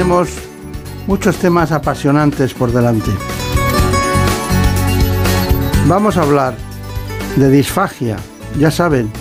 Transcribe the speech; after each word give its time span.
Tenemos 0.00 0.30
muchos 1.06 1.36
temas 1.36 1.72
apasionantes 1.72 2.54
por 2.54 2.72
delante. 2.72 3.10
Vamos 5.86 6.16
a 6.16 6.22
hablar 6.22 6.54
de 7.36 7.50
disfagia, 7.50 8.16
ya 8.58 8.70
saben, 8.70 9.12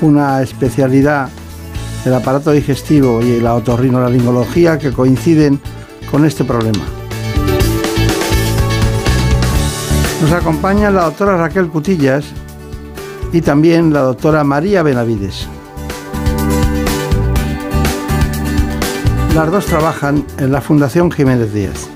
una 0.00 0.40
especialidad 0.40 1.28
del 2.02 2.14
aparato 2.14 2.50
digestivo 2.52 3.20
y 3.20 3.40
la 3.40 3.56
otorrinolaringología 3.56 4.78
que 4.78 4.90
coinciden 4.90 5.60
con 6.10 6.24
este 6.24 6.44
problema. 6.44 6.84
Nos 10.22 10.32
acompaña 10.32 10.90
la 10.90 11.04
doctora 11.04 11.36
Raquel 11.36 11.68
Cutillas 11.68 12.24
y 13.34 13.42
también 13.42 13.92
la 13.92 14.00
doctora 14.00 14.44
María 14.44 14.82
Benavides. 14.82 15.46
Las 19.36 19.50
dos 19.50 19.66
trabajan 19.66 20.24
en 20.38 20.50
la 20.50 20.62
Fundación 20.62 21.12
Jiménez 21.12 21.52
Díaz. 21.52 21.88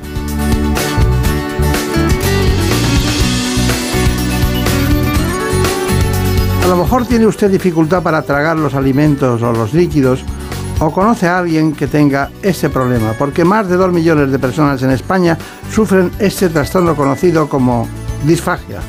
A 6.62 6.68
lo 6.68 6.76
mejor 6.76 7.06
tiene 7.06 7.24
usted 7.24 7.50
dificultad 7.50 8.02
para 8.02 8.20
tragar 8.20 8.58
los 8.58 8.74
alimentos 8.74 9.40
o 9.40 9.52
los 9.54 9.72
líquidos 9.72 10.22
o 10.80 10.92
conoce 10.92 11.28
a 11.28 11.38
alguien 11.38 11.72
que 11.72 11.86
tenga 11.86 12.28
ese 12.42 12.68
problema, 12.68 13.14
porque 13.18 13.42
más 13.42 13.66
de 13.70 13.76
2 13.76 13.90
millones 13.90 14.30
de 14.30 14.38
personas 14.38 14.82
en 14.82 14.90
España 14.90 15.38
sufren 15.72 16.10
este 16.18 16.50
trastorno 16.50 16.94
conocido 16.94 17.48
como 17.48 17.88
disfagia. 18.26 18.80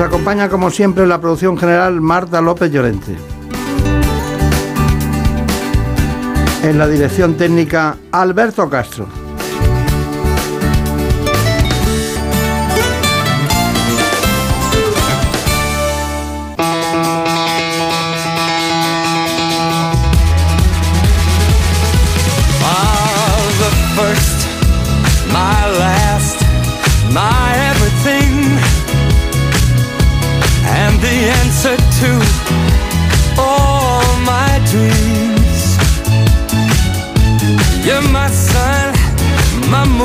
Nos 0.00 0.08
acompaña 0.08 0.48
como 0.48 0.70
siempre 0.70 1.06
la 1.06 1.20
producción 1.20 1.58
general 1.58 2.00
Marta 2.00 2.40
López 2.40 2.72
Llorente. 2.72 3.18
En 6.62 6.78
la 6.78 6.88
dirección 6.88 7.34
técnica 7.34 7.98
Alberto 8.10 8.70
Castro. 8.70 9.19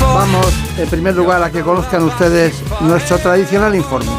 Vamos, 0.00 0.54
en 0.78 0.88
primer 0.88 1.14
lugar, 1.14 1.42
a 1.42 1.50
que 1.50 1.60
conozcan 1.60 2.04
ustedes 2.04 2.62
nuestro 2.80 3.18
tradicional 3.18 3.74
informe. 3.74 4.10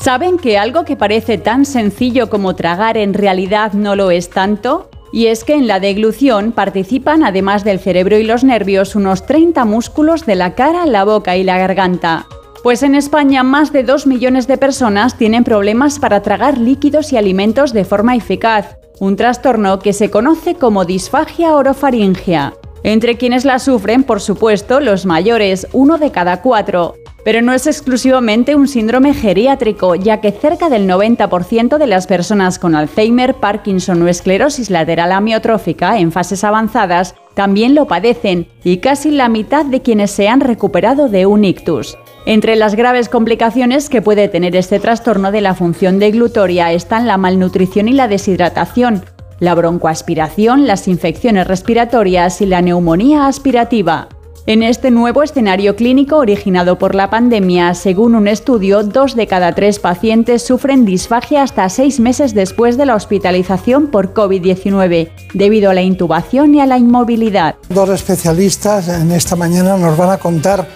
¿Saben 0.00 0.36
que 0.36 0.58
algo 0.58 0.84
que 0.84 0.96
parece 0.96 1.38
tan 1.38 1.64
sencillo 1.64 2.28
como 2.28 2.54
tragar 2.56 2.96
en 2.96 3.14
realidad 3.14 3.72
no 3.72 3.96
lo 3.96 4.10
es 4.10 4.28
tanto? 4.30 4.90
Y 5.12 5.28
es 5.28 5.44
que 5.44 5.54
en 5.54 5.68
la 5.68 5.80
deglución 5.80 6.52
participan, 6.52 7.22
además 7.22 7.62
del 7.62 7.78
cerebro 7.78 8.18
y 8.18 8.24
los 8.24 8.42
nervios, 8.42 8.96
unos 8.96 9.24
30 9.26 9.64
músculos 9.64 10.26
de 10.26 10.34
la 10.34 10.54
cara, 10.54 10.86
la 10.86 11.04
boca 11.04 11.36
y 11.36 11.44
la 11.44 11.56
garganta. 11.56 12.26
Pues 12.64 12.82
en 12.82 12.94
España 12.94 13.42
más 13.42 13.72
de 13.72 13.82
2 13.82 14.06
millones 14.06 14.46
de 14.46 14.56
personas 14.56 15.18
tienen 15.18 15.44
problemas 15.44 15.98
para 15.98 16.22
tragar 16.22 16.56
líquidos 16.56 17.12
y 17.12 17.18
alimentos 17.18 17.74
de 17.74 17.84
forma 17.84 18.16
eficaz, 18.16 18.78
un 18.98 19.16
trastorno 19.16 19.80
que 19.80 19.92
se 19.92 20.10
conoce 20.10 20.54
como 20.54 20.86
disfagia 20.86 21.54
orofaringia. 21.56 22.54
Entre 22.82 23.18
quienes 23.18 23.44
la 23.44 23.58
sufren, 23.58 24.02
por 24.02 24.22
supuesto, 24.22 24.80
los 24.80 25.04
mayores, 25.04 25.68
uno 25.74 25.98
de 25.98 26.10
cada 26.10 26.40
cuatro, 26.40 26.94
pero 27.24 27.40
no 27.42 27.52
es 27.52 27.66
exclusivamente 27.66 28.54
un 28.54 28.68
síndrome 28.68 29.14
geriátrico, 29.14 29.94
ya 29.94 30.20
que 30.20 30.30
cerca 30.30 30.68
del 30.68 30.86
90% 30.88 31.78
de 31.78 31.86
las 31.86 32.06
personas 32.06 32.58
con 32.58 32.74
Alzheimer, 32.74 33.34
Parkinson 33.34 34.02
o 34.02 34.08
esclerosis 34.08 34.70
lateral 34.70 35.10
amiotrófica 35.10 35.98
en 35.98 36.12
fases 36.12 36.44
avanzadas 36.44 37.14
también 37.34 37.74
lo 37.74 37.86
padecen 37.86 38.46
y 38.62 38.76
casi 38.76 39.10
la 39.10 39.28
mitad 39.28 39.64
de 39.64 39.82
quienes 39.82 40.10
se 40.10 40.28
han 40.28 40.40
recuperado 40.40 41.08
de 41.08 41.26
un 41.26 41.44
ictus. 41.44 41.98
Entre 42.26 42.56
las 42.56 42.74
graves 42.74 43.08
complicaciones 43.08 43.88
que 43.88 44.02
puede 44.02 44.28
tener 44.28 44.54
este 44.56 44.78
trastorno 44.78 45.32
de 45.32 45.40
la 45.40 45.54
función 45.54 45.98
deglutoria 45.98 46.72
están 46.72 47.06
la 47.06 47.18
malnutrición 47.18 47.88
y 47.88 47.92
la 47.92 48.08
deshidratación, 48.08 49.04
la 49.40 49.54
broncoaspiración, 49.54 50.66
las 50.66 50.88
infecciones 50.88 51.46
respiratorias 51.46 52.40
y 52.40 52.46
la 52.46 52.62
neumonía 52.62 53.26
aspirativa. 53.26 54.08
En 54.46 54.62
este 54.62 54.90
nuevo 54.90 55.22
escenario 55.22 55.74
clínico 55.74 56.18
originado 56.18 56.76
por 56.78 56.94
la 56.94 57.08
pandemia, 57.08 57.72
según 57.72 58.14
un 58.14 58.28
estudio, 58.28 58.82
dos 58.82 59.16
de 59.16 59.26
cada 59.26 59.54
tres 59.54 59.78
pacientes 59.78 60.44
sufren 60.44 60.84
disfagia 60.84 61.42
hasta 61.42 61.66
seis 61.70 61.98
meses 61.98 62.34
después 62.34 62.76
de 62.76 62.84
la 62.84 62.94
hospitalización 62.94 63.86
por 63.86 64.12
COVID-19, 64.12 65.08
debido 65.32 65.70
a 65.70 65.74
la 65.74 65.80
intubación 65.80 66.54
y 66.54 66.60
a 66.60 66.66
la 66.66 66.76
inmovilidad. 66.76 67.54
Dos 67.70 67.88
especialistas 67.88 68.88
en 68.88 69.12
esta 69.12 69.34
mañana 69.34 69.78
nos 69.78 69.96
van 69.96 70.10
a 70.10 70.18
contar 70.18 70.68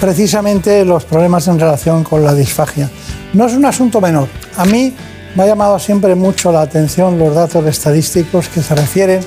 precisamente 0.00 0.84
los 0.84 1.04
problemas 1.04 1.46
en 1.46 1.60
relación 1.60 2.02
con 2.02 2.24
la 2.24 2.34
disfagia. 2.34 2.90
No 3.34 3.46
es 3.46 3.52
un 3.52 3.64
asunto 3.64 4.00
menor. 4.00 4.26
A 4.56 4.64
mí 4.64 4.92
me 5.36 5.44
ha 5.44 5.46
llamado 5.46 5.78
siempre 5.78 6.16
mucho 6.16 6.50
la 6.50 6.62
atención 6.62 7.20
los 7.20 7.32
datos 7.32 7.64
estadísticos 7.66 8.48
que 8.48 8.62
se 8.62 8.74
refieren 8.74 9.20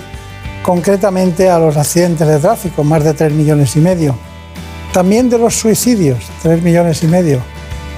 concretamente 0.63 1.49
a 1.49 1.59
los 1.59 1.77
accidentes 1.77 2.27
de 2.27 2.39
tráfico, 2.39 2.83
más 2.83 3.03
de 3.03 3.13
3 3.13 3.33
millones 3.33 3.75
y 3.75 3.79
medio. 3.79 4.15
También 4.93 5.29
de 5.29 5.37
los 5.37 5.55
suicidios, 5.55 6.19
3 6.41 6.61
millones 6.63 7.03
y 7.03 7.07
medio. 7.07 7.41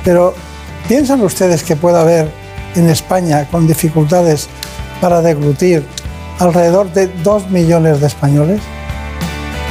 Pero 0.03 0.33
¿piensan 0.87 1.21
ustedes 1.21 1.63
que 1.63 1.75
puede 1.75 1.99
haber 1.99 2.31
en 2.75 2.89
España 2.89 3.47
con 3.49 3.67
dificultades 3.67 4.47
para 4.99 5.21
deglutir 5.21 5.85
alrededor 6.39 6.91
de 6.93 7.07
2 7.07 7.49
millones 7.49 7.99
de 8.01 8.07
españoles? 8.07 8.61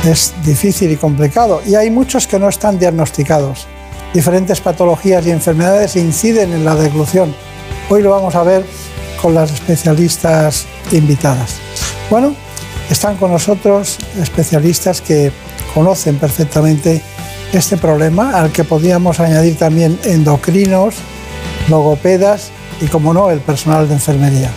Es 0.05 0.33
difícil 0.45 0.91
y 0.93 0.97
complicado 0.97 1.63
y 1.67 1.75
hay 1.75 1.91
muchos 1.91 2.27
que 2.27 2.39
no 2.39 2.49
están 2.49 2.79
diagnosticados. 2.79 3.67
Diferentes 4.15 4.61
patologías 4.61 5.27
y 5.27 5.31
enfermedades 5.31 5.97
inciden 5.97 6.53
en 6.53 6.65
la 6.65 6.75
deglución. 6.75 7.35
Hoy 7.89 8.03
lo 8.03 8.11
vamos 8.11 8.35
a 8.35 8.43
ver 8.43 8.65
con 9.21 9.35
las 9.35 9.53
especialistas 9.53 10.67
invitadas. 10.93 11.57
Bueno, 12.09 12.35
están 12.91 13.17
con 13.17 13.33
nosotros 13.33 13.99
especialistas 14.21 15.01
que 15.01 15.33
conocen 15.75 16.17
perfectamente 16.19 17.03
este 17.53 17.77
problema, 17.77 18.39
al 18.41 18.53
que 18.53 18.65
podríamos 18.65 19.21
añadir 19.21 19.57
también 19.57 19.99
endocrinos, 20.05 20.95
logopedas 21.69 22.51
y, 22.81 22.87
como 22.87 23.15
no, 23.15 23.31
el 23.31 23.41
personal 23.41 23.89
de 23.89 23.95
enfermería. 23.95 24.51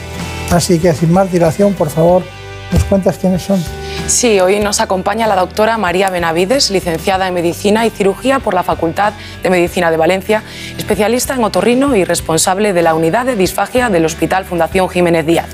Así 0.51 0.79
que, 0.79 0.93
sin 0.93 1.11
más 1.11 1.31
dilación, 1.31 1.73
por 1.73 1.89
favor, 1.89 2.23
¿nos 2.71 2.83
cuentas 2.85 3.17
quiénes 3.17 3.43
son? 3.43 3.63
Sí, 4.07 4.39
hoy 4.39 4.59
nos 4.59 4.81
acompaña 4.81 5.27
la 5.27 5.35
doctora 5.35 5.77
María 5.77 6.09
Benavides, 6.09 6.71
licenciada 6.71 7.27
en 7.27 7.33
Medicina 7.33 7.85
y 7.85 7.91
Cirugía 7.91 8.39
por 8.39 8.55
la 8.55 8.63
Facultad 8.63 9.13
de 9.43 9.49
Medicina 9.51 9.91
de 9.91 9.97
Valencia, 9.97 10.43
especialista 10.77 11.35
en 11.35 11.43
otorrino 11.43 11.95
y 11.95 12.03
responsable 12.03 12.73
de 12.73 12.81
la 12.81 12.95
unidad 12.95 13.25
de 13.25 13.35
disfagia 13.35 13.89
del 13.89 14.05
Hospital 14.05 14.45
Fundación 14.45 14.89
Jiménez 14.89 15.27
Díaz. 15.27 15.47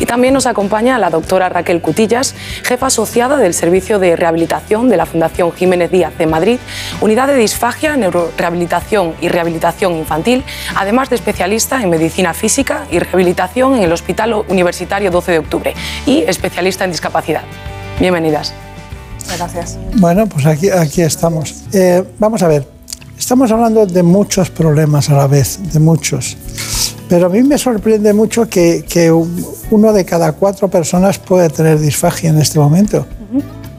Y 0.00 0.06
también 0.06 0.32
nos 0.32 0.46
acompaña 0.46 0.98
la 0.98 1.10
doctora 1.10 1.50
Raquel 1.50 1.82
Cutillas, 1.82 2.34
jefa 2.64 2.86
asociada 2.86 3.36
del 3.36 3.52
Servicio 3.52 3.98
de 3.98 4.16
Rehabilitación 4.16 4.88
de 4.88 4.96
la 4.96 5.04
Fundación 5.04 5.52
Jiménez 5.52 5.90
Díaz 5.90 6.16
de 6.16 6.26
Madrid, 6.26 6.58
unidad 7.00 7.28
de 7.28 7.36
disfagia, 7.36 7.96
neurorehabilitación 7.96 9.14
y 9.20 9.28
rehabilitación 9.28 9.94
infantil, 9.94 10.44
además 10.74 11.10
de 11.10 11.16
especialista 11.16 11.82
en 11.82 11.90
Medicina 11.90 12.32
Física 12.32 12.86
y 12.90 12.98
Rehabilitación 13.00 13.76
en 13.76 13.82
el 13.82 13.92
Hospital 13.92 14.32
Universitario 14.48 15.10
12 15.10 15.32
de 15.32 15.38
Octubre 15.38 15.74
y 16.06 16.22
especialista 16.22 16.84
en 16.84 16.90
discapacidad. 16.90 17.42
Bienvenidas. 18.00 18.52
Gracias. 19.36 19.76
Bueno, 19.96 20.28
pues 20.28 20.46
aquí, 20.46 20.70
aquí 20.70 21.02
estamos. 21.02 21.64
Eh, 21.72 22.04
vamos 22.20 22.42
a 22.44 22.48
ver, 22.48 22.64
estamos 23.18 23.50
hablando 23.50 23.86
de 23.86 24.04
muchos 24.04 24.50
problemas 24.50 25.10
a 25.10 25.16
la 25.16 25.26
vez, 25.26 25.58
de 25.72 25.80
muchos. 25.80 26.36
Pero 27.08 27.26
a 27.26 27.28
mí 27.28 27.42
me 27.42 27.58
sorprende 27.58 28.12
mucho 28.12 28.48
que, 28.48 28.84
que 28.88 29.10
uno 29.10 29.92
de 29.92 30.04
cada 30.04 30.32
cuatro 30.32 30.68
personas 30.68 31.18
puede 31.18 31.50
tener 31.50 31.80
disfagia 31.80 32.30
en 32.30 32.38
este 32.38 32.60
momento. 32.60 33.04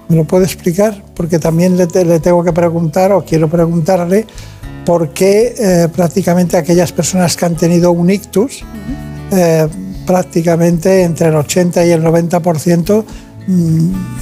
¿Me 0.10 0.18
lo 0.18 0.26
puede 0.26 0.46
explicar? 0.46 1.02
Porque 1.14 1.40
también 1.40 1.78
le, 1.78 1.86
le, 1.86 2.20
tengo 2.20 2.44
que 2.44 2.52
preguntar 2.52 3.14
o 3.14 3.24
quiero 3.24 3.48
preguntarle 3.48 4.26
por 4.86 5.10
qué 5.10 5.56
eh, 5.58 5.88
prácticamente 5.96 6.58
aquellas 6.58 6.92
personas 6.92 7.38
que 7.38 7.46
han 7.46 7.56
tenido 7.56 7.92
un 7.92 8.10
ictus, 8.10 8.66
eh, 9.32 9.68
prácticamente 10.06 11.04
entre 11.04 11.30
el 11.30 11.36
80 11.36 11.86
y 11.86 11.92
el 11.92 12.04
90% 12.04 13.06
Mm, 13.06 13.29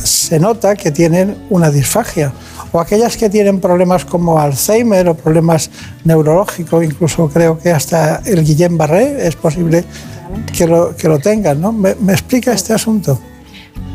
se 0.04 0.40
nota 0.40 0.76
que 0.76 0.92
tienen 0.92 1.46
una 1.50 1.70
disfagia. 1.70 2.32
O 2.72 2.80
aquellas 2.80 3.16
que 3.16 3.30
tienen 3.30 3.60
problemas 3.60 4.06
como 4.06 4.40
Alzheimer 4.40 5.08
o 5.10 5.16
problemas 5.16 5.70
neurológicos, 6.04 6.84
incluso 6.84 7.30
creo 7.30 7.58
que 7.58 7.72
hasta 7.72 8.22
el 8.26 8.44
Guillain-Barré 8.44 9.28
es 9.28 9.36
posible 9.36 9.84
que 10.56 10.68
lo, 10.68 10.96
que 10.96 11.08
lo 11.08 11.20
tengan. 11.20 11.62
¿no? 11.62 11.72
¿Me, 11.72 11.96
¿Me 11.96 12.14
explica 12.14 12.52
este 12.54 12.74
asunto? 12.74 13.20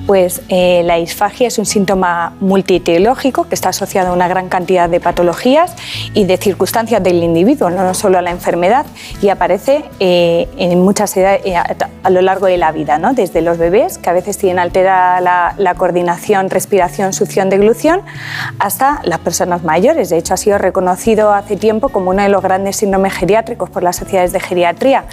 Pues 0.07 0.43
eh, 0.49 0.83
la 0.85 0.97
disfagia 0.97 1.47
es 1.47 1.59
un 1.59 1.67
síntoma 1.67 2.35
multietiológico 2.41 3.49
que 3.49 3.55
está 3.55 3.69
asociado 3.69 4.11
a 4.11 4.13
una 4.13 4.27
gran 4.27 4.49
cantidad 4.49 4.89
de 4.89 4.99
patologías 4.99 5.77
y 6.13 6.25
de 6.25 6.37
circunstancias 6.39 7.03
del 7.03 7.23
individuo, 7.23 7.71
no 7.71 7.95
solo 7.95 8.19
a 8.19 8.23
la 8.23 8.31
enfermedad, 8.31 8.85
y 9.21 9.29
aparece 9.29 9.85
eh, 10.01 10.49
en 10.57 10.83
muchas 10.83 11.17
edades 11.17 11.43
eh, 11.45 11.57
a, 11.57 12.11
lo 12.11 12.21
largo 12.21 12.47
de 12.47 12.57
la 12.57 12.73
vida, 12.73 12.99
¿no? 12.99 13.15
desde 13.15 13.43
los 13.43 13.59
bebés, 13.59 13.99
que 13.99 14.11
a 14.11 14.13
veces 14.13 14.39
tienen 14.39 14.59
alterada 14.59 15.21
la, 15.21 15.55
la, 15.57 15.75
coordinación, 15.75 16.51
respiración, 16.51 17.13
succión, 17.13 17.49
deglución, 17.49 18.03
hasta 18.59 19.01
las 19.05 19.21
personas 19.21 19.63
mayores. 19.63 20.11
De 20.11 20.19
hecho, 20.19 20.35
ha 20.35 20.37
sido 20.37 20.59
reconocido 20.59 21.33
hace 21.33 21.57
tiempo 21.57 21.91
como 21.91 22.11
uno 22.11 22.23
de 22.23 22.29
los 22.29 22.43
grandes 22.43 22.77
síndromes 22.77 23.13
geriátricos 23.13 23.71
por 23.71 23.85
las 23.85 23.97
sociedades 23.97 24.33
de 24.33 24.41
geriatría. 24.41 25.05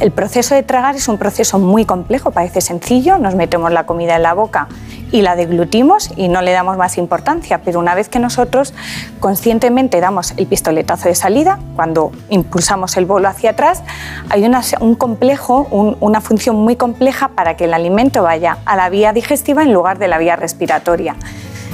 El 0.00 0.10
proceso 0.10 0.54
de 0.54 0.62
tragar 0.62 0.96
es 0.96 1.06
un 1.08 1.18
proceso 1.18 1.58
muy 1.58 1.84
complejo, 1.84 2.30
parece 2.30 2.62
sencillo, 2.62 3.18
nos 3.18 3.34
metemos 3.34 3.70
la 3.72 3.84
comida 3.84 4.16
en 4.16 4.22
la 4.22 4.37
boca 4.38 4.68
y 5.12 5.22
la 5.22 5.36
deglutimos 5.36 6.10
y 6.16 6.28
no 6.28 6.42
le 6.42 6.52
damos 6.52 6.76
más 6.76 6.96
importancia, 6.98 7.60
pero 7.64 7.78
una 7.78 7.94
vez 7.94 8.08
que 8.08 8.18
nosotros 8.18 8.74
conscientemente 9.20 10.00
damos 10.00 10.32
el 10.36 10.46
pistoletazo 10.46 11.08
de 11.08 11.14
salida, 11.14 11.58
cuando 11.76 12.12
impulsamos 12.30 12.96
el 12.96 13.06
bolo 13.06 13.28
hacia 13.28 13.50
atrás, 13.50 13.82
hay 14.30 14.48
un 14.80 14.94
complejo, 14.94 15.66
una 16.00 16.20
función 16.20 16.56
muy 16.56 16.76
compleja 16.76 17.28
para 17.28 17.56
que 17.56 17.64
el 17.64 17.74
alimento 17.74 18.22
vaya 18.22 18.58
a 18.64 18.76
la 18.76 18.88
vía 18.88 19.12
digestiva 19.12 19.62
en 19.62 19.72
lugar 19.72 19.98
de 19.98 20.08
la 20.08 20.18
vía 20.18 20.36
respiratoria. 20.36 21.16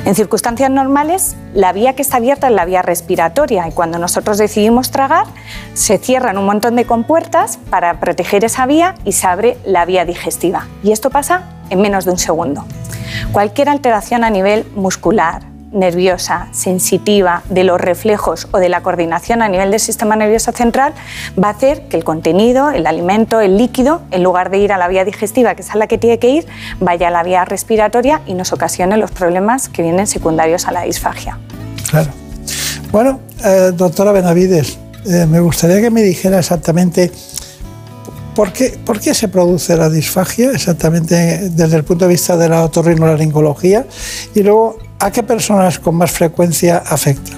En 0.04 0.14
circunstancias 0.14 0.70
normales, 0.70 1.34
la 1.54 1.72
vía 1.72 1.94
que 1.94 2.02
está 2.02 2.18
abierta 2.18 2.48
es 2.48 2.52
la 2.52 2.66
vía 2.66 2.82
respiratoria 2.82 3.66
y 3.66 3.72
cuando 3.72 3.98
nosotros 3.98 4.36
decidimos 4.36 4.90
tragar, 4.90 5.26
se 5.72 5.96
cierran 5.96 6.36
un 6.36 6.44
montón 6.44 6.76
de 6.76 6.84
compuertas 6.84 7.58
para 7.70 8.00
proteger 8.00 8.44
esa 8.44 8.66
vía 8.66 8.96
y 9.06 9.12
se 9.12 9.26
abre 9.26 9.56
la 9.64 9.86
vía 9.86 10.04
digestiva. 10.04 10.66
Y 10.82 10.92
esto 10.92 11.08
pasa 11.08 11.44
en 11.70 11.80
menos 11.80 12.04
de 12.04 12.10
un 12.10 12.18
segundo. 12.18 12.66
Cualquier 13.32 13.70
alteración 13.70 14.24
a 14.24 14.30
nivel 14.30 14.66
muscular, 14.74 15.53
nerviosa, 15.74 16.48
sensitiva, 16.52 17.42
de 17.50 17.64
los 17.64 17.80
reflejos 17.80 18.48
o 18.52 18.58
de 18.58 18.68
la 18.68 18.82
coordinación 18.82 19.42
a 19.42 19.48
nivel 19.48 19.70
del 19.70 19.80
sistema 19.80 20.16
nervioso 20.16 20.52
central 20.52 20.94
va 21.42 21.48
a 21.48 21.50
hacer 21.50 21.82
que 21.88 21.96
el 21.96 22.04
contenido, 22.04 22.70
el 22.70 22.86
alimento, 22.86 23.40
el 23.40 23.58
líquido, 23.58 24.02
en 24.10 24.22
lugar 24.22 24.50
de 24.50 24.58
ir 24.58 24.72
a 24.72 24.78
la 24.78 24.88
vía 24.88 25.04
digestiva, 25.04 25.54
que 25.54 25.62
es 25.62 25.70
a 25.70 25.76
la 25.76 25.86
que 25.86 25.98
tiene 25.98 26.18
que 26.18 26.30
ir, 26.30 26.46
vaya 26.80 27.08
a 27.08 27.10
la 27.10 27.22
vía 27.22 27.44
respiratoria 27.44 28.22
y 28.26 28.34
nos 28.34 28.52
ocasione 28.52 28.96
los 28.96 29.10
problemas 29.10 29.68
que 29.68 29.82
vienen 29.82 30.06
secundarios 30.06 30.66
a 30.66 30.72
la 30.72 30.82
disfagia. 30.82 31.38
Claro. 31.90 32.10
Bueno, 32.90 33.20
eh, 33.44 33.72
doctora 33.74 34.12
Benavides, 34.12 34.78
eh, 35.06 35.26
me 35.26 35.40
gustaría 35.40 35.80
que 35.80 35.90
me 35.90 36.02
dijera 36.02 36.38
exactamente 36.38 37.10
¿Por 38.34 38.52
qué, 38.52 38.76
¿Por 38.84 38.98
qué, 38.98 39.14
se 39.14 39.28
produce 39.28 39.76
la 39.76 39.88
disfagia 39.88 40.50
exactamente 40.50 41.50
desde 41.50 41.76
el 41.76 41.84
punto 41.84 42.06
de 42.06 42.10
vista 42.10 42.36
de 42.36 42.48
la 42.48 42.64
otorrinolaringología? 42.64 43.86
Y 44.34 44.42
luego, 44.42 44.76
¿a 45.04 45.10
qué 45.10 45.22
personas 45.22 45.78
con 45.78 45.96
más 45.96 46.10
frecuencia 46.12 46.78
afecta? 46.78 47.32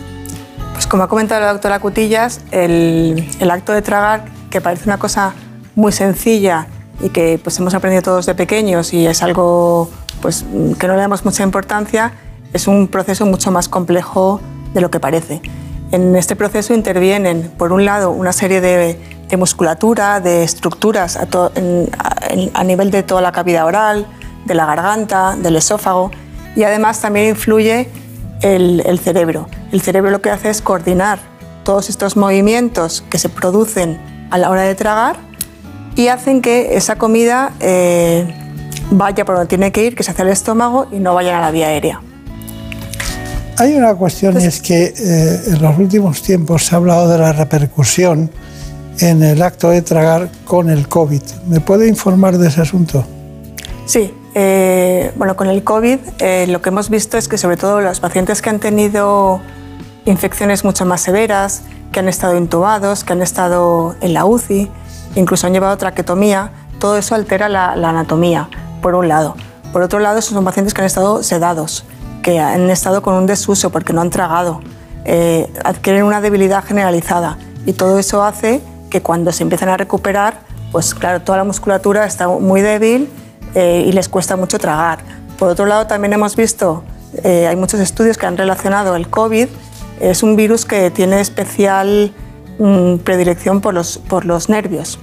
Pues 0.72 0.86
como 0.86 1.02
ha 1.02 1.08
comentado 1.08 1.40
la 1.40 1.52
doctora 1.52 1.80
Cutillas, 1.80 2.40
el, 2.52 3.26
acto 3.50 3.72
de 3.72 3.82
tragar, 3.82 4.24
que 4.50 4.60
parece 4.60 4.84
una 4.84 4.98
cosa 4.98 5.34
muy 5.74 5.90
sencilla 5.90 6.68
y 7.00 7.08
que 7.08 7.40
pues, 7.42 7.58
hemos 7.58 7.74
aprendido 7.74 8.02
todos 8.02 8.24
de 8.26 8.36
pequeños 8.36 8.92
y 8.92 9.06
es 9.06 9.20
algo 9.20 9.90
pues, 10.22 10.44
que 10.78 10.86
no 10.86 10.94
le 10.94 11.00
damos 11.00 11.24
mucha 11.24 11.42
importancia, 11.42 12.12
es 12.52 12.68
un 12.68 12.86
proceso 12.86 13.26
mucho 13.26 13.50
más 13.50 13.68
complejo 13.68 14.40
de 14.72 14.80
lo 14.80 14.88
que 14.92 15.00
parece. 15.00 15.42
En 15.90 16.14
este 16.14 16.36
proceso 16.36 16.72
intervienen, 16.72 17.50
por 17.58 17.72
un 17.72 17.84
lado, 17.84 18.12
una 18.12 18.32
serie 18.32 18.60
de 18.60 19.36
musculatura, 19.36 20.20
de 20.20 20.44
estructuras 20.44 21.16
a, 21.16 21.26
a, 22.54 22.64
nivel 22.64 22.90
de 22.92 23.02
toda 23.02 23.20
la 23.22 23.32
cavidad 23.32 23.66
oral, 23.66 24.06
de 24.44 24.54
la 24.54 24.66
garganta, 24.66 25.34
del 25.34 25.56
esófago 25.56 26.12
y 26.56 26.64
además 26.64 27.00
también 27.00 27.28
influye 27.28 27.88
el, 28.40 28.82
el, 28.84 28.98
cerebro. 28.98 29.48
El 29.70 29.80
cerebro 29.80 30.10
lo 30.10 30.20
que 30.20 30.30
hace 30.30 30.50
es 30.50 30.60
coordinar 30.62 31.18
todos 31.62 31.88
estos 31.90 32.16
movimientos 32.16 33.04
que 33.10 33.18
se 33.18 33.28
producen 33.28 33.98
a 34.30 34.38
la 34.38 34.50
hora 34.50 34.62
de 34.62 34.74
tragar 34.74 35.16
y 35.96 36.08
hacen 36.08 36.42
que 36.42 36.76
esa 36.76 36.96
comida 36.96 37.52
eh, 37.60 38.26
vaya 38.90 39.24
por 39.24 39.36
donde 39.36 39.48
tiene 39.48 39.72
que 39.72 39.84
ir, 39.84 39.94
que 39.96 40.02
se 40.02 40.10
hace 40.10 40.22
al 40.22 40.28
estómago 40.28 40.86
y 40.92 40.98
no 40.98 41.14
vaya 41.14 41.38
a 41.38 41.40
la 41.40 41.50
vía 41.50 41.68
aérea. 41.68 42.00
Hay 43.58 43.74
una 43.74 43.94
cuestión 43.94 44.38
y 44.40 44.44
es 44.44 44.60
que 44.60 44.92
eh, 44.96 45.40
en 45.46 45.62
los 45.62 45.78
últimos 45.78 46.22
tiempos 46.22 46.66
se 46.66 46.74
ha 46.74 46.78
hablado 46.78 47.08
de 47.08 47.18
la 47.18 47.32
repercusión 47.32 48.30
en 49.00 49.22
el 49.22 49.42
acto 49.42 49.70
de 49.70 49.80
tragar 49.80 50.30
con 50.44 50.68
el 50.68 50.88
COVID. 50.88 51.22
¿Me 51.46 51.60
puede 51.60 51.88
informar 51.88 52.36
de 52.36 52.48
ese 52.48 52.60
asunto? 52.60 53.04
Sí, 53.86 54.12
eh, 54.38 55.12
bueno, 55.16 55.34
con 55.34 55.48
el 55.48 55.64
COVID 55.64 55.98
eh, 56.18 56.44
lo 56.46 56.60
que 56.60 56.68
hemos 56.68 56.90
visto 56.90 57.16
es 57.16 57.26
que 57.26 57.38
sobre 57.38 57.56
todo 57.56 57.80
los 57.80 58.00
pacientes 58.00 58.42
que 58.42 58.50
han 58.50 58.58
tenido 58.58 59.40
infecciones 60.04 60.62
mucho 60.62 60.84
más 60.84 61.00
severas, 61.00 61.62
que 61.90 62.00
han 62.00 62.08
estado 62.10 62.36
intubados, 62.36 63.02
que 63.02 63.14
han 63.14 63.22
estado 63.22 63.96
en 64.02 64.12
la 64.12 64.26
UCI, 64.26 64.70
incluso 65.14 65.46
han 65.46 65.54
llevado 65.54 65.74
traquetomía, 65.78 66.50
todo 66.78 66.98
eso 66.98 67.14
altera 67.14 67.48
la, 67.48 67.72
anatomía, 67.72 68.50
por 68.82 68.94
un 68.94 69.08
lado. 69.08 69.36
Por 69.72 69.80
otro 69.80 70.00
lado, 70.00 70.20
son 70.20 70.44
pacientes 70.44 70.74
que 70.74 70.82
han 70.82 70.86
estado 70.86 71.22
sedados, 71.22 71.86
que 72.22 72.38
han 72.38 72.68
estado 72.68 73.00
con 73.00 73.14
un 73.14 73.24
desuso 73.24 73.70
porque 73.70 73.94
no 73.94 74.02
han 74.02 74.10
tragado, 74.10 74.60
eh, 75.06 75.50
adquieren 75.64 76.02
una 76.02 76.20
debilidad 76.20 76.62
generalizada 76.62 77.38
y 77.64 77.72
todo 77.72 77.98
eso 77.98 78.22
hace 78.22 78.60
que 78.90 79.00
cuando 79.00 79.32
se 79.32 79.44
empiezan 79.44 79.70
a 79.70 79.78
recuperar, 79.78 80.40
pues 80.72 80.94
claro, 80.94 81.22
toda 81.22 81.38
la 81.38 81.44
musculatura 81.44 82.04
está 82.04 82.28
muy 82.28 82.60
débil 82.60 83.08
eh, 83.56 83.84
y 83.86 83.92
les 83.92 84.10
cuesta 84.10 84.36
mucho 84.36 84.58
tragar. 84.58 84.98
Por 85.38 85.48
otro 85.48 85.64
lado, 85.64 85.86
también 85.86 86.12
hemos 86.12 86.36
visto, 86.36 86.84
eh, 87.24 87.46
hay 87.46 87.56
muchos 87.56 87.80
estudios 87.80 88.18
que 88.18 88.26
han 88.26 88.36
relacionado 88.36 88.96
el 88.96 89.08
COVID, 89.08 89.48
es 89.98 90.22
un 90.22 90.36
virus 90.36 90.66
que 90.66 90.90
tiene 90.90 91.22
especial 91.22 92.12
mm, 92.58 92.96
predilección 92.98 93.62
por 93.62 93.72
los, 93.72 93.96
por 93.96 94.26
los 94.26 94.50
nervios. 94.50 94.98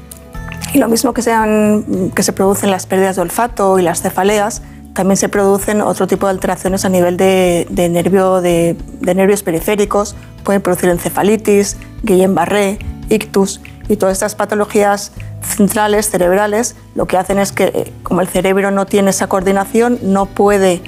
Y 0.72 0.78
lo 0.78 0.88
mismo 0.88 1.16
que, 1.16 1.24
sean, 1.24 2.12
que 2.14 2.22
se 2.22 2.32
producen 2.32 2.70
las 2.70 2.86
pérdidas 2.86 3.16
de 3.16 3.24
olfato 3.24 3.80
y 3.80 3.82
las 3.82 4.04
cefaleas, 4.04 4.62
también 4.94 5.18
se 5.18 5.30
producen 5.30 5.82
otro 5.82 6.06
tipo 6.06 6.28
de 6.28 6.34
alteraciones 6.34 6.86
a 6.86 6.90
nivel 6.90 7.18
de, 7.18 7.66
de, 7.72 7.90
nervio, 7.90 8.40
de, 8.40 8.78
de 9.00 9.16
nervios 9.16 9.42
periféricos, 9.42 10.16
pueden 10.44 10.62
producir 10.62 10.90
encefalitis, 10.90 11.78
Guillain-Barré, 12.04 12.78
ictus, 13.10 13.62
y 13.94 13.98
todas 13.98 14.14
estas 14.14 14.36
patologías 14.36 15.12
centrales, 15.42 16.10
cerebrales, 16.10 16.76
lo 16.96 17.06
que 17.06 17.18
hacen 17.18 17.40
es 17.40 17.52
que, 17.52 17.66
eh, 17.66 17.94
como 18.04 18.22
el 18.22 18.28
cerebro 18.28 18.72
no 18.72 18.86
tiene 18.86 19.12
esa 19.12 19.28
coordinación, 19.28 20.00
no 20.02 20.26
puede 20.26 20.82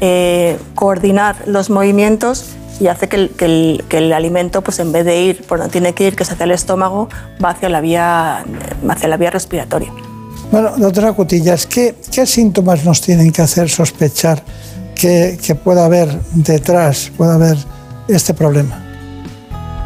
eh, 0.00 0.58
coordinar 0.74 1.36
los 1.46 1.70
movimientos 1.70 2.46
y 2.80 2.86
hace 2.86 3.08
que 3.08 3.16
el, 3.16 3.84
que, 3.88 3.98
el, 3.98 4.12
alimento, 4.12 4.62
pues 4.62 4.78
en 4.78 4.92
vez 4.92 5.04
de 5.04 5.20
ir 5.22 5.44
por 5.44 5.58
donde 5.58 5.72
tiene 5.72 5.92
que 5.92 6.06
ir, 6.06 6.16
que 6.16 6.22
es 6.22 6.30
hacia 6.30 6.44
el 6.44 6.52
estómago, 6.52 7.08
va 7.44 7.50
hacia 7.50 7.68
la 7.68 7.80
vía, 7.80 8.44
hacia 8.88 9.08
la 9.08 9.16
vía 9.16 9.30
respiratoria. 9.30 9.92
Bueno, 10.50 10.72
doctora 10.76 11.12
Cutillas, 11.12 11.66
¿qué, 11.66 11.96
¿qué 12.10 12.26
síntomas 12.26 12.84
nos 12.84 13.00
tienen 13.00 13.32
que 13.32 13.42
hacer 13.42 13.68
sospechar 13.70 14.42
que, 14.94 15.38
que 15.44 15.54
pueda 15.54 15.84
haber 15.84 16.20
detrás, 16.32 17.10
pueda 17.16 17.34
haber 17.34 17.56
este 18.08 18.34
problema? 18.34 18.91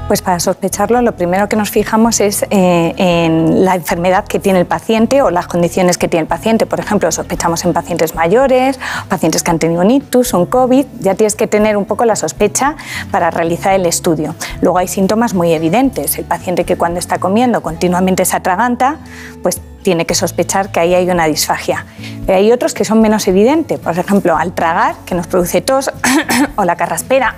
Pues 0.07 0.23
para 0.23 0.39
sospecharlo, 0.39 1.03
lo 1.03 1.17
primero 1.17 1.49
que 1.49 1.57
nos 1.57 1.71
fijamos 1.71 2.21
es 2.21 2.45
eh, 2.51 2.95
en 2.97 3.65
la 3.65 3.75
enfermedad 3.75 4.25
que 4.25 4.39
tiene 4.39 4.61
el 4.61 4.67
paciente 4.67 5.21
o 5.21 5.31
las 5.31 5.49
condiciones 5.49 5.99
que 5.99 6.07
tiene 6.07 6.23
el 6.23 6.29
paciente. 6.29 6.65
Por 6.65 6.79
ejemplo, 6.79 7.11
sospechamos 7.11 7.65
en 7.65 7.73
pacientes 7.73 8.15
mayores, 8.15 8.79
pacientes 9.09 9.43
que 9.43 9.51
han 9.51 9.59
tenido 9.59 9.83
un 9.83 9.91
ictus, 9.91 10.33
un 10.33 10.47
COVID. 10.47 10.87
Ya 11.01 11.17
tienes 11.17 11.35
que 11.35 11.49
tener 11.49 11.77
un 11.77 11.87
poco 11.87 12.05
la 12.05 12.15
sospecha 12.15 12.77
para 13.11 13.33
realizar 13.33 13.75
el 13.75 13.85
estudio. 13.85 14.37
Luego 14.61 14.79
hay 14.79 14.87
síntomas 14.87 15.35
muy 15.35 15.53
evidentes. 15.53 16.17
El 16.19 16.25
paciente 16.25 16.63
que 16.63 16.77
cuando 16.77 17.01
está 17.01 17.19
comiendo 17.19 17.61
continuamente 17.61 18.25
se 18.25 18.37
atraganta, 18.37 18.99
pues 19.43 19.61
tiene 19.83 20.07
que 20.07 20.15
sospechar 20.15 20.71
que 20.71 20.79
ahí 20.79 20.95
hay 20.95 21.11
una 21.11 21.27
disfagia. 21.27 21.85
Pero 22.27 22.39
hay 22.39 22.53
otros 22.53 22.75
que 22.75 22.85
son 22.85 23.01
menos 23.01 23.27
evidentes. 23.27 23.81
Por 23.81 23.99
ejemplo, 23.99 24.37
al 24.37 24.53
tragar, 24.53 24.95
que 25.05 25.17
nos 25.17 25.27
produce 25.27 25.63
tos, 25.63 25.91
o 26.57 26.65
la 26.65 26.77
carraspera 26.77 27.35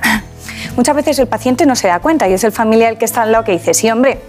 Muchas 0.78 0.94
veces 0.94 1.18
el 1.18 1.26
paciente 1.26 1.66
no 1.66 1.74
se 1.74 1.88
da 1.88 1.98
cuenta 1.98 2.28
y 2.28 2.34
es 2.34 2.44
el 2.44 2.52
familiar 2.52 2.98
que 2.98 3.04
está 3.04 3.22
al 3.22 3.32
lado 3.32 3.42
que 3.42 3.50
dice, 3.50 3.74
sí, 3.74 3.90
hombre, 3.90 4.20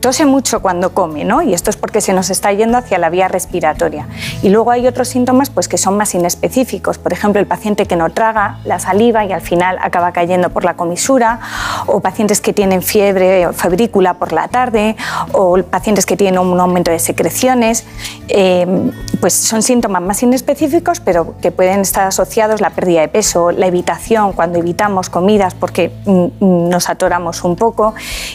tose 0.00 0.26
mucho 0.26 0.60
cuando 0.60 0.94
come, 0.94 1.24
¿no? 1.24 1.42
Y 1.42 1.54
esto 1.54 1.70
es 1.70 1.76
porque 1.76 2.00
se 2.00 2.12
nos 2.12 2.30
está 2.30 2.52
yendo 2.52 2.78
hacia 2.78 2.98
la 2.98 3.10
vía 3.10 3.28
respiratoria. 3.28 4.06
Y 4.42 4.48
luego 4.50 4.70
hay 4.70 4.86
otros 4.86 5.08
síntomas 5.08 5.50
pues, 5.50 5.68
que 5.68 5.78
son 5.78 5.96
más 5.96 6.14
inespecíficos. 6.14 6.98
Por 6.98 7.12
ejemplo, 7.12 7.40
el 7.40 7.46
paciente 7.46 7.86
que 7.86 7.96
no 7.96 8.10
traga 8.10 8.58
la 8.64 8.78
saliva 8.78 9.24
y 9.24 9.32
al 9.32 9.40
final 9.40 9.78
acaba 9.80 10.12
cayendo 10.12 10.50
por 10.50 10.64
la 10.64 10.74
comisura, 10.74 11.40
o 11.86 12.00
pacientes 12.00 12.40
que 12.40 12.52
tienen 12.52 12.82
fiebre 12.82 13.46
o 13.46 13.52
febrícula 13.52 14.14
por 14.14 14.32
la 14.32 14.48
tarde, 14.48 14.96
o 15.32 15.62
pacientes 15.62 16.06
que 16.06 16.16
tienen 16.16 16.38
un 16.38 16.58
aumento 16.60 16.90
de 16.90 16.98
secreciones. 16.98 17.84
Em, 18.28 18.90
pues 19.20 19.34
son 19.34 19.62
síntomas 19.62 20.02
más 20.02 20.22
inespecíficos, 20.22 21.00
pero 21.00 21.34
que 21.40 21.50
pueden 21.50 21.80
estar 21.80 22.06
asociados 22.06 22.60
la 22.60 22.70
pérdida 22.70 23.00
de 23.00 23.08
peso, 23.08 23.50
la 23.50 23.66
evitación, 23.66 24.32
cuando 24.32 24.58
evitamos 24.58 25.10
comidas 25.10 25.54
porque 25.54 25.92
mm, 26.04 26.10
mm, 26.40 26.68
nos 26.68 26.88
atoramos 26.88 27.44
un 27.44 27.56
poco. 27.56 27.94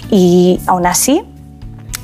Y 0.09 0.59
aún 0.67 0.85
así, 0.85 1.23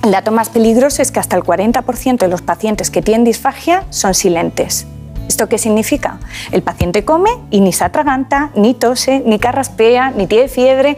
el 0.04 0.12
dato 0.12 0.32
más 0.32 0.50
peligroso 0.50 1.02
es 1.02 1.12
que 1.12 1.20
hasta 1.20 1.36
el 1.36 1.44
40% 1.44 2.18
de 2.18 2.28
los 2.28 2.42
pacientes 2.42 2.90
que 2.90 3.02
tienen 3.02 3.24
disfagia 3.24 3.84
son 3.90 4.14
silentes. 4.14 4.88
¿Esto 5.30 5.48
qué 5.48 5.60
significa? 5.60 6.18
El 6.52 6.64
paciente 6.64 7.06
come 7.06 7.30
y 7.52 7.62
ni 7.62 7.72
se 7.72 7.84
atraganta, 7.84 8.50
ni 8.56 8.74
tose, 8.74 9.22
ni 9.24 9.38
carraspea, 9.38 10.10
ni 10.10 10.26
tiene 10.26 10.48
fiebre, 10.48 10.98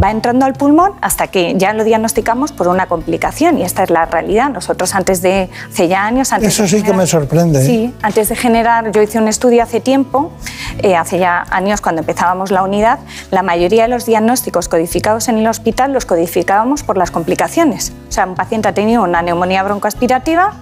va 0.00 0.12
entrando 0.12 0.46
al 0.46 0.52
pulmón 0.52 0.92
hasta 1.00 1.26
que 1.26 1.54
ya 1.56 1.72
lo 1.72 1.82
diagnosticamos 1.82 2.52
por 2.52 2.68
una 2.68 2.86
complicación 2.86 3.58
y 3.58 3.64
esta 3.64 3.82
es 3.82 3.90
la 3.90 4.04
realidad. 4.06 4.50
Nosotros 4.50 4.94
antes 4.94 5.20
de, 5.20 5.50
hace 5.68 5.88
ya 5.88 6.06
años... 6.06 6.32
Antes 6.32 6.54
Eso 6.54 6.68
sí 6.68 6.84
que 6.84 6.92
me 6.92 7.08
sorprende. 7.08 7.60
¿eh? 7.60 7.66
Sí, 7.66 7.94
antes 8.02 8.28
de 8.28 8.36
generar, 8.36 8.92
yo 8.92 9.02
hice 9.02 9.18
un 9.18 9.26
estudio 9.26 9.64
hace 9.64 9.80
tiempo, 9.80 10.30
eh, 10.78 10.94
hace 10.94 11.18
ya 11.18 11.44
años 11.50 11.80
cuando 11.80 12.02
empezábamos 12.02 12.52
la 12.52 12.62
unidad, 12.62 13.00
la 13.32 13.42
mayoría 13.42 13.82
de 13.82 13.88
los 13.88 14.06
diagnósticos 14.06 14.68
codificados 14.68 15.28
en 15.28 15.38
el 15.38 15.46
hospital 15.48 15.92
los 15.92 16.06
codificábamos 16.06 16.84
por 16.84 16.96
las 16.96 17.10
complicaciones. 17.10 17.92
O 18.08 18.12
sea, 18.12 18.26
un 18.26 18.36
paciente 18.36 18.68
ha 18.68 18.74
tenido 18.74 19.02
una 19.02 19.22
neumonía 19.22 19.64
broncoaspirativa 19.64 20.52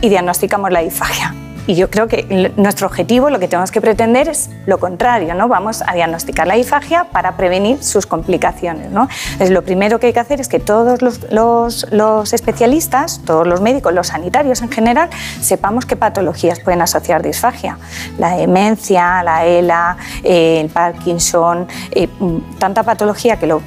y 0.00 0.08
diagnosticamos 0.08 0.72
la 0.72 0.80
disfagia. 0.80 1.32
Y 1.66 1.74
yo 1.74 1.90
creo 1.90 2.08
que 2.08 2.52
nuestro 2.56 2.86
objetivo, 2.86 3.30
lo 3.30 3.38
que 3.38 3.48
tenemos 3.48 3.70
que 3.70 3.80
pretender 3.80 4.28
es 4.28 4.50
lo 4.66 4.78
contrario, 4.78 5.34
¿no? 5.34 5.48
Vamos 5.48 5.82
a 5.86 5.94
diagnosticar 5.94 6.46
la 6.46 6.54
disfagia 6.54 7.04
para 7.04 7.36
prevenir 7.36 7.82
sus 7.82 8.06
complicaciones, 8.06 8.90
¿no? 8.90 9.08
Entonces, 9.24 9.50
lo 9.50 9.62
primero 9.62 10.00
que 10.00 10.08
hay 10.08 10.12
que 10.12 10.20
hacer 10.20 10.40
es 10.40 10.48
que 10.48 10.58
todos 10.58 11.00
los, 11.02 12.32
especialistas, 12.32 13.20
todos 13.24 13.46
los 13.46 13.60
médicos, 13.60 13.92
los 13.92 14.08
sanitarios 14.08 14.62
en 14.62 14.70
general, 14.70 15.10
sepamos 15.40 15.86
qué 15.86 15.96
patologías 15.96 16.60
pueden 16.60 16.82
asociar 16.82 17.22
disfagia. 17.22 17.78
La 18.18 18.36
demencia, 18.36 19.22
la 19.22 19.44
ELA, 19.44 19.96
eh, 20.22 20.60
el 20.60 20.68
Parkinson, 20.68 21.68
eh, 21.92 22.08
tanta 22.58 22.82
patología 22.82 23.36
que 23.36 23.46
lo 23.46 23.62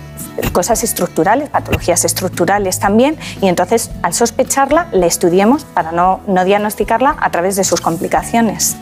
cosas 0.52 0.84
estructurales, 0.84 1.50
patologías 1.50 2.06
estructurales 2.06 2.80
también, 2.80 3.18
y 3.42 3.48
entonces 3.48 3.92
al 4.02 4.14
sospecharla 4.14 4.88
le 4.92 5.06
estudiemos 5.06 5.66
para 5.66 5.92
no, 5.92 6.22
no 6.28 6.44
diagnosticarla 6.44 7.16
a 7.20 7.30
través 7.30 7.56
de 7.56 7.64
sus 7.64 7.82
complicaciones. 7.84 8.76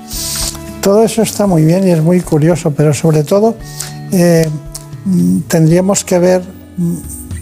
Todo 0.82 1.04
eso 1.04 1.22
está 1.22 1.46
muy 1.46 1.64
bien 1.64 1.88
y 1.88 1.92
es 1.92 2.02
muy 2.02 2.22
curioso, 2.22 2.72
pero 2.72 2.94
sobre 2.94 3.24
todo 3.24 3.56
eh, 4.12 4.48
tendríamos 5.48 6.04
que 6.04 6.18
ver, 6.18 6.42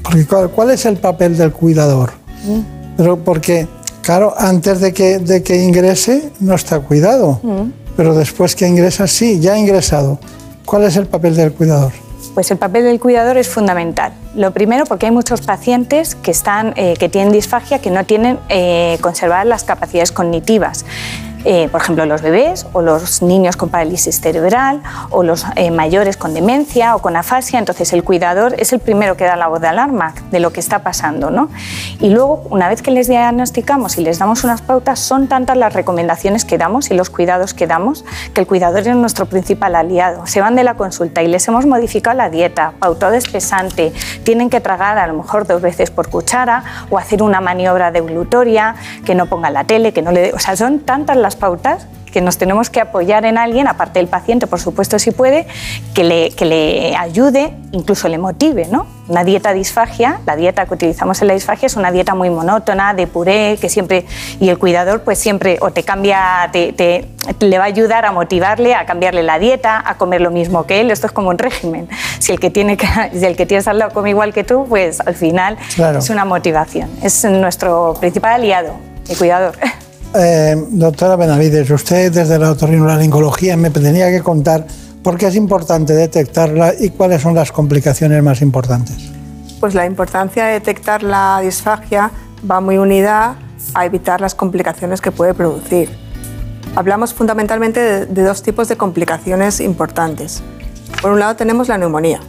porque 0.03 0.25
¿cuál, 0.25 0.71
es 0.71 0.85
el 0.85 0.97
papel 0.97 1.37
del 1.37 1.51
cuidador? 1.51 2.11
Mm. 2.45 2.95
Pero 2.97 3.23
porque, 3.23 3.67
claro, 4.01 4.33
antes 4.37 4.81
de 4.81 4.93
que, 4.93 5.19
de 5.19 5.43
que 5.43 5.63
ingrese 5.63 6.31
no 6.39 6.55
está 6.55 6.79
cuidado, 6.79 7.39
mm. 7.43 7.71
pero 7.95 8.13
después 8.15 8.55
que 8.55 8.67
ingresa 8.67 9.07
sí, 9.07 9.39
ya 9.39 9.53
ha 9.53 9.59
ingresado. 9.59 10.19
¿Cuál 10.65 10.83
es 10.83 10.97
el 10.97 11.07
papel 11.07 11.35
del 11.35 11.53
cuidador? 11.53 11.91
Pues 12.33 12.51
el 12.51 12.57
papel 12.57 12.83
del 12.83 12.99
cuidador 12.99 13.37
es 13.37 13.47
fundamental. 13.49 14.13
Lo 14.35 14.51
primero 14.51 14.85
porque 14.85 15.07
hay 15.07 15.11
muchos 15.11 15.41
pacientes 15.41 16.15
que, 16.15 16.31
están, 16.31 16.73
eh, 16.75 16.93
que 16.99 17.09
tienen 17.09 17.31
disfagia 17.31 17.79
que 17.79 17.89
no 17.89 18.05
tienen 18.05 18.37
eh, 18.49 18.97
conservar 19.01 19.47
las 19.47 19.63
capacidades 19.63 20.11
cognitivas. 20.11 20.85
Eh, 21.45 21.69
por 21.71 21.81
ejemplo, 21.81 22.05
los 22.05 22.21
bebés 22.21 22.67
o 22.73 22.81
los 22.81 23.21
niños 23.21 23.55
con 23.55 23.69
parálisis 23.69 24.19
cerebral 24.19 24.81
o 25.09 25.23
los 25.23 25.45
eh, 25.55 25.71
mayores 25.71 26.17
con 26.17 26.33
demencia 26.33 26.95
o 26.95 26.99
con 26.99 27.15
afasia. 27.15 27.59
Entonces, 27.59 27.93
el 27.93 28.03
cuidador 28.03 28.55
es 28.57 28.73
el 28.73 28.79
primero 28.79 29.15
que 29.15 29.23
da 29.23 29.35
la 29.35 29.47
voz 29.47 29.61
de 29.61 29.67
alarma 29.67 30.13
de 30.31 30.39
lo 30.39 30.51
que 30.51 30.59
está 30.59 30.79
pasando. 30.79 31.29
¿no? 31.29 31.49
Y 31.99 32.09
luego, 32.09 32.43
una 32.49 32.67
vez 32.67 32.81
que 32.81 32.91
les 32.91 33.07
diagnosticamos 33.07 33.97
y 33.97 34.01
les 34.01 34.19
damos 34.19 34.43
unas 34.43 34.61
pautas, 34.61 34.99
son 34.99 35.27
tantas 35.27 35.57
las 35.57 35.73
recomendaciones 35.73 36.45
que 36.45 36.57
damos 36.57 36.91
y 36.91 36.93
los 36.93 37.09
cuidados 37.09 37.53
que 37.53 37.67
damos 37.67 38.03
que 38.33 38.41
el 38.41 38.47
cuidador 38.47 38.79
es 38.87 38.95
nuestro 38.95 39.25
principal 39.25 39.75
aliado. 39.75 40.27
Se 40.27 40.41
van 40.41 40.55
de 40.55 40.63
la 40.63 40.75
consulta 40.75 41.23
y 41.23 41.27
les 41.27 41.47
hemos 41.47 41.65
modificado 41.65 42.17
la 42.17 42.29
dieta, 42.29 42.73
pautado 42.79 43.13
espesante, 43.13 43.93
tienen 44.23 44.49
que 44.49 44.59
tragar 44.59 44.97
a 44.97 45.07
lo 45.07 45.13
mejor 45.13 45.47
dos 45.47 45.61
veces 45.61 45.91
por 45.91 46.09
cuchara 46.09 46.63
o 46.89 46.97
hacer 46.97 47.23
una 47.23 47.41
maniobra 47.41 47.91
deglutoria, 47.91 48.75
que 49.05 49.15
no 49.15 49.27
ponga 49.27 49.49
la 49.49 49.63
tele, 49.63 49.93
que 49.93 50.01
no 50.01 50.11
le... 50.11 50.33
O 50.33 50.39
sea, 50.39 50.55
son 50.55 50.79
tantas 50.79 51.17
las 51.17 51.28
pautas 51.35 51.87
que 52.09 52.21
nos 52.21 52.37
tenemos 52.37 52.69
que 52.69 52.81
apoyar 52.81 53.25
en 53.25 53.37
alguien, 53.37 53.67
aparte 53.67 53.99
del 53.99 54.07
paciente, 54.07 54.47
por 54.47 54.59
supuesto, 54.59 54.99
si 54.99 55.11
puede, 55.11 55.47
que 55.93 56.03
le, 56.03 56.31
que 56.31 56.45
le 56.45 56.95
ayude, 56.95 57.53
incluso 57.71 58.07
le 58.07 58.17
motive. 58.17 58.67
¿no? 58.69 58.87
Una 59.07 59.23
dieta 59.23 59.53
disfagia, 59.53 60.19
la 60.25 60.35
dieta 60.35 60.65
que 60.65 60.73
utilizamos 60.73 61.21
en 61.21 61.27
la 61.27 61.33
disfagia 61.33 61.67
es 61.67 61.75
una 61.75 61.91
dieta 61.91 62.15
muy 62.15 62.29
monótona, 62.29 62.93
de 62.93 63.07
puré, 63.07 63.57
que 63.59 63.69
siempre, 63.69 64.05
y 64.39 64.49
el 64.49 64.57
cuidador 64.57 65.01
pues 65.01 65.19
siempre 65.19 65.57
o 65.61 65.71
te 65.71 65.83
cambia, 65.83 66.49
te, 66.51 67.07
le 67.39 67.57
va 67.57 67.65
a 67.65 67.67
ayudar 67.67 68.05
a 68.05 68.11
motivarle, 68.11 68.75
a 68.75 68.85
cambiarle 68.85 69.23
la 69.23 69.39
dieta, 69.39 69.81
a 69.85 69.95
comer 69.97 70.21
lo 70.21 70.31
mismo 70.31 70.65
que 70.65 70.81
él. 70.81 70.91
Esto 70.91 71.07
es 71.07 71.13
como 71.13 71.29
un 71.29 71.37
régimen. 71.37 71.87
Si 72.19 72.31
el 72.31 72.39
que, 72.39 72.49
tiene 72.49 72.77
que, 72.77 72.87
si 73.13 73.25
el 73.25 73.35
que 73.35 73.45
tienes 73.45 73.67
al 73.67 73.79
lado 73.79 73.93
come 73.93 74.09
igual 74.09 74.33
que 74.33 74.43
tú, 74.43 74.65
pues 74.67 74.99
al 74.99 75.15
final 75.15 75.57
es 75.77 76.09
una 76.09 76.25
motivación. 76.25 76.89
Es 77.01 77.23
nuestro 77.25 77.95
principal 77.99 78.33
aliado, 78.33 78.73
el 79.07 79.17
cuidador. 79.17 79.55
Eh, 80.15 80.55
doctora 80.71 81.15
Benavides, 81.15 81.69
usted 81.69 82.11
desde 82.11 82.39
la 82.39 82.51
otorrinolaringología 82.51 83.55
me 83.57 83.69
tenía 83.69 84.09
que 84.09 84.21
contar 84.21 84.65
por 85.03 85.17
qué 85.17 85.27
es 85.27 85.35
importante 85.35 85.93
detectarla 85.93 86.73
y 86.77 86.89
cuáles 86.89 87.21
son 87.21 87.35
las 87.35 87.51
complicaciones 87.51 88.23
más 88.23 88.41
importantes. 88.41 89.11
Pues 89.59 89.75
la 89.75 89.85
importancia 89.85 90.45
de 90.45 90.53
detectar 90.53 91.03
la 91.03 91.39
disfagia 91.41 92.11
va 92.49 92.59
muy 92.59 92.77
unida 92.77 93.35
a 93.75 93.85
evitar 93.85 94.19
las 94.19 94.33
complicaciones 94.33 94.99
que 94.99 95.11
puede 95.11 95.33
producir. 95.33 95.89
Hablamos 96.75 97.13
fundamentalmente 97.13 98.05
de, 98.05 98.23
dos 98.23 98.41
tipos 98.41 98.67
de 98.67 98.77
complicaciones 98.77 99.59
importantes. 99.59 100.41
Por 101.01 101.11
un 101.11 101.19
lado 101.19 101.35
tenemos 101.35 101.67
la 101.67 101.77
neumonía. 101.77 102.19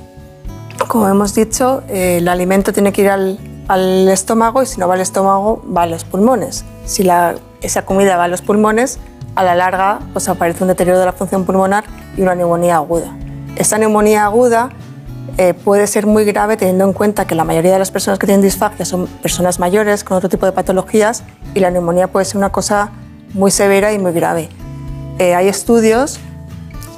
Como 0.86 1.08
hemos 1.08 1.34
dicho, 1.34 1.82
eh, 1.88 2.18
el 2.18 2.28
alimento 2.28 2.72
tiene 2.72 2.92
que 2.92 3.02
ir 3.02 3.08
al, 3.08 3.38
al 3.68 4.08
estómago 4.08 4.62
y 4.62 4.66
si 4.66 4.80
no 4.80 4.88
va 4.88 4.94
al 4.94 5.00
estómago 5.00 5.62
va 5.74 5.82
a 5.82 5.86
los 5.86 6.04
pulmones. 6.04 6.64
Si 6.84 7.04
la 7.04 7.36
esa 7.60 7.82
comida 7.82 8.16
va 8.16 8.24
a 8.24 8.28
los 8.28 8.42
pulmones, 8.42 8.98
a 9.34 9.44
la 9.44 9.54
larga 9.54 10.00
pues 10.12 10.28
aparece 10.28 10.64
un 10.64 10.68
deterioro 10.68 10.98
de 10.98 11.06
la 11.06 11.12
función 11.12 11.44
pulmonar 11.44 11.84
y 12.16 12.22
una 12.22 12.34
neumonía 12.34 12.76
aguda. 12.76 13.16
Esta 13.56 13.78
neumonía 13.78 14.24
aguda 14.24 14.70
eh, 15.38 15.54
puede 15.54 15.86
ser 15.86 16.06
muy 16.06 16.24
grave 16.24 16.56
teniendo 16.56 16.84
en 16.84 16.92
cuenta 16.92 17.26
que 17.26 17.34
la 17.34 17.44
mayoría 17.44 17.72
de 17.72 17.78
las 17.78 17.90
personas 17.90 18.18
que 18.18 18.26
tienen 18.26 18.42
disfagia 18.42 18.84
son 18.84 19.06
personas 19.06 19.58
mayores 19.58 20.04
con 20.04 20.16
otro 20.16 20.28
tipo 20.28 20.46
de 20.46 20.52
patologías 20.52 21.24
y 21.54 21.60
la 21.60 21.70
neumonía 21.70 22.08
puede 22.08 22.24
ser 22.24 22.36
una 22.36 22.50
cosa 22.50 22.90
muy 23.34 23.50
severa 23.50 23.92
y 23.92 23.98
muy 23.98 24.12
grave. 24.12 24.48
Eh, 25.18 25.34
hay 25.34 25.48
estudios 25.48 26.18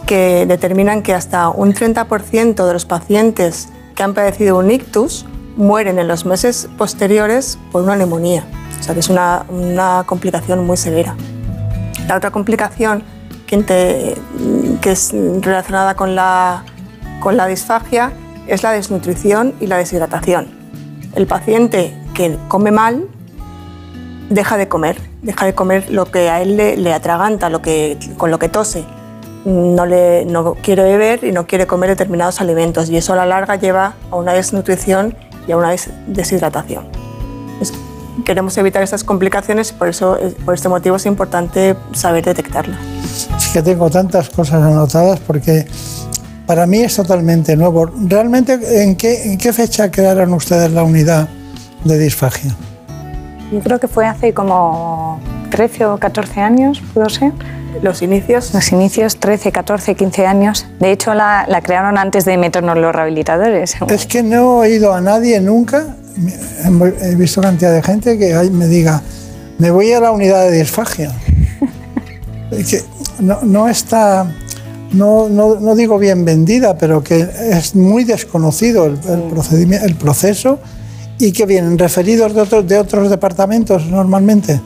que 0.06 0.46
determinan 0.46 1.02
que 1.02 1.14
hasta 1.14 1.48
un 1.48 1.74
30% 1.74 2.66
de 2.66 2.72
los 2.72 2.86
pacientes 2.86 3.68
que 3.94 4.02
han 4.02 4.14
padecido 4.14 4.58
un 4.58 4.70
ictus 4.70 5.26
mueren 5.56 5.98
en 5.98 6.08
los 6.08 6.24
meses 6.24 6.68
posteriores 6.78 7.58
por 7.70 7.82
una 7.82 7.96
neumonía. 7.96 8.44
O 8.82 8.84
sea 8.84 8.94
que 8.94 9.00
es 9.00 9.08
una, 9.08 9.46
una 9.48 10.02
complicación 10.06 10.66
muy 10.66 10.76
severa. 10.76 11.14
La 12.08 12.16
otra 12.16 12.32
complicación 12.32 13.04
que, 13.46 14.16
que 14.80 14.90
es 14.90 15.14
relacionada 15.40 15.94
con 15.94 16.16
la, 16.16 16.64
con 17.20 17.36
la 17.36 17.46
disfagia 17.46 18.12
es 18.48 18.64
la 18.64 18.72
desnutrición 18.72 19.54
y 19.60 19.68
la 19.68 19.76
deshidratación. 19.76 20.48
El 21.14 21.28
paciente 21.28 21.96
que 22.12 22.36
come 22.48 22.72
mal 22.72 23.06
deja 24.30 24.56
de 24.56 24.66
comer, 24.66 24.96
deja 25.22 25.46
de 25.46 25.54
comer 25.54 25.88
lo 25.88 26.06
que 26.06 26.28
a 26.28 26.42
él 26.42 26.56
le, 26.56 26.76
le 26.76 26.92
atraganta, 26.92 27.50
lo 27.50 27.62
que, 27.62 27.96
con 28.18 28.32
lo 28.32 28.40
que 28.40 28.48
tose. 28.48 28.84
no, 29.44 29.86
le, 29.86 30.24
no 30.24 30.54
quiere 30.54 30.82
beber 30.82 31.22
y 31.22 31.30
no 31.30 31.46
quiere 31.46 31.68
comer 31.68 31.90
determinados 31.90 32.40
alimentos 32.40 32.90
y 32.90 32.96
eso 32.96 33.12
a 33.12 33.16
la 33.16 33.26
larga 33.26 33.54
lleva 33.54 33.94
a 34.10 34.16
una 34.16 34.32
desnutrición 34.32 35.16
y 35.46 35.52
a 35.52 35.56
una 35.56 35.72
deshidratación. 36.08 36.86
Queremos 38.24 38.56
evitar 38.58 38.82
esas 38.82 39.04
complicaciones 39.04 39.70
y 39.70 39.74
por, 39.74 39.88
eso, 39.88 40.18
eh, 40.18 40.34
por 40.44 40.54
este 40.54 40.68
motivo 40.68 40.96
es 40.96 41.06
importante 41.06 41.76
saber 41.92 42.24
detectarlas. 42.24 42.78
Es 43.36 43.48
que 43.48 43.62
tengo 43.62 43.90
tantas 43.90 44.28
cosas 44.30 44.62
anotadas 44.62 45.20
porque 45.20 45.66
para 46.46 46.66
mí 46.66 46.78
es 46.78 46.96
totalmente 46.96 47.56
nuevo. 47.56 47.86
¿Realmente 47.86 48.82
en 48.82 48.96
qué, 48.96 49.32
en 49.32 49.38
qué 49.38 49.52
fecha 49.52 49.90
crearon 49.90 50.32
ustedes 50.34 50.70
la 50.72 50.82
unidad 50.82 51.28
de 51.84 51.98
disfagia? 51.98 52.54
Yo 53.52 53.60
creo 53.60 53.78
que 53.78 53.88
fue 53.88 54.06
hace 54.06 54.32
como 54.32 55.20
13 55.50 55.86
o 55.86 55.98
14 55.98 56.40
años, 56.40 56.82
pudo 56.94 57.08
ser. 57.10 57.32
Los 57.80 58.02
inicios. 58.02 58.52
Los 58.52 58.70
inicios, 58.72 59.16
13, 59.16 59.52
14, 59.52 59.94
15 59.94 60.26
años. 60.26 60.66
De 60.78 60.92
hecho, 60.92 61.14
la, 61.14 61.46
la 61.48 61.62
crearon 61.62 61.98
antes 61.98 62.24
de 62.24 62.36
meternos 62.36 62.76
los 62.76 62.94
rehabilitadores. 62.94 63.76
Es 63.88 64.06
que 64.06 64.22
no 64.22 64.64
he 64.64 64.68
oído 64.68 64.92
a 64.92 65.00
nadie 65.00 65.40
nunca, 65.40 65.96
he 67.00 67.14
visto 67.14 67.40
cantidad 67.40 67.72
de 67.72 67.82
gente 67.82 68.18
que 68.18 68.34
me 68.50 68.66
diga, 68.66 69.02
me 69.58 69.70
voy 69.70 69.92
a 69.92 70.00
la 70.00 70.10
unidad 70.10 70.50
de 70.50 70.58
disfagia. 70.58 71.12
que 72.50 72.82
no, 73.20 73.40
no 73.42 73.68
está, 73.68 74.26
no, 74.92 75.28
no, 75.28 75.60
no, 75.60 75.74
digo 75.74 75.98
bien 75.98 76.24
vendida, 76.24 76.76
pero 76.76 77.02
que 77.02 77.26
es 77.50 77.74
muy 77.74 78.04
desconocido 78.04 78.86
el, 78.86 78.98
el, 79.08 79.22
procedimiento, 79.30 79.86
el 79.86 79.94
proceso 79.94 80.58
y 81.18 81.32
que 81.32 81.46
vienen 81.46 81.78
referidos 81.78 82.34
de 82.34 82.40
otros, 82.40 82.66
de 82.66 82.78
otros 82.78 83.10
departamentos 83.10 83.86
normalmente. 83.86 84.60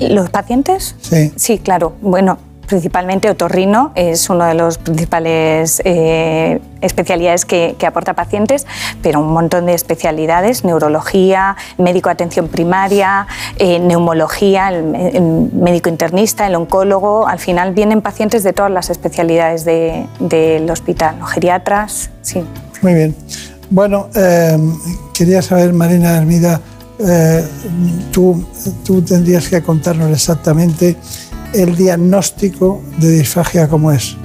¿Los 0.00 0.30
pacientes? 0.30 0.96
Sí. 1.00 1.32
Sí, 1.36 1.58
claro. 1.58 1.94
Bueno, 2.00 2.38
principalmente 2.70 3.28
otorrino 3.28 3.90
es 3.96 4.30
uno 4.30 4.44
de 4.44 4.54
los 4.54 4.78
principales 4.78 5.82
eh, 5.84 6.60
especialidades 6.80 7.44
que, 7.44 7.74
que, 7.76 7.84
aporta 7.84 8.14
pacientes, 8.14 8.64
pero 9.02 9.18
un 9.18 9.32
montón 9.32 9.66
de 9.66 9.74
especialidades, 9.74 10.64
neurología, 10.64 11.56
médico 11.78 12.08
de 12.08 12.12
atención 12.12 12.46
primaria, 12.46 13.26
eh, 13.58 13.80
neumología, 13.80 14.68
el, 14.68 14.94
el, 14.94 15.50
médico 15.52 15.88
internista, 15.88 16.46
el 16.46 16.54
oncólogo, 16.54 17.26
al 17.26 17.40
final 17.40 17.74
vienen 17.74 18.02
pacientes 18.02 18.44
de 18.44 18.52
todas 18.52 18.70
las 18.70 18.88
especialidades 18.88 19.64
de, 19.64 20.06
del 20.20 20.70
hospital, 20.70 21.18
¿no? 21.18 21.26
geriatras, 21.26 22.10
sí. 22.22 22.44
Muy 22.82 22.94
bien. 22.94 23.16
Bueno, 23.68 24.08
eh, 24.14 24.56
quería 25.12 25.42
saber, 25.42 25.72
Marina 25.72 26.16
Hermida, 26.16 26.60
eh, 27.06 27.44
tú, 28.12 28.44
tú 28.84 29.02
tendrías 29.02 29.48
que 29.48 29.62
contarnos 29.62 30.10
exactamente 30.10 30.96
el 31.52 31.74
diagnóstico 31.76 32.82
de 32.98 33.10
disfagia 33.10 33.68
cómo 33.68 33.92
es. 33.92 34.16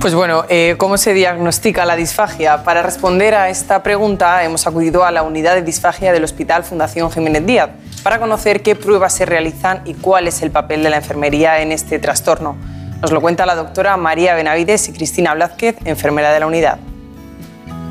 Pues 0.00 0.14
bueno, 0.14 0.44
eh, 0.48 0.74
¿cómo 0.78 0.98
se 0.98 1.14
diagnostica 1.14 1.86
la 1.86 1.94
disfagia? 1.94 2.64
Para 2.64 2.82
responder 2.82 3.36
a 3.36 3.50
esta 3.50 3.84
pregunta 3.84 4.42
hemos 4.42 4.66
acudido 4.66 5.04
a 5.04 5.12
la 5.12 5.22
unidad 5.22 5.54
de 5.54 5.62
disfagia 5.62 6.12
del 6.12 6.24
Hospital 6.24 6.64
Fundación 6.64 7.10
Jiménez 7.10 7.46
Díaz 7.46 7.70
para 8.02 8.18
conocer 8.18 8.62
qué 8.62 8.74
pruebas 8.74 9.12
se 9.12 9.26
realizan 9.26 9.82
y 9.84 9.94
cuál 9.94 10.26
es 10.26 10.42
el 10.42 10.50
papel 10.50 10.82
de 10.82 10.90
la 10.90 10.96
enfermería 10.96 11.60
en 11.60 11.70
este 11.70 12.00
trastorno. 12.00 12.56
Nos 13.00 13.12
lo 13.12 13.20
cuenta 13.20 13.46
la 13.46 13.54
doctora 13.54 13.96
María 13.96 14.34
Benavides 14.34 14.88
y 14.88 14.92
Cristina 14.92 15.34
Blázquez, 15.34 15.76
enfermera 15.84 16.32
de 16.32 16.40
la 16.40 16.46
unidad. 16.48 16.78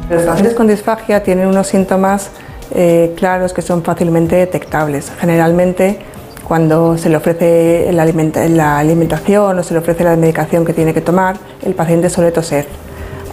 Los 0.10 0.24
pacientes 0.24 0.56
con 0.56 0.68
disfagia 0.68 1.24
tienen 1.24 1.48
unos 1.48 1.68
síntomas 1.68 2.30
eh, 2.74 3.14
claros 3.18 3.54
que 3.54 3.62
son 3.62 3.84
fácilmente 3.84 4.36
detectables. 4.36 5.12
Generalmente, 5.20 6.00
cuando 6.48 6.98
se 6.98 7.10
le 7.10 7.18
ofrece 7.18 7.90
la, 7.92 8.04
alimenta 8.04 8.48
la, 8.48 8.80
alimentación 8.80 9.60
o 9.60 9.64
se 9.64 9.74
le 9.74 9.80
ofrece 9.80 10.04
la 10.04 10.16
medicación 10.16 10.66
que 10.66 10.74
tiene 10.74 10.94
que 10.94 11.02
tomar, 11.02 11.38
el 11.64 11.74
paciente 11.76 12.10
suele 12.10 12.32
toser. 12.32 12.68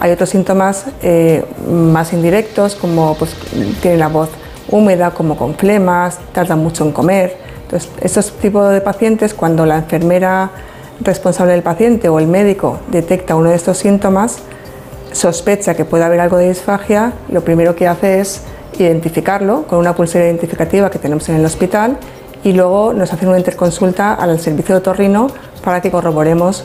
Hay 0.00 0.12
otros 0.12 0.30
síntomas 0.30 0.86
eh, 1.02 1.44
más 1.68 2.12
indirectos, 2.12 2.74
como 2.74 3.16
pues, 3.16 3.34
tiene 3.82 3.96
la 3.96 4.08
voz 4.08 4.28
húmeda, 4.70 5.10
como 5.10 5.36
con 5.36 5.54
flemas, 5.54 6.18
tardan 6.32 6.60
mucho 6.60 6.84
en 6.84 6.92
comer. 6.92 7.36
Entonces, 7.62 7.90
estos 8.00 8.32
tipos 8.38 8.70
de 8.70 8.80
pacientes, 8.80 9.34
cuando 9.34 9.66
la 9.66 9.78
enfermera 9.78 10.50
responsable 11.00 11.52
del 11.52 11.62
paciente 11.62 12.08
o 12.08 12.18
el 12.18 12.26
médico 12.26 12.78
detecta 12.90 13.34
uno 13.34 13.50
de 13.50 13.56
estos 13.56 13.78
síntomas, 13.78 14.38
sospecha 15.12 15.74
que 15.74 15.84
puede 15.84 16.04
haber 16.04 16.20
algo 16.20 16.36
de 16.36 16.48
disfagia, 16.48 17.12
lo 17.30 17.42
primero 17.42 17.74
que 17.74 17.88
hace 17.88 18.20
es 18.20 18.42
identificarlo 18.84 19.64
con 19.66 19.78
una 19.78 19.94
pulsera 19.94 20.26
identificativa 20.26 20.90
que 20.90 20.98
tenemos 20.98 21.28
en 21.28 21.36
el 21.36 21.44
hospital 21.44 21.98
y 22.44 22.52
luego 22.52 22.92
nos 22.92 23.12
hacen 23.12 23.28
una 23.28 23.38
interconsulta 23.38 24.14
al 24.14 24.38
servicio 24.40 24.74
de 24.74 24.80
otorrino 24.80 25.28
para 25.64 25.80
que 25.80 25.90
corroboremos 25.90 26.64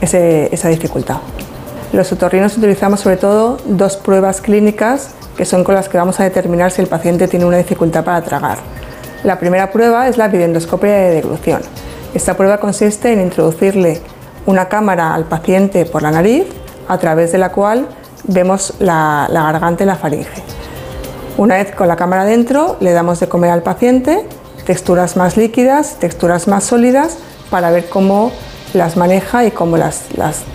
esa 0.00 0.68
dificultad. 0.68 1.18
Los 1.92 2.10
otorrinos 2.10 2.56
utilizamos 2.56 3.00
sobre 3.00 3.16
todo 3.16 3.58
dos 3.66 3.96
pruebas 3.96 4.40
clínicas 4.40 5.10
que 5.36 5.44
son 5.44 5.62
con 5.62 5.74
las 5.74 5.88
que 5.88 5.98
vamos 5.98 6.18
a 6.20 6.24
determinar 6.24 6.70
si 6.70 6.82
el 6.82 6.88
paciente 6.88 7.28
tiene 7.28 7.44
una 7.44 7.58
dificultad 7.58 8.04
para 8.04 8.22
tragar. 8.22 8.58
La 9.24 9.38
primera 9.38 9.70
prueba 9.70 10.08
es 10.08 10.16
la 10.16 10.28
videoendoscopia 10.28 10.90
de 10.90 11.14
deglución. 11.14 11.62
Esta 12.14 12.36
prueba 12.36 12.58
consiste 12.58 13.12
en 13.12 13.20
introducirle 13.20 14.00
una 14.46 14.68
cámara 14.68 15.14
al 15.14 15.24
paciente 15.24 15.84
por 15.86 16.02
la 16.02 16.10
nariz 16.10 16.44
a 16.88 16.98
través 16.98 17.30
de 17.32 17.38
la 17.38 17.52
cual 17.52 17.86
vemos 18.24 18.74
la 18.80 19.28
garganta 19.30 19.84
y 19.84 19.86
la 19.86 19.96
faringe. 19.96 20.61
Una 21.38 21.56
vez 21.56 21.74
con 21.74 21.88
la 21.88 21.96
cámara 21.96 22.24
dentro, 22.24 22.76
le 22.80 22.92
damos 22.92 23.18
de 23.20 23.28
comer 23.28 23.50
al 23.50 23.62
paciente 23.62 24.26
texturas 24.66 25.16
más 25.16 25.36
líquidas, 25.36 25.96
texturas 25.98 26.46
más 26.46 26.64
sólidas, 26.64 27.18
para 27.50 27.70
ver 27.70 27.88
cómo 27.88 28.32
las 28.74 28.96
maneja 28.96 29.44
y 29.44 29.50
cómo 29.50 29.76
las, 29.76 30.04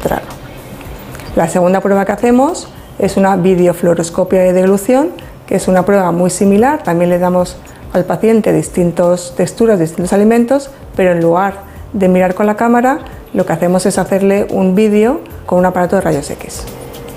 traga. 0.01 0.21
La 1.35 1.47
segunda 1.47 1.81
prueba 1.81 2.05
que 2.05 2.11
hacemos 2.11 2.67
es 2.99 3.17
una 3.17 3.35
videofluoroscopia 3.35 4.41
de 4.41 4.53
deglución, 4.53 5.09
que 5.45 5.55
es 5.55 5.67
una 5.67 5.85
prueba 5.85 6.11
muy 6.11 6.29
similar. 6.29 6.83
También 6.83 7.09
le 7.09 7.19
damos 7.19 7.57
al 7.93 8.05
paciente 8.05 8.53
distintas 8.53 9.33
texturas, 9.35 9.79
distintos 9.79 10.13
alimentos, 10.13 10.69
pero 10.95 11.11
en 11.11 11.21
lugar 11.21 11.61
de 11.93 12.07
mirar 12.07 12.33
con 12.33 12.47
la 12.47 12.55
cámara, 12.55 12.99
lo 13.33 13.45
que 13.45 13.53
hacemos 13.53 13.85
es 13.85 13.97
hacerle 13.97 14.47
un 14.49 14.73
vídeo 14.73 15.21
con 15.45 15.59
un 15.59 15.65
aparato 15.65 15.95
de 15.95 16.01
rayos 16.01 16.29
X. 16.29 16.63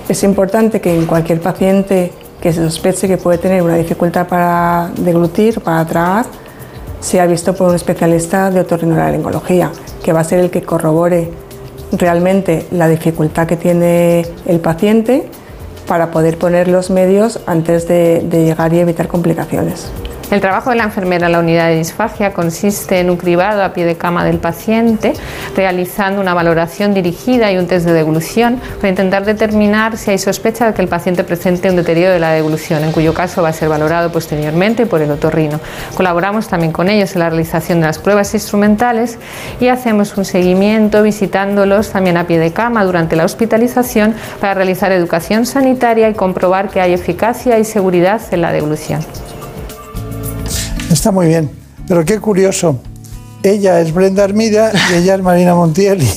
Es 0.07 0.23
importante 0.23 0.81
que 0.81 0.95
en 0.95 1.05
cualquier 1.05 1.41
paciente 1.41 2.11
que 2.41 2.51
se 2.51 2.63
sospeche 2.63 3.07
que 3.07 3.17
puede 3.17 3.37
tener 3.37 3.61
una 3.61 3.75
dificultad 3.75 4.27
para 4.27 4.91
deglutir, 4.97 5.61
para 5.61 5.85
tragar, 5.85 6.25
sea 6.99 7.25
visto 7.27 7.53
por 7.53 7.69
un 7.69 7.75
especialista 7.75 8.49
de 8.49 8.61
otorrinolaringología, 8.61 9.71
que 10.03 10.11
va 10.11 10.21
a 10.21 10.23
ser 10.23 10.39
el 10.39 10.49
que 10.49 10.63
corrobore 10.63 11.31
realmente 11.91 12.65
la 12.71 12.87
dificultad 12.87 13.47
que 13.47 13.57
tiene 13.57 14.25
el 14.45 14.59
paciente 14.59 15.27
para 15.87 16.09
poder 16.09 16.37
poner 16.37 16.67
los 16.67 16.89
medios 16.89 17.39
antes 17.45 17.87
de, 17.87 18.21
de 18.21 18.45
llegar 18.45 18.73
y 18.73 18.79
evitar 18.79 19.07
complicaciones. 19.07 19.91
El 20.31 20.39
trabajo 20.39 20.69
de 20.69 20.77
la 20.77 20.85
enfermera 20.85 21.25
en 21.25 21.33
la 21.33 21.39
unidad 21.39 21.67
de 21.67 21.75
disfagia 21.75 22.31
consiste 22.31 23.01
en 23.01 23.09
un 23.09 23.17
cribado 23.17 23.61
a 23.65 23.73
pie 23.73 23.83
de 23.83 23.97
cama 23.97 24.23
del 24.23 24.37
paciente, 24.37 25.11
realizando 25.57 26.21
una 26.21 26.33
valoración 26.33 26.93
dirigida 26.93 27.51
y 27.51 27.57
un 27.57 27.67
test 27.67 27.85
de 27.85 27.91
deglución 27.91 28.61
para 28.77 28.87
intentar 28.87 29.25
determinar 29.25 29.97
si 29.97 30.11
hay 30.11 30.17
sospecha 30.17 30.67
de 30.67 30.73
que 30.73 30.81
el 30.81 30.87
paciente 30.87 31.25
presente 31.25 31.69
un 31.69 31.75
deterioro 31.75 32.13
de 32.13 32.21
la 32.21 32.31
deglución, 32.31 32.81
en 32.85 32.93
cuyo 32.93 33.13
caso 33.13 33.41
va 33.41 33.49
a 33.49 33.53
ser 33.53 33.67
valorado 33.67 34.09
posteriormente 34.13 34.85
por 34.85 35.01
el 35.01 35.11
otorrino. 35.11 35.59
Colaboramos 35.95 36.47
también 36.47 36.71
con 36.71 36.87
ellos 36.87 37.11
en 37.13 37.19
la 37.19 37.29
realización 37.29 37.81
de 37.81 37.87
las 37.87 37.99
pruebas 37.99 38.33
instrumentales 38.33 39.19
y 39.59 39.67
hacemos 39.67 40.15
un 40.17 40.23
seguimiento 40.23 41.03
visitándolos 41.03 41.89
también 41.89 42.15
a 42.15 42.25
pie 42.25 42.39
de 42.39 42.53
cama 42.53 42.85
durante 42.85 43.17
la 43.17 43.25
hospitalización 43.25 44.15
para 44.39 44.53
realizar 44.53 44.93
educación 44.93 45.45
sanitaria 45.45 46.07
y 46.07 46.13
comprobar 46.13 46.69
que 46.69 46.79
hay 46.79 46.93
eficacia 46.93 47.59
y 47.59 47.65
seguridad 47.65 48.21
en 48.31 48.39
la 48.39 48.53
deglución. 48.53 49.01
Está 50.91 51.09
muy 51.11 51.27
bien, 51.27 51.49
pero 51.87 52.03
qué 52.03 52.19
curioso. 52.19 52.77
Ella 53.43 53.79
es 53.79 53.93
Brenda 53.93 54.25
Hermida 54.25 54.71
y 54.91 54.95
ella 54.95 55.15
es 55.15 55.21
Marina 55.21 55.55
Montiel. 55.55 56.05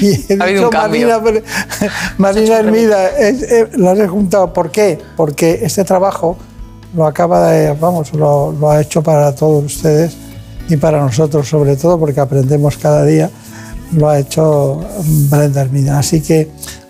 Y, 0.00 0.32
ha 0.32 0.70
Marina, 0.70 1.20
Marina 2.18 2.58
Hermida, 2.58 3.08
es, 3.18 3.42
eh, 3.42 3.68
lo 3.74 3.90
has 3.90 4.08
juntado. 4.08 4.52
¿Por 4.52 4.70
qué? 4.70 4.96
Porque 5.16 5.58
este 5.62 5.82
trabajo 5.82 6.36
lo 6.94 7.04
acaba 7.04 7.50
de, 7.50 7.72
vamos, 7.72 8.12
lo, 8.12 8.52
lo 8.52 8.70
ha 8.70 8.80
hecho 8.80 9.02
para 9.02 9.34
todos 9.34 9.64
ustedes 9.64 10.16
y 10.68 10.76
para 10.76 11.00
nosotros 11.00 11.48
sobre 11.48 11.74
todo, 11.74 11.98
porque 11.98 12.20
aprendemos 12.20 12.76
cada 12.76 13.04
día. 13.04 13.28
Lo 13.92 14.08
ha 14.08 14.20
hecho 14.20 14.84
Brenda 15.28 15.62
Hermida. 15.62 15.98
Así 15.98 16.20
que 16.20 16.48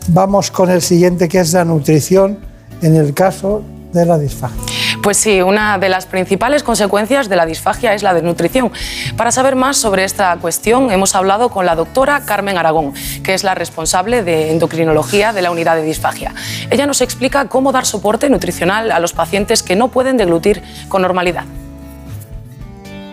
vamos 0.09 0.51
con 0.51 0.69
el 0.69 0.83
siguiente, 0.83 1.29
que 1.29 1.41
es 1.41 1.55
la 1.55 1.65
nutrición 1.65 2.39
en 2.83 2.95
el 2.95 3.15
caso 3.15 3.63
de 3.95 4.05
la 4.05 4.19
disfagia. 4.19 4.76
Pues 5.07 5.19
sí, 5.19 5.41
una 5.41 5.79
de 5.79 5.89
las 5.89 6.05
principales 6.05 6.65
consecuencias 6.65 7.29
de 7.29 7.37
la 7.37 7.47
disfagia 7.47 7.95
es 7.95 8.03
la 8.03 8.13
desnutrición. 8.13 8.73
Para 9.17 9.31
saber 9.31 9.55
más 9.55 9.77
sobre 9.77 10.03
esta 10.03 10.37
cuestión, 10.39 10.91
hemos 10.91 11.15
hablado 11.15 11.49
con 11.49 11.65
la 11.65 11.77
doctora 11.77 12.25
Carmen 12.25 12.59
Aragón, 12.59 12.93
que 13.23 13.33
es 13.33 13.45
la 13.45 13.55
responsable 13.55 14.25
de 14.25 14.51
endocrinología 14.51 15.33
de 15.33 15.43
la 15.43 15.53
unidad 15.53 15.77
de 15.77 15.83
disfagia. 15.83 16.35
Ella 16.71 16.89
nos 16.89 17.03
explica 17.03 17.45
cómo 17.45 17.71
dar 17.71 17.87
soporte 17.87 18.29
nutricional 18.29 18.91
a 18.91 18.99
los 18.99 19.13
pacientes 19.13 19.63
que 19.63 19.77
no 19.77 19.93
pueden 19.93 20.17
deglutir 20.17 20.61
con 20.89 21.03
normalidad. 21.03 21.45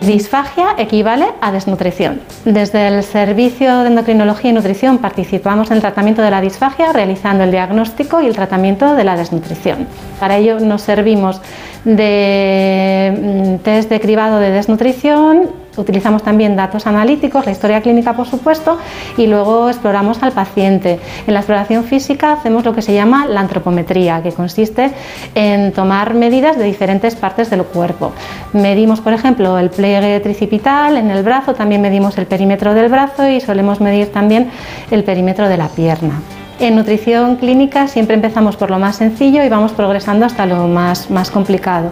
Disfagia 0.06 0.74
equivale 0.76 1.26
a 1.40 1.50
desnutrición. 1.50 2.20
Desde 2.44 2.88
el 2.88 3.02
Servicio 3.02 3.78
de 3.78 3.88
Endocrinología 3.88 4.50
y 4.50 4.52
Nutrición 4.52 4.98
participamos 4.98 5.70
en 5.70 5.76
el 5.76 5.80
tratamiento 5.80 6.20
de 6.20 6.30
la 6.30 6.42
disfagia 6.42 6.92
realizando 6.92 7.44
el 7.44 7.50
diagnóstico 7.50 8.20
y 8.20 8.26
el 8.26 8.34
tratamiento 8.34 8.94
de 8.96 9.04
la 9.04 9.16
desnutrición. 9.16 9.86
Para 10.20 10.36
ello 10.36 10.60
nos 10.60 10.82
servimos 10.82 11.40
de 11.86 13.56
mm, 13.58 13.62
test 13.62 13.88
de 13.88 14.00
cribado 14.00 14.40
de 14.40 14.50
desnutrición, 14.50 15.48
utilizamos 15.76 16.22
también 16.22 16.56
datos 16.56 16.86
analíticos, 16.86 17.46
la 17.46 17.52
historia 17.52 17.80
clínica 17.80 18.14
por 18.14 18.26
supuesto, 18.26 18.78
y 19.16 19.26
luego 19.26 19.68
exploramos 19.68 20.22
al 20.22 20.32
paciente. 20.32 21.00
En 21.26 21.34
la 21.34 21.40
exploración 21.40 21.84
física 21.84 22.32
hacemos 22.32 22.64
lo 22.64 22.74
que 22.74 22.82
se 22.82 22.94
llama 22.94 23.26
la 23.26 23.40
antropometría, 23.40 24.22
que 24.22 24.32
consiste 24.32 24.92
en 25.34 25.72
tomar 25.72 26.14
medidas 26.14 26.56
de 26.56 26.64
diferentes 26.64 27.14
partes 27.16 27.50
del 27.50 27.64
cuerpo. 27.64 28.12
Medimos, 28.52 29.00
por 29.00 29.12
ejemplo, 29.12 29.58
el 29.58 29.70
pliegue 29.70 30.20
tricipital 30.20 30.96
en 30.96 31.10
el 31.10 31.22
brazo, 31.22 31.54
también 31.54 31.80
medimos 31.80 32.16
el 32.18 32.26
perímetro 32.26 32.74
del 32.74 32.88
brazo 32.88 33.28
y 33.28 33.40
solemos 33.40 33.80
medir 33.80 34.12
también 34.12 34.50
el 34.90 35.04
perímetro 35.04 35.48
de 35.48 35.56
la 35.56 35.68
pierna. 35.68 36.20
En 36.60 36.76
nutrición 36.76 37.36
clínica 37.36 37.88
siempre 37.88 38.14
empezamos 38.14 38.56
por 38.56 38.70
lo 38.70 38.78
más 38.78 38.96
sencillo 38.96 39.42
y 39.42 39.48
vamos 39.48 39.72
progresando 39.72 40.24
hasta 40.24 40.46
lo 40.46 40.68
más, 40.68 41.10
más 41.10 41.30
complicado. 41.30 41.90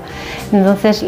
Entonces, 0.52 0.98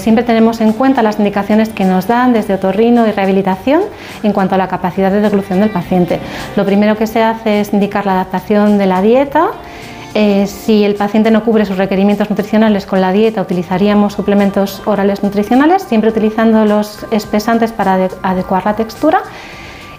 siempre 0.00 0.22
tenemos 0.24 0.60
en 0.60 0.72
cuenta 0.72 1.02
las 1.02 1.18
indicaciones 1.18 1.70
que 1.70 1.84
nos 1.84 2.06
dan 2.06 2.32
desde 2.32 2.54
otorrino 2.54 3.06
y 3.08 3.10
rehabilitación 3.10 3.82
en 4.22 4.32
cuanto 4.32 4.54
a 4.54 4.58
la 4.58 4.68
capacidad 4.68 5.10
de 5.10 5.20
deglución 5.20 5.58
del 5.58 5.70
paciente. 5.70 6.20
Lo 6.54 6.64
primero 6.64 6.96
que 6.96 7.08
se 7.08 7.20
hace 7.22 7.60
es 7.60 7.72
indicar 7.72 8.06
la 8.06 8.12
adaptación 8.12 8.78
de 8.78 8.86
la 8.86 9.02
dieta. 9.02 9.48
Eh, 10.14 10.46
si 10.46 10.84
el 10.84 10.94
paciente 10.94 11.30
no 11.30 11.42
cubre 11.42 11.64
sus 11.64 11.78
requerimientos 11.78 12.30
nutricionales 12.30 12.86
con 12.86 13.00
la 13.00 13.12
dieta, 13.12 13.40
utilizaríamos 13.40 14.12
suplementos 14.12 14.82
orales 14.84 15.22
nutricionales, 15.22 15.82
siempre 15.82 16.10
utilizando 16.10 16.64
los 16.64 17.06
espesantes 17.10 17.72
para 17.72 18.08
adecuar 18.22 18.66
la 18.66 18.76
textura 18.76 19.22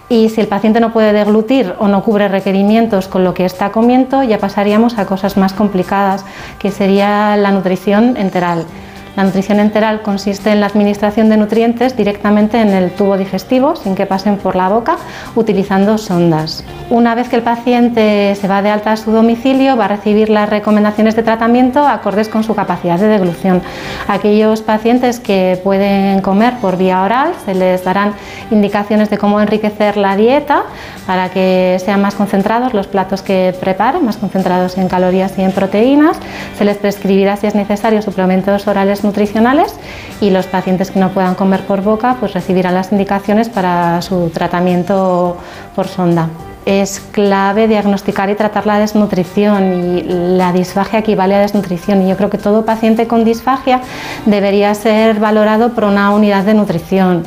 y 0.09 0.29
si 0.29 0.41
el 0.41 0.47
paciente 0.47 0.79
no 0.79 0.93
puede 0.93 1.13
deglutir 1.13 1.73
o 1.79 1.87
no 1.87 2.03
cubre 2.03 2.27
requerimientos 2.27 3.07
con 3.07 3.23
lo 3.23 3.33
que 3.33 3.45
está 3.45 3.71
comiendo, 3.71 4.23
ya 4.23 4.37
pasaríamos 4.37 4.97
a 4.97 5.05
cosas 5.05 5.37
más 5.37 5.53
complicadas, 5.53 6.25
que 6.59 6.71
sería 6.71 7.35
la 7.37 7.51
nutrición 7.51 8.17
enteral. 8.17 8.65
La 9.15 9.23
nutrición 9.23 9.59
enteral 9.59 10.01
consiste 10.01 10.51
en 10.51 10.59
la 10.59 10.65
administración 10.65 11.29
de 11.29 11.37
nutrientes 11.37 11.95
directamente 11.95 12.59
en 12.59 12.69
el 12.69 12.89
tubo 12.91 13.15
digestivo, 13.15 13.75
sin 13.75 13.93
que 13.93 14.07
pasen 14.07 14.37
por 14.37 14.55
la 14.55 14.69
boca, 14.69 14.97
utilizando 15.35 15.99
sondas. 15.99 16.63
Una 16.89 17.13
vez 17.13 17.29
que 17.29 17.35
el 17.35 17.43
paciente 17.43 18.35
se 18.35 18.47
va 18.47 18.63
de 18.63 18.69
alta 18.69 18.93
a 18.93 18.97
su 18.97 19.11
domicilio, 19.11 19.77
va 19.77 19.85
a 19.85 19.87
recibir 19.89 20.29
las 20.29 20.49
recomendaciones 20.49 21.15
de 21.15 21.21
tratamiento 21.21 21.85
acordes 21.87 22.27
con 22.27 22.43
su 22.43 22.55
capacidad 22.55 22.99
de 22.99 23.07
deglución. 23.07 23.61
Aquellos 24.07 24.61
pacientes 24.61 25.19
que 25.19 25.59
pueden 25.63 26.21
comer 26.21 26.55
por 26.59 26.77
vía 26.77 27.03
oral, 27.03 27.33
se 27.45 27.53
les 27.53 27.83
darán 27.83 28.13
indicaciones 28.49 29.09
de 29.11 29.19
cómo 29.19 29.39
enriquecer 29.39 29.95
la 29.95 30.15
dieta 30.15 30.63
para 31.05 31.29
que 31.29 31.77
sean 31.83 32.01
más 32.01 32.15
concentrados 32.15 32.73
los 32.73 32.87
platos 32.87 33.21
que 33.21 33.55
preparen, 33.59 34.05
más 34.05 34.17
concentrados 34.17 34.77
en 34.77 34.87
calorías 34.87 35.37
y 35.37 35.43
en 35.43 35.51
proteínas. 35.51 36.17
Se 36.57 36.65
les 36.65 36.77
prescribirá, 36.77 37.37
si 37.37 37.47
es 37.47 37.55
necesario, 37.55 38.01
suplementos 38.01 38.67
orales 38.67 39.02
nutricionales 39.03 39.73
y 40.21 40.29
los 40.29 40.47
pacientes 40.47 40.91
que 40.91 40.99
no 40.99 41.11
puedan 41.13 41.35
comer 41.35 41.65
por 41.65 41.81
boca 41.81 42.17
pues 42.19 42.33
recibirán 42.33 42.73
las 42.73 42.91
indicaciones 42.91 43.49
para 43.49 44.01
su 44.01 44.29
tratamiento 44.29 45.37
por 45.75 45.87
sonda. 45.87 46.29
Es 46.65 47.01
clave 47.11 47.67
diagnosticar 47.67 48.29
y 48.29 48.35
tratar 48.35 48.65
la 48.65 48.79
desnutrición 48.79 49.97
y 49.97 50.03
la 50.37 50.53
disfagia 50.53 50.99
equivale 50.99 51.35
a 51.35 51.39
desnutrición 51.39 52.01
y 52.01 52.09
yo 52.09 52.15
creo 52.15 52.29
que 52.29 52.37
todo 52.37 52.63
paciente 52.63 53.05
con 53.05 53.25
disfagia 53.25 53.81
debería 54.25 54.73
ser 54.73 55.19
valorado 55.19 55.73
por 55.73 55.83
una 55.83 56.11
unidad 56.11 56.43
de 56.43 56.53
nutrición. 56.53 57.23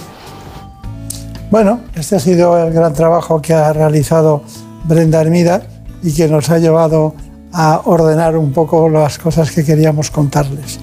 Bueno, 1.51 1.81
este 1.95 2.17
ha 2.17 2.19
sido 2.21 2.59
el 2.59 2.73
gran 2.73 2.93
trabajo 2.93 3.41
que 3.41 3.53
ha 3.53 3.73
realizado 3.73 4.43
Brenda 4.85 5.21
Hermida 5.21 5.63
y 6.03 6.15
que 6.15 6.29
nos 6.29 6.51
ha 6.51 6.59
llevado 6.59 7.15
a 7.59 7.81
ordenar 7.87 8.37
un 8.37 8.53
poco 8.53 8.91
las 8.91 9.19
cosas 9.19 9.51
que 9.51 9.65
queríamos 9.65 10.11
contarles. 10.11 10.79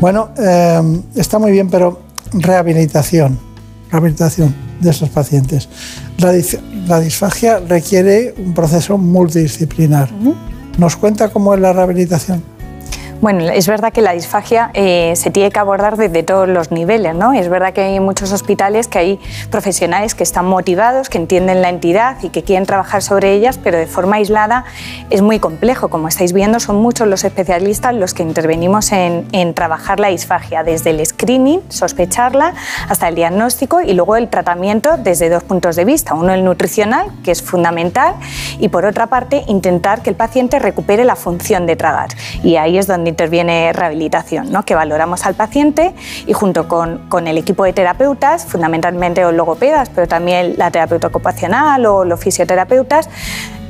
Bueno, 0.00 0.30
eh, 0.36 0.82
está 1.14 1.38
muy 1.38 1.52
bien, 1.52 1.70
pero 1.70 2.00
rehabilitación, 2.32 3.38
rehabilitación 3.92 4.52
de 4.80 4.90
esos 4.90 5.08
pacientes. 5.08 5.68
La, 6.18 7.00
disfagia 7.00 7.60
requiere 7.60 8.34
un 8.38 8.54
proceso 8.54 8.98
multidisciplinar. 8.98 10.10
¿Nos 10.78 10.96
cuenta 10.96 11.28
cómo 11.28 11.54
es 11.54 11.60
la 11.60 11.72
rehabilitación? 11.72 12.42
Bueno, 13.22 13.48
es 13.48 13.66
verdad 13.66 13.94
que 13.94 14.02
la 14.02 14.12
disfagia 14.12 14.70
eh, 14.74 15.14
se 15.16 15.30
tiene 15.30 15.50
que 15.50 15.58
abordar 15.58 15.96
desde 15.96 16.22
todos 16.22 16.46
los 16.46 16.70
niveles, 16.70 17.14
¿no? 17.14 17.32
Es 17.32 17.48
verdad 17.48 17.72
que 17.72 17.80
hay 17.80 17.98
muchos 17.98 18.30
hospitales 18.30 18.88
que 18.88 18.98
hay 18.98 19.20
profesionales 19.50 20.14
que 20.14 20.22
están 20.22 20.44
motivados, 20.44 21.08
que 21.08 21.16
entienden 21.16 21.62
la 21.62 21.70
entidad 21.70 22.18
y 22.22 22.28
que 22.28 22.42
quieren 22.42 22.66
trabajar 22.66 23.02
sobre 23.02 23.32
ellas, 23.32 23.58
pero 23.62 23.78
de 23.78 23.86
forma 23.86 24.16
aislada 24.16 24.64
es 25.08 25.22
muy 25.22 25.38
complejo. 25.38 25.88
Como 25.88 26.08
estáis 26.08 26.34
viendo, 26.34 26.60
son 26.60 26.76
muchos 26.76 27.08
los 27.08 27.24
especialistas 27.24 27.94
los 27.94 28.12
que 28.12 28.22
intervenimos 28.22 28.92
en, 28.92 29.26
en 29.32 29.54
trabajar 29.54 29.98
la 29.98 30.08
disfagia, 30.08 30.62
desde 30.62 30.90
el 30.90 31.04
screening, 31.04 31.62
sospecharla, 31.70 32.52
hasta 32.88 33.08
el 33.08 33.14
diagnóstico 33.14 33.80
y 33.80 33.94
luego 33.94 34.16
el 34.16 34.28
tratamiento 34.28 34.98
desde 34.98 35.30
dos 35.30 35.42
puntos 35.42 35.74
de 35.76 35.86
vista. 35.86 36.12
Uno, 36.14 36.34
el 36.34 36.44
nutricional, 36.44 37.06
que 37.24 37.30
es 37.30 37.42
fundamental, 37.42 38.14
y 38.58 38.68
por 38.68 38.84
otra 38.84 39.06
parte, 39.06 39.42
intentar 39.46 40.02
que 40.02 40.10
el 40.10 40.16
paciente 40.16 40.58
recupere 40.58 41.04
la 41.04 41.16
función 41.16 41.64
de 41.66 41.76
tragar. 41.76 42.10
Y 42.42 42.56
ahí 42.56 42.76
es 42.76 42.86
donde 42.86 43.05
interviene 43.08 43.72
rehabilitación, 43.72 44.50
¿no? 44.50 44.64
que 44.64 44.74
valoramos 44.74 45.26
al 45.26 45.34
paciente 45.34 45.94
y 46.26 46.32
junto 46.32 46.68
con, 46.68 47.08
con, 47.08 47.26
el 47.26 47.38
equipo 47.38 47.64
de 47.64 47.72
terapeutas, 47.72 48.44
fundamentalmente 48.46 49.22
los 49.22 49.34
logopedas, 49.34 49.90
pero 49.90 50.06
también 50.06 50.54
la 50.56 50.70
terapeuta 50.70 51.08
ocupacional 51.08 51.84
o 51.86 52.04
los 52.04 52.20
fisioterapeutas, 52.20 53.08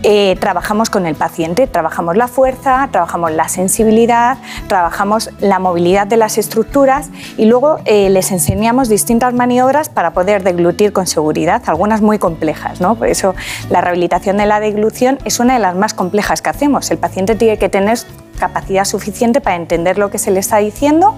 eh, 0.03 0.37
trabajamos 0.39 0.89
con 0.89 1.07
el 1.07 1.17
paciente, 1.17 1.67
trabajamos 1.67 2.17
la 2.17 2.29
fuerza, 2.29 2.89
trabajamos 2.93 3.33
la 3.33 3.49
sensibilidad, 3.49 4.39
trabajamos 4.69 5.31
la 5.41 5.59
movilidad 5.59 6.07
de 6.07 6.17
las 6.17 6.39
estructuras 6.39 7.11
y 7.37 7.47
luego 7.47 7.79
eh, 7.87 8.09
les 8.11 8.31
enseñamos 8.31 8.89
distintas 8.89 9.35
maniobras 9.35 9.89
para 9.89 10.13
poder 10.13 10.45
deglutir 10.45 10.93
con 10.93 11.09
seguridad, 11.09 11.61
algunas 11.67 12.03
muy 12.03 12.19
complejas. 12.19 12.81
¿no? 12.81 12.95
Por 12.95 13.09
eso 13.09 13.35
la 13.69 13.81
rehabilitación 13.81 14.37
de 14.37 14.47
la 14.47 14.61
deglución 14.61 15.19
es 15.25 15.41
una 15.41 15.55
de 15.55 15.61
las 15.61 15.75
más 15.75 15.93
complejas 15.93 16.41
que 16.41 16.51
hacemos. 16.51 16.89
El 16.93 16.99
paciente 16.99 17.35
tiene 17.35 17.59
que 17.59 17.69
tener 17.69 17.99
capacidad 18.37 18.85
suficiente 18.85 19.41
para 19.41 19.57
entender 19.57 19.99
lo 19.99 20.11
que 20.11 20.19
se 20.19 20.31
le 20.31 20.41
está 20.41 20.59
diciendo, 20.59 21.15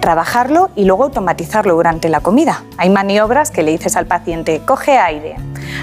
trabajarlo 0.00 0.70
y 0.74 0.84
luego 0.84 1.04
automatizarlo 1.04 1.74
durante 1.74 2.08
la 2.08 2.20
comida. 2.20 2.62
Hay 2.76 2.90
maniobras 2.90 3.50
que 3.50 3.62
le 3.62 3.72
dices 3.72 3.96
al 3.96 4.06
paciente, 4.06 4.62
coge 4.64 4.98
aire, 4.98 5.36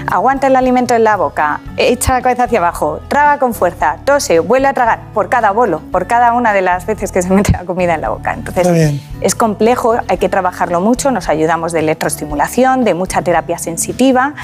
aguanta 0.06 0.46
el 0.46 0.56
alimento 0.56 0.94
en 0.94 1.04
la 1.04 1.16
boca, 1.16 1.60
echa 1.76 2.14
la 2.14 2.22
cabeza 2.22 2.44
hacia 2.44 2.58
abajo, 2.58 3.00
traga 3.08 3.38
con 3.38 3.54
fuerza, 3.54 3.96
tose, 4.04 4.40
vuelve 4.40 4.68
a 4.68 4.72
tragar 4.74 5.00
por 5.12 5.28
cada 5.28 5.50
bolo, 5.50 5.80
por 5.92 6.06
cada 6.06 6.32
una 6.32 6.52
de 6.52 6.62
las 6.62 6.86
veces 6.86 7.12
que 7.12 7.22
se 7.22 7.30
mete 7.34 7.52
la 7.52 7.64
comida 7.64 7.94
en 7.94 8.00
la 8.00 8.10
boca. 8.10 8.34
Entonces 8.34 9.00
es 9.20 9.34
complejo, 9.34 9.96
hay 10.08 10.18
que 10.18 10.28
trabajarlo 10.28 10.80
mucho, 10.80 11.10
nos 11.10 11.28
ayudamos 11.28 11.72
de 11.72 11.80
electroestimulación, 11.80 12.84
de 12.84 12.94
mucha 12.94 13.22
terapia 13.22 13.58
sensitiva, 13.58 14.34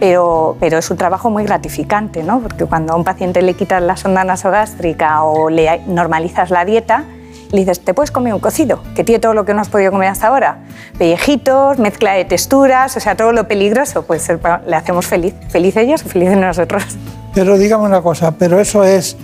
pero, 0.00 0.56
pero 0.60 0.78
es 0.78 0.90
un 0.90 0.96
trabajo 0.96 1.30
muy 1.30 1.44
gratificante, 1.44 2.22
¿no? 2.22 2.40
porque 2.40 2.64
cuando 2.66 2.92
a 2.92 2.96
un 2.96 3.04
paciente 3.04 3.42
le 3.42 3.54
quitas 3.54 3.82
la 3.82 3.96
sonda 3.96 4.24
nasogástrica 4.24 5.22
o 5.22 5.50
le 5.50 5.68
normalizas 5.86 6.50
la 6.50 6.64
dieta, 6.64 7.04
le 7.50 7.60
dices, 7.60 7.80
te 7.80 7.94
puedes 7.94 8.10
comer 8.10 8.34
un 8.34 8.40
cocido, 8.40 8.82
que 8.94 9.04
tiene 9.04 9.20
todo 9.20 9.34
lo 9.34 9.44
que 9.44 9.54
no 9.54 9.60
has 9.60 9.68
podido 9.68 9.90
comer 9.90 10.08
hasta 10.08 10.26
ahora. 10.26 10.58
Pellejitos, 10.98 11.78
mezcla 11.78 12.12
de 12.12 12.24
texturas, 12.24 12.96
o 12.96 13.00
sea, 13.00 13.16
todo 13.16 13.32
lo 13.32 13.48
peligroso, 13.48 14.02
pues 14.02 14.28
le 14.66 14.76
hacemos 14.76 15.06
feliz. 15.06 15.34
Feliz 15.48 15.76
ellos 15.76 16.02
y 16.04 16.08
felices 16.08 16.36
nosotros. 16.36 16.84
Pero 17.34 17.56
dígame 17.56 17.84
una 17.84 18.02
cosa, 18.02 18.32
¿pero 18.32 18.58
eso 18.58 18.82
es, 18.82 19.16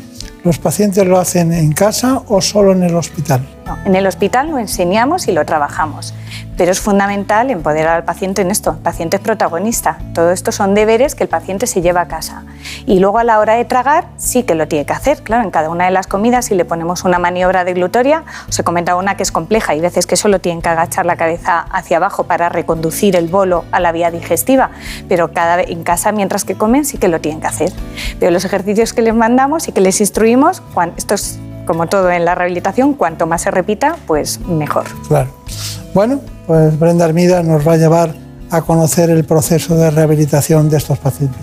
los 0.45 0.59
pacientes 0.59 1.05
lo 1.07 1.19
hacen 1.19 1.53
en 1.53 1.73
casa 1.73 2.23
o 2.29 2.41
solo 2.41 2.73
en 2.73 2.85
el 2.85 2.95
hospital? 2.95 3.41
En 3.85 3.95
el 3.95 4.07
hospital 4.07 4.51
lo 4.51 4.59
enseñamos 4.59 5.29
y 5.29 5.33
lo 5.33 5.45
trabajamos, 5.45 6.15
pero 6.57 6.73
es 6.73 6.81
fundamental 6.81 7.51
empoderar 7.51 7.97
al 7.97 8.05
paciente 8.05 8.43
en 8.43 8.51
esto. 8.51 8.73
El 8.73 8.79
paciente 8.79 9.17
es 9.17 9.23
protagonista. 9.23 9.99
Todo 10.15 10.31
esto 10.31 10.53
son 10.53 10.75
deberes 10.75 11.15
que 11.15 11.25
el 11.25 11.29
paciente 11.29 11.67
se 11.67 11.83
lleva 11.83 12.03
a 12.03 12.09
casa. 12.09 12.45
Y 12.87 13.01
luego 13.01 13.19
a 13.19 13.25
la 13.25 13.39
hora 13.39 13.55
de 13.55 13.65
tragar 13.65 14.07
sí 14.17 14.45
que 14.45 14.55
lo 14.55 14.69
tiene 14.69 14.87
que 14.87 14.93
hacer. 14.93 15.23
Claro, 15.23 15.45
en 15.45 15.51
cada 15.51 15.71
una 15.71 15.87
de 15.87 15.91
las 15.91 16.07
comidas 16.07 16.47
si 16.47 16.55
le 16.55 16.65
ponemos 16.65 17.05
una 17.05 17.19
maniobra 17.19 17.65
deglutoria, 17.65 18.25
os 18.49 18.59
he 18.59 18.65
comentado 18.65 18.99
una 18.99 19.17
que 19.17 19.23
es 19.23 19.33
compleja 19.33 19.75
y 19.75 19.81
veces 19.81 20.07
que 20.07 20.17
solo 20.17 20.41
tienen 20.41 20.63
que 20.63 20.69
agachar 20.69 21.07
la 21.07 21.17
cabeza 21.17 21.61
hacia 21.71 21.97
abajo 21.97 22.25
para 22.25 22.49
reconducir 22.49 23.17
el 23.17 23.29
bolo 23.29 23.65
a 23.73 23.81
la 23.81 23.93
vía 23.93 24.11
digestiva, 24.11 24.71
pero 25.09 25.33
cada, 25.33 25.61
en 25.63 25.83
casa 25.83 26.13
mientras 26.13 26.45
que 26.45 26.55
comen 26.55 26.85
sí 26.85 26.99
que 26.99 27.09
lo 27.09 27.21
tienen 27.21 27.41
que 27.41 27.47
hacer. 27.47 27.73
Pero 28.19 28.31
los 28.31 28.45
ejercicios 28.45 28.93
que 28.93 29.03
les 29.03 29.15
mandamos 29.15 29.69
y 29.69 29.73
que 29.73 29.81
les 29.81 30.01
instruimos, 30.01 30.63
estos 30.97 31.39
como 31.67 31.87
todo 31.87 32.11
en 32.11 32.25
la 32.25 32.35
rehabilitación, 32.35 32.95
cuanto 32.95 33.27
más 33.27 33.43
se 33.43 33.51
repita, 33.51 33.97
pues 34.07 34.41
mejor. 34.41 34.85
Claro. 35.09 35.31
Bueno, 35.95 36.21
pues 36.47 36.79
Brenda 36.79 37.05
Armida 37.05 37.43
nos 37.43 37.67
va 37.67 37.75
a 37.75 37.77
llevar 37.77 38.15
a 38.51 38.63
conocer 38.63 39.11
el 39.11 39.25
proceso 39.25 39.77
de 39.77 39.91
rehabilitación 39.91 40.69
de 40.69 40.77
estos 40.77 40.99
pacientes. 40.99 41.41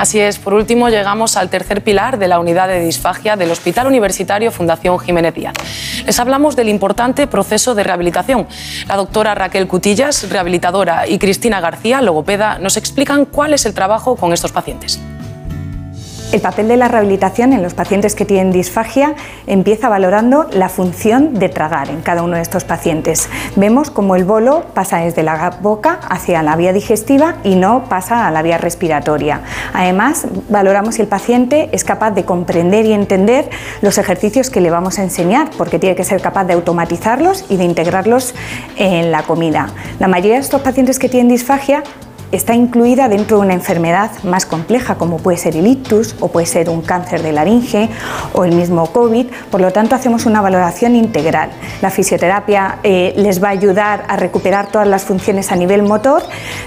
Así 0.00 0.18
es, 0.18 0.38
por 0.38 0.54
último 0.54 0.88
llegamos 0.88 1.36
al 1.36 1.50
tercer 1.50 1.84
pilar 1.84 2.18
de 2.18 2.26
la 2.26 2.40
unidad 2.40 2.68
de 2.68 2.80
disfagia 2.80 3.36
del 3.36 3.50
Hospital 3.50 3.86
Universitario 3.86 4.50
Fundación 4.50 4.98
Jiménez 4.98 5.34
Díaz. 5.34 5.52
Les 6.06 6.18
hablamos 6.18 6.56
del 6.56 6.70
importante 6.70 7.26
proceso 7.26 7.74
de 7.74 7.84
rehabilitación. 7.84 8.46
La 8.88 8.96
doctora 8.96 9.34
Raquel 9.34 9.68
Cutillas, 9.68 10.30
rehabilitadora, 10.30 11.06
y 11.06 11.18
Cristina 11.18 11.60
García, 11.60 12.00
logopeda, 12.00 12.58
nos 12.58 12.78
explican 12.78 13.26
cuál 13.26 13.52
es 13.52 13.66
el 13.66 13.74
trabajo 13.74 14.16
con 14.16 14.32
estos 14.32 14.52
pacientes. 14.52 14.98
El 16.32 16.40
papel 16.40 16.68
de 16.68 16.76
la 16.76 16.86
rehabilitación 16.86 17.52
en 17.52 17.60
los 17.60 17.74
pacientes 17.74 18.14
que 18.14 18.24
tienen 18.24 18.52
disfagia 18.52 19.16
empieza 19.48 19.88
valorando 19.88 20.46
la 20.52 20.68
función 20.68 21.34
de 21.34 21.48
tragar 21.48 21.90
en 21.90 22.02
cada 22.02 22.22
uno 22.22 22.36
de 22.36 22.42
estos 22.42 22.62
pacientes. 22.62 23.28
Vemos 23.56 23.90
cómo 23.90 24.14
el 24.14 24.24
bolo 24.24 24.66
pasa 24.72 24.98
desde 24.98 25.24
la 25.24 25.58
boca 25.60 25.98
hacia 26.08 26.44
la 26.44 26.54
vía 26.54 26.72
digestiva 26.72 27.38
y 27.42 27.56
no 27.56 27.86
pasa 27.88 28.28
a 28.28 28.30
la 28.30 28.42
vía 28.42 28.58
respiratoria. 28.58 29.40
Además, 29.74 30.28
valoramos 30.48 30.94
si 30.94 31.02
el 31.02 31.08
paciente 31.08 31.68
es 31.72 31.82
capaz 31.82 32.12
de 32.12 32.24
comprender 32.24 32.86
y 32.86 32.92
entender 32.92 33.50
los 33.82 33.98
ejercicios 33.98 34.50
que 34.50 34.60
le 34.60 34.70
vamos 34.70 35.00
a 35.00 35.02
enseñar, 35.02 35.50
porque 35.58 35.80
tiene 35.80 35.96
que 35.96 36.04
ser 36.04 36.20
capaz 36.20 36.44
de 36.44 36.52
automatizarlos 36.52 37.44
y 37.48 37.56
de 37.56 37.64
integrarlos 37.64 38.36
en 38.76 39.10
la 39.10 39.24
comida. 39.24 39.70
La 39.98 40.06
mayoría 40.06 40.34
de 40.34 40.42
estos 40.42 40.60
pacientes 40.60 41.00
que 41.00 41.08
tienen 41.08 41.28
disfagia 41.28 41.82
está 42.32 42.54
incluida 42.54 43.08
dentro 43.08 43.38
de 43.38 43.44
una 43.44 43.54
enfermedad 43.54 44.10
más 44.22 44.46
compleja 44.46 44.96
como 44.96 45.18
puede 45.18 45.38
ser 45.38 45.56
el 45.56 45.66
ictus 45.66 46.14
o 46.20 46.28
puede 46.28 46.46
ser 46.46 46.70
un 46.70 46.82
cáncer 46.82 47.22
de 47.22 47.32
laringe 47.32 47.88
o 48.32 48.44
el 48.44 48.54
mismo 48.54 48.86
COVID. 48.86 49.26
Por 49.50 49.60
lo 49.60 49.72
tanto, 49.72 49.94
hacemos 49.94 50.26
una 50.26 50.40
valoración 50.40 50.96
integral. 50.96 51.50
La 51.82 51.90
fisioterapia 51.90 52.78
eh, 52.82 53.14
les 53.16 53.42
va 53.42 53.48
a 53.48 53.52
ayudar 53.52 54.04
a 54.08 54.16
recuperar 54.16 54.68
todas 54.70 54.86
las 54.86 55.04
funciones 55.04 55.52
a 55.52 55.56
nivel 55.56 55.82
motor. 55.82 56.22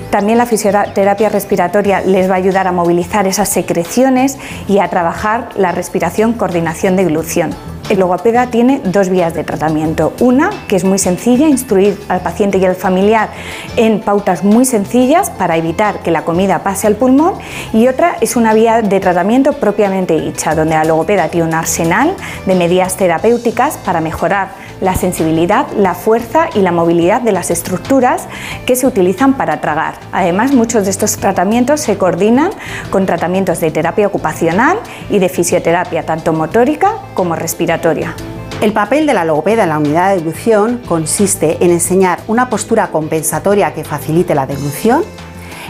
También 0.10 0.38
la 0.38 0.46
fisioterapia 0.46 1.30
respiratoria 1.30 2.02
les 2.02 2.30
va 2.30 2.36
a 2.36 2.38
ayudar 2.38 2.68
a 2.68 2.72
movilizar 2.72 3.28
esas 3.28 3.50
secreciones 3.50 4.38
y 4.68 4.80
a 4.80 4.90
trabajar 4.90 5.50
la 5.56 5.72
respiración, 5.72 6.34
coordinación 6.34 6.96
de 6.96 7.06
glución. 7.06 7.73
El 7.90 8.00
logopeda 8.00 8.48
tiene 8.48 8.82
dos 8.84 9.10
vías 9.10 9.34
de 9.34 9.44
tratamiento. 9.44 10.14
Una, 10.20 10.50
que 10.68 10.78
es 10.78 10.86
muy 10.86 10.98
sencilla, 10.98 11.48
instruir 11.50 12.00
al 12.08 12.22
paciente 12.22 12.58
y 12.58 12.66
al 12.66 12.76
familiar 12.76 13.30
en 13.76 14.00
pautas 14.00 14.44
muy 14.44 14.66
sencillas 14.66 15.30
para 15.30 15.58
evitar 15.58 16.00
que 16.00 16.10
la 16.10 16.24
comida 16.24 16.64
pase 16.64 16.88
al 16.88 16.96
pulmón. 16.96 17.34
Y 17.74 17.88
otra 17.88 18.16
es 18.22 18.38
una 18.38 18.54
vía 18.54 18.82
de 18.82 19.00
tratamiento 19.00 19.54
propiamente 19.54 20.20
dicha, 20.20 20.56
donde 20.56 20.76
la 20.76 20.86
logopeda 20.86 21.28
tiene 21.28 21.48
un 21.48 21.54
arsenal 21.54 22.16
de 22.46 22.56
medidas 22.56 22.96
terapéuticas 22.96 23.78
para 23.78 24.00
mejorar 24.00 24.50
la 24.84 24.96
sensibilidad, 24.96 25.66
la 25.72 25.96
fuerza 25.96 26.50
y 26.54 26.60
la 26.60 26.74
movilidad 26.74 27.22
de 27.22 27.32
las 27.32 27.50
estructuras 27.50 28.28
que 28.66 28.76
se 28.76 28.86
utilizan 28.86 29.36
para 29.36 29.62
tragar. 29.62 29.96
Además, 30.12 30.52
muchos 30.52 30.84
de 30.84 30.92
estos 30.92 31.18
tratamientos 31.18 31.80
se 31.80 31.98
coordinan 31.98 32.52
con 32.92 33.06
tratamientos 33.06 33.62
de 33.62 33.72
terapia 33.72 34.06
ocupacional 34.06 34.78
y 35.10 35.20
de 35.20 35.30
fisioterapia, 35.30 36.06
tanto 36.06 36.34
motórica 36.34 36.92
como 37.14 37.36
respiratoria. 37.36 38.14
El 38.62 38.74
papel 38.74 39.06
de 39.06 39.14
la 39.14 39.26
logopeda 39.26 39.64
en 39.64 39.70
la 39.70 39.78
unidad 39.78 40.10
de 40.10 40.18
deglución 40.18 40.82
consiste 40.86 41.64
en 41.64 41.72
enseñar 41.72 42.20
una 42.28 42.50
postura 42.50 42.88
compensatoria 42.88 43.74
que 43.74 43.84
facilite 43.84 44.36
la 44.36 44.46
deglución, 44.46 45.04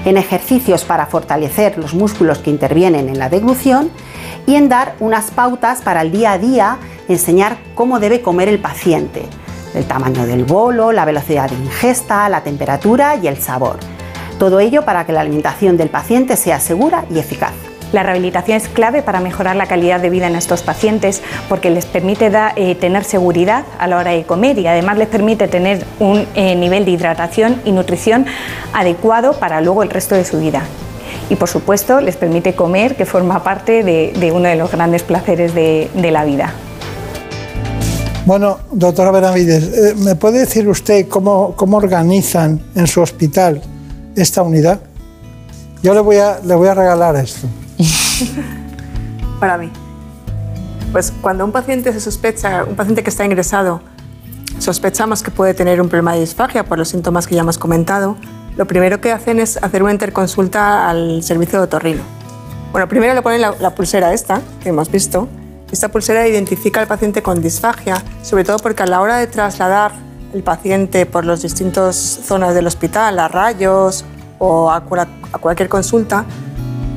en 0.05 0.17
ejercicios 0.17 0.83
para 0.83 1.05
fortalecer 1.05 1.77
los 1.77 1.93
músculos 1.93 2.39
que 2.39 2.49
intervienen 2.49 3.09
en 3.09 3.19
la 3.19 3.29
deglución 3.29 3.89
y 4.45 4.55
en 4.55 4.69
dar 4.69 4.95
unas 4.99 5.31
pautas 5.31 5.81
para 5.81 6.01
el 6.01 6.11
día 6.11 6.33
a 6.33 6.37
día 6.37 6.77
enseñar 7.07 7.57
cómo 7.75 7.99
debe 7.99 8.21
comer 8.21 8.49
el 8.49 8.59
paciente, 8.59 9.23
el 9.73 9.85
tamaño 9.85 10.25
del 10.25 10.43
bolo, 10.43 10.91
la 10.91 11.05
velocidad 11.05 11.49
de 11.49 11.55
ingesta, 11.55 12.27
la 12.29 12.41
temperatura 12.41 13.15
y 13.15 13.27
el 13.27 13.37
sabor. 13.37 13.77
Todo 14.39 14.59
ello 14.59 14.83
para 14.83 15.05
que 15.05 15.13
la 15.13 15.21
alimentación 15.21 15.77
del 15.77 15.89
paciente 15.89 16.35
sea 16.35 16.59
segura 16.59 17.05
y 17.09 17.19
eficaz. 17.19 17.53
La 17.93 18.03
rehabilitación 18.03 18.57
es 18.57 18.67
clave 18.67 19.01
para 19.03 19.21
mejorar 19.21 19.55
la 19.55 19.67
calidad 19.67 20.01
de 20.01 20.09
vida 20.09 20.27
en 20.27 20.35
estos 20.35 20.63
pacientes 20.63 21.21
porque 21.47 21.69
les 21.69 21.85
permite 21.85 22.29
eh, 22.57 22.75
tener 22.75 23.05
seguridad 23.05 23.63
a 23.79 23.87
la 23.87 23.97
hora 23.97 24.11
de 24.11 24.23
comer 24.23 24.59
y 24.59 24.67
además 24.67 24.97
les 24.97 25.07
permite 25.07 25.47
tener 25.47 25.85
un 25.99 26.27
eh, 26.35 26.55
nivel 26.55 26.83
de 26.83 26.91
hidratación 26.91 27.61
y 27.63 27.71
nutrición 27.71 28.25
adecuado 28.73 29.39
para 29.39 29.61
luego 29.61 29.83
el 29.83 29.89
resto 29.89 30.15
de 30.15 30.25
su 30.25 30.39
vida 30.39 30.63
y 31.29 31.37
por 31.37 31.47
supuesto 31.47 32.01
les 32.01 32.17
permite 32.17 32.53
comer, 32.53 32.97
que 32.97 33.05
forma 33.05 33.41
parte 33.43 33.83
de, 33.83 34.31
uno 34.33 34.49
de 34.49 34.55
los 34.55 34.69
grandes 34.69 35.03
placeres 35.03 35.53
de 35.53 36.11
la 36.11 36.25
vida. 36.25 36.53
Bueno, 38.25 38.59
doctora 38.71 39.11
Benavides, 39.11 39.63
eh, 39.63 39.95
¿me 39.97 40.15
puede 40.15 40.39
decir 40.39 40.67
usted 40.69 41.09
cómo, 41.09 41.55
organizan 41.57 42.61
en 42.73 42.87
su 42.87 43.01
hospital 43.01 43.61
esta 44.15 44.41
unidad? 44.43 44.79
Yo 45.81 45.93
le 45.93 45.99
voy 45.99 46.17
a, 46.17 46.39
le 46.41 46.55
voy 46.55 46.69
a 46.69 46.73
regalar 46.73 47.17
esto. 47.17 47.47
Para 49.39 49.57
mí. 49.57 49.71
Pues 50.91 51.11
cuando 51.21 51.45
un 51.45 51.51
paciente 51.51 51.91
se 51.91 51.99
sospecha, 51.99 52.63
un 52.63 52.75
paciente 52.75 53.03
que 53.03 53.09
está 53.09 53.25
ingresado, 53.25 53.81
sospechamos 54.59 55.23
que 55.23 55.31
puede 55.31 55.53
tener 55.53 55.81
un 55.81 55.89
problema 55.89 56.13
de 56.13 56.21
disfagia 56.21 56.63
por 56.63 56.77
los 56.77 56.89
síntomas 56.89 57.27
que 57.27 57.35
ya 57.35 57.41
hemos 57.41 57.57
comentado, 57.57 58.15
lo 58.55 58.65
primero 58.65 59.01
que 59.01 59.11
hacen 59.11 59.39
es 59.39 59.57
hacer 59.57 59.81
una 59.81 59.91
interconsulta 59.91 60.89
al 60.89 61.23
servicio 61.23 61.59
de 61.59 61.65
otorrino. 61.65 62.03
Bueno, 62.71 62.87
primero 62.87 63.13
le 63.13 63.21
ponen 63.21 63.41
la 63.41 63.75
pulsera 63.75 64.13
esta, 64.13 64.41
que 64.61 64.69
hemos 64.69 64.91
visto, 64.91 65.27
esta 65.73 65.89
pulsera 65.89 66.27
identifica 66.27 66.81
al 66.81 66.87
paciente 66.87 67.23
con 67.23 67.41
disfagia, 67.41 68.03
sobre 68.21 68.43
todo 68.43 68.57
porque 68.59 68.83
a 68.83 68.85
la 68.85 69.01
hora 69.01 69.17
de 69.17 69.25
trasladar 69.25 69.91
el 70.31 70.43
paciente 70.43 71.07
por 71.07 71.25
las 71.25 71.41
distintas 71.41 71.95
zonas 71.95 72.53
del 72.53 72.67
hospital, 72.67 73.17
a 73.17 73.27
rayos 73.27 74.05
o 74.37 74.69
a, 74.69 74.81
cualquier 74.81 75.69
consulta, 75.69 76.25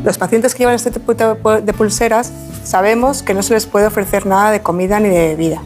los 0.06 0.18
pacientes 0.18 0.54
que 0.54 0.60
llevan 0.60 0.76
este 0.76 0.92
tipo 0.92 1.14
de 1.14 1.72
pulseras 1.72 2.30
sabemos 2.62 3.24
que 3.24 3.34
no 3.34 3.42
se 3.42 3.54
les 3.54 3.66
puede 3.66 3.88
ofrecer 3.88 4.24
nada 4.24 4.52
de 4.52 4.62
comida 4.62 5.00
ni 5.00 5.08
de 5.08 5.34
bebida. 5.34 5.60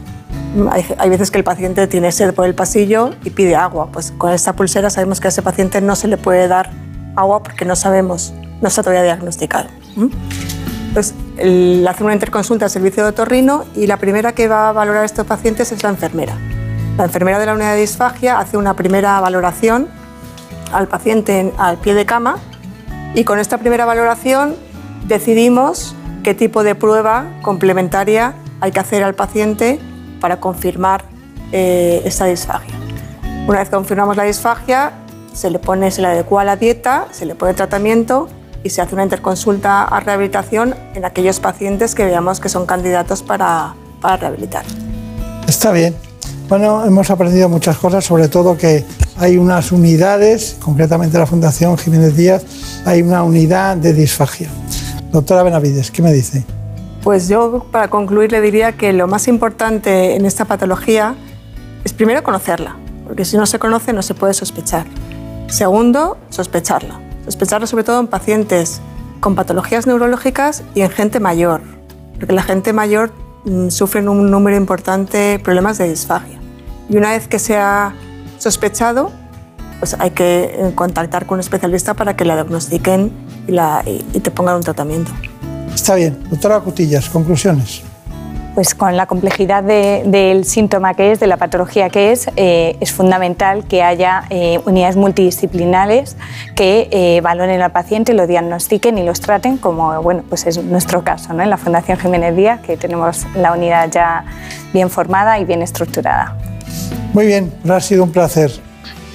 Hay, 0.97 1.09
veces 1.11 1.29
que 1.29 1.37
el 1.37 1.43
paciente 1.43 1.85
tiene 1.85 2.11
sed 2.11 2.33
por 2.33 2.47
el 2.47 2.55
pasillo 2.55 3.11
y 3.23 3.29
pide 3.29 3.55
agua. 3.55 3.89
Pues 3.91 4.11
con 4.17 4.31
esta 4.31 4.53
pulsera 4.53 4.89
sabemos 4.89 5.21
que 5.21 5.27
a 5.27 5.29
ese 5.29 5.43
paciente 5.43 5.79
no 5.79 5.95
se 5.95 6.07
le 6.07 6.17
puede 6.17 6.47
dar 6.47 6.71
agua 7.15 7.43
porque 7.43 7.65
no 7.65 7.75
sabemos, 7.75 8.33
no 8.61 8.67
está 8.67 8.81
todavía 8.81 9.03
diagnosticado. 9.03 9.69
Pues 10.95 11.13
le 11.37 11.87
hace 11.87 12.03
una 12.03 12.13
interconsulta 12.13 12.65
al 12.65 12.71
servicio 12.71 13.03
de 13.03 13.09
otorrino 13.09 13.65
y 13.75 13.85
la 13.85 13.97
primera 13.97 14.33
que 14.33 14.47
va 14.47 14.69
a 14.69 14.71
valorar 14.71 15.03
a 15.03 15.05
estos 15.05 15.27
pacientes 15.27 15.71
es 15.71 15.83
la 15.83 15.89
enfermera. 15.89 16.35
La 16.97 17.03
enfermera 17.03 17.37
de 17.37 17.45
la 17.45 17.53
unidad 17.53 17.75
de 17.75 17.81
disfagia 17.81 18.39
hace 18.39 18.57
una 18.57 18.75
primera 18.75 19.19
valoración 19.19 19.87
al 20.73 20.87
paciente 20.87 21.53
al 21.59 21.77
pie 21.77 21.93
de 21.93 22.07
cama 22.07 22.37
y 23.13 23.23
con 23.23 23.39
esta 23.39 23.57
primera 23.57 23.85
valoración 23.85 24.55
decidimos 25.07 25.95
qué 26.23 26.33
tipo 26.33 26.63
de 26.63 26.75
prueba 26.75 27.25
complementaria 27.41 28.35
hay 28.61 28.71
que 28.71 28.79
hacer 28.79 29.03
al 29.03 29.15
paciente 29.15 29.79
para 30.19 30.39
confirmar 30.39 31.03
eh, 31.51 32.01
esta 32.05 32.25
disfagia. 32.25 32.75
Una 33.47 33.59
vez 33.59 33.69
confirmamos 33.69 34.15
la 34.15 34.23
disfagia, 34.23 34.93
se 35.33 35.49
le 35.49 35.59
pone, 35.59 35.91
se 35.91 36.01
le 36.01 36.07
adecua 36.07 36.43
la 36.43 36.55
dieta, 36.55 37.07
se 37.11 37.25
le 37.25 37.35
pone 37.35 37.53
tratamiento 37.53 38.29
y 38.63 38.69
se 38.69 38.81
hace 38.81 38.93
una 38.93 39.03
interconsulta 39.03 39.83
a 39.83 39.99
rehabilitación 39.99 40.75
en 40.93 41.05
aquellos 41.05 41.39
pacientes 41.39 41.95
que 41.95 42.05
veamos 42.05 42.39
que 42.39 42.49
son 42.49 42.65
candidatos 42.65 43.23
para, 43.23 43.73
para 43.99 44.17
rehabilitar. 44.17 44.63
Está 45.47 45.71
bien. 45.71 45.95
Bueno, 46.47 46.85
hemos 46.85 47.09
aprendido 47.09 47.49
muchas 47.49 47.77
cosas, 47.77 48.05
sobre 48.05 48.27
todo 48.27 48.57
que 48.57 48.85
hay 49.17 49.37
unas 49.37 49.71
unidades, 49.71 50.57
concretamente 50.59 51.17
la 51.17 51.25
Fundación 51.25 51.77
Jiménez 51.77 52.15
Díaz, 52.15 52.43
hay 52.85 53.01
una 53.01 53.23
unidad 53.23 53.77
de 53.77 53.93
disfagia. 53.93 54.49
Doctora 55.11 55.43
Benavides, 55.43 55.91
¿qué 55.91 56.01
me 56.01 56.13
dice? 56.13 56.43
Pues 57.03 57.27
yo, 57.27 57.65
para 57.71 57.89
concluir, 57.89 58.31
le 58.31 58.41
diría 58.41 58.73
que 58.73 58.93
lo 58.93 59.07
más 59.07 59.27
importante 59.27 60.15
en 60.15 60.25
esta 60.25 60.45
patología 60.45 61.15
es 61.83 61.93
primero 61.93 62.23
conocerla, 62.23 62.75
porque 63.05 63.25
si 63.25 63.37
no 63.37 63.45
se 63.45 63.59
conoce 63.59 63.93
no 63.93 64.01
se 64.01 64.13
puede 64.13 64.33
sospechar. 64.33 64.85
Segundo, 65.47 66.17
sospecharla 66.29 67.01
sospecharlo 67.25 67.67
sobre 67.67 67.83
todo 67.83 67.99
en 67.99 68.07
pacientes 68.07 68.81
con 69.19 69.35
patologías 69.35 69.87
neurológicas 69.87 70.63
y 70.73 70.81
en 70.81 70.89
gente 70.89 71.19
mayor, 71.19 71.61
porque 72.19 72.33
la 72.33 72.43
gente 72.43 72.73
mayor 72.73 73.11
mm, 73.45 73.69
sufre 73.69 74.07
un 74.07 74.31
número 74.31 74.57
importante 74.57 75.17
de 75.17 75.39
problemas 75.39 75.77
de 75.77 75.89
disfagia. 75.89 76.39
Y 76.89 76.97
una 76.97 77.11
vez 77.11 77.27
que 77.27 77.39
se 77.39 77.57
ha 77.57 77.93
sospechado, 78.37 79.11
pues 79.81 79.97
hay 79.99 80.11
que 80.11 80.43
eh, 80.43 80.71
contactar 80.75 81.25
con 81.25 81.35
un 81.35 81.39
especialista 81.41 81.93
para 81.93 82.15
que 82.15 82.23
la 82.23 82.35
diagnostiquen 82.35 83.11
y, 83.47 83.51
la, 83.51 83.83
y 83.85 84.19
te 84.21 84.31
pongan 84.31 84.55
un 84.55 84.63
tratamiento. 84.63 85.11
Está 85.73 85.95
bien. 85.95 86.17
Doctora 86.29 86.61
Cutillas, 86.61 87.09
conclusiones 87.09 87.83
pues 88.53 88.75
con 88.75 88.97
la 88.97 89.05
complejidad 89.05 89.63
del 89.63 90.45
síntoma 90.45 90.93
que 90.93 91.11
es, 91.11 91.19
de 91.19 91.27
la 91.27 91.37
patología 91.37 91.89
que 91.89 92.11
es, 92.11 92.27
eh, 92.35 92.75
es 92.79 92.91
fundamental 92.91 93.63
que 93.65 93.81
haya 93.81 94.23
eh, 94.29 94.59
unidades 94.65 94.97
multidisciplinares 94.97 96.17
que 96.55 96.89
eh, 96.91 97.21
valoren 97.21 97.61
al 97.61 97.71
paciente, 97.71 98.13
lo 98.13 98.27
diagnostiquen 98.27 98.97
y 98.97 99.03
los 99.03 99.21
traten, 99.21 99.57
como 99.57 100.01
bueno, 100.01 100.23
pues 100.27 100.45
es 100.45 100.61
nuestro 100.63 101.03
caso, 101.03 101.33
¿no? 101.33 101.43
en 101.43 101.49
la 101.49 101.57
Fundación 101.57 101.97
Jiménez 101.97 102.35
Díaz, 102.35 102.61
que 102.61 102.77
tenemos 102.77 103.25
la 103.35 103.53
unidad 103.53 103.89
ya 103.89 104.25
bien 104.73 104.89
formada 104.89 105.39
y 105.39 105.45
bien 105.45 105.61
estructurada. 105.61 106.35
Muy 107.13 107.25
bien, 107.25 107.51
ha 107.69 107.79
sido 107.79 108.03
un 108.03 108.11
placer. 108.11 108.51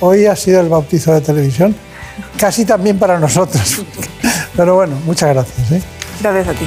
Hoy 0.00 0.26
ha 0.26 0.36
sido 0.36 0.60
el 0.60 0.68
bautizo 0.68 1.12
de 1.14 1.22
televisión, 1.22 1.74
casi 2.36 2.64
también 2.64 2.98
para 2.98 3.18
nosotros. 3.18 3.82
Pero 4.56 4.74
bueno, 4.74 4.96
muchas 5.06 5.30
gracias. 5.30 5.72
¿eh? 5.72 5.82
Gracias 6.20 6.48
a 6.48 6.52
ti. 6.52 6.66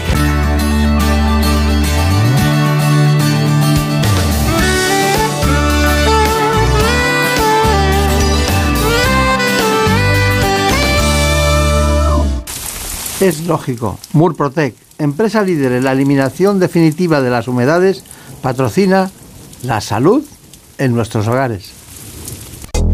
Es 13.20 13.42
lógico, 13.42 14.00
Murprotec, 14.14 14.76
empresa 14.98 15.42
líder 15.42 15.74
en 15.74 15.84
la 15.84 15.92
eliminación 15.92 16.58
definitiva 16.58 17.22
de 17.22 17.30
las 17.30 17.50
humedades, 17.50 18.04
patrocina 18.42 19.12
la 19.62 19.82
salud 19.82 20.24
en 20.78 20.94
nuestros 20.94 21.28
hogares. 21.28 21.79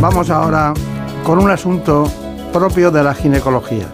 Vamos 0.00 0.30
ahora 0.30 0.72
con 1.24 1.38
un 1.38 1.50
asunto 1.50 2.10
propio 2.54 2.90
de 2.90 3.02
la 3.02 3.12
ginecología. 3.12 3.86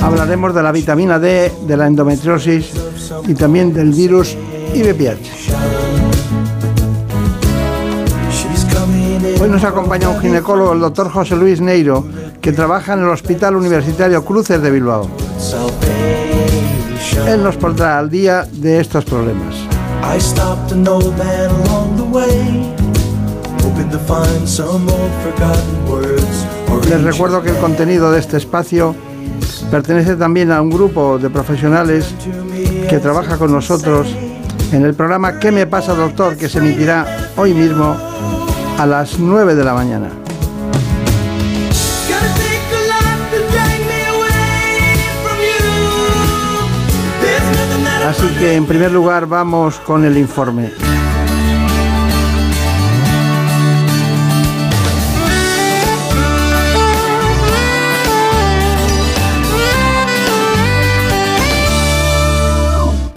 Hablaremos 0.00 0.54
de 0.54 0.62
la 0.62 0.70
vitamina 0.70 1.18
D, 1.18 1.52
de 1.66 1.76
la 1.76 1.88
endometriosis 1.88 2.70
y 3.26 3.34
también 3.34 3.74
del 3.74 3.90
virus 3.90 4.36
IBPH. 4.74 5.52
Hoy 9.40 9.48
nos 9.50 9.64
acompaña 9.64 10.08
un 10.08 10.20
ginecólogo, 10.20 10.72
el 10.72 10.80
doctor 10.80 11.10
José 11.10 11.34
Luis 11.34 11.60
Neiro, 11.60 12.06
que 12.40 12.52
trabaja 12.52 12.92
en 12.92 13.00
el 13.00 13.08
Hospital 13.08 13.56
Universitario 13.56 14.24
Cruces 14.24 14.62
de 14.62 14.70
Bilbao. 14.70 15.10
Él 17.26 17.42
nos 17.42 17.56
pondrá 17.56 17.98
al 17.98 18.08
día 18.08 18.46
de 18.52 18.80
estos 18.80 19.04
problemas. 19.04 19.56
Les 26.88 27.02
recuerdo 27.02 27.42
que 27.42 27.50
el 27.50 27.56
contenido 27.56 28.10
de 28.10 28.20
este 28.20 28.36
espacio 28.36 28.94
pertenece 29.70 30.16
también 30.16 30.50
a 30.52 30.60
un 30.60 30.70
grupo 30.70 31.18
de 31.18 31.30
profesionales 31.30 32.14
que 32.88 32.98
trabaja 32.98 33.38
con 33.38 33.52
nosotros 33.52 34.08
en 34.72 34.84
el 34.84 34.94
programa 34.94 35.38
¿Qué 35.38 35.52
me 35.52 35.66
pasa 35.66 35.94
doctor? 35.94 36.36
que 36.36 36.48
se 36.48 36.58
emitirá 36.58 37.30
hoy 37.36 37.54
mismo 37.54 37.96
a 38.78 38.86
las 38.86 39.18
9 39.18 39.54
de 39.54 39.64
la 39.64 39.74
mañana. 39.74 40.08
Así 48.08 48.26
que 48.38 48.54
en 48.54 48.66
primer 48.66 48.92
lugar 48.92 49.26
vamos 49.26 49.76
con 49.80 50.04
el 50.04 50.18
informe. 50.18 50.72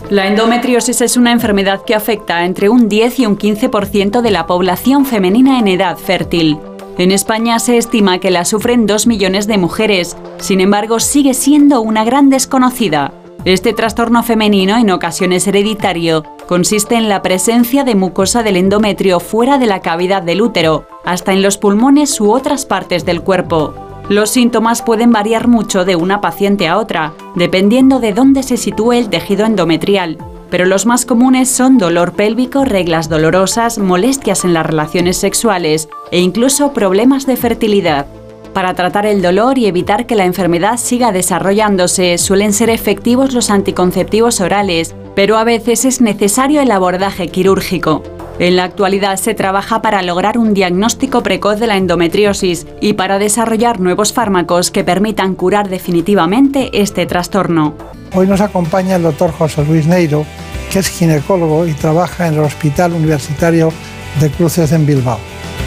La 0.09 0.25
endometriosis 0.25 1.01
es 1.01 1.17
una 1.17 1.33
enfermedad 1.33 1.81
que 1.85 1.93
afecta 1.93 2.37
a 2.37 2.45
entre 2.45 2.69
un 2.69 2.87
10 2.87 3.19
y 3.19 3.25
un 3.25 3.37
15% 3.37 4.21
de 4.21 4.31
la 4.31 4.47
población 4.47 5.05
femenina 5.05 5.59
en 5.59 5.67
edad 5.67 5.97
fértil. 5.97 6.59
En 6.97 7.11
España 7.11 7.59
se 7.59 7.77
estima 7.77 8.19
que 8.19 8.31
la 8.31 8.45
sufren 8.45 8.85
2 8.85 9.05
millones 9.05 9.47
de 9.47 9.57
mujeres, 9.57 10.15
sin 10.37 10.61
embargo 10.61 11.01
sigue 11.01 11.33
siendo 11.33 11.81
una 11.81 12.05
gran 12.05 12.29
desconocida. 12.29 13.11
Este 13.43 13.73
trastorno 13.73 14.23
femenino, 14.23 14.77
en 14.77 14.91
ocasiones 14.91 15.45
hereditario, 15.45 16.23
consiste 16.47 16.95
en 16.95 17.09
la 17.09 17.21
presencia 17.21 17.83
de 17.83 17.95
mucosa 17.95 18.43
del 18.43 18.55
endometrio 18.55 19.19
fuera 19.19 19.57
de 19.57 19.65
la 19.65 19.81
cavidad 19.81 20.21
del 20.21 20.41
útero, 20.41 20.87
hasta 21.03 21.33
en 21.33 21.41
los 21.41 21.57
pulmones 21.57 22.19
u 22.21 22.31
otras 22.31 22.65
partes 22.65 23.05
del 23.05 23.21
cuerpo. 23.21 23.86
Los 24.09 24.29
síntomas 24.29 24.81
pueden 24.81 25.11
variar 25.11 25.49
mucho 25.49 25.83
de 25.83 25.97
una 25.97 26.21
paciente 26.21 26.69
a 26.69 26.77
otra, 26.77 27.13
dependiendo 27.35 27.99
de 27.99 28.13
dónde 28.13 28.41
se 28.41 28.55
sitúe 28.55 28.93
el 28.93 29.09
tejido 29.09 29.45
endometrial, 29.45 30.17
pero 30.49 30.65
los 30.65 30.85
más 30.85 31.05
comunes 31.05 31.49
son 31.49 31.77
dolor 31.77 32.13
pélvico, 32.13 32.63
reglas 32.63 33.09
dolorosas, 33.09 33.79
molestias 33.79 34.45
en 34.45 34.53
las 34.53 34.65
relaciones 34.65 35.17
sexuales 35.17 35.89
e 36.11 36.19
incluso 36.21 36.71
problemas 36.71 37.25
de 37.25 37.35
fertilidad. 37.35 38.05
Para 38.53 38.73
tratar 38.75 39.05
el 39.05 39.21
dolor 39.21 39.57
y 39.57 39.65
evitar 39.65 40.05
que 40.05 40.15
la 40.15 40.23
enfermedad 40.23 40.77
siga 40.77 41.11
desarrollándose, 41.11 42.17
suelen 42.17 42.53
ser 42.53 42.69
efectivos 42.69 43.33
los 43.33 43.49
anticonceptivos 43.49 44.39
orales, 44.39 44.95
pero 45.15 45.37
a 45.37 45.43
veces 45.43 45.83
es 45.83 45.99
necesario 45.99 46.61
el 46.61 46.71
abordaje 46.71 47.27
quirúrgico. 47.27 48.03
En 48.39 48.55
la 48.55 48.65
actualidad 48.65 49.17
se 49.17 49.33
trabaja 49.33 49.81
para 49.81 50.03
lograr 50.03 50.37
un 50.37 50.53
diagnóstico 50.53 51.23
precoz 51.23 51.59
de 51.59 51.65
la 51.65 51.75
endometriosis 51.75 52.67
y 52.79 52.93
para 52.93 53.17
desarrollar 53.17 53.79
nuevos 53.79 54.13
fármacos 54.13 54.69
que 54.69 54.83
permitan 54.83 55.33
curar 55.33 55.69
definitivamente 55.69 56.69
este 56.79 57.07
trastorno. 57.07 57.73
Hoy 58.13 58.27
nos 58.27 58.39
acompaña 58.39 58.97
el 58.97 59.03
doctor 59.03 59.31
José 59.31 59.65
Luis 59.65 59.87
Neiro, 59.87 60.23
que 60.71 60.79
es 60.79 60.87
ginecólogo 60.87 61.65
y 61.65 61.73
trabaja 61.73 62.27
en 62.27 62.35
el 62.35 62.41
Hospital 62.41 62.93
Universitario 62.93 63.73
de 64.19 64.29
Cruces 64.29 64.71
en 64.71 64.85
Bilbao. 64.85 65.17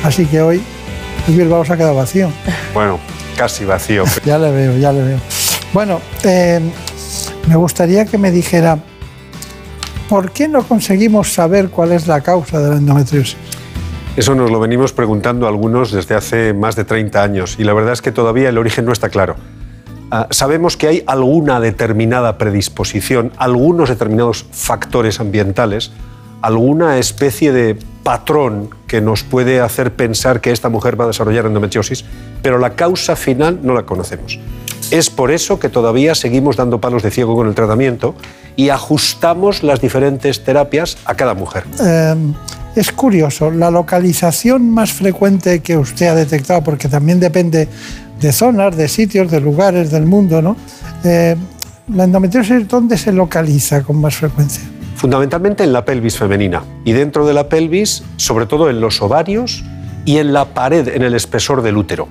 Así 0.05 0.27
que 0.27 0.41
hoy 0.41 0.63
Bilbao 1.27 1.65
se 1.65 1.73
ha 1.73 1.77
quedado 1.77 1.97
vacío. 1.97 2.31
Bueno, 2.73 3.01
casi 3.37 3.65
vacío. 3.65 4.05
Ya 4.25 4.39
le 4.39 4.53
veo, 4.53 4.79
ya 4.79 4.93
le 4.93 5.03
veo. 5.03 5.19
Bueno, 5.73 6.01
eh, 6.23 6.61
me 7.49 7.57
gustaría 7.57 8.05
que 8.05 8.17
me 8.17 8.31
dijera, 8.31 8.79
¿por 10.11 10.33
qué 10.33 10.49
no 10.49 10.65
conseguimos 10.65 11.33
saber 11.33 11.71
cuál 11.71 11.93
es 11.93 12.09
la 12.09 12.21
causa 12.21 12.59
de 12.59 12.69
la 12.69 12.77
endometriosis? 12.79 13.37
Eso 14.17 14.35
nos 14.35 14.51
lo 14.51 14.59
venimos 14.59 14.93
preguntando 14.93 15.47
algunos 15.47 15.93
desde 15.93 16.17
hace 16.17 16.53
más 16.53 16.75
de 16.75 16.85
30 16.85 17.23
años 17.23 17.55
y 17.61 17.63
la 17.63 17.75
verdad 17.75 17.93
es 17.93 18.03
que 18.03 18.11
todavía 18.11 18.49
el 18.49 18.59
origen 18.59 18.85
no 18.85 18.93
está 18.93 19.09
claro. 19.09 19.37
Ah, 20.11 20.27
sabemos 20.31 20.77
que 20.77 20.89
hay 20.89 21.05
alguna 21.07 21.61
determinada 21.61 22.39
predisposición, 22.39 23.31
algunos 23.37 23.89
determinados 23.89 24.45
factores 24.51 25.21
ambientales, 25.21 25.93
alguna 26.43 26.99
especie 26.99 27.53
de 27.53 27.79
patrón 28.03 28.71
que 28.89 29.01
nos 29.01 29.23
puede 29.23 29.61
hacer 29.61 29.95
pensar 29.95 30.41
que 30.41 30.51
esta 30.51 30.69
mujer 30.69 31.01
va 31.01 31.05
a 31.05 31.07
desarrollar 31.07 31.47
endometriosis, 31.47 32.05
pero 32.43 32.59
la 32.59 32.71
causa 32.71 33.15
final 33.15 33.61
no 33.63 33.75
la 33.75 33.85
conocemos. 33.85 34.41
Es 34.91 35.09
por 35.09 35.31
eso 35.31 35.61
que 35.61 35.69
todavía 35.69 36.17
seguimos 36.17 36.57
dando 36.57 36.81
palos 36.81 37.03
de 37.03 37.13
ciego 37.13 37.37
con 37.37 37.47
el 37.47 37.55
tratamiento 37.55 38.15
y 38.57 38.71
ajustamos 38.71 39.63
las 39.63 39.81
diferentes 39.81 40.43
terapias 40.43 40.99
a 41.05 41.15
cada 41.15 41.35
mujer. 41.35 41.65
Eh, 41.81 42.15
es 42.75 42.91
curioso, 42.91 43.51
la 43.51 43.71
localización 43.71 44.69
más 44.71 44.93
frecuente 44.93 45.61
que 45.61 45.77
usted 45.77 46.07
ha 46.07 46.15
detectado, 46.15 46.63
porque 46.65 46.89
también 46.89 47.21
depende 47.21 47.69
de 48.21 48.33
zonas, 48.33 48.77
de 48.77 48.89
sitios, 48.89 49.31
de 49.31 49.41
lugares 49.41 49.91
del 49.91 50.07
mundo, 50.07 50.43
¿no? 50.43 50.57
Eh, 51.05 51.37
¿La 51.95 52.05
endometriosis 52.05 52.69
dónde 52.69 52.99
se 52.99 53.13
localiza 53.13 53.83
con 53.83 54.01
más 54.01 54.17
frecuencia? 54.17 54.63
Fundamentalmente 54.97 55.65
en 55.65 55.73
la 55.73 55.85
pelvis 55.85 56.19
femenina 56.19 56.63
y 56.85 56.93
dentro 56.93 57.27
de 57.27 57.35
la 57.35 57.49
pelvis, 57.49 58.03
sobre 58.17 58.47
todo 58.47 58.69
en 58.69 58.81
los 58.81 59.01
ovarios 59.03 59.65
y 60.05 60.19
en 60.19 60.33
la 60.33 60.47
pared, 60.47 60.87
en 60.89 61.03
el 61.03 61.15
espesor 61.15 61.63
del 61.63 61.77
útero. 61.77 62.09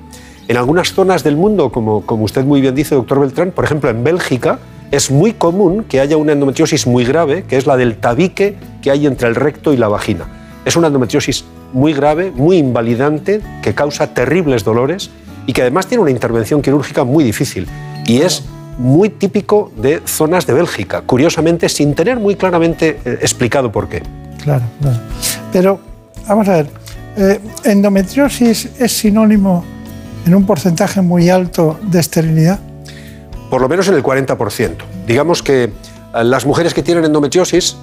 En 0.50 0.58
algunas 0.58 0.94
zonas 0.94 1.24
del 1.24 1.38
mundo, 1.38 1.72
como, 1.72 2.02
como 2.08 2.24
usted 2.24 2.44
muy 2.44 2.60
bien 2.60 2.74
dice, 2.74 2.96
doctor 2.96 3.20
Beltrán, 3.20 3.52
por 3.52 3.66
ejemplo 3.66 3.92
en 3.92 4.04
Bélgica, 4.04 4.58
es 4.90 5.12
muy 5.12 5.34
común 5.34 5.84
que 5.84 6.00
haya 6.00 6.18
una 6.18 6.32
endometriosis 6.32 6.88
muy 6.88 7.06
grave, 7.06 7.44
que 7.44 7.56
es 7.56 7.68
la 7.68 7.78
del 7.78 7.98
tabique 7.98 8.56
que 8.82 8.90
hay 8.90 9.06
entre 9.06 9.28
el 9.28 9.36
recto 9.36 9.74
y 9.74 9.78
la 9.78 9.88
vagina. 9.90 10.26
Es 10.66 10.76
una 10.76 10.88
endometriosis 10.88 11.46
muy 11.72 11.94
grave, 11.94 12.32
muy 12.32 12.58
invalidante, 12.58 13.42
que 13.62 13.76
causa 13.76 14.16
terribles 14.16 14.64
dolores 14.64 15.12
y 15.46 15.54
que 15.54 15.62
además 15.62 15.86
tiene 15.86 16.02
una 16.02 16.10
intervención 16.10 16.64
quirúrgica 16.64 17.04
muy 17.04 17.24
difícil. 17.24 17.68
Y 18.08 18.22
es 18.22 18.44
muy 18.80 19.10
típico 19.10 19.72
de 19.78 20.02
zonas 20.06 20.48
de 20.48 20.54
Bélgica, 20.54 21.04
curiosamente 21.06 21.70
sin 21.70 21.94
tener 21.94 22.20
muy 22.20 22.36
claramente 22.36 22.98
eh, 23.06 23.20
explicado 23.22 23.72
por 23.72 23.88
qué. 23.88 24.02
Claro, 24.42 24.64
claro. 24.82 24.98
Pero, 25.54 25.80
vamos 26.28 26.48
a 26.48 26.54
ver, 26.54 26.70
eh, 27.18 27.40
¿endometriosis 27.66 28.68
es 28.80 28.92
sinónimo 28.92 29.64
en 30.30 30.36
un 30.36 30.46
porcentaje 30.46 31.02
muy 31.02 31.30
alto 31.30 31.80
de 31.82 32.00
esterilidad? 32.00 32.60
Por 33.50 33.62
lo 33.62 33.68
menos 33.68 33.88
en 33.88 33.96
el 33.96 34.04
40%. 34.04 34.76
Digamos 35.08 35.42
que 35.42 35.64
eh, 35.64 35.72
las 36.24 36.46
mujeres 36.46 36.76
que 36.76 36.84
tienen 36.84 37.04
endometriosis 37.04 37.76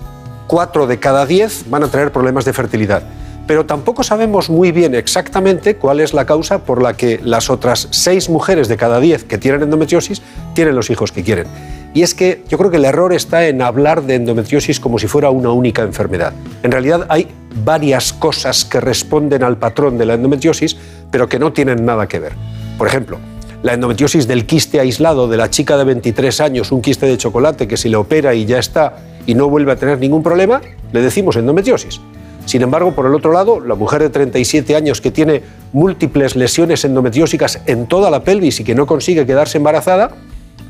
4 0.47 0.87
de 0.87 1.01
cada 1.01 1.27
10 1.27 1.69
van 1.69 1.83
a 1.83 1.89
tener 1.89 2.13
problemas 2.13 2.45
de 2.45 2.53
fertilidad. 2.53 3.03
Pero 3.49 3.67
tampoco 3.67 4.05
sabemos 4.05 4.49
muy 4.49 4.71
bien 4.71 4.95
exactamente 4.95 5.75
cuál 5.75 5.99
es 5.99 6.15
la 6.15 6.25
causa 6.25 6.59
por 6.59 6.83
la 6.83 6.97
que 6.97 7.21
las 7.23 7.51
otras 7.51 7.89
6 7.91 8.31
mujeres 8.31 8.69
de 8.69 8.77
cada 8.77 9.01
10 9.01 9.25
que 9.25 9.39
tienen 9.39 9.63
endometriosis 9.63 10.23
tienen 10.55 10.77
los 10.77 10.89
hijos 10.89 11.11
que 11.11 11.25
quieren. 11.25 11.49
Y 11.97 12.03
es 12.03 12.13
que 12.13 12.43
yo 12.51 12.59
creo 12.59 12.71
que 12.71 12.77
el 12.77 12.85
error 12.85 13.15
está 13.15 13.47
en 13.49 13.63
hablar 13.63 14.03
de 14.03 14.17
endometriosis 14.17 14.81
como 14.81 14.99
si 14.99 15.07
fuera 15.07 15.31
una 15.31 15.51
única 15.53 15.81
enfermedad. 15.81 16.35
En 16.63 16.71
realidad 16.71 17.07
hay 17.09 17.27
varias 17.65 18.13
cosas 18.13 18.67
que 18.67 18.83
responden 18.83 19.43
al 19.43 19.57
patrón 19.57 19.97
de 19.97 20.05
la 20.05 20.13
endometriosis, 20.13 20.77
pero 21.11 21.27
que 21.27 21.39
no 21.39 21.55
tienen 21.55 21.87
nada 21.87 22.07
que 22.07 22.19
ver. 22.19 22.33
Por 22.77 22.87
ejemplo, 22.87 23.19
la 23.63 23.73
endometriosis 23.73 24.29
del 24.29 24.45
quiste 24.45 24.79
aislado 24.79 25.27
de 25.27 25.39
la 25.39 25.49
chica 25.49 25.79
de 25.79 25.85
23 25.85 26.39
años, 26.43 26.71
un 26.71 26.83
quiste 26.83 27.07
de 27.07 27.17
chocolate 27.17 27.67
que 27.67 27.79
si 27.79 27.89
le 27.89 27.97
opera 27.97 28.35
y 28.35 28.45
ya 28.45 28.59
está 28.59 28.99
y 29.25 29.35
no 29.35 29.49
vuelve 29.49 29.73
a 29.73 29.77
tener 29.77 29.99
ningún 29.99 30.23
problema, 30.23 30.61
le 30.93 31.01
decimos 31.01 31.37
endometriosis. 31.37 32.03
Sin 32.45 32.61
embargo, 32.61 32.95
por 32.95 33.07
el 33.07 33.15
otro 33.15 33.33
lado, 33.33 33.59
la 33.61 33.75
mujer 33.75 34.03
de 34.03 34.11
37 34.11 34.77
años 34.77 35.01
que 35.01 35.11
tiene 35.11 35.41
múltiples 35.73 36.37
lesiones 36.37 36.85
endometriósicas 36.85 37.63
en 37.65 37.87
toda 37.87 38.11
la 38.11 38.23
pelvis 38.23 38.61
y 38.61 38.65
que 38.65 38.75
no 38.75 38.85
consigue 38.85 39.25
quedarse 39.25 39.57
embarazada, 39.57 40.11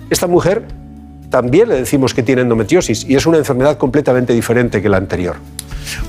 esta 0.09 0.29
mujer 0.29 0.63
también 1.37 1.69
le 1.69 1.75
decimos 1.75 2.15
que 2.15 2.23
tiene 2.23 2.41
endometriosis 2.41 3.05
y 3.07 3.15
es 3.15 3.27
una 3.27 3.37
enfermedad 3.37 3.77
completamente 3.77 4.33
diferente 4.33 4.81
que 4.81 4.89
la 4.89 4.97
anterior. 4.97 5.37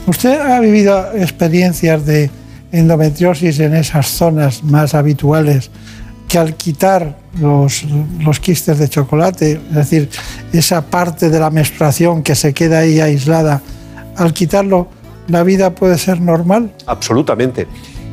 ¿Usted 0.06 0.40
ha 0.40 0.58
vivido 0.62 1.06
experiencias 1.16 2.06
de 2.06 2.32
endometriosis 2.72 3.60
en 3.60 3.76
esas 3.76 4.08
zonas 4.08 4.64
más 4.64 4.94
habituales 4.94 5.70
que 6.30 6.38
al 6.38 6.56
quitar 6.56 7.18
los, 7.42 7.84
los 8.22 8.40
quistes 8.40 8.80
de 8.80 8.88
chocolate, 8.88 9.60
es 9.70 9.76
decir, 9.76 10.10
esa 10.54 10.82
parte 10.82 11.30
de 11.30 11.42
la 11.42 11.50
menstruación 11.50 12.24
que 12.24 12.34
se 12.34 12.54
queda 12.54 12.80
ahí 12.80 13.02
aislada, 13.02 13.62
al 14.16 14.32
quitarlo, 14.32 14.88
la 15.28 15.44
vida 15.44 15.76
puede 15.76 15.98
ser 15.98 16.22
normal? 16.22 16.72
Absolutamente. 16.86 17.68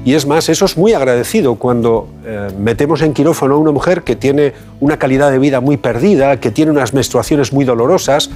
Y 0.04 0.14
es 0.14 0.26
más, 0.26 0.50
eso 0.50 0.66
es 0.66 0.76
muy 0.76 0.92
agradecido 0.92 1.54
cuando 1.54 2.08
eh, 2.26 2.48
metemos 2.58 3.00
en 3.00 3.14
quirófano 3.14 3.54
a 3.54 3.58
una 3.58 3.72
mujer 3.72 4.02
que 4.02 4.16
tiene 4.16 4.52
una 4.80 4.98
calidad 4.98 5.30
de 5.30 5.38
vida 5.38 5.60
muy 5.60 5.78
perdida, 5.78 6.38
que 6.40 6.50
tiene 6.50 6.72
unas 6.72 6.92
menstruaciones 6.92 7.52
muy 7.54 7.64
dolorosas, 7.64 8.28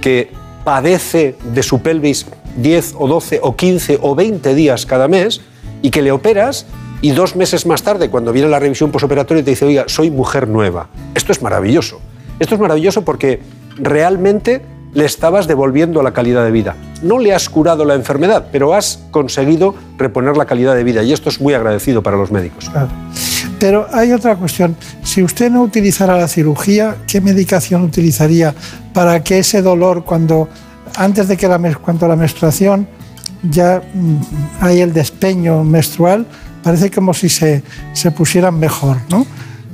que 0.00 0.30
padece 0.64 1.34
de 1.52 1.62
su 1.64 1.82
pelvis 1.82 2.26
10 2.56 2.94
o 2.98 3.08
12 3.08 3.40
o 3.42 3.56
15 3.56 3.98
o 4.02 4.14
20 4.14 4.54
días 4.54 4.86
cada 4.86 5.08
mes 5.08 5.40
y 5.82 5.90
que 5.90 6.00
le 6.00 6.12
operas 6.12 6.66
y 7.02 7.10
dos 7.10 7.36
meses 7.36 7.66
más 7.66 7.82
tarde, 7.82 8.08
cuando 8.08 8.32
viene 8.32 8.48
la 8.48 8.58
revisión 8.58 8.90
posoperatoria, 8.90 9.44
te 9.44 9.50
dice, 9.50 9.64
oiga, 9.66 9.84
soy 9.86 10.10
mujer 10.10 10.48
nueva. 10.48 10.88
Esto 11.14 11.32
es 11.32 11.42
maravilloso. 11.42 12.00
Esto 12.38 12.54
es 12.54 12.60
maravilloso 12.60 13.02
porque 13.02 13.40
realmente 13.76 14.62
le 14.94 15.04
estabas 15.04 15.46
devolviendo 15.46 16.02
la 16.02 16.12
calidad 16.12 16.44
de 16.44 16.50
vida. 16.50 16.76
No 17.02 17.18
le 17.18 17.34
has 17.34 17.48
curado 17.48 17.84
la 17.84 17.94
enfermedad, 17.94 18.48
pero 18.50 18.74
has 18.74 19.00
conseguido 19.10 19.74
reponer 19.98 20.36
la 20.36 20.46
calidad 20.46 20.74
de 20.74 20.84
vida 20.84 21.02
y 21.02 21.12
esto 21.12 21.28
es 21.28 21.40
muy 21.40 21.54
agradecido 21.54 22.02
para 22.02 22.16
los 22.16 22.30
médicos. 22.30 22.68
Claro. 22.70 22.88
Pero 23.58 23.86
hay 23.92 24.12
otra 24.12 24.36
cuestión. 24.36 24.76
Si 25.02 25.22
usted 25.22 25.50
no 25.50 25.62
utilizara 25.62 26.16
la 26.16 26.28
cirugía, 26.28 26.96
¿qué 27.06 27.20
medicación 27.20 27.82
utilizaría 27.82 28.54
para 28.92 29.22
que 29.22 29.38
ese 29.38 29.62
dolor, 29.62 30.04
cuando 30.04 30.48
antes 30.96 31.28
de 31.28 31.36
que 31.36 31.48
la, 31.48 31.58
cuando 31.76 32.08
la 32.08 32.16
menstruación 32.16 32.88
ya 33.42 33.82
mm, 33.92 34.16
hay 34.60 34.80
el 34.80 34.92
despeño 34.92 35.62
menstrual, 35.64 36.26
parece 36.62 36.90
como 36.90 37.14
si 37.14 37.28
se, 37.28 37.62
se 37.92 38.10
pusieran 38.10 38.58
mejor, 38.58 38.98
¿no? 39.08 39.26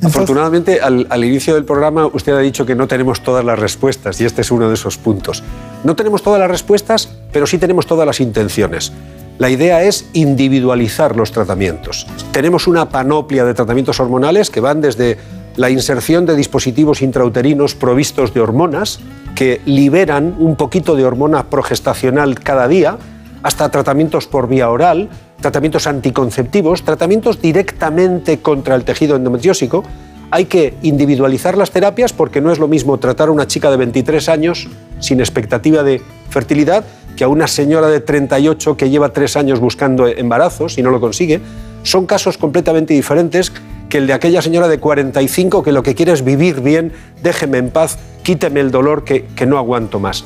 Afortunadamente, 0.02 0.80
al, 0.80 1.06
al 1.10 1.24
inicio 1.24 1.54
del 1.54 1.64
programa 1.64 2.06
usted 2.06 2.32
ha 2.32 2.40
dicho 2.40 2.66
que 2.66 2.74
no 2.74 2.88
tenemos 2.88 3.22
todas 3.22 3.44
las 3.44 3.58
respuestas 3.58 4.20
y 4.20 4.24
este 4.24 4.40
es 4.40 4.50
uno 4.50 4.68
de 4.68 4.74
esos 4.74 4.98
puntos. 4.98 5.42
No 5.84 5.96
tenemos 5.96 6.22
todas 6.22 6.40
las 6.40 6.50
respuestas, 6.50 7.08
pero 7.32 7.46
sí 7.46 7.58
tenemos 7.58 7.86
todas 7.86 8.06
las 8.06 8.20
intenciones. 8.20 8.92
La 9.38 9.50
idea 9.50 9.82
es 9.82 10.08
individualizar 10.12 11.16
los 11.16 11.32
tratamientos. 11.32 12.06
Tenemos 12.32 12.66
una 12.66 12.88
panoplia 12.90 13.44
de 13.44 13.54
tratamientos 13.54 13.98
hormonales 13.98 14.50
que 14.50 14.60
van 14.60 14.80
desde 14.80 15.18
la 15.56 15.70
inserción 15.70 16.26
de 16.26 16.36
dispositivos 16.36 17.02
intrauterinos 17.02 17.74
provistos 17.74 18.32
de 18.34 18.40
hormonas 18.40 19.00
que 19.34 19.60
liberan 19.64 20.34
un 20.38 20.56
poquito 20.56 20.94
de 20.94 21.04
hormona 21.04 21.44
progestacional 21.44 22.38
cada 22.38 22.68
día, 22.68 22.98
hasta 23.42 23.70
tratamientos 23.70 24.26
por 24.26 24.48
vía 24.48 24.70
oral, 24.70 25.08
tratamientos 25.42 25.86
anticonceptivos, 25.86 26.82
tratamientos 26.82 27.42
directamente 27.42 28.38
contra 28.38 28.74
el 28.74 28.84
tejido 28.84 29.16
endometriósico. 29.16 29.84
Hay 30.30 30.46
que 30.46 30.72
individualizar 30.80 31.58
las 31.58 31.70
terapias 31.70 32.14
porque 32.14 32.40
no 32.40 32.50
es 32.50 32.58
lo 32.58 32.68
mismo 32.68 32.96
tratar 32.98 33.28
a 33.28 33.32
una 33.32 33.46
chica 33.46 33.70
de 33.70 33.76
23 33.76 34.30
años 34.30 34.68
sin 35.00 35.20
expectativa 35.20 35.82
de 35.82 36.00
fertilidad 36.30 36.84
que 37.16 37.24
a 37.24 37.28
una 37.28 37.46
señora 37.46 37.88
de 37.88 38.00
38 38.00 38.78
que 38.78 38.88
lleva 38.88 39.12
tres 39.12 39.36
años 39.36 39.60
buscando 39.60 40.08
embarazos 40.08 40.78
y 40.78 40.82
no 40.82 40.90
lo 40.90 41.00
consigue. 41.00 41.42
Son 41.82 42.06
casos 42.06 42.38
completamente 42.38 42.94
diferentes 42.94 43.52
que 43.90 43.98
el 43.98 44.06
de 44.06 44.14
aquella 44.14 44.40
señora 44.40 44.68
de 44.68 44.78
45 44.78 45.62
que 45.62 45.72
lo 45.72 45.82
que 45.82 45.94
quiere 45.94 46.12
es 46.12 46.24
vivir 46.24 46.62
bien, 46.62 46.92
déjeme 47.22 47.58
en 47.58 47.68
paz, 47.68 47.98
quíteme 48.22 48.60
el 48.60 48.70
dolor 48.70 49.04
que, 49.04 49.26
que 49.36 49.44
no 49.44 49.58
aguanto 49.58 50.00
más. 50.00 50.24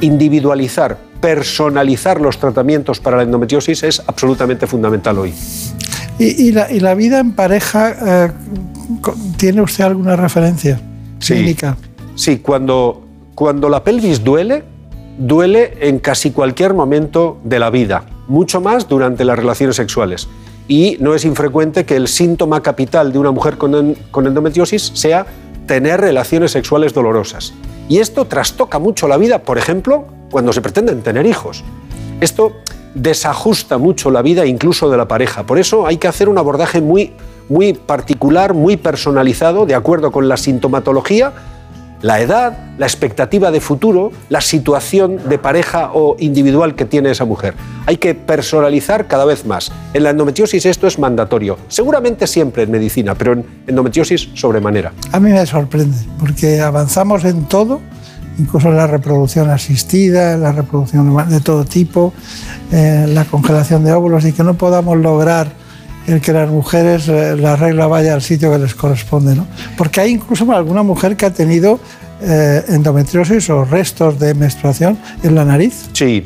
Individualizar, 0.00 0.96
personalizar 1.20 2.20
los 2.20 2.38
tratamientos 2.38 3.00
para 3.00 3.16
la 3.16 3.24
endometriosis 3.24 3.82
es 3.82 4.02
absolutamente 4.06 4.66
fundamental 4.66 5.18
hoy. 5.18 5.34
¿Y, 6.18 6.48
y 6.48 6.52
la, 6.52 6.70
y 6.70 6.80
la 6.80 6.94
vida 6.94 7.18
en 7.18 7.32
pareja, 7.32 8.26
eh, 8.26 8.32
tiene 9.36 9.60
usted 9.62 9.84
alguna 9.84 10.14
referencia 10.16 10.80
clínica? 11.18 11.76
Sí, 12.14 12.38
cuando, 12.38 13.06
cuando 13.34 13.68
la 13.68 13.82
pelvis 13.82 14.22
duele, 14.22 14.62
duele 15.18 15.76
en 15.80 15.98
casi 15.98 16.30
cualquier 16.30 16.74
momento 16.74 17.38
de 17.42 17.58
la 17.58 17.70
vida, 17.70 18.04
mucho 18.28 18.60
más 18.60 18.88
durante 18.88 19.24
las 19.24 19.36
relaciones 19.38 19.74
sexuales. 19.76 20.28
Y 20.68 20.96
no 21.00 21.14
es 21.14 21.24
infrecuente 21.24 21.84
que 21.84 21.96
el 21.96 22.08
síntoma 22.08 22.62
capital 22.62 23.12
de 23.12 23.18
una 23.18 23.30
mujer 23.32 23.56
con, 23.58 23.74
en- 23.74 23.96
con 24.10 24.26
endometriosis 24.26 24.92
sea 24.94 25.26
tener 25.66 26.00
relaciones 26.00 26.52
sexuales 26.52 26.92
dolorosas. 26.94 27.52
Y 27.88 27.98
esto 27.98 28.26
trastoca 28.26 28.78
mucho 28.78 29.08
la 29.08 29.16
vida, 29.16 29.42
por 29.42 29.58
ejemplo, 29.58 30.04
cuando 30.30 30.52
se 30.52 30.60
pretenden 30.60 31.02
tener 31.02 31.26
hijos. 31.26 31.64
Esto 32.20 32.52
desajusta 32.94 33.78
mucho 33.78 34.10
la 34.10 34.22
vida 34.22 34.44
incluso 34.44 34.90
de 34.90 34.96
la 34.96 35.08
pareja. 35.08 35.44
Por 35.44 35.58
eso 35.58 35.86
hay 35.86 35.96
que 35.96 36.08
hacer 36.08 36.28
un 36.28 36.38
abordaje 36.38 36.80
muy, 36.80 37.12
muy 37.48 37.72
particular, 37.72 38.54
muy 38.54 38.76
personalizado, 38.76 39.66
de 39.66 39.74
acuerdo 39.74 40.10
con 40.12 40.28
la 40.28 40.36
sintomatología, 40.36 41.32
la 42.02 42.20
edad, 42.20 42.56
la 42.78 42.86
expectativa 42.86 43.50
de 43.50 43.60
futuro, 43.60 44.12
la 44.28 44.40
situación 44.40 45.28
de 45.28 45.38
pareja 45.38 45.90
o 45.92 46.16
individual 46.18 46.74
que 46.74 46.84
tiene 46.84 47.10
esa 47.10 47.24
mujer. 47.24 47.54
Hay 47.86 47.96
que 47.96 48.14
personalizar 48.14 49.06
cada 49.06 49.24
vez 49.24 49.44
más. 49.44 49.72
En 49.94 50.04
la 50.04 50.10
endometriosis 50.10 50.64
esto 50.66 50.86
es 50.86 50.98
mandatorio. 50.98 51.58
Seguramente 51.68 52.26
siempre 52.26 52.62
en 52.64 52.70
medicina, 52.70 53.14
pero 53.14 53.32
en 53.32 53.44
endometriosis 53.66 54.28
sobremanera. 54.34 54.92
A 55.12 55.20
mí 55.20 55.30
me 55.30 55.44
sorprende, 55.46 55.96
porque 56.20 56.60
avanzamos 56.60 57.24
en 57.24 57.46
todo, 57.46 57.80
incluso 58.38 58.68
en 58.68 58.76
la 58.76 58.86
reproducción 58.86 59.50
asistida, 59.50 60.34
en 60.34 60.42
la 60.42 60.52
reproducción 60.52 61.28
de 61.28 61.40
todo 61.40 61.64
tipo, 61.64 62.12
eh, 62.70 63.06
la 63.08 63.24
congelación 63.24 63.84
de 63.84 63.92
óvulos, 63.92 64.24
y 64.24 64.32
que 64.32 64.44
no 64.44 64.54
podamos 64.54 64.96
lograr 64.98 65.48
el 66.08 66.20
que 66.20 66.32
las 66.32 66.48
mujeres, 66.48 67.08
eh, 67.08 67.36
la 67.36 67.54
regla 67.56 67.86
vaya 67.86 68.14
al 68.14 68.22
sitio 68.22 68.50
que 68.50 68.58
les 68.58 68.74
corresponde. 68.74 69.34
¿no? 69.34 69.46
Porque 69.76 70.00
hay 70.00 70.12
incluso 70.12 70.50
alguna 70.50 70.82
mujer 70.82 71.16
que 71.16 71.26
ha 71.26 71.32
tenido 71.32 71.78
eh, 72.22 72.64
endometriosis 72.68 73.50
o 73.50 73.64
restos 73.64 74.18
de 74.18 74.34
menstruación 74.34 74.98
en 75.22 75.34
la 75.34 75.44
nariz. 75.44 75.88
Sí. 75.92 76.24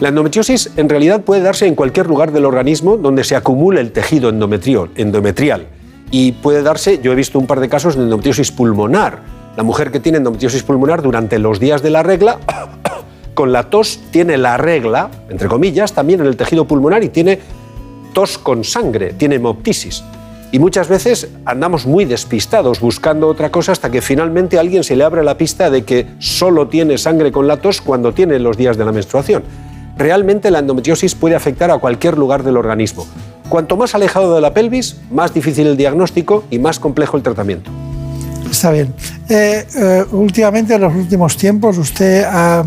La 0.00 0.08
endometriosis 0.08 0.70
en 0.76 0.88
realidad 0.88 1.22
puede 1.22 1.42
darse 1.42 1.66
en 1.66 1.74
cualquier 1.74 2.06
lugar 2.06 2.32
del 2.32 2.44
organismo 2.44 2.96
donde 2.96 3.24
se 3.24 3.36
acumule 3.36 3.80
el 3.80 3.92
tejido 3.92 4.30
endometrial. 4.30 5.66
Y 6.10 6.32
puede 6.32 6.62
darse, 6.62 7.00
yo 7.02 7.12
he 7.12 7.14
visto 7.14 7.38
un 7.38 7.46
par 7.46 7.60
de 7.60 7.68
casos 7.68 7.96
de 7.96 8.04
endometriosis 8.04 8.50
pulmonar. 8.50 9.22
La 9.56 9.62
mujer 9.62 9.90
que 9.90 10.00
tiene 10.00 10.18
endometriosis 10.18 10.62
pulmonar 10.62 11.02
durante 11.02 11.38
los 11.38 11.60
días 11.60 11.82
de 11.82 11.90
la 11.90 12.02
regla, 12.02 12.38
con 13.34 13.52
la 13.52 13.64
tos 13.64 14.00
tiene 14.10 14.38
la 14.38 14.56
regla, 14.56 15.10
entre 15.28 15.48
comillas, 15.48 15.92
también 15.92 16.20
en 16.20 16.26
el 16.26 16.36
tejido 16.36 16.64
pulmonar 16.64 17.04
y 17.04 17.08
tiene 17.08 17.40
tos 18.18 18.36
con 18.36 18.64
sangre, 18.64 19.12
tiene 19.12 19.36
hemoptisis. 19.36 20.02
Y 20.50 20.58
muchas 20.58 20.88
veces 20.88 21.28
andamos 21.44 21.86
muy 21.86 22.04
despistados 22.04 22.80
buscando 22.80 23.28
otra 23.28 23.52
cosa 23.52 23.70
hasta 23.70 23.92
que 23.92 24.02
finalmente 24.02 24.58
alguien 24.58 24.82
se 24.82 24.96
le 24.96 25.04
abre 25.04 25.22
la 25.22 25.38
pista 25.38 25.70
de 25.70 25.84
que 25.84 26.04
solo 26.18 26.66
tiene 26.66 26.98
sangre 26.98 27.30
con 27.30 27.46
la 27.46 27.58
tos 27.58 27.80
cuando 27.80 28.12
tiene 28.12 28.40
los 28.40 28.56
días 28.56 28.76
de 28.76 28.84
la 28.84 28.90
menstruación. 28.90 29.44
Realmente 29.96 30.50
la 30.50 30.58
endometriosis 30.58 31.14
puede 31.14 31.36
afectar 31.36 31.70
a 31.70 31.78
cualquier 31.78 32.18
lugar 32.18 32.42
del 32.42 32.56
organismo. 32.56 33.06
Cuanto 33.48 33.76
más 33.76 33.94
alejado 33.94 34.34
de 34.34 34.40
la 34.40 34.52
pelvis, 34.52 34.96
más 35.12 35.32
difícil 35.32 35.68
el 35.68 35.76
diagnóstico 35.76 36.42
y 36.50 36.58
más 36.58 36.80
complejo 36.80 37.16
el 37.16 37.22
tratamiento. 37.22 37.70
Está 38.50 38.72
bien. 38.72 38.92
Eh, 39.28 39.64
eh, 39.76 40.04
últimamente, 40.10 40.74
en 40.74 40.80
los 40.80 40.92
últimos 40.92 41.36
tiempos, 41.36 41.78
¿usted 41.78 42.24
ha, 42.24 42.64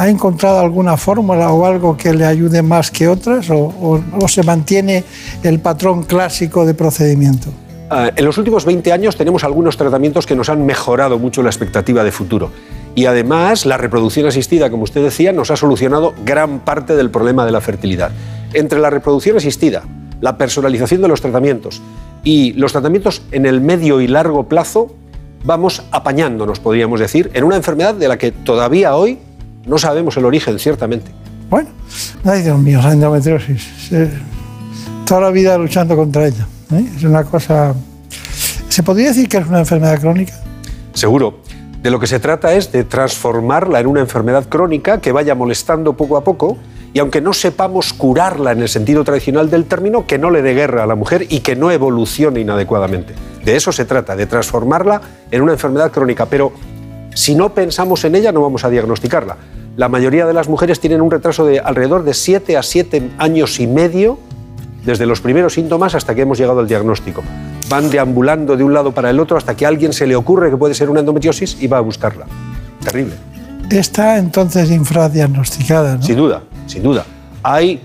ha 0.00 0.08
encontrado 0.08 0.60
alguna 0.60 0.96
fórmula 0.96 1.52
o 1.52 1.66
algo 1.66 1.94
que 1.94 2.14
le 2.14 2.24
ayude 2.24 2.62
más 2.62 2.90
que 2.90 3.06
otras 3.06 3.50
o, 3.50 3.56
o- 3.58 4.02
o 4.18 4.28
se 4.28 4.42
mantiene 4.42 5.04
el 5.42 5.60
patrón 5.60 6.04
clásico 6.04 6.64
de 6.64 6.72
procedimiento? 6.72 7.50
Ah, 7.90 8.10
en 8.16 8.24
los 8.24 8.38
últimos 8.38 8.64
20 8.64 8.92
años 8.92 9.16
tenemos 9.16 9.44
algunos 9.44 9.76
tratamientos 9.76 10.24
que 10.26 10.34
nos 10.34 10.48
han 10.48 10.64
mejorado 10.64 11.18
mucho 11.18 11.42
la 11.42 11.50
expectativa 11.50 12.02
de 12.02 12.12
futuro. 12.12 12.50
Y 12.94 13.04
además, 13.04 13.66
la 13.66 13.76
reproducción 13.76 14.26
asistida, 14.26 14.70
como 14.70 14.84
usted 14.84 15.02
decía, 15.02 15.32
nos 15.32 15.50
ha 15.50 15.56
solucionado 15.56 16.14
gran 16.24 16.60
parte 16.60 16.96
del 16.96 17.10
problema 17.10 17.44
de 17.44 17.52
la 17.52 17.60
fertilidad. 17.60 18.10
Entre 18.54 18.78
la 18.78 18.88
reproducción 18.88 19.36
asistida, 19.36 19.82
la 20.22 20.38
personalización 20.38 21.02
de 21.02 21.08
los 21.08 21.20
tratamientos 21.20 21.82
y 22.24 22.52
los 22.54 22.72
tratamientos 22.72 23.20
en 23.32 23.44
el 23.44 23.60
medio 23.60 24.00
y 24.00 24.08
largo 24.08 24.48
plazo, 24.48 24.94
vamos 25.44 25.82
apañándonos, 25.90 26.58
podríamos 26.58 27.00
decir, 27.00 27.30
en 27.34 27.44
una 27.44 27.56
enfermedad 27.56 27.94
de 27.94 28.08
la 28.08 28.16
que 28.18 28.32
todavía 28.32 28.96
hoy 28.96 29.18
no 29.66 29.78
sabemos 29.78 30.16
el 30.16 30.24
origen, 30.24 30.58
ciertamente. 30.58 31.10
Bueno, 31.48 31.70
ay 32.24 32.42
Dios 32.42 32.58
mío, 32.58 32.80
la 32.82 32.92
endometriosis. 32.92 33.90
Toda 35.04 35.22
la 35.22 35.30
vida 35.30 35.58
luchando 35.58 35.96
contra 35.96 36.26
ella. 36.26 36.46
¿eh? 36.72 36.84
Es 36.96 37.02
una 37.02 37.24
cosa... 37.24 37.74
¿Se 38.68 38.82
podría 38.82 39.08
decir 39.08 39.28
que 39.28 39.38
es 39.38 39.46
una 39.46 39.58
enfermedad 39.58 40.00
crónica? 40.00 40.34
Seguro. 40.92 41.40
De 41.82 41.90
lo 41.90 41.98
que 41.98 42.06
se 42.06 42.20
trata 42.20 42.52
es 42.52 42.70
de 42.72 42.84
transformarla 42.84 43.80
en 43.80 43.86
una 43.86 44.00
enfermedad 44.00 44.48
crónica 44.48 45.00
que 45.00 45.12
vaya 45.12 45.34
molestando 45.34 45.96
poco 45.96 46.16
a 46.16 46.24
poco 46.24 46.58
y 46.92 46.98
aunque 46.98 47.20
no 47.20 47.32
sepamos 47.32 47.92
curarla 47.92 48.52
en 48.52 48.60
el 48.60 48.68
sentido 48.68 49.02
tradicional 49.04 49.48
del 49.48 49.64
término, 49.64 50.06
que 50.06 50.18
no 50.18 50.30
le 50.30 50.42
dé 50.42 50.54
guerra 50.54 50.82
a 50.82 50.86
la 50.86 50.94
mujer 50.94 51.26
y 51.28 51.40
que 51.40 51.56
no 51.56 51.70
evolucione 51.70 52.40
inadecuadamente. 52.40 53.14
De 53.44 53.56
eso 53.56 53.72
se 53.72 53.84
trata, 53.84 54.16
de 54.16 54.26
transformarla 54.26 55.00
en 55.30 55.42
una 55.42 55.52
enfermedad 55.52 55.90
crónica. 55.90 56.26
Pero 56.26 56.52
si 57.14 57.34
no 57.34 57.54
pensamos 57.54 58.04
en 58.04 58.14
ella, 58.14 58.32
no 58.32 58.42
vamos 58.42 58.64
a 58.64 58.70
diagnosticarla. 58.70 59.36
La 59.76 59.88
mayoría 59.88 60.26
de 60.26 60.32
las 60.32 60.48
mujeres 60.48 60.80
tienen 60.80 61.00
un 61.00 61.10
retraso 61.10 61.44
de 61.44 61.60
alrededor 61.60 62.04
de 62.04 62.14
7 62.14 62.56
a 62.56 62.62
7 62.62 63.10
años 63.18 63.60
y 63.60 63.66
medio 63.66 64.18
desde 64.84 65.06
los 65.06 65.20
primeros 65.20 65.54
síntomas 65.54 65.94
hasta 65.94 66.14
que 66.14 66.22
hemos 66.22 66.38
llegado 66.38 66.60
al 66.60 66.68
diagnóstico. 66.68 67.22
Van 67.68 67.90
deambulando 67.90 68.56
de 68.56 68.64
un 68.64 68.74
lado 68.74 68.92
para 68.92 69.10
el 69.10 69.20
otro 69.20 69.36
hasta 69.36 69.56
que 69.56 69.64
a 69.64 69.68
alguien 69.68 69.92
se 69.92 70.06
le 70.06 70.16
ocurre 70.16 70.50
que 70.50 70.56
puede 70.56 70.74
ser 70.74 70.90
una 70.90 71.00
endometriosis 71.00 71.56
y 71.60 71.66
va 71.66 71.78
a 71.78 71.80
buscarla. 71.80 72.26
Terrible. 72.82 73.14
Está 73.70 74.18
entonces 74.18 74.70
infradiagnosticada, 74.70 75.96
¿no? 75.96 76.02
Sin 76.02 76.16
duda, 76.16 76.42
sin 76.66 76.82
duda. 76.82 77.04
Hay 77.42 77.80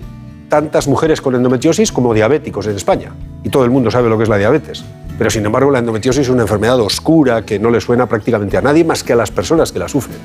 tantas 0.48 0.88
mujeres 0.88 1.20
con 1.20 1.34
endometriosis 1.34 1.92
como 1.92 2.12
diabéticos 2.14 2.66
en 2.66 2.76
España. 2.76 3.12
Y 3.44 3.50
todo 3.50 3.64
el 3.64 3.70
mundo 3.70 3.90
sabe 3.90 4.08
lo 4.08 4.16
que 4.16 4.24
es 4.24 4.28
la 4.28 4.38
diabetes. 4.38 4.84
Pero 5.18 5.30
sin 5.30 5.46
embargo, 5.46 5.70
la 5.70 5.78
endometriosis 5.78 6.22
es 6.22 6.28
una 6.28 6.42
enfermedad 6.42 6.78
oscura 6.80 7.42
que 7.42 7.58
no 7.58 7.70
le 7.70 7.80
suena 7.80 8.06
prácticamente 8.06 8.56
a 8.56 8.62
nadie 8.62 8.84
más 8.84 9.02
que 9.02 9.14
a 9.14 9.16
las 9.16 9.30
personas 9.30 9.72
que 9.72 9.78
la 9.78 9.88
sufren. 9.88 10.18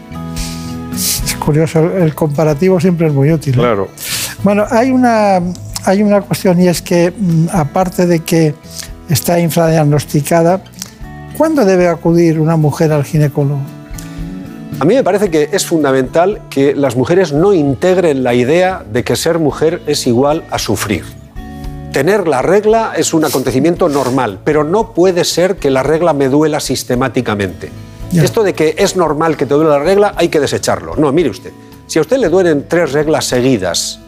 Es 0.94 1.36
curioso, 1.36 1.80
el 1.80 2.14
comparativo 2.14 2.80
siempre 2.80 3.08
es 3.08 3.14
muy 3.14 3.32
útil. 3.32 3.54
¿eh? 3.54 3.58
Claro. 3.58 3.88
Bueno, 4.44 4.66
hay 4.70 4.92
una, 4.92 5.40
hay 5.86 6.04
una 6.04 6.22
cuestión 6.22 6.60
y 6.62 6.68
es 6.68 6.82
que, 6.82 7.14
mm, 7.16 7.48
aparte 7.54 8.06
de 8.06 8.20
que 8.20 8.54
está 9.10 9.40
infradiagnosticada, 9.40 10.62
¿cuándo 11.38 11.64
debe 11.64 11.88
acudir 11.88 12.40
una 12.40 12.58
mujer 12.58 12.92
al 12.92 13.06
ginecólogo? 13.06 13.62
A 14.80 14.86
mí 14.86 14.96
me 14.96 15.04
parece 15.04 15.30
que 15.30 15.50
es 15.52 15.66
fundamental 15.66 16.42
que 16.50 16.74
las 16.76 16.96
mujeres 16.96 17.34
no 17.34 17.54
integren 17.54 18.24
la 18.24 18.34
idea 18.34 18.84
de 18.92 19.04
que 19.04 19.16
ser 19.16 19.38
mujer 19.38 19.82
es 19.86 20.08
igual 20.08 20.44
a 20.50 20.58
sufrir. 20.58 21.04
Tener 21.92 22.26
la 22.26 22.42
regla 22.42 22.94
es 22.96 23.14
un 23.14 23.26
acontecimiento 23.26 23.90
normal, 23.90 24.40
pero 24.46 24.64
no 24.64 24.94
puede 24.94 25.26
ser 25.26 25.58
que 25.58 25.70
la 25.70 25.84
regla 25.84 26.14
me 26.14 26.30
duela 26.30 26.62
sistemáticamente. 26.62 27.70
Esto 28.14 28.44
de 28.44 28.54
que 28.54 28.76
es 28.78 28.96
normal 28.96 29.36
que 29.36 29.46
te 29.46 29.54
duele 29.56 29.72
la 29.72 29.80
regla 29.80 30.14
hay 30.16 30.30
que 30.30 30.40
desecharlo. 30.40 30.96
No, 30.96 31.12
mire 31.12 31.30
usted, 31.30 31.52
si 31.88 32.00
a 32.00 32.02
usted 32.02 32.18
le 32.18 32.30
duelen 32.30 32.66
tres 32.70 32.94
reglas 32.94 33.26
seguidas 33.26 34.00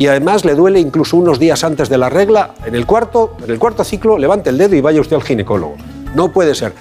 y 0.00 0.08
además 0.08 0.44
le 0.44 0.56
duele 0.56 0.80
incluso 0.80 1.16
unos 1.16 1.38
días 1.38 1.62
antes 1.62 1.88
de 1.88 1.96
la 1.96 2.08
regla, 2.08 2.54
en 2.66 2.74
el 2.74 2.86
cuarto, 2.86 3.36
en 3.44 3.50
el 3.52 3.58
cuarto 3.60 3.84
ciclo, 3.84 4.18
levante 4.18 4.50
el 4.50 4.58
dedo 4.58 4.74
y 4.74 4.80
vaya 4.80 5.00
usted 5.00 5.14
al 5.14 5.22
ginecólogo. 5.22 5.76
No 6.16 6.32
puede 6.32 6.56
ser. 6.56 6.72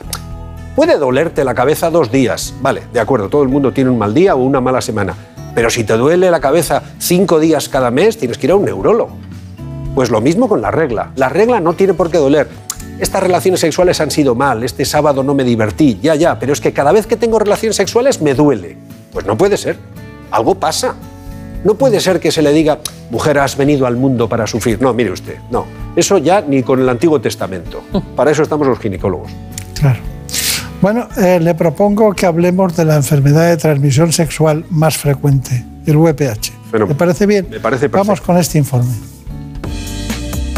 Puede 0.76 0.98
dolerte 0.98 1.44
la 1.44 1.54
cabeza 1.54 1.92
dos 1.92 2.12
días, 2.12 2.56
vale, 2.62 2.82
de 2.92 3.00
acuerdo, 3.00 3.30
todo 3.30 3.44
el 3.44 3.50
mundo 3.50 3.74
tiene 3.74 3.92
un 3.92 4.00
mal 4.00 4.16
día 4.16 4.34
o 4.34 4.40
una 4.40 4.60
mala 4.60 4.82
semana, 4.82 5.16
pero 5.54 5.70
si 5.70 5.84
te 5.84 5.94
duele 5.94 6.32
la 6.32 6.40
cabeza 6.40 6.82
cinco 6.98 7.40
días 7.40 7.70
cada 7.70 7.92
mes, 7.92 8.18
tienes 8.18 8.40
que 8.40 8.48
ir 8.48 8.52
a 8.52 8.56
un 8.56 8.66
neurólogo. 8.66 9.12
Pues 9.96 10.10
lo 10.10 10.22
mismo 10.22 10.48
con 10.48 10.62
la 10.62 10.72
regla. 10.72 11.12
La 11.16 11.30
regla 11.30 11.60
no 11.60 11.74
tiene 11.74 11.94
por 11.94 12.10
qué 12.10 12.18
doler. 12.18 12.48
Estas 13.00 13.24
relaciones 13.24 13.60
sexuales 13.60 14.00
han 14.00 14.12
sido 14.12 14.36
mal, 14.36 14.64
este 14.64 14.86
sábado 14.86 15.24
no 15.24 15.34
me 15.34 15.44
divertí, 15.44 16.00
ya, 16.02 16.14
ya, 16.16 16.38
pero 16.38 16.54
es 16.54 16.62
que 16.62 16.72
cada 16.72 16.92
vez 16.92 17.08
que 17.08 17.16
tengo 17.16 17.40
relaciones 17.40 17.76
sexuales 17.76 18.22
me 18.22 18.36
duele. 18.36 18.78
Pues 19.12 19.26
no 19.26 19.36
puede 19.38 19.58
ser. 19.58 19.78
Algo 20.30 20.56
pasa. 20.56 20.96
No 21.64 21.76
puede 21.76 22.00
ser 22.00 22.20
que 22.20 22.32
se 22.32 22.42
le 22.42 22.54
diga, 22.54 22.80
mujer, 23.10 23.40
has 23.40 23.58
venido 23.58 23.86
al 23.86 23.98
mundo 23.98 24.30
para 24.30 24.48
sufrir. 24.48 24.82
No, 24.82 24.94
mire 24.94 25.12
usted, 25.12 25.38
no. 25.50 25.66
Eso 25.96 26.18
ya 26.20 26.42
ni 26.42 26.64
con 26.64 26.80
el 26.80 26.88
Antiguo 26.88 27.20
Testamento. 27.20 27.82
Para 28.16 28.32
eso 28.32 28.44
estamos 28.44 28.68
los 28.68 28.80
ginecólogos. 28.80 29.32
Claro. 29.80 30.00
Bueno, 30.82 31.08
eh, 31.18 31.40
le 31.40 31.54
propongo 31.54 32.14
que 32.14 32.26
hablemos 32.26 32.76
de 32.76 32.86
la 32.86 32.96
enfermedad 32.96 33.50
de 33.50 33.58
transmisión 33.58 34.12
sexual 34.12 34.66
más 34.70 34.98
frecuente, 34.98 35.64
el 35.86 35.98
VPH. 35.98 36.52
¿Le 36.74 36.96
parece 36.96 37.26
bien? 37.26 37.48
Me 37.50 37.60
parece 37.60 37.88
Vamos 37.88 38.22
con 38.22 38.38
este 38.38 38.58
informe. 38.58 39.11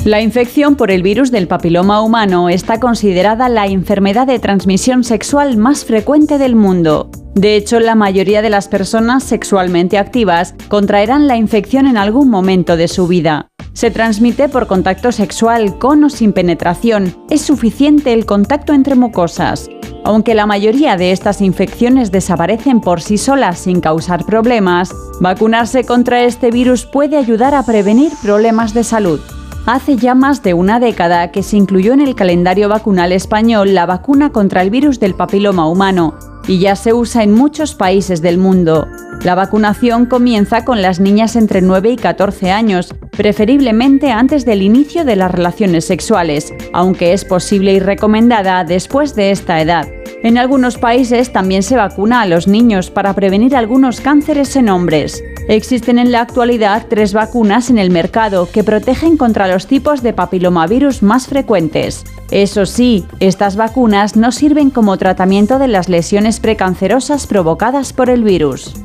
La 0.05 0.19
infección 0.19 0.75
por 0.75 0.91
el 0.91 1.01
virus 1.01 1.31
del 1.31 1.47
papiloma 1.47 2.01
humano 2.01 2.49
está 2.49 2.77
considerada 2.81 3.47
la 3.47 3.67
enfermedad 3.67 4.27
de 4.27 4.37
transmisión 4.37 5.05
sexual 5.05 5.55
más 5.55 5.85
frecuente 5.85 6.37
del 6.37 6.57
mundo. 6.57 7.09
De 7.35 7.55
hecho, 7.55 7.79
la 7.79 7.95
mayoría 7.95 8.41
de 8.41 8.49
las 8.49 8.67
personas 8.67 9.23
sexualmente 9.23 9.97
activas 9.97 10.55
contraerán 10.67 11.29
la 11.29 11.37
infección 11.37 11.87
en 11.87 11.95
algún 11.95 12.29
momento 12.29 12.75
de 12.75 12.89
su 12.89 13.07
vida. 13.07 13.47
Se 13.71 13.91
transmite 13.91 14.49
por 14.49 14.67
contacto 14.67 15.13
sexual 15.13 15.79
con 15.79 16.03
o 16.03 16.09
sin 16.09 16.33
penetración. 16.33 17.15
Es 17.29 17.41
suficiente 17.41 18.11
el 18.11 18.25
contacto 18.25 18.73
entre 18.73 18.95
mucosas. 18.95 19.69
Aunque 20.03 20.35
la 20.35 20.45
mayoría 20.45 20.97
de 20.97 21.13
estas 21.13 21.39
infecciones 21.39 22.11
desaparecen 22.11 22.81
por 22.81 23.01
sí 23.01 23.17
solas 23.17 23.57
sin 23.57 23.79
causar 23.79 24.25
problemas, 24.25 24.93
vacunarse 25.21 25.85
contra 25.85 26.23
este 26.23 26.51
virus 26.51 26.85
puede 26.85 27.15
ayudar 27.15 27.55
a 27.55 27.65
prevenir 27.65 28.11
problemas 28.21 28.73
de 28.73 28.83
salud. 28.83 29.21
Hace 29.65 29.95
ya 29.95 30.13
más 30.13 30.43
de 30.43 30.53
una 30.53 30.81
década 30.81 31.31
que 31.31 31.41
se 31.41 31.55
incluyó 31.55 31.93
en 31.93 32.01
el 32.01 32.15
calendario 32.15 32.67
vacunal 32.67 33.13
español 33.13 33.73
la 33.73 33.85
vacuna 33.85 34.31
contra 34.31 34.61
el 34.61 34.69
virus 34.69 34.99
del 34.99 35.15
papiloma 35.15 35.69
humano 35.69 36.15
y 36.45 36.59
ya 36.59 36.75
se 36.75 36.91
usa 36.91 37.23
en 37.23 37.31
muchos 37.31 37.73
países 37.73 38.21
del 38.21 38.37
mundo. 38.37 38.85
La 39.23 39.35
vacunación 39.35 40.05
comienza 40.05 40.65
con 40.65 40.81
las 40.81 40.99
niñas 40.99 41.37
entre 41.37 41.61
9 41.61 41.91
y 41.91 41.95
14 41.95 42.51
años, 42.51 42.93
preferiblemente 43.11 44.11
antes 44.11 44.43
del 44.43 44.61
inicio 44.61 45.05
de 45.05 45.15
las 45.15 45.31
relaciones 45.31 45.85
sexuales, 45.85 46.53
aunque 46.73 47.13
es 47.13 47.23
posible 47.23 47.71
y 47.71 47.79
recomendada 47.79 48.65
después 48.65 49.15
de 49.15 49.31
esta 49.31 49.61
edad. 49.61 49.87
En 50.23 50.37
algunos 50.37 50.77
países 50.77 51.33
también 51.33 51.63
se 51.63 51.75
vacuna 51.75 52.21
a 52.21 52.25
los 52.25 52.47
niños 52.47 52.89
para 52.89 53.13
prevenir 53.13 53.57
algunos 53.57 53.99
cánceres 53.99 54.55
en 54.55 54.69
hombres. 54.69 55.21
Existen 55.49 55.99
en 55.99 56.13
la 56.13 56.21
actualidad 56.21 56.85
tres 56.89 57.11
vacunas 57.11 57.69
en 57.69 57.77
el 57.77 57.89
mercado 57.89 58.49
que 58.49 58.63
protegen 58.63 59.17
contra 59.17 59.49
los 59.49 59.67
tipos 59.67 60.01
de 60.01 60.13
papilomavirus 60.13 61.03
más 61.03 61.27
frecuentes. 61.27 62.05
Eso 62.31 62.65
sí, 62.65 63.05
estas 63.19 63.57
vacunas 63.57 64.15
no 64.15 64.31
sirven 64.31 64.69
como 64.69 64.95
tratamiento 64.95 65.59
de 65.59 65.67
las 65.67 65.89
lesiones 65.89 66.39
precancerosas 66.39 67.27
provocadas 67.27 67.91
por 67.91 68.09
el 68.09 68.23
virus. 68.23 68.75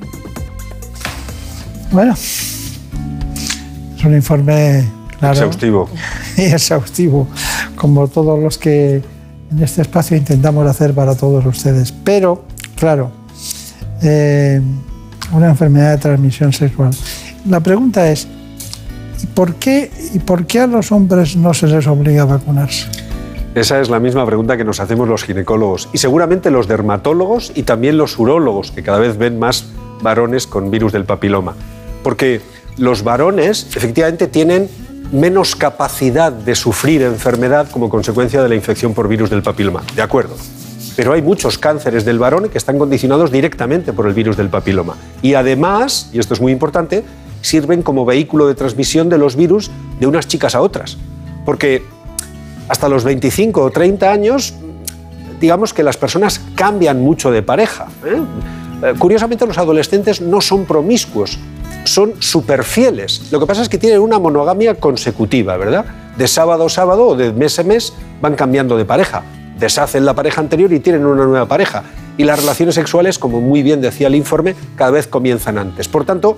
Bueno, 1.93 2.15
es 2.15 4.05
un 4.05 4.13
informe 4.13 4.89
claro 5.21 5.35
Exhaustivo. 5.35 5.89
y 6.37 6.43
exhaustivo, 6.47 7.29
como 7.77 8.09
todos 8.09 8.41
los 8.41 8.59
que 8.59 9.05
en 9.51 9.63
este 9.63 9.83
espacio 9.83 10.17
intentamos 10.17 10.67
hacer 10.67 10.95
para 10.95 11.15
todos 11.15 11.45
ustedes. 11.47 11.93
Pero, 11.93 12.45
claro, 12.77 13.11
eh, 14.03 14.61
una 15.33 15.49
enfermedad 15.49 15.93
de 15.93 15.99
transmisión 15.99 16.53
sexual. 16.53 16.91
La 17.49 17.61
pregunta 17.61 18.11
es, 18.11 18.27
¿y 19.23 19.27
por 19.27 19.55
qué, 19.55 19.91
y 20.13 20.19
por 20.19 20.47
qué 20.47 20.61
a 20.61 20.67
los 20.67 20.93
hombres 20.93 21.37
no 21.37 21.55
se 21.55 21.67
les 21.67 21.87
obliga 21.87 22.23
a 22.23 22.27
vacunarse? 22.27 22.87
Esa 23.55 23.81
es 23.81 23.89
la 23.89 23.99
misma 23.99 24.25
pregunta 24.27 24.57
que 24.57 24.65
nos 24.65 24.79
hacemos 24.79 25.09
los 25.09 25.25
ginecólogos 25.25 25.89
y 25.93 25.99
seguramente 25.99 26.51
los 26.51 26.69
dermatólogos 26.69 27.51
y 27.55 27.65
también 27.65 27.97
los 27.97 28.19
urólogos, 28.19 28.71
que 28.71 28.83
cada 28.83 28.99
vez 28.99 29.17
ven 29.17 29.39
más 29.39 29.67
varones 30.03 30.47
con 30.47 30.71
virus 30.71 30.93
del 30.93 31.05
papiloma. 31.05 31.55
Porque 32.03 32.41
los 32.77 33.03
varones 33.03 33.67
efectivamente 33.75 34.29
tienen 34.29 34.69
menos 35.13 35.57
capacidad 35.57 36.33
de 36.33 36.55
sufrir 36.55 37.03
enfermedad 37.03 37.71
como 37.71 37.89
consecuencia 37.89 38.43
de 38.43 38.49
la 38.49 38.55
infección 38.55 38.95
por 38.95 39.09
virus 39.09 39.31
del 39.31 39.43
papiloma. 39.43 39.83
De 39.95 40.03
acuerdo. 40.03 40.35
Pero 40.97 41.13
hay 41.13 41.23
muchos 41.23 41.59
cánceres 41.59 42.05
del 42.05 42.19
varón 42.19 42.49
que 42.49 42.59
están 42.59 42.79
condicionados 42.79 43.31
directamente 43.31 43.93
por 43.93 44.07
el 44.07 44.15
virus 44.15 44.37
del 44.37 44.49
papiloma. 44.49 44.97
Y 45.23 45.35
además, 45.35 46.11
y 46.13 46.19
esto 46.19 46.35
es 46.35 46.41
muy 46.41 46.53
importante, 46.53 47.05
sirven 47.41 47.83
como 47.83 48.05
vehículo 48.05 48.47
de 48.49 48.55
transmisión 48.55 49.09
de 49.09 49.19
los 49.19 49.37
virus 49.37 49.71
de 50.01 50.07
unas 50.07 50.27
chicas 50.27 50.55
a 50.55 50.61
otras. 50.61 50.97
Porque 51.45 51.85
hasta 52.69 52.89
los 52.89 53.05
25 53.05 53.63
o 53.63 53.71
30 53.71 54.11
años, 54.11 54.55
digamos 55.41 55.73
que 55.73 55.83
las 55.83 55.97
personas 55.97 56.41
cambian 56.55 57.01
mucho 57.01 57.31
de 57.31 57.43
pareja. 57.43 57.87
¿eh? 58.05 58.21
Eh, 58.83 58.95
Curiosamente, 58.99 59.47
los 59.47 59.59
adolescentes 59.59 60.21
no 60.21 60.41
son 60.41 60.65
promiscuos, 60.65 61.39
son 61.85 62.15
superfieles. 62.21 63.33
Lo 63.33 63.41
que 63.41 63.47
pasa 63.47 63.63
es 63.63 63.69
que 63.69 63.79
tienen 63.79 64.01
una 64.01 64.19
monogamia 64.19 64.75
consecutiva, 64.75 65.57
¿verdad? 65.57 65.85
De 66.17 66.29
sábado 66.29 66.67
a 66.67 66.69
sábado 66.69 67.07
o 67.07 67.17
de 67.17 67.33
mes 67.33 67.59
a 67.59 67.63
mes 67.63 67.93
van 68.21 68.35
cambiando 68.35 68.77
de 68.77 68.85
pareja. 68.85 69.23
Deshacen 69.59 70.05
la 70.05 70.15
pareja 70.15 70.41
anterior 70.41 70.73
y 70.73 70.81
tienen 70.81 71.05
una 71.05 71.25
nueva 71.25 71.47
pareja. 71.47 71.85
Y 72.17 72.25
las 72.25 72.41
relaciones 72.41 72.75
sexuales, 72.75 73.19
como 73.19 73.41
muy 73.41 73.63
bien 73.63 73.81
decía 73.81 74.09
el 74.09 74.15
informe, 74.15 74.55
cada 74.77 74.91
vez 74.91 75.07
comienzan 75.07 75.59
antes. 75.59 75.89
Por 75.89 76.05
tanto, 76.05 76.37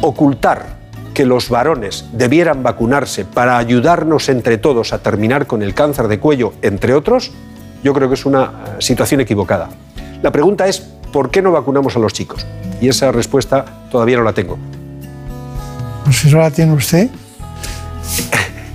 ocultar 0.00 0.76
que 1.14 1.24
los 1.24 1.48
varones 1.48 2.04
debieran 2.12 2.62
vacunarse 2.62 3.24
para 3.24 3.56
ayudarnos 3.56 4.28
entre 4.28 4.58
todos 4.58 4.92
a 4.92 4.98
terminar 4.98 5.46
con 5.46 5.62
el 5.62 5.72
cáncer 5.72 6.08
de 6.08 6.20
cuello, 6.20 6.52
entre 6.60 6.92
otros, 6.92 7.32
yo 7.82 7.94
creo 7.94 8.08
que 8.08 8.14
es 8.16 8.26
una 8.26 8.44
eh, 8.44 8.50
situación 8.80 9.22
equivocada. 9.22 9.70
La 10.22 10.30
pregunta 10.30 10.66
es, 10.66 10.80
¿por 11.12 11.30
qué 11.30 11.40
no 11.40 11.52
vacunamos 11.52 11.96
a 11.96 12.00
los 12.00 12.12
chicos? 12.12 12.44
Y 12.80 12.88
esa 12.88 13.12
respuesta 13.12 13.64
todavía 13.90 14.18
no 14.18 14.24
la 14.24 14.32
tengo. 14.32 14.58
Pues 16.04 16.16
si 16.18 16.30
no 16.30 16.38
la 16.38 16.50
tiene 16.50 16.72
usted. 16.72 17.08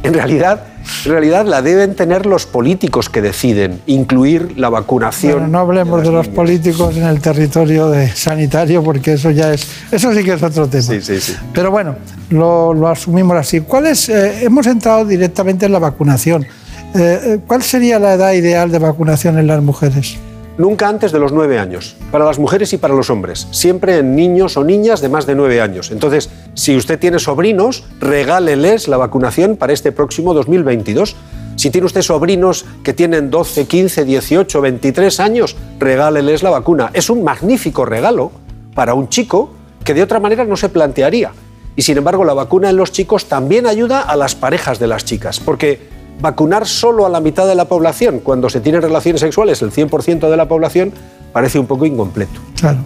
En 0.03 0.15
realidad, 0.15 0.63
en 1.05 1.11
realidad 1.11 1.45
la 1.45 1.61
deben 1.61 1.95
tener 1.95 2.25
los 2.25 2.47
políticos 2.47 3.07
que 3.07 3.21
deciden 3.21 3.81
incluir 3.85 4.57
la 4.57 4.69
vacunación. 4.69 5.33
Bueno, 5.33 5.47
no 5.47 5.59
hablemos 5.59 6.01
de, 6.01 6.11
los 6.11 6.27
políticos 6.27 6.97
en 6.97 7.03
el 7.03 7.21
territorio 7.21 7.87
de 7.87 8.09
sanitario 8.09 8.83
porque 8.83 9.13
eso 9.13 9.29
ya 9.29 9.53
es, 9.53 9.67
eso 9.91 10.11
sí 10.11 10.23
que 10.23 10.33
es 10.33 10.41
otro 10.41 10.67
tema. 10.67 10.81
Sí, 10.81 11.01
sí, 11.01 11.21
sí. 11.21 11.35
Pero 11.53 11.69
bueno, 11.69 11.95
lo, 12.31 12.73
lo 12.73 12.87
asumimos 12.87 13.37
así. 13.37 13.61
¿Cuál 13.61 13.87
es, 13.87 14.09
eh, 14.09 14.43
hemos 14.43 14.65
entrado 14.65 15.05
directamente 15.05 15.67
en 15.67 15.71
la 15.71 15.79
vacunación. 15.79 16.43
Eh, 16.43 16.47
eh, 16.95 17.39
¿Cuál 17.45 17.63
sería 17.63 17.99
la 17.99 18.13
edad 18.13 18.33
ideal 18.33 18.71
de 18.71 18.79
vacunación 18.79 19.37
en 19.37 19.47
las 19.47 19.61
mujeres? 19.61 20.17
Nunca 20.57 20.89
antes 20.89 21.11
de 21.11 21.19
los 21.19 21.31
nueve 21.31 21.59
años, 21.59 21.95
para 22.11 22.25
las 22.25 22.37
mujeres 22.37 22.73
y 22.73 22.77
para 22.77 22.93
los 22.93 23.09
hombres, 23.09 23.47
siempre 23.51 23.97
en 23.97 24.15
niños 24.15 24.57
o 24.57 24.63
niñas 24.63 24.99
de 24.99 25.07
más 25.07 25.25
de 25.25 25.33
nueve 25.33 25.61
años. 25.61 25.91
Entonces, 25.91 26.29
si 26.55 26.75
usted 26.75 26.99
tiene 26.99 27.19
sobrinos, 27.19 27.85
regáleles 27.99 28.87
la 28.87 28.97
vacunación 28.97 29.55
para 29.55 29.71
este 29.71 29.91
próximo 29.91 30.33
2022. 30.33 31.15
Si 31.55 31.69
tiene 31.69 31.85
usted 31.85 32.01
sobrinos 32.01 32.65
que 32.83 32.93
tienen 32.93 33.29
12, 33.29 33.65
15, 33.65 34.03
18, 34.03 34.61
23 34.61 35.19
años, 35.21 35.55
regáleles 35.79 36.43
la 36.43 36.49
vacuna. 36.49 36.89
Es 36.93 37.09
un 37.09 37.23
magnífico 37.23 37.85
regalo 37.85 38.31
para 38.75 38.93
un 38.93 39.09
chico 39.09 39.53
que 39.83 39.93
de 39.93 40.03
otra 40.03 40.19
manera 40.19 40.43
no 40.43 40.57
se 40.57 40.69
plantearía. 40.69 41.31
Y 41.75 41.83
sin 41.83 41.97
embargo, 41.97 42.25
la 42.25 42.33
vacuna 42.33 42.69
en 42.69 42.77
los 42.77 42.91
chicos 42.91 43.25
también 43.25 43.65
ayuda 43.65 44.01
a 44.01 44.15
las 44.17 44.35
parejas 44.35 44.79
de 44.79 44.87
las 44.87 45.05
chicas, 45.05 45.39
porque 45.39 45.79
vacunar 46.21 46.67
solo 46.67 47.05
a 47.05 47.09
la 47.09 47.19
mitad 47.19 47.47
de 47.47 47.55
la 47.55 47.65
población 47.65 48.19
cuando 48.19 48.49
se 48.49 48.61
tienen 48.61 48.81
relaciones 48.81 49.21
sexuales 49.21 49.61
el 49.61 49.71
100% 49.71 50.29
de 50.29 50.37
la 50.37 50.47
población 50.47 50.93
parece 51.33 51.59
un 51.59 51.67
poco 51.67 51.85
incompleto. 51.85 52.39
Claro. 52.59 52.79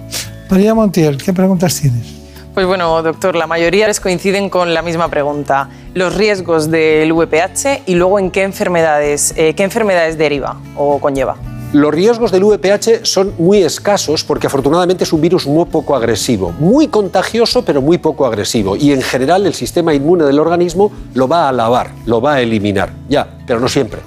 María 0.50 0.74
Montiel, 0.74 1.22
¿qué 1.22 1.34
preguntas 1.34 1.80
tienes? 1.80 2.16
Pues 2.54 2.66
bueno, 2.66 3.02
doctor, 3.02 3.36
la 3.36 3.48
mayoría 3.48 3.88
les 3.88 4.00
coinciden 4.00 4.50
con 4.50 4.74
la 4.74 4.82
misma 4.82 5.10
pregunta. 5.10 5.70
Los 5.94 6.16
riesgos 6.16 6.72
del 6.72 7.12
VPH 7.12 7.82
y 7.86 7.96
luego 7.96 8.18
en 8.18 8.32
qué 8.32 8.44
enfermedades, 8.44 9.34
eh, 9.36 9.54
qué 9.56 9.64
enfermedades 9.64 10.18
deriva 10.18 10.56
o 10.78 11.00
conlleva. 11.00 11.36
Los 11.76 11.94
riesgos 11.94 12.32
del 12.32 12.46
VPH 12.46 13.04
son 13.04 13.34
muy 13.38 13.62
escasos 13.62 14.24
porque 14.24 14.48
afortunadamente 14.48 15.04
es 15.04 15.12
un 15.12 15.20
virus 15.20 15.46
muy 15.46 15.66
poco 15.66 15.94
agresivo, 15.94 16.54
muy 16.58 16.88
contagioso 16.88 17.66
pero 17.66 17.82
muy 17.82 17.98
poco 17.98 18.26
agresivo 18.26 18.78
y 18.78 18.94
en 18.94 19.02
general 19.02 19.46
el 19.46 19.54
sistema 19.54 19.94
inmune 19.94 20.24
del 20.24 20.40
organismo 20.40 20.90
lo 21.16 21.28
va 21.28 21.50
a 21.50 21.52
lavar, 21.52 21.92
lo 22.06 22.22
va 22.22 22.36
a 22.36 22.42
eliminar, 22.42 22.94
ya, 23.10 23.28
pero 23.46 23.60
no 23.60 23.68
siempre. 23.68 24.00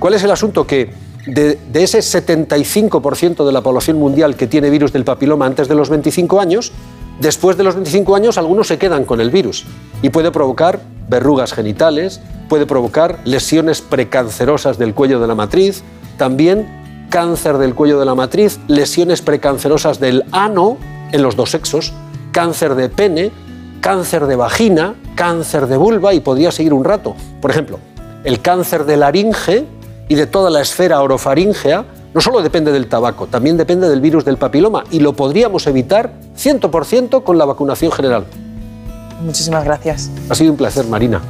¿Cuál 0.00 0.14
es 0.14 0.24
el 0.24 0.32
asunto? 0.32 0.66
Que 0.66 0.90
de, 1.28 1.56
de 1.72 1.82
ese 1.84 2.00
75% 2.00 3.46
de 3.46 3.52
la 3.52 3.60
población 3.60 3.96
mundial 3.96 4.34
que 4.34 4.48
tiene 4.48 4.68
virus 4.68 4.92
del 4.92 5.04
papiloma 5.04 5.46
antes 5.46 5.68
de 5.68 5.76
los 5.76 5.90
25 5.90 6.40
años, 6.40 6.72
después 7.20 7.56
de 7.56 7.62
los 7.62 7.76
25 7.76 8.16
años 8.16 8.38
algunos 8.38 8.66
se 8.66 8.76
quedan 8.76 9.04
con 9.04 9.20
el 9.20 9.30
virus 9.30 9.66
y 10.02 10.10
puede 10.10 10.32
provocar 10.32 10.80
verrugas 11.08 11.52
genitales, 11.52 12.20
puede 12.48 12.66
provocar 12.66 13.20
lesiones 13.22 13.82
precancerosas 13.82 14.78
del 14.78 14.94
cuello 14.94 15.20
de 15.20 15.28
la 15.28 15.36
matriz, 15.36 15.84
también 16.18 16.82
cáncer 17.14 17.58
del 17.58 17.76
cuello 17.76 18.00
de 18.00 18.06
la 18.06 18.16
matriz, 18.16 18.58
lesiones 18.66 19.22
precancerosas 19.22 20.00
del 20.00 20.24
ano 20.32 20.78
en 21.12 21.22
los 21.22 21.36
dos 21.36 21.52
sexos, 21.52 21.92
cáncer 22.32 22.74
de 22.74 22.88
pene, 22.88 23.30
cáncer 23.80 24.26
de 24.26 24.34
vagina, 24.34 24.96
cáncer 25.14 25.68
de 25.68 25.76
vulva 25.76 26.12
y 26.12 26.18
podría 26.18 26.50
seguir 26.50 26.74
un 26.74 26.82
rato. 26.82 27.14
Por 27.40 27.52
ejemplo, 27.52 27.78
el 28.24 28.40
cáncer 28.40 28.84
de 28.84 28.96
laringe 28.96 29.64
y 30.08 30.16
de 30.16 30.26
toda 30.26 30.50
la 30.50 30.60
esfera 30.60 31.00
orofaringea 31.02 31.84
no 32.12 32.20
solo 32.20 32.42
depende 32.42 32.72
del 32.72 32.88
tabaco, 32.88 33.28
también 33.28 33.56
depende 33.56 33.88
del 33.88 34.00
virus 34.00 34.24
del 34.24 34.36
papiloma 34.36 34.82
y 34.90 34.98
lo 34.98 35.12
podríamos 35.12 35.68
evitar 35.68 36.10
100% 36.36 37.22
con 37.22 37.38
la 37.38 37.44
vacunación 37.44 37.92
general. 37.92 38.24
Muchísimas 39.22 39.64
gracias. 39.64 40.10
Ha 40.28 40.34
sido 40.34 40.52
un 40.52 40.56
placer, 40.56 40.86
Marina. 40.86 41.20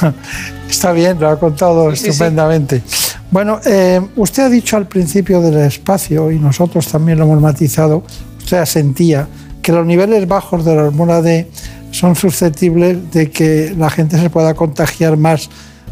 Está 0.68 0.92
bien, 0.92 1.18
lo 1.20 1.28
ha 1.28 1.38
contado 1.38 1.90
Sí, 1.90 1.96
sí, 1.96 2.02
sí. 2.04 2.10
estupendamente. 2.10 2.82
Bueno, 3.30 3.60
eh, 3.64 4.00
usted 4.16 4.44
ha 4.44 4.48
dicho 4.48 4.76
al 4.76 4.86
principio 4.86 5.40
del 5.40 5.58
espacio, 5.58 6.30
y 6.30 6.38
nosotros 6.38 6.86
también 6.88 7.18
lo 7.18 7.24
hemos 7.24 7.40
matizado, 7.40 8.04
usted 8.38 8.58
asentía 8.58 9.26
que 9.62 9.72
los 9.72 9.86
niveles 9.86 10.28
bajos 10.28 10.64
de 10.64 10.76
la 10.76 10.84
hormona 10.84 11.22
D 11.22 11.50
son 11.90 12.16
susceptibles 12.16 13.10
de 13.12 13.30
que 13.30 13.74
la 13.76 13.88
gente 13.88 14.18
se 14.18 14.28
pueda 14.30 14.54
contagiar 14.54 15.16
más 15.16 15.48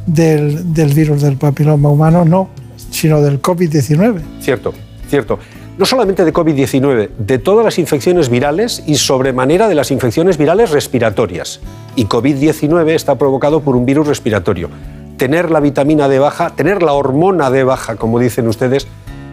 del, 0.07 0.74
del 0.74 0.92
virus 0.92 1.22
del 1.22 1.36
papiloma 1.36 1.88
humano, 1.88 2.24
no, 2.24 2.50
sino 2.90 3.20
del 3.20 3.40
COVID-19. 3.40 4.20
Cierto, 4.40 4.72
cierto. 5.09 5.38
No 5.83 5.87
solamente 5.87 6.24
de 6.24 6.33
COVID-19, 6.33 7.09
de 7.18 7.39
todas 7.41 7.64
las 7.64 7.76
infecciones 7.76 8.28
virales 8.28 8.85
y 8.87 8.95
sobremanera 8.95 9.66
de 9.66 9.74
las 9.74 9.91
infecciones 9.91 10.39
virales 10.39 10.70
respiratorias. 10.70 11.59
Y 11.97 12.07
COVID-19 12.07 12.91
está 12.91 13.16
provocado 13.16 13.62
por 13.62 13.74
un 13.74 13.85
virus 13.85 14.07
respiratorio. 14.07 14.70
Tener 15.16 15.51
la 15.51 15.59
vitamina 15.59 16.07
D 16.07 16.20
baja, 16.20 16.51
tener 16.51 16.85
la 16.85 16.93
hormona 16.93 17.51
D 17.51 17.64
baja, 17.64 17.97
como 17.97 18.20
dicen 18.20 18.47
ustedes, 18.47 18.87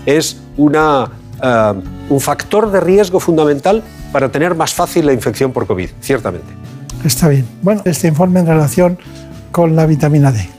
es 0.07 0.41
una, 0.57 1.11
eh, 1.43 1.73
un 2.09 2.19
factor 2.19 2.71
de 2.71 2.79
riesgo 2.79 3.19
fundamental 3.19 3.83
para 4.11 4.29
tener 4.29 4.55
más 4.55 4.73
fácil 4.73 5.05
la 5.05 5.13
infección 5.13 5.53
por 5.53 5.67
COVID, 5.67 5.91
ciertamente. 6.01 6.47
Está 7.05 7.27
bien. 7.27 7.45
Bueno, 7.61 7.83
este 7.85 8.07
informe 8.07 8.39
en 8.39 8.47
relación 8.47 8.97
con 9.51 9.75
la 9.75 9.85
vitamina 9.85 10.31
D. 10.31 10.49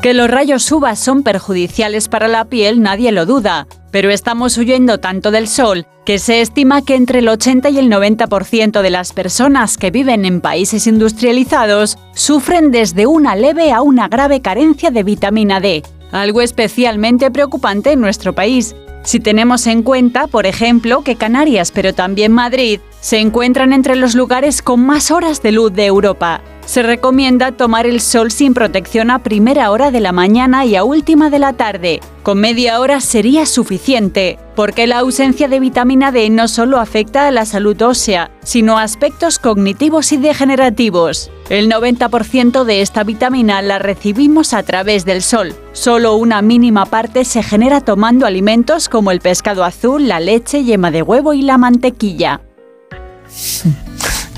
Que 0.00 0.14
los 0.14 0.30
rayos 0.30 0.70
UVA 0.70 0.94
son 0.94 1.24
perjudiciales 1.24 2.06
para 2.06 2.28
la 2.28 2.44
piel 2.44 2.80
nadie 2.80 3.10
lo 3.10 3.26
duda, 3.26 3.66
pero 3.90 4.10
estamos 4.10 4.56
huyendo 4.58 4.98
tanto 4.98 5.30
del 5.30 5.48
sol 5.48 5.86
que 6.04 6.18
se 6.18 6.40
estima 6.40 6.82
que 6.82 6.94
entre 6.94 7.18
el 7.18 7.28
80 7.28 7.68
y 7.68 7.78
el 7.78 7.90
90% 7.90 8.80
de 8.80 8.90
las 8.90 9.12
personas 9.12 9.76
que 9.76 9.90
viven 9.90 10.24
en 10.24 10.40
países 10.40 10.86
industrializados 10.86 11.98
sufren 12.14 12.70
desde 12.70 13.06
una 13.06 13.36
leve 13.36 13.72
a 13.72 13.82
una 13.82 14.08
grave 14.08 14.40
carencia 14.40 14.90
de 14.90 15.02
vitamina 15.02 15.60
D, 15.60 15.82
algo 16.10 16.40
especialmente 16.40 17.30
preocupante 17.30 17.92
en 17.92 18.00
nuestro 18.00 18.34
país. 18.34 18.74
Si 19.04 19.20
tenemos 19.20 19.66
en 19.66 19.82
cuenta, 19.82 20.26
por 20.26 20.46
ejemplo, 20.46 21.02
que 21.02 21.16
Canarias, 21.16 21.72
pero 21.72 21.94
también 21.94 22.32
Madrid, 22.32 22.80
se 23.00 23.18
encuentran 23.18 23.72
entre 23.72 23.96
los 23.96 24.14
lugares 24.14 24.62
con 24.62 24.80
más 24.80 25.10
horas 25.10 25.42
de 25.42 25.52
luz 25.52 25.72
de 25.72 25.86
Europa. 25.86 26.42
Se 26.68 26.82
recomienda 26.82 27.52
tomar 27.52 27.86
el 27.86 27.98
sol 28.02 28.30
sin 28.30 28.52
protección 28.52 29.10
a 29.10 29.20
primera 29.20 29.70
hora 29.70 29.90
de 29.90 30.00
la 30.00 30.12
mañana 30.12 30.66
y 30.66 30.76
a 30.76 30.84
última 30.84 31.30
de 31.30 31.38
la 31.38 31.54
tarde. 31.54 32.00
Con 32.22 32.40
media 32.40 32.78
hora 32.78 33.00
sería 33.00 33.46
suficiente, 33.46 34.38
porque 34.54 34.86
la 34.86 34.98
ausencia 34.98 35.48
de 35.48 35.60
vitamina 35.60 36.12
D 36.12 36.28
no 36.28 36.46
solo 36.46 36.78
afecta 36.78 37.26
a 37.26 37.30
la 37.30 37.46
salud 37.46 37.80
ósea, 37.80 38.30
sino 38.42 38.76
a 38.76 38.82
aspectos 38.82 39.38
cognitivos 39.38 40.12
y 40.12 40.18
degenerativos. 40.18 41.30
El 41.48 41.70
90% 41.72 42.64
de 42.64 42.82
esta 42.82 43.02
vitamina 43.02 43.62
la 43.62 43.78
recibimos 43.78 44.52
a 44.52 44.62
través 44.62 45.06
del 45.06 45.22
sol. 45.22 45.54
Solo 45.72 46.16
una 46.16 46.42
mínima 46.42 46.84
parte 46.84 47.24
se 47.24 47.42
genera 47.42 47.80
tomando 47.80 48.26
alimentos 48.26 48.90
como 48.90 49.10
el 49.10 49.20
pescado 49.20 49.64
azul, 49.64 50.06
la 50.06 50.20
leche, 50.20 50.64
yema 50.64 50.90
de 50.90 51.00
huevo 51.00 51.32
y 51.32 51.40
la 51.40 51.56
mantequilla. 51.56 52.42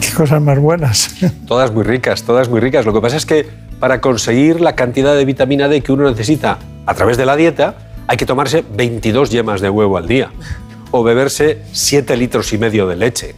Qué 0.01 0.15
cosas 0.17 0.41
más 0.43 0.59
buenas. 0.59 1.15
Todas 1.47 1.73
muy 1.73 1.85
ricas, 1.85 2.23
todas 2.23 2.49
muy 2.49 2.61
ricas. 2.61 2.85
Lo 2.87 2.93
que 2.93 3.01
pasa 3.01 3.17
es 3.17 3.27
que 3.27 3.47
para 3.79 4.01
conseguir 4.01 4.61
la 4.61 4.75
cantidad 4.75 5.15
de 5.15 5.25
vitamina 5.25 5.69
D 5.69 5.81
que 5.81 5.93
uno 5.93 6.09
necesita 6.09 6.59
a 6.87 6.95
través 6.95 7.17
de 7.17 7.27
la 7.27 7.37
dieta, 7.37 7.75
hay 8.07 8.17
que 8.17 8.27
tomarse 8.27 8.65
22 8.77 9.31
yemas 9.31 9.61
de 9.61 9.71
huevo 9.71 9.97
al 9.97 10.07
día 10.09 10.31
o 10.91 11.03
beberse 11.03 11.63
7 11.73 12.17
litros 12.17 12.53
y 12.53 12.59
medio 12.59 12.87
de 12.87 12.97
leche. 12.97 13.35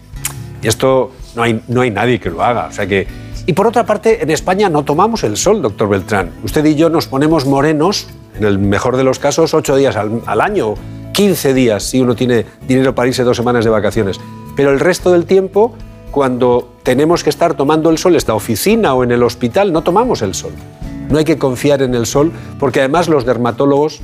Y 0.62 0.68
esto 0.68 1.12
no 1.36 1.42
hay, 1.42 1.62
no 1.68 1.82
hay 1.82 1.90
nadie 1.90 2.18
que 2.18 2.30
lo 2.30 2.42
haga. 2.42 2.66
O 2.66 2.72
sea 2.72 2.86
que... 2.86 3.06
Y 3.44 3.52
por 3.52 3.66
otra 3.66 3.84
parte, 3.84 4.22
en 4.22 4.30
España 4.30 4.68
no 4.68 4.84
tomamos 4.84 5.24
el 5.24 5.36
sol, 5.36 5.60
doctor 5.60 5.88
Beltrán. 5.88 6.30
Usted 6.44 6.64
y 6.64 6.76
yo 6.76 6.88
nos 6.88 7.08
ponemos 7.08 7.44
morenos, 7.44 8.06
en 8.36 8.44
el 8.44 8.58
mejor 8.58 8.96
de 8.96 9.04
los 9.04 9.18
casos, 9.18 9.52
8 9.52 9.76
días 9.76 9.96
al, 9.96 10.22
al 10.26 10.40
año, 10.40 10.74
15 11.12 11.52
días 11.52 11.82
si 11.82 12.00
uno 12.00 12.14
tiene 12.14 12.46
dinero 12.66 12.94
para 12.94 13.08
irse 13.08 13.24
dos 13.24 13.36
semanas 13.36 13.64
de 13.64 13.70
vacaciones. 13.70 14.20
Pero 14.56 14.70
el 14.70 14.80
resto 14.80 15.12
del 15.12 15.24
tiempo, 15.24 15.74
cuando 16.10 16.72
tenemos 16.82 17.24
que 17.24 17.30
estar 17.30 17.54
tomando 17.54 17.90
el 17.90 17.98
sol 17.98 18.14
en 18.14 18.22
la 18.26 18.34
oficina 18.34 18.94
o 18.94 19.04
en 19.04 19.12
el 19.12 19.22
hospital, 19.22 19.72
no 19.72 19.82
tomamos 19.82 20.22
el 20.22 20.34
sol. 20.34 20.52
No 21.08 21.18
hay 21.18 21.24
que 21.24 21.38
confiar 21.38 21.82
en 21.82 21.94
el 21.94 22.06
sol, 22.06 22.32
porque 22.58 22.80
además 22.80 23.08
los 23.08 23.24
dermatólogos, 23.24 24.00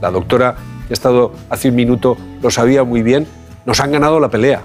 la 0.00 0.10
doctora 0.10 0.56
que 0.86 0.92
ha 0.92 0.94
estado 0.94 1.32
hace 1.48 1.68
un 1.68 1.74
minuto 1.74 2.16
lo 2.42 2.50
sabía 2.50 2.84
muy 2.84 3.02
bien, 3.02 3.26
nos 3.66 3.80
han 3.80 3.92
ganado 3.92 4.20
la 4.20 4.28
pelea. 4.28 4.62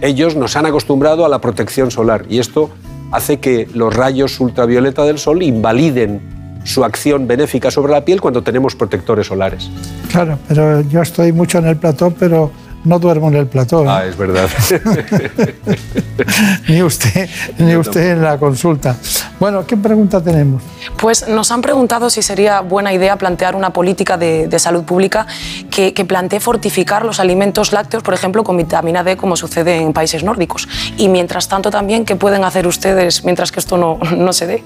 Ellos 0.00 0.36
nos 0.36 0.56
han 0.56 0.66
acostumbrado 0.66 1.24
a 1.24 1.28
la 1.28 1.40
protección 1.40 1.90
solar 1.90 2.24
y 2.28 2.38
esto 2.38 2.70
hace 3.10 3.38
que 3.40 3.68
los 3.74 3.94
rayos 3.94 4.38
ultravioleta 4.40 5.04
del 5.04 5.18
sol 5.18 5.42
invaliden 5.42 6.20
su 6.64 6.84
acción 6.84 7.26
benéfica 7.26 7.70
sobre 7.70 7.92
la 7.92 8.04
piel 8.04 8.20
cuando 8.20 8.42
tenemos 8.42 8.74
protectores 8.74 9.26
solares. 9.26 9.70
Claro, 10.10 10.38
pero 10.46 10.82
yo 10.82 11.00
estoy 11.00 11.32
mucho 11.32 11.58
en 11.58 11.66
el 11.66 11.76
plató, 11.76 12.10
pero 12.10 12.50
no 12.84 12.98
duermo 12.98 13.28
en 13.28 13.36
el 13.36 13.46
plató. 13.46 13.84
¿eh? 13.84 13.88
Ah, 13.88 14.04
es 14.04 14.16
verdad. 14.16 14.48
ni 16.68 16.82
usted, 16.82 17.28
ni 17.58 17.76
usted 17.76 18.12
en 18.12 18.22
la 18.22 18.38
consulta. 18.38 18.96
Bueno, 19.38 19.66
¿qué 19.66 19.76
pregunta 19.76 20.22
tenemos? 20.22 20.62
Pues 20.96 21.28
nos 21.28 21.50
han 21.52 21.62
preguntado 21.62 22.10
si 22.10 22.22
sería 22.22 22.60
buena 22.60 22.92
idea 22.92 23.16
plantear 23.16 23.54
una 23.54 23.70
política 23.70 24.16
de, 24.16 24.48
de 24.48 24.58
salud 24.58 24.84
pública 24.84 25.26
que, 25.70 25.94
que, 25.94 26.04
plantee 26.04 26.40
fortificar 26.40 27.04
los 27.04 27.20
alimentos 27.20 27.72
lácteos, 27.72 28.02
por 28.02 28.14
ejemplo, 28.14 28.42
con 28.44 28.56
vitamina 28.56 29.04
D, 29.04 29.16
como 29.16 29.36
sucede 29.36 29.76
en 29.76 29.92
países 29.92 30.24
nórdicos. 30.24 30.68
Y 30.96 31.08
mientras 31.08 31.48
tanto 31.48 31.70
también, 31.70 32.04
¿qué 32.04 32.16
pueden 32.16 32.44
hacer 32.44 32.66
ustedes 32.66 33.24
mientras 33.24 33.52
que 33.52 33.60
esto 33.60 33.76
no, 33.76 33.98
no 34.16 34.32
se 34.32 34.46
dé? 34.46 34.64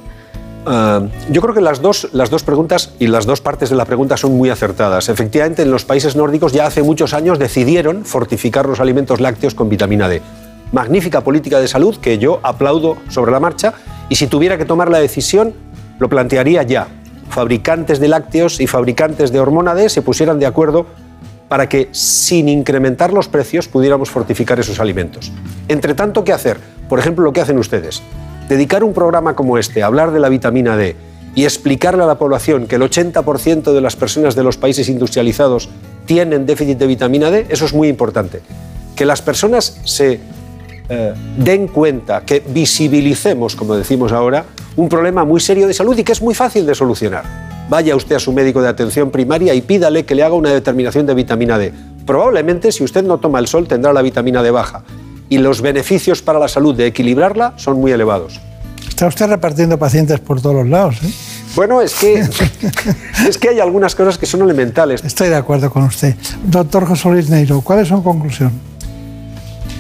Uh, 0.65 1.09
yo 1.33 1.43
creo 1.43 1.55
que 1.55 1.61
las 1.61 1.83
dos, 1.83 2.09
las 2.13 2.31
dos 2.31 2.45
preguntas 2.45 2.93
y 3.01 3.09
las 3.09 3.27
dos 3.27 3.41
partes 3.41 3.71
de 3.71 3.75
la 3.75 3.85
pregunta 3.85 4.17
son 4.17 4.37
muy 4.37 4.49
acertadas. 4.49 5.09
Efectivamente, 5.09 5.63
en 5.63 5.73
los 5.73 5.85
países 5.85 6.15
nórdicos 6.15 6.53
ya 6.53 6.67
hace 6.67 6.85
muchos 6.85 7.15
años 7.15 7.41
decidieron 7.41 8.05
fortificar 8.05 8.67
los 8.67 8.79
alimentos 8.79 9.21
lácteos 9.21 9.55
con 9.55 9.69
vitamina 9.69 10.09
D. 10.09 10.23
Magnífica 10.71 11.23
política 11.23 11.59
de 11.59 11.67
salud 11.67 11.97
que 11.97 12.19
yo 12.19 12.39
aplaudo 12.45 12.97
sobre 13.09 13.33
la 13.33 13.41
marcha 13.41 13.75
y 14.09 14.15
si 14.15 14.29
tuviera 14.29 14.57
que 14.57 14.65
tomar 14.65 14.89
la 14.89 14.99
decisión 14.99 15.53
lo 15.99 16.09
plantearía 16.09 16.63
ya. 16.63 16.87
Fabricantes 17.29 17.99
de 17.99 18.09
lácteos 18.09 18.61
y 18.61 18.69
fabricantes 18.69 19.33
de 19.33 19.41
hormona 19.41 19.75
D 19.75 19.89
se 19.89 20.03
pusieran 20.03 20.39
de 20.39 20.47
acuerdo 20.47 20.87
para 21.49 21.69
que 21.69 21.89
sin 21.91 22.49
incrementar 22.49 23.13
los 23.13 23.29
precios 23.29 23.67
pudiéramos 23.67 24.11
fortificar 24.11 24.61
esos 24.61 24.79
alimentos. 24.79 25.33
Entre 25.67 25.95
tanto, 25.95 26.23
¿qué 26.23 26.33
hacer? 26.33 26.59
Por 26.89 27.01
ejemplo, 27.01 27.25
lo 27.25 27.33
que 27.33 27.41
hacen 27.41 27.59
ustedes 27.59 28.03
dedicar 28.49 28.85
un 28.85 28.93
programa 28.93 29.35
como 29.35 29.59
este 29.59 29.83
a 29.83 29.87
hablar 29.87 30.13
de 30.13 30.21
la 30.21 30.29
vitamina 30.29 30.77
D 30.77 30.97
y 31.35 31.45
explicarle 31.45 32.03
a 32.03 32.07
la 32.07 32.19
población 32.19 32.67
que 32.67 32.77
el 32.77 32.83
80% 32.83 33.73
de 33.73 33.81
las 33.81 33.97
personas 33.97 34.35
de 34.35 34.43
los 34.43 34.57
países 34.57 34.89
industrializados 34.89 35.69
tienen 36.05 36.47
déficit 36.47 36.79
de 36.79 36.87
vitamina 36.87 37.31
D, 37.31 37.47
eso 37.49 37.65
es 37.65 37.73
muy 37.73 37.89
importante. 37.89 38.41
Que 38.95 39.07
las 39.07 39.23
personas 39.23 39.81
se 39.85 40.21
eh, 40.89 41.15
den 41.39 41.69
cuenta, 41.69 42.23
que 42.23 42.41
visibilicemos, 42.47 43.57
como 43.57 43.77
decimos 43.77 44.13
ahora, 44.13 44.45
un 44.77 44.89
problema 44.89 45.25
muy 45.25 45.41
serio 45.41 45.67
de 45.67 45.75
salud 45.75 45.97
y 45.97 46.05
que 46.05 46.13
es 46.13 46.21
muy 46.21 46.35
fácil 46.35 46.67
de 46.67 46.75
solucionar. 46.75 47.25
Vaya 47.71 47.97
usted 47.97 48.17
a 48.17 48.21
su 48.21 48.33
médico 48.33 48.61
de 48.61 48.69
atención 48.69 49.11
primaria 49.11 49.55
y 49.55 49.63
pídale 49.63 50.05
que 50.05 50.15
le 50.15 50.23
haga 50.25 50.35
una 50.35 50.51
determinación 50.51 51.07
de 51.07 51.15
vitamina 51.15 51.57
D. 51.57 51.73
Probablemente 52.05 52.73
si 52.73 52.85
usted 52.85 53.05
no 53.05 53.19
toma 53.19 53.39
el 53.39 53.47
sol 53.47 53.67
tendrá 53.67 53.93
la 53.93 54.03
vitamina 54.03 54.43
D 54.43 54.51
baja 54.51 54.83
y 55.33 55.39
los 55.39 55.63
beneficios 55.63 56.21
para 56.21 56.39
la 56.39 56.47
salud 56.47 56.75
de 56.75 56.89
equilibrarla 56.89 57.55
son 57.57 57.81
muy 57.81 57.91
elevados. 57.91 58.39
Está 58.87 59.07
usted 59.07 59.27
repartiendo 59.29 59.79
pacientes 59.79 60.21
por 60.21 60.43
todos 60.43 60.57
los 60.57 60.69
lados. 60.69 60.97
¿eh? 61.03 61.11
Bueno, 61.57 61.81
es 61.81 61.95
que, 61.95 62.23
es 63.29 63.39
que 63.39 63.49
hay 63.49 63.59
algunas 63.59 63.95
cosas 63.95 64.19
que 64.19 64.27
son 64.27 64.43
elementales. 64.43 65.03
Estoy 65.03 65.31
de 65.31 65.37
acuerdo 65.37 65.71
con 65.71 65.85
usted. 65.85 66.17
Doctor 66.45 66.87
José 66.87 67.09
Luis 67.09 67.31
Neiro, 67.31 67.63
¿cuál 67.63 67.79
es 67.79 67.89
su 67.89 68.03
conclusión? 68.03 68.53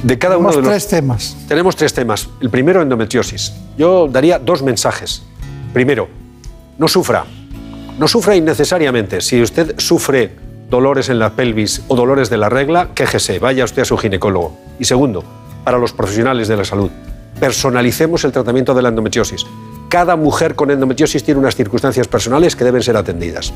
De 0.03 0.18
cada 0.18 0.36
Tenemos 0.36 0.57
uno 0.57 0.62
de 0.62 0.70
los 0.70 0.86
tres 0.86 0.88
temas. 0.88 1.36
Tenemos 1.46 1.76
tres 1.76 1.92
temas. 1.92 2.30
El 2.40 2.48
primero, 2.48 2.80
endometriosis. 2.80 3.53
Yo 3.76 4.09
daría 4.09 4.38
dos 4.38 4.62
mensajes. 4.62 5.22
Primero, 5.74 6.09
no 6.78 6.88
sufra. 6.88 7.26
No 7.98 8.09
sufra 8.09 8.34
innecesariamente. 8.36 9.20
Si 9.20 9.42
usted 9.42 9.74
sufre 9.76 10.34
dolores 10.70 11.11
en 11.11 11.18
la 11.18 11.36
pelvis 11.36 11.82
o 11.88 11.94
dolores 11.94 12.30
de 12.30 12.38
la 12.38 12.48
regla, 12.48 12.88
quéjese, 12.94 13.38
vaya 13.38 13.64
usted 13.64 13.82
a 13.82 13.84
su 13.84 13.98
ginecólogo. 13.98 14.57
Y 14.78 14.86
segundo, 14.86 15.22
para 15.65 15.79
los 15.79 15.93
profesionales 15.93 16.49
de 16.49 16.57
la 16.57 16.65
salud, 16.65 16.91
personalicemos 17.39 18.25
el 18.25 18.33
tratamiento 18.33 18.75
de 18.75 18.83
la 18.83 18.89
endometriosis. 18.89 19.47
Cada 19.89 20.17
mujer 20.17 20.55
con 20.55 20.71
endometriosis 20.71 21.23
tiene 21.25 21.41
unas 21.41 21.57
circunstancias 21.57 22.09
personales 22.09 22.57
que 22.57 22.65
deben 22.65 22.83
ser 22.83 22.97
atendidas. 22.97 23.53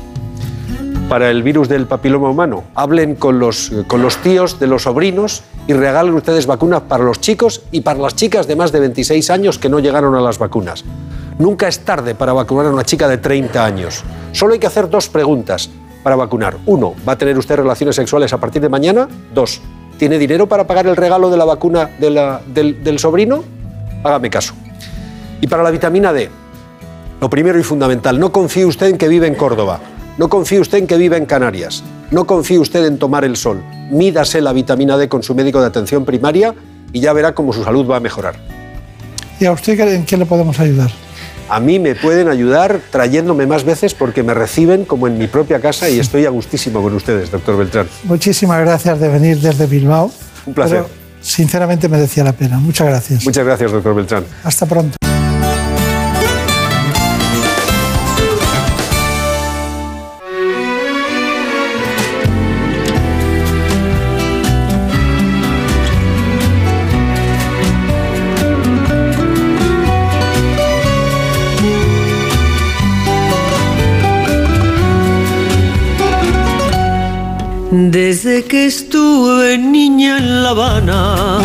Para 1.09 1.29
el 1.29 1.41
virus 1.41 1.69
del 1.69 1.87
papiloma 1.87 2.29
humano, 2.29 2.65
hablen 2.75 3.15
con 3.15 3.39
los, 3.39 3.71
con 3.87 4.01
los 4.01 4.17
tíos 4.17 4.59
de 4.59 4.67
los 4.67 4.83
sobrinos 4.83 5.41
y 5.65 5.73
regalen 5.73 6.13
ustedes 6.13 6.45
vacunas 6.47 6.81
para 6.81 7.05
los 7.05 7.21
chicos 7.21 7.61
y 7.71 7.79
para 7.79 7.99
las 7.99 8.15
chicas 8.15 8.45
de 8.45 8.57
más 8.57 8.73
de 8.73 8.81
26 8.81 9.29
años 9.29 9.57
que 9.57 9.69
no 9.69 9.79
llegaron 9.79 10.15
a 10.15 10.21
las 10.21 10.37
vacunas. 10.37 10.83
Nunca 11.39 11.69
es 11.69 11.79
tarde 11.79 12.13
para 12.13 12.33
vacunar 12.33 12.65
a 12.65 12.71
una 12.71 12.83
chica 12.83 13.07
de 13.07 13.19
30 13.19 13.63
años. 13.63 14.03
Solo 14.33 14.53
hay 14.53 14.59
que 14.59 14.67
hacer 14.67 14.89
dos 14.89 15.07
preguntas 15.07 15.69
para 16.03 16.17
vacunar. 16.17 16.57
Uno, 16.65 16.93
¿va 17.07 17.13
a 17.13 17.17
tener 17.17 17.37
usted 17.37 17.55
relaciones 17.55 17.95
sexuales 17.95 18.33
a 18.33 18.37
partir 18.37 18.61
de 18.61 18.69
mañana? 18.69 19.07
Dos, 19.33 19.61
¿tiene 19.97 20.17
dinero 20.17 20.47
para 20.47 20.67
pagar 20.67 20.87
el 20.87 20.95
regalo 20.95 21.29
de 21.29 21.37
la 21.37 21.45
vacuna 21.45 21.89
del, 21.99 22.83
del 22.83 22.99
sobrino? 22.99 23.43
Hágame 24.03 24.29
caso. 24.29 24.53
Y 25.41 25.47
para 25.47 25.63
la 25.63 25.71
vitamina 25.71 26.13
D, 26.13 26.29
lo 27.19 27.29
primero 27.29 27.59
y 27.59 27.63
fundamental, 27.63 28.19
no 28.19 28.31
confíe 28.31 28.65
usted 28.65 28.87
en 28.87 28.97
que 28.97 29.07
vive 29.07 29.27
en 29.27 29.35
Córdoba, 29.35 29.79
no 30.17 30.29
confíe 30.29 30.59
usted 30.59 30.79
en 30.79 30.87
que 30.87 30.97
vive 30.97 31.17
en 31.17 31.25
Canarias, 31.25 31.83
no 32.11 32.25
confíe 32.25 32.59
usted 32.59 32.85
en 32.85 32.97
tomar 32.97 33.25
el 33.25 33.35
sol. 33.35 33.63
Mídase 33.91 34.41
la 34.41 34.53
vitamina 34.53 34.97
D 34.97 35.09
con 35.09 35.23
su 35.23 35.35
médico 35.35 35.59
de 35.61 35.67
atención 35.67 36.05
primaria 36.05 36.53
y 36.93 36.99
ya 36.99 37.13
verá 37.13 37.33
cómo 37.33 37.53
su 37.53 37.63
salud 37.63 37.89
va 37.89 37.97
a 37.97 37.99
mejorar. 37.99 38.35
¿Y 39.39 39.45
a 39.45 39.51
usted 39.51 39.79
en 39.79 40.05
qué 40.05 40.17
le 40.17 40.25
podemos 40.25 40.59
ayudar? 40.59 40.91
A 41.49 41.59
mí 41.59 41.79
me 41.79 41.95
pueden 41.95 42.27
ayudar 42.27 42.79
trayéndome 42.91 43.47
más 43.47 43.63
veces 43.63 43.93
porque 43.93 44.23
me 44.23 44.33
reciben 44.33 44.85
como 44.85 45.07
en 45.07 45.17
mi 45.17 45.27
propia 45.27 45.61
casa 45.61 45.89
y 45.89 45.99
estoy 45.99 46.25
a 46.25 46.29
gustísimo 46.29 46.81
con 46.81 46.93
ustedes, 46.93 47.31
doctor 47.31 47.57
Beltrán. 47.57 47.87
Muchísimas 48.03 48.59
gracias 48.59 48.99
de 48.99 49.07
venir 49.07 49.39
desde 49.39 49.65
Bilbao. 49.65 50.11
Un 50.45 50.53
placer. 50.53 50.83
Pero, 50.83 50.89
sinceramente 51.21 51.87
merecía 51.87 52.23
la 52.23 52.33
pena. 52.33 52.57
Muchas 52.57 52.87
gracias. 52.87 53.23
Muchas 53.23 53.45
gracias, 53.45 53.71
doctor 53.71 53.95
Beltrán. 53.95 54.25
Hasta 54.43 54.65
pronto. 54.65 55.06
Desde 77.69 78.45
que 78.45 78.65
estuve 78.65 79.57
niña 79.57 80.19
en 80.19 80.41
La 80.41 80.51
Habana, 80.51 81.39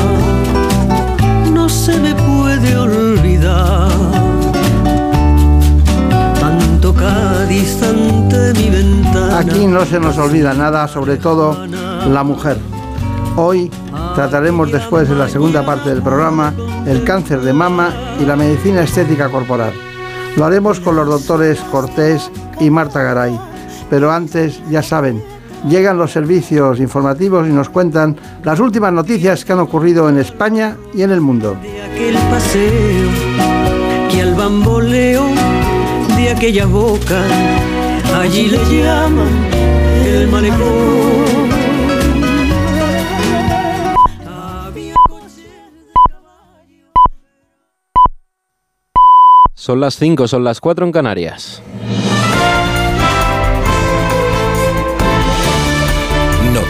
no 1.52 1.68
se 1.68 1.98
me 1.98 2.14
puede 2.14 2.76
olvidar. 2.76 3.90
Tanto 6.38 6.94
Cádiz 6.94 7.82
ante 7.82 8.52
mi 8.54 8.70
ventana. 8.70 9.38
Aquí 9.38 9.66
no 9.66 9.84
se 9.84 9.98
nos 9.98 10.16
olvida 10.16 10.54
nada, 10.54 10.86
sobre 10.86 11.16
todo 11.16 11.66
la 11.66 12.22
mujer. 12.22 12.56
Hoy 13.34 13.68
trataremos 14.14 14.70
después 14.70 15.08
en 15.08 15.18
la 15.18 15.28
segunda 15.28 15.66
parte 15.66 15.88
del 15.88 16.02
programa 16.02 16.54
el 16.86 17.02
cáncer 17.02 17.40
de 17.40 17.52
mama 17.52 17.92
y 18.20 18.24
la 18.24 18.36
medicina 18.36 18.82
estética 18.82 19.28
corporal. 19.28 19.72
Lo 20.36 20.44
haremos 20.44 20.78
con 20.78 20.94
los 20.94 21.08
doctores 21.08 21.58
Cortés 21.72 22.30
y 22.60 22.70
Marta 22.70 23.02
Garay. 23.02 23.36
Pero 23.90 24.12
antes, 24.12 24.62
ya 24.70 24.82
saben, 24.82 25.22
llegan 25.68 25.98
los 25.98 26.12
servicios 26.12 26.80
informativos 26.80 27.48
y 27.48 27.52
nos 27.52 27.68
cuentan 27.68 28.16
las 28.44 28.60
últimas 28.60 28.92
noticias 28.92 29.44
que 29.44 29.52
han 29.52 29.60
ocurrido 29.60 30.08
en 30.08 30.18
España 30.18 30.76
y 30.94 31.02
en 31.02 31.10
el 31.10 31.20
mundo. 31.20 31.56
De 31.62 31.82
aquel 31.82 32.14
paseo 32.30 33.08
y 34.14 34.20
al 34.20 34.34
bamboleo 34.34 35.26
de 36.16 36.30
aquella 36.30 36.66
boca, 36.66 37.22
allí 38.14 38.48
le 38.48 38.58
llaman 38.82 39.28
el 40.04 40.28
malecón. 40.28 41.52
Son 49.54 49.78
las 49.78 49.94
5, 49.94 50.26
son 50.26 50.42
las 50.42 50.60
4 50.60 50.86
en 50.86 50.90
Canarias. 50.90 51.62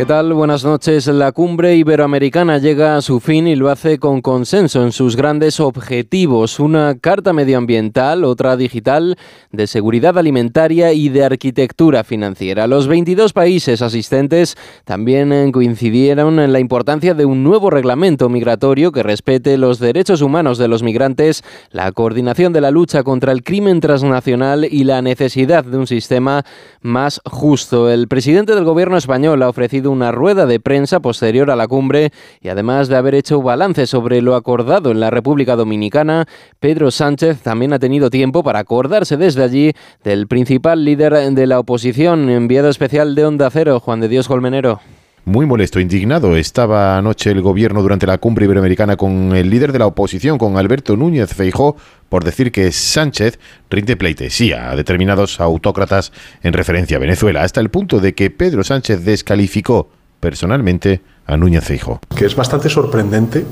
¿Qué 0.00 0.06
tal? 0.06 0.32
Buenas 0.32 0.64
noches. 0.64 1.08
La 1.08 1.30
cumbre 1.30 1.76
iberoamericana 1.76 2.56
llega 2.56 2.96
a 2.96 3.02
su 3.02 3.20
fin 3.20 3.46
y 3.46 3.54
lo 3.54 3.68
hace 3.68 3.98
con 3.98 4.22
consenso 4.22 4.82
en 4.82 4.92
sus 4.92 5.14
grandes 5.14 5.60
objetivos. 5.60 6.58
Una 6.58 6.96
carta 6.98 7.34
medioambiental, 7.34 8.24
otra 8.24 8.56
digital, 8.56 9.18
de 9.52 9.66
seguridad 9.66 10.16
alimentaria 10.16 10.94
y 10.94 11.10
de 11.10 11.24
arquitectura 11.24 12.02
financiera. 12.02 12.66
Los 12.66 12.88
22 12.88 13.34
países 13.34 13.82
asistentes 13.82 14.56
también 14.86 15.52
coincidieron 15.52 16.40
en 16.40 16.54
la 16.54 16.60
importancia 16.60 17.12
de 17.12 17.26
un 17.26 17.44
nuevo 17.44 17.68
reglamento 17.68 18.30
migratorio 18.30 18.92
que 18.92 19.02
respete 19.02 19.58
los 19.58 19.80
derechos 19.80 20.22
humanos 20.22 20.56
de 20.56 20.68
los 20.68 20.82
migrantes, 20.82 21.44
la 21.72 21.92
coordinación 21.92 22.54
de 22.54 22.62
la 22.62 22.70
lucha 22.70 23.02
contra 23.02 23.32
el 23.32 23.42
crimen 23.42 23.80
transnacional 23.80 24.64
y 24.64 24.84
la 24.84 25.02
necesidad 25.02 25.62
de 25.62 25.76
un 25.76 25.86
sistema 25.86 26.46
más 26.80 27.20
justo. 27.26 27.90
El 27.90 28.08
presidente 28.08 28.54
del 28.54 28.64
gobierno 28.64 28.96
español 28.96 29.42
ha 29.42 29.50
ofrecido 29.50 29.89
una 29.90 30.12
rueda 30.12 30.46
de 30.46 30.60
prensa 30.60 31.00
posterior 31.00 31.50
a 31.50 31.56
la 31.56 31.68
cumbre 31.68 32.12
y 32.40 32.48
además 32.48 32.88
de 32.88 32.96
haber 32.96 33.14
hecho 33.14 33.42
balance 33.42 33.86
sobre 33.86 34.22
lo 34.22 34.34
acordado 34.34 34.90
en 34.90 35.00
la 35.00 35.10
República 35.10 35.56
Dominicana, 35.56 36.26
Pedro 36.58 36.90
Sánchez 36.90 37.40
también 37.42 37.72
ha 37.72 37.78
tenido 37.78 38.10
tiempo 38.10 38.42
para 38.42 38.60
acordarse 38.60 39.16
desde 39.16 39.42
allí 39.42 39.72
del 40.02 40.26
principal 40.26 40.84
líder 40.84 41.32
de 41.32 41.46
la 41.46 41.58
oposición, 41.58 42.30
enviado 42.30 42.68
especial 42.68 43.14
de 43.14 43.24
Onda 43.24 43.50
Cero, 43.50 43.80
Juan 43.80 44.00
de 44.00 44.08
Dios 44.08 44.28
Colmenero. 44.28 44.80
Muy 45.26 45.44
molesto, 45.44 45.80
indignado 45.80 46.34
estaba 46.34 46.96
anoche 46.96 47.30
el 47.30 47.42
gobierno 47.42 47.82
durante 47.82 48.06
la 48.06 48.16
cumbre 48.16 48.46
iberoamericana 48.46 48.96
con 48.96 49.36
el 49.36 49.50
líder 49.50 49.70
de 49.70 49.78
la 49.78 49.86
oposición, 49.86 50.38
con 50.38 50.56
Alberto 50.56 50.96
Núñez 50.96 51.34
Feijó, 51.34 51.76
por 52.10 52.24
decir 52.24 52.52
que 52.52 52.70
Sánchez 52.72 53.38
rinde 53.70 53.96
pleitesía 53.96 54.70
a 54.70 54.76
determinados 54.76 55.40
autócratas 55.40 56.12
en 56.42 56.52
referencia 56.52 56.98
a 56.98 57.00
Venezuela, 57.00 57.42
hasta 57.42 57.60
el 57.60 57.70
punto 57.70 58.00
de 58.00 58.14
que 58.14 58.28
Pedro 58.28 58.62
Sánchez 58.62 59.04
descalificó 59.04 59.88
personalmente 60.18 61.00
a 61.26 61.38
Núñez 61.38 61.64
Feijó. 61.64 62.00
Que 62.14 62.26
es 62.26 62.36
bastante 62.36 62.68
sorprendente 62.68 63.46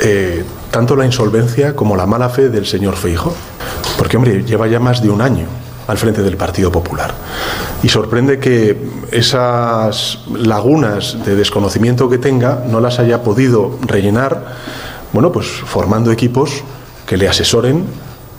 eh, 0.00 0.44
tanto 0.70 0.94
la 0.94 1.04
insolvencia 1.04 1.74
como 1.74 1.96
la 1.96 2.06
mala 2.06 2.28
fe 2.28 2.48
del 2.48 2.66
señor 2.66 2.96
Feijó, 2.96 3.34
porque 3.98 4.16
hombre, 4.16 4.44
lleva 4.44 4.68
ya 4.68 4.78
más 4.78 5.02
de 5.02 5.10
un 5.10 5.20
año 5.20 5.46
al 5.88 5.98
frente 5.98 6.22
del 6.22 6.36
Partido 6.36 6.70
Popular. 6.70 7.12
Y 7.82 7.88
sorprende 7.88 8.38
que 8.38 8.76
esas 9.10 10.20
lagunas 10.30 11.24
de 11.24 11.34
desconocimiento 11.34 12.08
que 12.08 12.18
tenga 12.18 12.62
no 12.68 12.80
las 12.80 13.00
haya 13.00 13.22
podido 13.22 13.78
rellenar, 13.82 14.54
bueno, 15.12 15.32
pues 15.32 15.46
formando 15.48 16.12
equipos 16.12 16.62
que 17.08 17.16
le 17.16 17.26
asesoren 17.26 17.84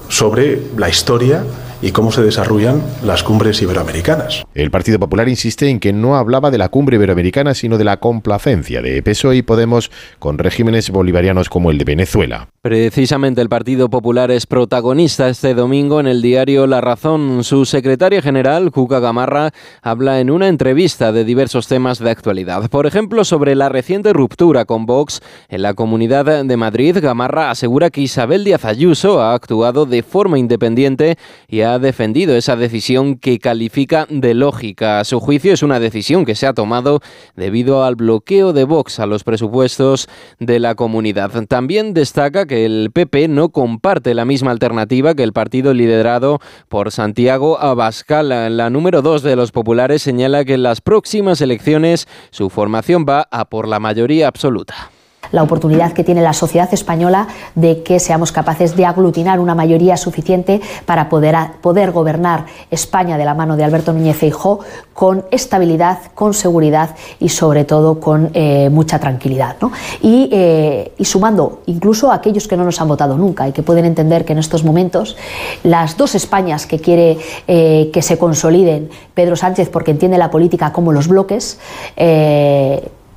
sobre 0.07 0.61
la 0.77 0.89
historia 0.89 1.43
y 1.81 1.91
cómo 1.91 2.11
se 2.11 2.21
desarrollan 2.21 2.81
las 3.03 3.23
cumbres 3.23 3.61
iberoamericanas. 3.61 4.45
El 4.53 4.71
Partido 4.71 4.99
Popular 4.99 5.29
insiste 5.29 5.69
en 5.69 5.79
que 5.79 5.93
no 5.93 6.17
hablaba 6.17 6.51
de 6.51 6.57
la 6.57 6.69
cumbre 6.69 6.97
iberoamericana, 6.97 7.53
sino 7.53 7.77
de 7.77 7.83
la 7.83 7.97
complacencia 7.97 8.81
de 8.81 9.01
PSOE 9.01 9.37
y 9.37 9.41
Podemos 9.41 9.91
con 10.19 10.37
regímenes 10.37 10.89
bolivarianos 10.89 11.49
como 11.49 11.71
el 11.71 11.77
de 11.77 11.85
Venezuela. 11.85 12.49
Precisamente 12.61 13.41
el 13.41 13.49
Partido 13.49 13.89
Popular 13.89 14.31
es 14.31 14.45
protagonista 14.45 15.29
este 15.29 15.53
domingo 15.53 15.99
en 15.99 16.07
el 16.07 16.21
diario 16.21 16.67
La 16.67 16.81
Razón. 16.81 17.43
Su 17.43 17.65
secretaria 17.65 18.21
general, 18.21 18.71
Cuca 18.71 18.99
Gamarra, 18.99 19.51
habla 19.81 20.19
en 20.19 20.29
una 20.29 20.49
entrevista 20.49 21.11
de 21.11 21.23
diversos 21.23 21.67
temas 21.67 21.99
de 21.99 22.09
actualidad. 22.09 22.69
Por 22.69 22.85
ejemplo, 22.85 23.23
sobre 23.23 23.55
la 23.55 23.69
reciente 23.69 24.11
ruptura 24.11 24.65
con 24.65 24.85
Vox 24.85 25.21
en 25.47 25.61
la 25.61 25.73
Comunidad 25.73 26.43
de 26.43 26.57
Madrid, 26.57 26.97
Gamarra 27.01 27.49
asegura 27.49 27.89
que 27.89 28.01
Isabel 28.01 28.43
Díaz 28.43 28.65
Ayuso 28.65 29.21
ha 29.21 29.33
actuado 29.33 29.85
de 29.85 30.03
forma 30.03 30.37
independiente 30.37 31.17
y 31.47 31.61
ha 31.61 31.68
defendido 31.77 32.35
esa 32.35 32.55
decisión 32.55 33.17
que 33.17 33.37
califica 33.37 34.07
de 34.09 34.33
lógica. 34.33 34.99
A 34.99 35.03
su 35.03 35.19
juicio 35.19 35.53
es 35.53 35.61
una 35.61 35.79
decisión 35.79 36.25
que 36.25 36.33
se 36.33 36.47
ha 36.47 36.53
tomado 36.53 37.01
debido 37.35 37.83
al 37.83 37.95
bloqueo 37.95 38.53
de 38.53 38.63
Vox 38.63 38.99
a 38.99 39.05
los 39.05 39.23
presupuestos 39.23 40.07
de 40.39 40.59
la 40.59 40.75
comunidad. 40.75 41.31
También 41.47 41.93
destaca 41.93 42.47
que 42.47 42.65
el 42.65 42.89
PP 42.91 43.27
no 43.27 43.49
comparte 43.49 44.13
la 44.13 44.25
misma 44.25 44.51
alternativa 44.51 45.13
que 45.13 45.23
el 45.23 45.33
partido 45.33 45.73
liderado 45.73 46.39
por 46.69 46.91
Santiago 46.91 47.59
Abascal. 47.59 48.29
La 48.29 48.69
número 48.69 49.01
dos 49.01 49.21
de 49.21 49.35
los 49.35 49.51
populares 49.51 50.01
señala 50.01 50.45
que 50.45 50.55
en 50.55 50.63
las 50.63 50.81
próximas 50.81 51.41
elecciones 51.41 52.07
su 52.31 52.49
formación 52.49 53.05
va 53.07 53.27
a 53.29 53.45
por 53.49 53.67
la 53.67 53.79
mayoría 53.79 54.27
absoluta 54.27 54.91
la 55.31 55.43
oportunidad 55.43 55.93
que 55.93 56.03
tiene 56.03 56.21
la 56.21 56.33
sociedad 56.33 56.73
española 56.73 57.27
de 57.55 57.83
que 57.83 57.99
seamos 57.99 58.31
capaces 58.31 58.75
de 58.75 58.85
aglutinar 58.85 59.39
una 59.39 59.55
mayoría 59.55 59.97
suficiente 59.97 60.61
para 60.85 61.09
poder, 61.09 61.35
poder 61.61 61.91
gobernar 61.91 62.45
España 62.71 63.17
de 63.17 63.25
la 63.25 63.33
mano 63.33 63.55
de 63.57 63.63
Alberto 63.63 63.93
Núñez 63.93 64.17
Feijóo 64.17 64.59
con 64.93 65.25
estabilidad, 65.31 65.99
con 66.13 66.33
seguridad 66.33 66.95
y 67.19 67.29
sobre 67.29 67.63
todo 67.63 67.99
con 67.99 68.31
eh, 68.33 68.69
mucha 68.69 68.99
tranquilidad. 68.99 69.55
Eh, 70.03 70.91
y, 70.97 71.05
sumando 71.05 71.61
incluso 71.67 72.11
a 72.11 72.15
aquellos 72.15 72.47
que 72.47 72.57
no 72.57 72.63
nos 72.63 72.81
han 72.81 72.87
votado 72.87 73.17
nunca 73.17 73.47
y 73.47 73.51
que 73.51 73.63
pueden 73.63 73.85
entender 73.85 74.25
que 74.25 74.33
en 74.33 74.39
estos 74.39 74.63
momentos 74.63 75.15
las 75.63 75.97
dos 75.97 76.15
Españas 76.15 76.65
que 76.65 76.79
quiere 76.79 77.17
eh, 77.47 77.89
que 77.93 78.01
se 78.01 78.17
consoliden 78.17 78.89
Pedro 79.13 79.35
Sánchez 79.35 79.69
porque 79.69 79.91
entiende 79.91 80.17
la 80.17 80.31
política 80.31 80.73
como 80.73 80.91
los 80.91 81.07
bloques, 81.07 81.59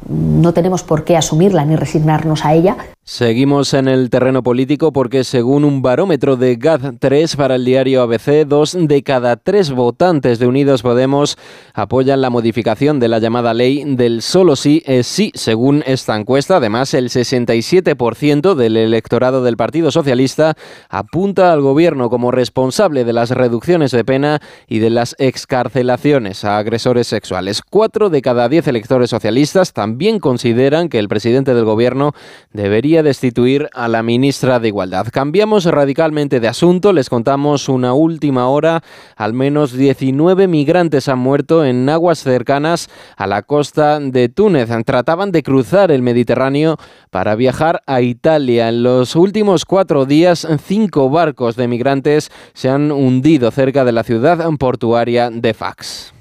no 0.08 0.52
tenemos 0.52 0.82
por 0.82 1.04
qué 1.04 1.16
asumirla 1.16 1.64
ni 1.64 1.76
resignarnos 1.76 2.44
a 2.44 2.54
ella, 2.54 2.76
Seguimos 3.04 3.74
en 3.74 3.88
el 3.88 4.10
terreno 4.10 4.44
político 4.44 4.92
porque 4.92 5.24
según 5.24 5.64
un 5.64 5.82
barómetro 5.82 6.36
de 6.36 6.56
GAD3 6.56 7.34
para 7.34 7.56
el 7.56 7.64
diario 7.64 8.00
ABC, 8.00 8.46
dos 8.46 8.76
de 8.78 9.02
cada 9.02 9.34
tres 9.34 9.72
votantes 9.72 10.38
de 10.38 10.46
Unidos 10.46 10.82
Podemos 10.82 11.36
apoyan 11.74 12.20
la 12.20 12.30
modificación 12.30 13.00
de 13.00 13.08
la 13.08 13.18
llamada 13.18 13.54
ley 13.54 13.82
del 13.84 14.22
solo 14.22 14.54
sí 14.54 14.84
es 14.86 15.08
sí, 15.08 15.32
según 15.34 15.82
esta 15.84 16.16
encuesta. 16.16 16.58
Además, 16.58 16.94
el 16.94 17.08
67% 17.08 18.54
del 18.54 18.76
electorado 18.76 19.42
del 19.42 19.56
Partido 19.56 19.90
Socialista 19.90 20.54
apunta 20.88 21.52
al 21.52 21.60
gobierno 21.60 22.08
como 22.08 22.30
responsable 22.30 23.02
de 23.02 23.12
las 23.14 23.30
reducciones 23.30 23.90
de 23.90 24.04
pena 24.04 24.40
y 24.68 24.78
de 24.78 24.90
las 24.90 25.16
excarcelaciones 25.18 26.44
a 26.44 26.58
agresores 26.58 27.08
sexuales. 27.08 27.62
Cuatro 27.68 28.10
de 28.10 28.22
cada 28.22 28.48
diez 28.48 28.68
electores 28.68 29.10
socialistas 29.10 29.72
también 29.72 30.20
consideran 30.20 30.88
que 30.88 31.00
el 31.00 31.08
presidente 31.08 31.52
del 31.52 31.64
gobierno 31.64 32.14
debería 32.52 32.91
destituir 33.00 33.70
a 33.72 33.88
la 33.88 34.02
ministra 34.02 34.60
de 34.60 34.68
Igualdad. 34.68 35.06
Cambiamos 35.10 35.64
radicalmente 35.64 36.40
de 36.40 36.48
asunto, 36.48 36.92
les 36.92 37.08
contamos 37.08 37.70
una 37.70 37.94
última 37.94 38.48
hora. 38.48 38.82
Al 39.16 39.32
menos 39.32 39.72
19 39.72 40.48
migrantes 40.48 41.08
han 41.08 41.20
muerto 41.20 41.64
en 41.64 41.88
aguas 41.88 42.18
cercanas 42.18 42.90
a 43.16 43.26
la 43.26 43.42
costa 43.42 44.00
de 44.00 44.28
Túnez. 44.28 44.68
Trataban 44.84 45.32
de 45.32 45.42
cruzar 45.42 45.90
el 45.90 46.02
Mediterráneo 46.02 46.76
para 47.10 47.34
viajar 47.34 47.82
a 47.86 48.02
Italia. 48.02 48.68
En 48.68 48.82
los 48.82 49.16
últimos 49.16 49.64
cuatro 49.64 50.04
días, 50.04 50.46
cinco 50.62 51.08
barcos 51.08 51.56
de 51.56 51.68
migrantes 51.68 52.30
se 52.52 52.68
han 52.68 52.92
hundido 52.92 53.50
cerca 53.50 53.84
de 53.84 53.92
la 53.92 54.02
ciudad 54.02 54.44
portuaria 54.58 55.30
de 55.30 55.54
Fax. 55.54 56.12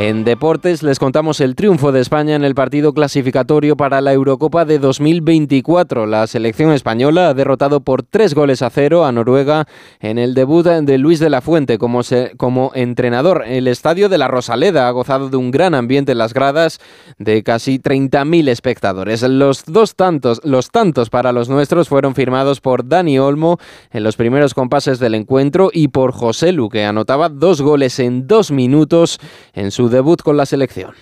En 0.00 0.22
deportes 0.22 0.84
les 0.84 1.00
contamos 1.00 1.40
el 1.40 1.56
triunfo 1.56 1.90
de 1.90 1.98
España 2.00 2.36
en 2.36 2.44
el 2.44 2.54
partido 2.54 2.92
clasificatorio 2.92 3.76
para 3.76 4.00
la 4.00 4.12
Eurocopa 4.12 4.64
de 4.64 4.78
2024. 4.78 6.06
La 6.06 6.28
selección 6.28 6.70
española 6.70 7.28
ha 7.28 7.34
derrotado 7.34 7.80
por 7.80 8.04
tres 8.04 8.32
goles 8.32 8.62
a 8.62 8.70
cero 8.70 9.04
a 9.04 9.10
Noruega 9.10 9.66
en 9.98 10.18
el 10.18 10.34
debut 10.34 10.64
de 10.64 10.98
Luis 10.98 11.18
de 11.18 11.30
la 11.30 11.40
Fuente 11.40 11.78
como, 11.78 12.02
como 12.36 12.70
entrenador. 12.76 13.42
El 13.44 13.66
estadio 13.66 14.08
de 14.08 14.18
la 14.18 14.28
Rosaleda 14.28 14.86
ha 14.86 14.92
gozado 14.92 15.30
de 15.30 15.36
un 15.36 15.50
gran 15.50 15.74
ambiente 15.74 16.12
en 16.12 16.18
las 16.18 16.32
gradas 16.32 16.78
de 17.18 17.42
casi 17.42 17.80
30.000 17.80 18.50
espectadores. 18.50 19.22
Los 19.24 19.64
dos 19.64 19.96
tantos, 19.96 20.40
los 20.44 20.70
tantos 20.70 21.10
para 21.10 21.32
los 21.32 21.48
nuestros 21.48 21.88
fueron 21.88 22.14
firmados 22.14 22.60
por 22.60 22.86
Dani 22.86 23.18
Olmo 23.18 23.58
en 23.90 24.04
los 24.04 24.14
primeros 24.14 24.54
compases 24.54 25.00
del 25.00 25.16
encuentro 25.16 25.70
y 25.72 25.88
por 25.88 26.12
José 26.12 26.52
Lu, 26.52 26.68
que 26.68 26.84
anotaba 26.84 27.28
dos 27.28 27.60
goles 27.62 27.98
en 27.98 28.28
dos 28.28 28.52
minutos 28.52 29.18
en 29.54 29.72
su 29.72 29.87
debut 29.90 30.22
con 30.22 30.36
la 30.36 30.46
selección. 30.46 30.92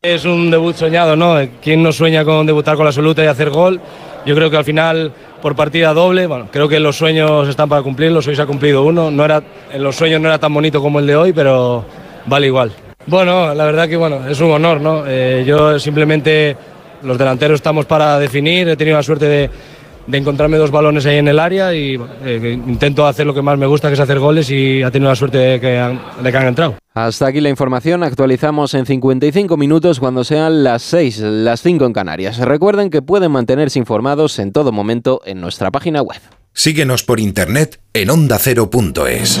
Es 0.00 0.24
un 0.24 0.50
debut 0.50 0.74
soñado, 0.74 1.14
¿no? 1.14 1.36
¿Quién 1.62 1.82
no 1.82 1.92
sueña 1.92 2.24
con 2.24 2.44
debutar 2.44 2.76
con 2.76 2.84
la 2.84 2.90
absoluta 2.90 3.22
y 3.22 3.28
hacer 3.28 3.50
gol? 3.50 3.80
Yo 4.26 4.34
creo 4.34 4.50
que 4.50 4.56
al 4.56 4.64
final, 4.64 5.12
por 5.40 5.54
partida 5.54 5.94
doble, 5.94 6.26
bueno, 6.26 6.48
creo 6.50 6.68
que 6.68 6.80
los 6.80 6.96
sueños 6.96 7.48
están 7.48 7.68
para 7.68 7.82
cumplirlos, 7.82 8.26
hoy 8.26 8.34
se 8.34 8.42
ha 8.42 8.46
cumplido 8.46 8.82
uno. 8.82 9.10
No 9.10 9.24
era, 9.24 9.42
en 9.72 9.82
los 9.82 9.96
sueños 9.96 10.20
no 10.20 10.28
era 10.28 10.38
tan 10.38 10.52
bonito 10.52 10.80
como 10.80 10.98
el 10.98 11.06
de 11.06 11.16
hoy, 11.16 11.32
pero 11.32 11.84
vale 12.26 12.46
igual. 12.46 12.72
Bueno, 13.06 13.54
la 13.54 13.64
verdad 13.64 13.88
que 13.88 13.96
bueno, 13.96 14.28
es 14.28 14.40
un 14.40 14.50
honor, 14.52 14.80
¿no? 14.80 15.04
Eh, 15.06 15.44
yo 15.46 15.78
simplemente, 15.78 16.56
los 17.02 17.18
delanteros 17.18 17.56
estamos 17.56 17.86
para 17.86 18.18
definir, 18.18 18.68
he 18.68 18.76
tenido 18.76 18.96
la 18.96 19.02
suerte 19.02 19.26
de, 19.26 19.50
de 20.06 20.18
encontrarme 20.18 20.56
dos 20.56 20.70
balones 20.70 21.06
ahí 21.06 21.18
en 21.18 21.28
el 21.28 21.38
área 21.38 21.74
y 21.74 21.98
eh, 22.24 22.58
intento 22.66 23.06
hacer 23.06 23.26
lo 23.26 23.34
que 23.34 23.42
más 23.42 23.58
me 23.58 23.66
gusta, 23.66 23.88
que 23.88 23.94
es 23.94 24.00
hacer 24.00 24.18
goles 24.18 24.50
y 24.50 24.82
ha 24.82 24.90
tenido 24.90 25.10
la 25.10 25.16
suerte 25.16 25.38
de 25.38 25.60
que 25.60 25.78
han, 25.78 26.00
de 26.22 26.30
que 26.30 26.36
han 26.36 26.46
entrado. 26.46 26.76
Hasta 26.94 27.26
aquí 27.26 27.40
la 27.40 27.48
información. 27.48 28.02
Actualizamos 28.02 28.74
en 28.74 28.86
55 28.86 29.56
minutos 29.56 29.98
cuando 29.98 30.24
sean 30.24 30.62
las 30.62 30.82
6, 30.82 31.18
las 31.20 31.62
5 31.62 31.86
en 31.86 31.92
Canarias. 31.92 32.38
Recuerden 32.38 32.90
que 32.90 33.02
pueden 33.02 33.32
mantenerse 33.32 33.78
informados 33.78 34.38
en 34.38 34.52
todo 34.52 34.72
momento 34.72 35.20
en 35.24 35.40
nuestra 35.40 35.70
página 35.70 36.02
web. 36.02 36.20
Síguenos 36.52 37.02
por 37.02 37.18
internet 37.18 37.80
en 37.94 38.10
ondacero.es. 38.10 39.40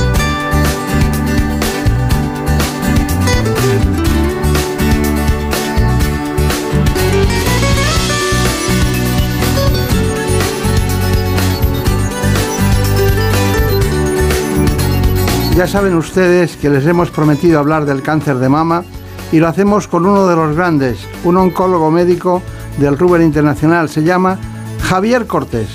Ya 15.61 15.67
saben 15.67 15.93
ustedes 15.93 16.57
que 16.57 16.71
les 16.71 16.87
hemos 16.87 17.11
prometido 17.11 17.59
hablar 17.59 17.85
del 17.85 18.01
cáncer 18.01 18.37
de 18.39 18.49
mama 18.49 18.83
y 19.31 19.37
lo 19.37 19.47
hacemos 19.47 19.87
con 19.87 20.07
uno 20.07 20.25
de 20.25 20.35
los 20.35 20.55
grandes, 20.55 20.97
un 21.23 21.37
oncólogo 21.37 21.91
médico 21.91 22.41
del 22.79 22.97
Ruber 22.97 23.21
Internacional. 23.21 23.87
Se 23.87 24.01
llama 24.01 24.39
Javier 24.81 25.27
Cortés. 25.27 25.69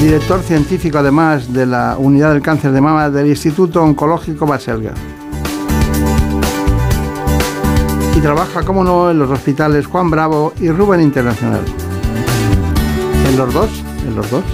Director 0.00 0.40
científico 0.42 0.98
además 0.98 1.52
de 1.52 1.66
la 1.66 1.96
Unidad 1.98 2.34
del 2.34 2.40
Cáncer 2.40 2.70
de 2.70 2.80
Mama 2.80 3.10
del 3.10 3.26
Instituto 3.26 3.82
Oncológico 3.82 4.46
Baselga. 4.46 4.94
Y 8.16 8.20
trabaja, 8.20 8.62
como 8.62 8.84
no, 8.84 9.10
en 9.10 9.18
los 9.18 9.28
hospitales 9.28 9.88
Juan 9.88 10.08
Bravo 10.08 10.52
y 10.60 10.70
Ruben 10.70 11.00
Internacional. 11.00 11.64
En 13.34 13.38
los 13.38 13.52
dos, 13.52 13.70
en 14.06 14.14
los 14.14 14.30
dos. 14.30 14.44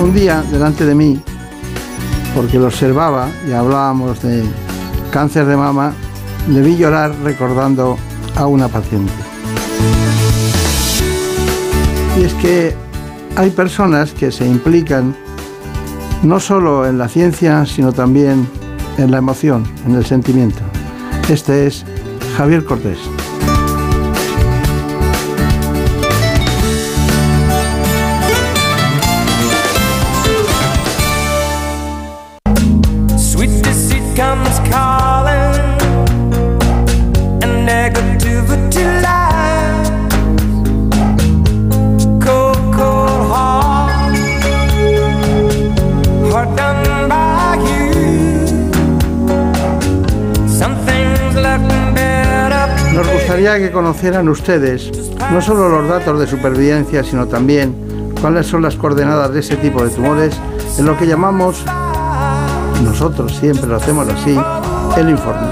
Un 0.00 0.14
día, 0.14 0.44
delante 0.52 0.86
de 0.86 0.94
mí, 0.94 1.20
porque 2.32 2.60
lo 2.60 2.66
observaba 2.66 3.28
y 3.48 3.50
hablábamos 3.50 4.22
de 4.22 4.44
cáncer 5.10 5.46
de 5.46 5.56
mama, 5.56 5.92
le 6.48 6.60
vi 6.60 6.76
llorar 6.76 7.12
recordando 7.24 7.98
a 8.36 8.46
una 8.46 8.68
paciente. 8.68 9.12
Y 12.20 12.22
es 12.22 12.34
que 12.34 12.72
hay 13.34 13.50
personas 13.50 14.12
que 14.12 14.30
se 14.30 14.46
implican 14.46 15.16
no 16.22 16.38
solo 16.38 16.86
en 16.86 16.98
la 16.98 17.08
ciencia, 17.08 17.66
sino 17.66 17.92
también 17.92 18.46
en 18.98 19.10
la 19.10 19.18
emoción, 19.18 19.64
en 19.86 19.94
el 19.94 20.04
sentimiento. 20.04 20.60
Este 21.28 21.66
es 21.66 21.84
Javier 22.36 22.64
Cortés. 22.64 22.98
Gustaría 53.54 53.68
que 53.68 53.72
conocieran 53.72 54.28
ustedes 54.28 54.90
no 55.30 55.40
solo 55.40 55.68
los 55.68 55.88
datos 55.88 56.18
de 56.18 56.26
supervivencia, 56.26 57.04
sino 57.04 57.28
también 57.28 58.12
cuáles 58.20 58.48
son 58.48 58.62
las 58.62 58.74
coordenadas 58.74 59.32
de 59.32 59.40
ese 59.40 59.54
tipo 59.56 59.84
de 59.84 59.90
tumores 59.90 60.36
en 60.76 60.86
lo 60.86 60.98
que 60.98 61.06
llamamos, 61.06 61.64
nosotros 62.82 63.36
siempre 63.36 63.68
lo 63.68 63.76
hacemos 63.76 64.08
así, 64.08 64.36
el 64.96 65.10
informe. 65.10 65.46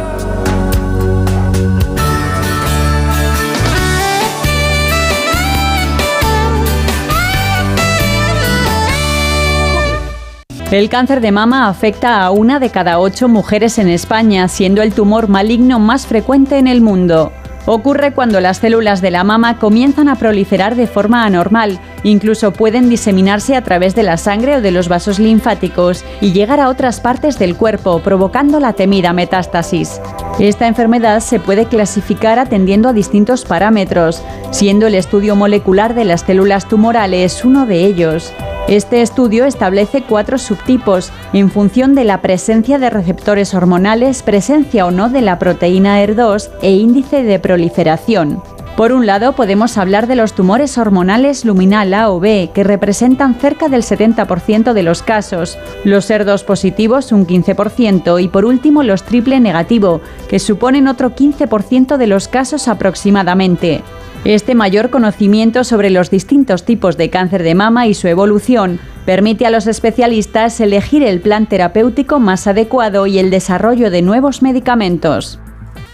El 10.72 10.88
cáncer 10.88 11.20
de 11.20 11.30
mama 11.30 11.68
afecta 11.68 12.24
a 12.24 12.32
una 12.32 12.58
de 12.58 12.70
cada 12.70 12.98
ocho 12.98 13.28
mujeres 13.28 13.78
en 13.78 13.88
España, 13.88 14.48
siendo 14.48 14.82
el 14.82 14.92
tumor 14.92 15.28
maligno 15.28 15.78
más 15.78 16.06
frecuente 16.06 16.58
en 16.58 16.66
el 16.66 16.80
mundo. 16.80 17.30
Ocurre 17.64 18.12
cuando 18.12 18.40
las 18.40 18.58
células 18.58 19.00
de 19.00 19.12
la 19.12 19.22
mama 19.22 19.58
comienzan 19.58 20.08
a 20.08 20.16
proliferar 20.16 20.74
de 20.74 20.88
forma 20.88 21.24
anormal, 21.24 21.78
incluso 22.04 22.52
pueden 22.52 22.88
diseminarse 22.88 23.56
a 23.56 23.62
través 23.62 23.94
de 23.94 24.02
la 24.02 24.16
sangre 24.16 24.56
o 24.56 24.60
de 24.60 24.70
los 24.70 24.88
vasos 24.88 25.18
linfáticos 25.18 26.04
y 26.20 26.32
llegar 26.32 26.60
a 26.60 26.68
otras 26.68 27.00
partes 27.00 27.38
del 27.38 27.56
cuerpo, 27.56 28.00
provocando 28.00 28.60
la 28.60 28.72
temida 28.72 29.12
metástasis. 29.12 30.00
Esta 30.38 30.66
enfermedad 30.66 31.20
se 31.20 31.40
puede 31.40 31.66
clasificar 31.66 32.38
atendiendo 32.38 32.88
a 32.88 32.92
distintos 32.92 33.44
parámetros, 33.44 34.22
siendo 34.50 34.86
el 34.86 34.94
estudio 34.94 35.36
molecular 35.36 35.94
de 35.94 36.04
las 36.04 36.22
células 36.22 36.68
tumorales 36.68 37.44
uno 37.44 37.66
de 37.66 37.84
ellos. 37.84 38.32
Este 38.68 39.02
estudio 39.02 39.44
establece 39.44 40.02
cuatro 40.02 40.38
subtipos 40.38 41.12
en 41.32 41.50
función 41.50 41.94
de 41.94 42.04
la 42.04 42.22
presencia 42.22 42.78
de 42.78 42.90
receptores 42.90 43.54
hormonales, 43.54 44.22
presencia 44.22 44.86
o 44.86 44.90
no 44.90 45.08
de 45.08 45.20
la 45.20 45.38
proteína 45.38 46.02
ER2 46.02 46.48
e 46.62 46.70
índice 46.70 47.24
de 47.24 47.38
proliferación. 47.38 48.42
Por 48.76 48.92
un 48.92 49.04
lado, 49.04 49.34
podemos 49.34 49.76
hablar 49.76 50.06
de 50.06 50.16
los 50.16 50.32
tumores 50.32 50.78
hormonales 50.78 51.44
luminal 51.44 51.92
A 51.92 52.10
o 52.10 52.20
B, 52.20 52.50
que 52.54 52.64
representan 52.64 53.34
cerca 53.34 53.68
del 53.68 53.82
70% 53.82 54.72
de 54.72 54.82
los 54.82 55.02
casos, 55.02 55.58
los 55.84 56.10
ER2 56.10 56.42
positivos 56.44 57.12
un 57.12 57.26
15% 57.26 58.22
y 58.22 58.28
por 58.28 58.46
último 58.46 58.82
los 58.82 59.02
triple 59.02 59.40
negativo, 59.40 60.00
que 60.28 60.38
suponen 60.38 60.88
otro 60.88 61.14
15% 61.14 61.98
de 61.98 62.06
los 62.06 62.28
casos 62.28 62.66
aproximadamente. 62.66 63.82
Este 64.24 64.54
mayor 64.54 64.88
conocimiento 64.88 65.64
sobre 65.64 65.90
los 65.90 66.08
distintos 66.08 66.64
tipos 66.64 66.96
de 66.96 67.10
cáncer 67.10 67.42
de 67.42 67.54
mama 67.54 67.86
y 67.88 67.94
su 67.94 68.08
evolución 68.08 68.80
permite 69.04 69.44
a 69.44 69.50
los 69.50 69.66
especialistas 69.66 70.60
elegir 70.60 71.02
el 71.02 71.20
plan 71.20 71.46
terapéutico 71.46 72.20
más 72.20 72.46
adecuado 72.46 73.06
y 73.06 73.18
el 73.18 73.30
desarrollo 73.30 73.90
de 73.90 74.00
nuevos 74.00 74.40
medicamentos. 74.40 75.41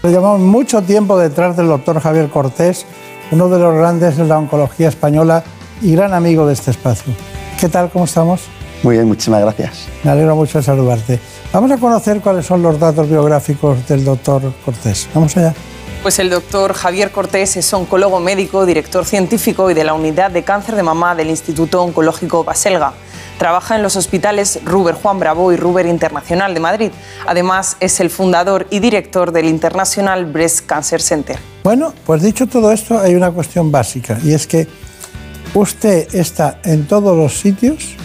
Llevamos 0.01 0.39
mucho 0.39 0.81
tiempo 0.81 1.17
detrás 1.17 1.57
del 1.57 1.67
doctor 1.67 1.99
Javier 1.99 2.29
Cortés, 2.29 2.85
uno 3.31 3.49
de 3.49 3.59
los 3.59 3.75
grandes 3.75 4.15
de 4.15 4.23
la 4.23 4.37
oncología 4.37 4.87
española 4.87 5.43
y 5.81 5.91
gran 5.91 6.13
amigo 6.13 6.47
de 6.47 6.53
este 6.53 6.71
espacio. 6.71 7.13
¿Qué 7.59 7.67
tal? 7.67 7.89
¿Cómo 7.89 8.05
estamos? 8.05 8.43
Muy 8.81 8.95
bien, 8.95 9.09
muchísimas 9.09 9.41
gracias. 9.41 9.89
Me 10.05 10.11
alegro 10.11 10.37
mucho 10.37 10.59
de 10.59 10.63
saludarte. 10.63 11.19
Vamos 11.51 11.69
a 11.71 11.77
conocer 11.77 12.21
cuáles 12.21 12.45
son 12.45 12.61
los 12.61 12.79
datos 12.79 13.09
biográficos 13.09 13.85
del 13.89 14.05
doctor 14.05 14.41
Cortés. 14.63 15.09
Vamos 15.13 15.35
allá. 15.35 15.53
Pues 16.01 16.17
el 16.19 16.29
doctor 16.29 16.71
Javier 16.71 17.11
Cortés 17.11 17.57
es 17.57 17.73
oncólogo 17.73 18.21
médico, 18.21 18.65
director 18.65 19.03
científico 19.03 19.69
y 19.69 19.73
de 19.73 19.83
la 19.83 19.93
unidad 19.93 20.31
de 20.31 20.43
cáncer 20.43 20.77
de 20.77 20.83
mamá 20.83 21.13
del 21.13 21.29
Instituto 21.29 21.83
Oncológico 21.83 22.45
Baselga. 22.45 22.93
Trabaja 23.39 23.77
en 23.77 23.83
los 23.83 23.95
hospitales 23.95 24.59
Ruber 24.65 24.95
Juan 24.95 25.17
Bravo 25.17 25.53
y 25.53 25.55
Ruber 25.55 25.85
Internacional 25.85 26.53
de 26.53 26.59
Madrid. 26.59 26.91
Además, 27.25 27.77
es 27.79 28.01
el 28.01 28.09
fundador 28.09 28.67
y 28.69 28.79
director 28.79 29.31
del 29.31 29.45
International 29.45 30.25
Breast 30.25 30.65
Cancer 30.65 31.01
Center. 31.01 31.39
Bueno, 31.63 31.93
pues 32.05 32.21
dicho 32.21 32.47
todo 32.47 32.69
esto, 32.73 32.99
hay 32.99 33.15
una 33.15 33.31
cuestión 33.31 33.71
básica 33.71 34.19
y 34.25 34.33
es 34.33 34.45
que 34.45 34.67
usted 35.53 36.13
está 36.13 36.59
en 36.65 36.85
todos 36.85 37.15
los 37.15 37.39
sitios 37.39 37.95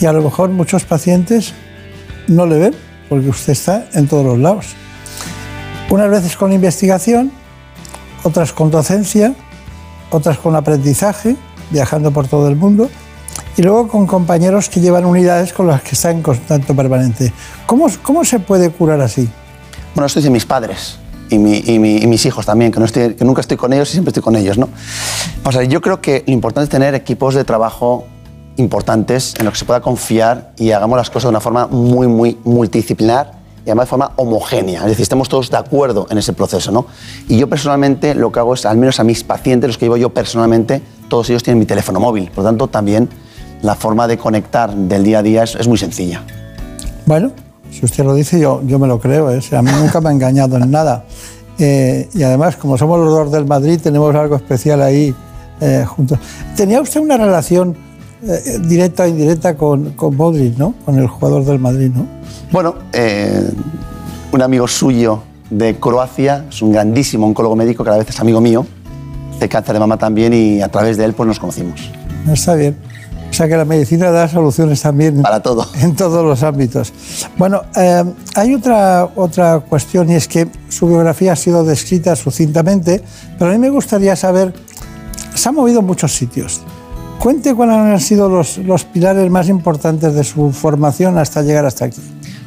y 0.00 0.06
a 0.06 0.12
lo 0.12 0.20
mejor 0.20 0.48
muchos 0.50 0.82
pacientes 0.82 1.54
no 2.26 2.44
le 2.44 2.58
ven 2.58 2.74
porque 3.08 3.28
usted 3.28 3.52
está 3.52 3.86
en 3.92 4.08
todos 4.08 4.26
los 4.26 4.38
lados. 4.40 4.66
Unas 5.90 6.10
veces 6.10 6.36
con 6.36 6.52
investigación, 6.52 7.30
otras 8.24 8.52
con 8.52 8.72
docencia, 8.72 9.32
otras 10.10 10.38
con 10.38 10.56
aprendizaje, 10.56 11.36
viajando 11.70 12.10
por 12.10 12.26
todo 12.26 12.48
el 12.48 12.56
mundo, 12.56 12.90
y 13.56 13.62
luego 13.62 13.88
con 13.88 14.06
compañeros 14.06 14.68
que 14.68 14.80
llevan 14.80 15.04
unidades 15.04 15.52
con 15.52 15.66
las 15.66 15.82
que 15.82 15.90
está 15.92 16.10
en 16.10 16.22
contacto 16.22 16.74
permanente. 16.74 17.32
¿Cómo, 17.66 17.86
cómo 18.02 18.24
se 18.24 18.38
puede 18.40 18.70
curar 18.70 19.00
así? 19.00 19.28
Bueno, 19.94 20.06
esto 20.06 20.18
dicen 20.20 20.32
mis 20.32 20.44
padres 20.46 20.98
y, 21.30 21.38
mi- 21.38 21.62
y 21.64 21.78
mi- 21.78 21.96
y 21.98 22.06
mis 22.06 22.24
hijos 22.26 22.44
también, 22.46 22.72
que, 22.72 22.80
no 22.80 22.86
estoy- 22.86 23.14
que 23.14 23.24
nunca 23.24 23.40
estoy 23.40 23.56
con 23.56 23.72
ellos 23.72 23.88
y 23.90 23.92
siempre 23.92 24.10
estoy 24.10 24.22
con 24.22 24.34
ellos. 24.36 24.58
¿no? 24.58 24.68
Vamos 25.42 25.56
a 25.56 25.60
ver, 25.60 25.68
yo 25.68 25.80
creo 25.80 26.00
que 26.00 26.24
lo 26.26 26.32
importante 26.32 26.64
es 26.64 26.70
tener 26.70 26.94
equipos 26.94 27.34
de 27.34 27.44
trabajo 27.44 28.06
importantes 28.56 29.34
en 29.38 29.44
los 29.44 29.54
que 29.54 29.58
se 29.60 29.64
pueda 29.64 29.80
confiar 29.80 30.52
y 30.56 30.70
hagamos 30.70 30.96
las 30.96 31.08
cosas 31.10 31.24
de 31.24 31.28
una 31.30 31.40
forma 31.40 31.66
muy, 31.66 32.06
muy 32.06 32.38
multidisciplinar 32.44 33.32
y 33.66 33.70
además 33.70 33.86
de 33.86 33.90
forma 33.90 34.12
homogénea. 34.16 34.80
Es 34.82 34.86
decir, 34.88 35.02
estemos 35.02 35.28
todos 35.28 35.50
de 35.50 35.56
acuerdo 35.56 36.06
en 36.10 36.18
ese 36.18 36.32
proceso. 36.34 36.70
¿no? 36.70 36.86
Y 37.28 37.38
yo 37.38 37.48
personalmente 37.48 38.14
lo 38.14 38.30
que 38.30 38.38
hago 38.40 38.54
es, 38.54 38.66
al 38.66 38.76
menos 38.76 39.00
a 39.00 39.04
mis 39.04 39.24
pacientes, 39.24 39.68
los 39.68 39.78
que 39.78 39.86
llevo 39.86 39.96
yo 39.96 40.10
personalmente, 40.12 40.82
todos 41.08 41.30
ellos 41.30 41.42
tienen 41.42 41.58
mi 41.60 41.66
teléfono 41.66 41.98
móvil. 41.98 42.30
Por 42.30 42.44
lo 42.44 42.50
tanto, 42.50 42.68
también 42.68 43.08
la 43.64 43.74
forma 43.74 44.06
de 44.06 44.18
conectar 44.18 44.74
del 44.74 45.02
día 45.02 45.20
a 45.20 45.22
día 45.22 45.42
es, 45.42 45.54
es 45.54 45.66
muy 45.66 45.78
sencilla. 45.78 46.22
Bueno, 47.06 47.32
si 47.70 47.84
usted 47.84 48.04
lo 48.04 48.14
dice, 48.14 48.38
yo, 48.38 48.62
yo 48.66 48.78
me 48.78 48.86
lo 48.86 49.00
creo. 49.00 49.30
¿eh? 49.30 49.38
O 49.38 49.42
sea, 49.42 49.60
a 49.60 49.62
mí 49.62 49.70
nunca 49.80 50.02
me 50.02 50.10
ha 50.10 50.12
engañado 50.12 50.58
en 50.58 50.70
nada. 50.70 51.04
Eh, 51.58 52.08
y 52.12 52.22
además, 52.22 52.56
como 52.56 52.76
somos 52.76 53.00
los 53.00 53.08
dos 53.08 53.32
del 53.32 53.46
Madrid, 53.46 53.80
tenemos 53.82 54.14
algo 54.14 54.36
especial 54.36 54.82
ahí 54.82 55.14
eh, 55.62 55.84
juntos. 55.86 56.18
¿Tenía 56.54 56.80
usted 56.82 57.00
una 57.00 57.16
relación 57.16 57.74
eh, 58.22 58.58
directa 58.62 59.04
o 59.04 59.06
indirecta 59.06 59.56
con, 59.56 59.92
con 59.92 60.14
Modric, 60.14 60.58
¿no? 60.58 60.74
Con 60.84 60.98
el 60.98 61.06
jugador 61.06 61.44
del 61.46 61.58
Madrid, 61.58 61.90
¿no? 61.94 62.06
Bueno, 62.52 62.74
un 64.30 64.42
amigo 64.42 64.68
suyo 64.68 65.22
de 65.48 65.76
Croacia, 65.76 66.44
es 66.50 66.60
un 66.60 66.72
grandísimo 66.72 67.26
oncólogo 67.26 67.56
médico 67.56 67.82
que 67.82 67.90
a 67.90 67.92
la 67.94 67.98
vez 67.98 68.10
es 68.10 68.20
amigo 68.20 68.40
mío, 68.40 68.66
de 69.40 69.48
cáncer 69.48 69.72
de 69.72 69.80
mama 69.80 69.96
también 69.96 70.34
y 70.34 70.60
a 70.60 70.68
través 70.68 70.96
de 70.98 71.04
él 71.06 71.14
pues 71.14 71.26
nos 71.26 71.40
conocimos. 71.40 71.90
Está 72.30 72.54
bien. 72.54 72.76
O 73.34 73.36
sea 73.36 73.48
que 73.48 73.56
la 73.56 73.64
medicina 73.64 74.12
da 74.12 74.28
soluciones 74.28 74.80
también 74.80 75.20
Para 75.20 75.40
todo. 75.40 75.66
en 75.80 75.96
todos 75.96 76.24
los 76.24 76.44
ámbitos. 76.44 76.92
Bueno, 77.36 77.62
eh, 77.74 78.04
hay 78.36 78.54
otra, 78.54 79.08
otra 79.16 79.58
cuestión 79.58 80.08
y 80.08 80.14
es 80.14 80.28
que 80.28 80.46
su 80.68 80.86
biografía 80.86 81.32
ha 81.32 81.36
sido 81.36 81.64
descrita 81.64 82.14
sucintamente, 82.14 83.02
pero 83.36 83.50
a 83.50 83.54
mí 83.54 83.58
me 83.58 83.70
gustaría 83.70 84.14
saber, 84.14 84.54
se 85.34 85.48
ha 85.48 85.50
movido 85.50 85.80
en 85.80 85.86
muchos 85.86 86.14
sitios. 86.14 86.60
Cuente 87.18 87.56
cuáles 87.56 87.74
han 87.74 87.98
sido 87.98 88.28
los, 88.28 88.58
los 88.58 88.84
pilares 88.84 89.28
más 89.28 89.48
importantes 89.48 90.14
de 90.14 90.22
su 90.22 90.52
formación 90.52 91.18
hasta 91.18 91.42
llegar 91.42 91.66
hasta 91.66 91.86
aquí. 91.86 92.00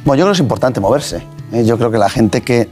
Bueno, 0.06 0.20
yo 0.20 0.24
creo 0.24 0.32
que 0.32 0.36
es 0.36 0.40
importante 0.40 0.80
moverse. 0.80 1.20
¿eh? 1.52 1.66
Yo 1.66 1.76
creo 1.76 1.90
que 1.90 1.98
la 1.98 2.08
gente 2.08 2.40
que 2.40 2.66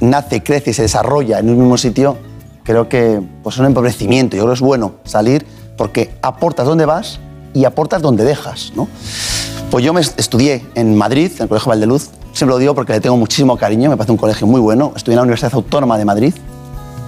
nace, 0.00 0.42
crece 0.42 0.70
y 0.70 0.74
se 0.74 0.82
desarrolla 0.82 1.38
en 1.38 1.50
un 1.50 1.58
mismo 1.60 1.78
sitio, 1.78 2.16
creo 2.64 2.88
que 2.88 3.22
pues, 3.44 3.54
es 3.54 3.60
un 3.60 3.66
empobrecimiento. 3.66 4.36
Yo 4.36 4.42
creo 4.42 4.54
que 4.54 4.58
es 4.58 4.60
bueno 4.60 4.94
salir 5.04 5.46
porque 5.76 6.10
aportas 6.20 6.66
donde 6.66 6.84
vas 6.84 7.20
y 7.58 7.64
aportas 7.64 8.00
donde 8.00 8.24
dejas. 8.24 8.72
¿no? 8.76 8.88
Pues 9.70 9.84
yo 9.84 9.92
me 9.92 10.00
estudié 10.00 10.64
en 10.74 10.96
Madrid, 10.96 11.32
en 11.36 11.42
el 11.42 11.48
Colegio 11.48 11.70
Valdeluz. 11.70 12.10
Siempre 12.32 12.54
lo 12.54 12.58
digo 12.58 12.74
porque 12.74 12.92
le 12.92 13.00
tengo 13.00 13.16
muchísimo 13.16 13.56
cariño, 13.56 13.90
me 13.90 13.96
parece 13.96 14.12
un 14.12 14.18
colegio 14.18 14.46
muy 14.46 14.60
bueno. 14.60 14.92
Estudié 14.94 15.14
en 15.14 15.16
la 15.16 15.22
Universidad 15.22 15.52
Autónoma 15.54 15.98
de 15.98 16.04
Madrid, 16.04 16.34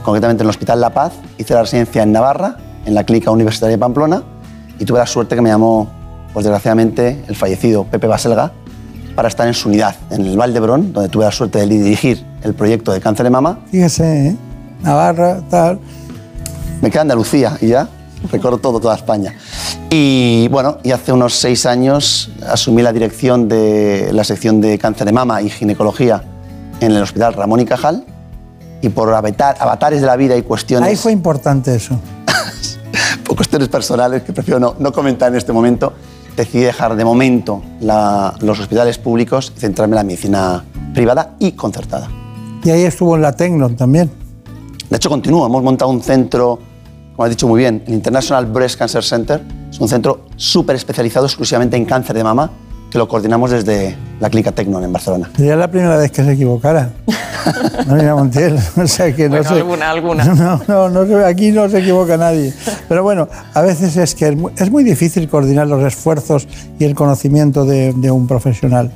concretamente 0.03 0.43
en 0.43 0.47
el 0.47 0.51
Hospital 0.51 0.81
La 0.81 0.91
Paz. 0.91 1.13
Hice 1.39 1.55
la 1.55 1.63
residencia 1.63 2.03
en 2.03 2.11
Navarra, 2.11 2.57
en 2.85 2.95
la 2.95 3.05
Clínica 3.05 3.31
Universitaria 3.31 3.77
de 3.77 3.81
Pamplona, 3.81 4.25
y 4.79 4.85
tuve 4.85 4.99
la 4.99 5.07
suerte 5.07 5.37
que 5.37 5.43
me 5.43 5.51
llamó, 5.51 5.89
pues 6.33 6.45
desgraciadamente, 6.45 7.23
el 7.29 7.37
fallecido 7.37 7.85
Pepe 7.85 8.09
Baselga, 8.09 8.53
para 9.15 9.29
estar 9.29 9.47
en 9.47 9.55
su 9.55 9.69
unidad, 9.69 9.95
en 10.11 10.23
el 10.27 10.37
Valdebrón, 10.37 10.93
donde 10.93 11.09
tuve 11.09 11.27
la 11.27 11.33
suerte 11.33 11.61
de 11.61 11.67
dirigir 11.67 12.25
el 12.43 12.55
proyecto 12.55 12.91
de 12.93 13.01
cáncer 13.01 13.25
de 13.25 13.31
mama. 13.31 13.61
Fíjese, 13.71 14.29
¿eh? 14.29 14.37
Navarra, 14.83 15.43
tal. 15.49 15.79
Me 16.81 16.91
queda 16.91 17.03
Andalucía 17.03 17.57
y 17.61 17.69
ya 17.69 17.89
recorro 18.31 18.59
todo, 18.59 18.81
toda 18.81 18.97
España. 18.97 19.35
Y 19.93 20.47
bueno, 20.49 20.79
y 20.85 20.93
hace 20.93 21.13
unos 21.13 21.35
seis 21.35 21.67
años 21.67 22.31
asumí 22.49 22.81
la 22.83 22.93
dirección 22.93 23.49
de 23.49 24.11
la 24.13 24.23
sección 24.23 24.61
de 24.61 24.79
cáncer 24.79 25.05
de 25.07 25.13
mama 25.13 25.43
y 25.43 25.51
ginecología 25.51 26.23
en 26.81 26.93
el 26.93 27.03
Hospital 27.03 27.35
Ramón 27.35 27.61
y 27.61 27.65
Cajal. 27.65 28.05
Y 28.83 28.89
por 28.91 29.09
avatar- 29.13 29.57
avatares 29.59 30.01
de 30.01 30.07
la 30.07 30.17
vida 30.17 30.37
y 30.37 30.43
cuestiones, 30.43 30.89
Ahí 30.89 30.97
fue 30.97 31.13
importante 31.13 31.75
eso. 31.75 31.99
por 33.27 33.37
cuestiones 33.37 33.69
personales 33.69 34.23
que 34.23 34.33
prefiero 34.33 34.59
no, 34.61 34.77
no 34.79 34.93
comentar 34.93 35.29
en 35.31 35.37
este 35.37 35.53
momento, 35.53 35.93
decidí 36.37 36.63
dejar 36.63 36.95
de 36.97 37.05
momento 37.05 37.61
la- 37.81 38.35
los 38.41 38.59
hospitales 38.61 38.97
públicos 38.97 39.53
y 39.57 39.61
centrarme 39.61 39.95
en 39.95 39.97
la 39.97 40.05
medicina 40.05 40.65
privada 40.95 41.35
y 41.41 41.53
concertada. 41.53 42.09
Y 42.63 42.71
ahí 42.71 42.83
estuvo 42.85 43.17
en 43.17 43.23
la 43.23 43.33
Tecnon 43.33 43.75
también. 43.77 44.11
De 44.89 44.97
hecho, 44.97 45.11
continúa. 45.11 45.47
Hemos 45.47 45.63
montado 45.63 45.91
un 45.91 46.03
centro, 46.03 46.59
como 47.21 47.27
has 47.27 47.33
dicho 47.37 47.47
muy 47.49 47.59
bien, 47.59 47.83
el 47.87 47.93
International 47.93 48.47
Breast 48.47 48.79
Cancer 48.79 49.05
Center. 49.05 49.43
Es 49.71 49.79
un 49.79 49.91
centro 49.91 50.25
súper 50.37 50.75
especializado 50.77 51.27
exclusivamente 51.27 51.77
en 51.77 51.85
cáncer 51.85 52.17
de 52.17 52.25
mama, 52.25 52.51
que 52.91 52.97
lo 52.97 53.07
coordinamos 53.09 53.51
desde 53.51 53.95
la 54.21 54.31
Clínica 54.31 54.53
Tecnon 54.53 54.83
en 54.85 54.91
Barcelona. 54.91 55.31
Sería 55.37 55.55
la 55.55 55.71
primera 55.71 55.99
vez 55.99 56.11
que 56.13 56.25
se 56.25 56.33
equivocara. 56.33 56.89
Montiel. 58.17 58.59
O 58.79 58.87
sea 58.87 59.15
que 59.15 59.25
no 59.29 59.37
Bueno, 59.37 59.51
sé. 59.51 59.55
alguna, 59.57 59.91
alguna. 59.91 60.25
No, 60.67 60.89
no, 60.89 61.05
no 61.05 61.27
aquí 61.27 61.53
no 61.53 61.69
se 61.69 61.81
equivoca 61.81 62.17
nadie. 62.17 62.55
Pero 62.89 63.03
bueno, 63.03 63.29
a 63.53 63.61
veces 63.61 63.99
es 63.99 64.15
que 64.15 64.29
es 64.29 64.37
muy, 64.37 64.53
es 64.57 64.71
muy 64.71 64.83
difícil 64.83 65.29
coordinar 65.29 65.67
los 65.67 65.83
esfuerzos 65.85 66.49
y 66.79 66.85
el 66.87 66.95
conocimiento 66.95 67.67
de, 67.67 67.93
de 67.93 68.11
un 68.11 68.27
profesional. 68.27 68.93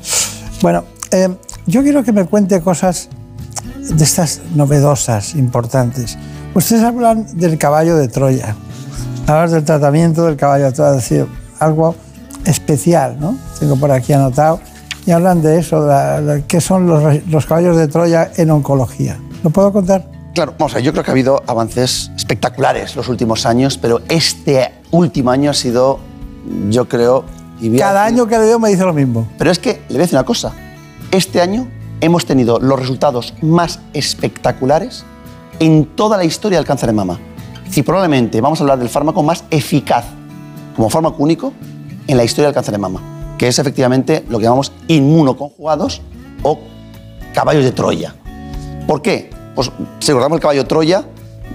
Bueno, 0.62 0.84
eh, 1.10 1.28
yo 1.66 1.82
quiero 1.82 2.02
que 2.02 2.12
me 2.12 2.24
cuente 2.24 2.58
cosas 2.62 3.10
de 3.76 4.02
estas 4.02 4.40
novedosas, 4.54 5.34
importantes. 5.34 6.16
Ustedes 6.54 6.82
hablan 6.82 7.26
del 7.38 7.58
caballo 7.58 7.96
de 7.96 8.08
Troya. 8.08 8.54
Hablan 9.26 9.50
del 9.50 9.64
tratamiento 9.64 10.24
del 10.26 10.36
caballo 10.36 10.66
de 10.66 10.72
Troya, 10.72 10.90
es 10.96 10.96
decir, 11.08 11.26
algo 11.58 11.94
especial, 12.44 13.16
¿no? 13.18 13.36
Tengo 13.58 13.76
por 13.76 13.90
aquí 13.90 14.12
anotado. 14.12 14.60
Y 15.06 15.10
hablan 15.10 15.42
de 15.42 15.58
eso, 15.58 15.84
la- 15.86 16.20
la- 16.20 16.40
qué 16.42 16.60
son 16.60 16.86
los, 16.86 17.46
caballos 17.46 17.76
de 17.76 17.88
Troya 17.88 18.30
en 18.36 18.50
oncología. 18.50 19.18
¿Lo 19.42 19.50
puedo 19.50 19.72
contar? 19.72 20.06
Claro, 20.34 20.54
vamos 20.58 20.72
a 20.72 20.76
ver, 20.76 20.84
yo 20.84 20.92
creo 20.92 21.04
que 21.04 21.10
ha 21.10 21.12
habido 21.12 21.42
avances 21.46 22.10
espectaculares 22.16 22.96
los 22.96 23.08
últimos 23.08 23.46
años, 23.46 23.78
pero 23.78 24.00
este 24.08 24.72
último 24.90 25.30
año 25.30 25.50
ha 25.50 25.54
sido, 25.54 25.98
yo 26.70 26.88
creo... 26.88 27.24
y 27.60 27.76
Cada 27.76 28.04
año 28.04 28.26
que 28.26 28.38
le 28.38 28.46
veo 28.46 28.58
me 28.58 28.70
dice 28.70 28.82
lo 28.84 28.92
mismo. 28.94 29.28
Pero 29.38 29.50
es 29.50 29.58
que 29.58 29.82
le 29.88 29.94
voy 29.94 29.96
a 29.98 30.00
decir 30.02 30.16
una 30.18 30.24
cosa. 30.26 30.52
Este 31.10 31.40
año 31.40 31.68
hemos 32.00 32.26
tenido 32.26 32.58
los 32.58 32.78
resultados 32.80 33.34
más 33.42 33.78
espectaculares 33.92 35.04
en 35.60 35.86
toda 35.96 36.16
la 36.16 36.24
historia 36.24 36.58
del 36.58 36.66
cáncer 36.66 36.88
de 36.88 36.94
mama. 36.94 37.18
Y 37.74 37.82
probablemente 37.82 38.40
vamos 38.40 38.60
a 38.60 38.64
hablar 38.64 38.78
del 38.78 38.88
fármaco 38.88 39.22
más 39.22 39.44
eficaz 39.50 40.04
como 40.76 40.88
fármaco 40.90 41.22
único 41.22 41.52
en 42.06 42.16
la 42.16 42.24
historia 42.24 42.46
del 42.46 42.54
cáncer 42.54 42.72
de 42.72 42.78
mama, 42.78 43.00
que 43.38 43.48
es 43.48 43.58
efectivamente 43.58 44.24
lo 44.28 44.38
que 44.38 44.44
llamamos 44.44 44.72
inmunoconjugados 44.88 46.02
o 46.42 46.58
caballos 47.32 47.64
de 47.64 47.72
Troya. 47.72 48.14
¿Por 48.86 49.02
qué? 49.02 49.30
Pues 49.54 49.70
si 50.00 50.08
recordamos 50.08 50.36
el 50.36 50.42
caballo 50.42 50.62
de 50.62 50.68
Troya, 50.68 51.04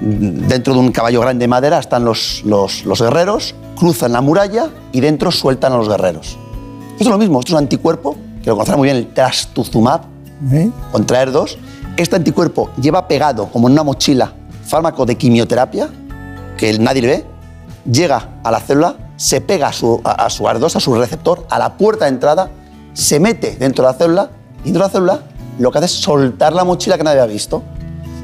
dentro 0.01 0.73
de 0.73 0.79
un 0.79 0.91
caballo 0.91 1.21
grande 1.21 1.43
de 1.43 1.47
madera 1.47 1.79
están 1.79 2.05
los, 2.05 2.41
los, 2.45 2.85
los 2.85 3.01
guerreros, 3.01 3.55
cruzan 3.77 4.11
la 4.11 4.21
muralla 4.21 4.69
y 4.91 4.99
dentro 4.99 5.31
sueltan 5.31 5.73
a 5.73 5.77
los 5.77 5.87
guerreros. 5.87 6.37
Esto 6.91 7.03
es 7.03 7.07
lo 7.07 7.17
mismo, 7.17 7.39
esto 7.39 7.51
es 7.51 7.53
un 7.53 7.59
anticuerpo, 7.59 8.17
que 8.43 8.49
lo 8.49 8.55
conocerá 8.55 8.77
muy 8.77 8.87
bien 8.87 8.97
el 8.97 9.07
trastuzumab, 9.13 10.01
¿Eh? 10.51 10.69
contra 10.91 11.25
ER2. 11.25 11.57
Este 11.99 12.15
anticuerpo 12.15 12.69
lleva 12.81 13.09
pegado, 13.09 13.51
como 13.51 13.67
en 13.67 13.73
una 13.73 13.83
mochila, 13.83 14.31
fármaco 14.65 15.05
de 15.05 15.17
quimioterapia, 15.17 15.89
que 16.57 16.79
nadie 16.79 17.01
le 17.01 17.07
ve, 17.09 17.25
llega 17.91 18.39
a 18.41 18.51
la 18.51 18.61
célula, 18.61 18.95
se 19.17 19.41
pega 19.41 19.67
a 19.67 19.73
su, 19.73 19.99
a, 20.05 20.11
a 20.11 20.29
su 20.29 20.45
AR2, 20.45 20.77
a 20.77 20.79
su 20.79 20.95
receptor, 20.95 21.45
a 21.49 21.59
la 21.59 21.75
puerta 21.75 22.05
de 22.05 22.11
entrada, 22.11 22.51
se 22.93 23.19
mete 23.19 23.57
dentro 23.57 23.83
de 23.83 23.91
la 23.91 23.97
célula, 23.97 24.29
y 24.63 24.71
dentro 24.71 24.83
de 24.83 24.87
la 24.87 24.91
célula 24.93 25.23
lo 25.59 25.71
que 25.71 25.79
hace 25.79 25.87
es 25.87 25.91
soltar 25.91 26.53
la 26.53 26.63
mochila 26.63 26.97
que 26.97 27.03
nadie 27.03 27.19
había 27.19 27.33
visto. 27.33 27.63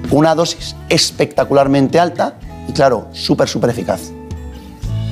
Una 0.09 0.33
dosis 0.35 0.73
espectacularmente 0.87 1.99
alta 1.99 2.35
y, 2.69 2.71
claro, 2.71 3.09
súper, 3.11 3.49
súper 3.49 3.71
eficaz. 3.71 4.03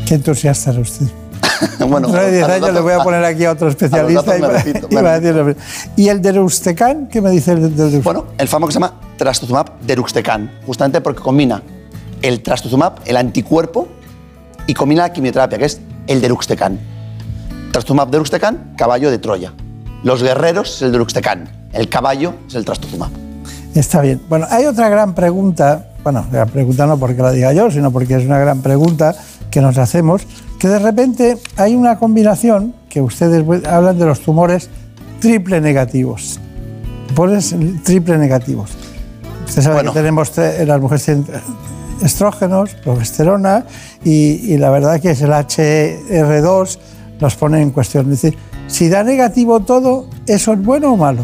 Qué 0.06 0.14
entusiasta 0.16 0.72
usted. 0.72 1.08
bueno, 1.80 2.08
Dentro 2.08 2.24
de 2.24 2.32
10 2.32 2.44
a 2.44 2.48
los 2.48 2.56
años 2.58 2.74
le 2.74 2.80
voy 2.82 2.94
a 2.94 3.00
poner 3.04 3.24
aquí 3.26 3.46
a 3.46 3.52
otro 3.52 3.70
especialista. 3.70 4.38
y 4.38 4.42
me 4.42 4.48
va- 4.48 4.54
repito, 4.62 4.88
y 4.90 4.96
me 4.96 5.02
va 5.02 5.14
a 5.14 5.20
decir 5.20 5.36
lo 5.36 5.46
mismo. 5.46 5.62
¿Y 5.96 6.08
el 6.10 6.22
deruxtecan? 6.22 7.08
¿Qué 7.08 7.22
me 7.22 7.30
dice 7.32 7.52
el 7.54 7.62
del 7.62 7.76
deruxtecan? 7.76 8.04
Bueno, 8.04 8.26
el 8.38 8.48
fármaco 8.48 8.72
se 8.72 8.76
llama 8.80 8.94
trastuzumab 9.18 9.80
deruxtecan, 9.82 10.52
justamente 10.66 11.02
porque 11.02 11.22
combina 11.22 11.62
el 12.22 12.42
trastuzumab, 12.42 12.94
el 13.06 13.18
anticuerpo, 13.18 13.88
y 14.68 14.74
combina 14.74 15.04
la 15.04 15.12
quimioterapia, 15.14 15.58
que 15.58 15.66
es 15.66 15.82
el 16.08 16.22
deruxtecan. 16.22 16.80
Trastuzumab 17.72 18.10
deruxtecan, 18.10 18.74
caballo 18.78 19.10
de 19.12 19.18
Troya. 19.18 19.54
Los 20.04 20.22
guerreros 20.22 20.76
es 20.78 20.82
el 20.84 20.92
deruxtecan, 20.92 21.50
el 21.74 21.90
caballo 21.90 22.34
es 22.48 22.56
el 22.56 22.66
trastuzumab. 22.66 23.10
Está 23.76 24.02
bien. 24.02 24.22
Bueno, 24.30 24.46
hay 24.50 24.66
otra 24.66 24.88
gran 24.90 25.16
pregunta, 25.16 25.88
bueno, 26.04 26.26
gran 26.32 26.48
pregunta 26.50 26.86
no 26.86 26.98
porque 26.98 27.22
la 27.22 27.32
diga 27.32 27.52
yo, 27.54 27.72
sino 27.72 27.92
porque 27.92 28.16
es 28.16 28.26
una 28.26 28.38
gran 28.38 28.62
pregunta 28.62 29.16
que 29.50 29.62
nos 29.62 29.78
hacemos, 29.78 30.22
que 30.60 30.68
de 30.68 30.80
repente 30.80 31.38
hay 31.58 31.76
una 31.76 31.98
combinación, 32.00 32.74
que 32.90 33.02
ustedes 33.02 33.44
hablan 33.68 33.98
de 34.00 34.06
los 34.06 34.20
tumores 34.22 34.70
triple 35.20 35.60
negativos. 35.62 36.40
Tumores 37.10 37.56
triple 37.84 38.18
negativos. 38.18 38.72
Usted 39.48 39.62
sabe 39.62 39.84
que 39.84 39.90
tenemos, 39.92 40.36
tre- 40.36 40.66
las 40.66 40.80
mujeres 40.82 41.04
tienen 41.06 41.26
estrógenos, 42.02 42.76
progesterona, 42.76 43.66
y, 44.04 44.54
y 44.54 44.58
la 44.58 44.70
verdad 44.70 45.00
que 45.00 45.12
es 45.12 45.22
el 45.22 45.32
HR2 45.32 46.78
los 47.20 47.36
pone 47.36 47.62
en 47.62 47.72
cuestión. 47.72 48.12
Es 48.12 48.22
decir, 48.22 48.38
si 48.68 48.90
da 48.90 49.04
negativo 49.04 49.60
todo, 49.62 50.08
¿eso 50.28 50.54
es 50.54 50.62
bueno 50.64 50.94
o 50.94 50.98
malo? 50.98 51.22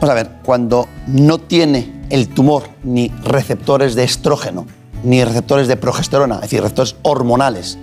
Vamos 0.00 0.10
a 0.10 0.14
ver, 0.14 0.30
cuando 0.44 0.88
no 1.06 1.38
tiene 1.38 2.02
el 2.10 2.28
tumor 2.28 2.64
ni 2.84 3.08
receptores 3.24 3.94
de 3.94 4.04
estrógeno, 4.04 4.66
ni 5.04 5.24
receptores 5.24 5.68
de 5.68 5.76
progesterona, 5.76 6.36
es 6.36 6.40
decir, 6.42 6.60
receptores 6.60 6.96
hormonales, 7.02 7.78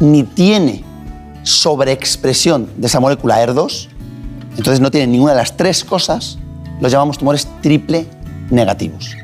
ni 0.00 0.22
tiene 0.24 0.84
sobreexpresión 1.42 2.68
de 2.76 2.86
esa 2.86 3.00
molécula 3.00 3.44
ER2, 3.44 3.88
entonces 4.56 4.80
no 4.80 4.90
tiene 4.90 5.06
ninguna 5.06 5.32
de 5.32 5.38
las 5.38 5.56
tres 5.56 5.84
cosas, 5.84 6.38
los 6.80 6.92
llamamos 6.92 7.18
tumores 7.18 7.48
triple 7.60 8.06
negativos. 8.50 9.16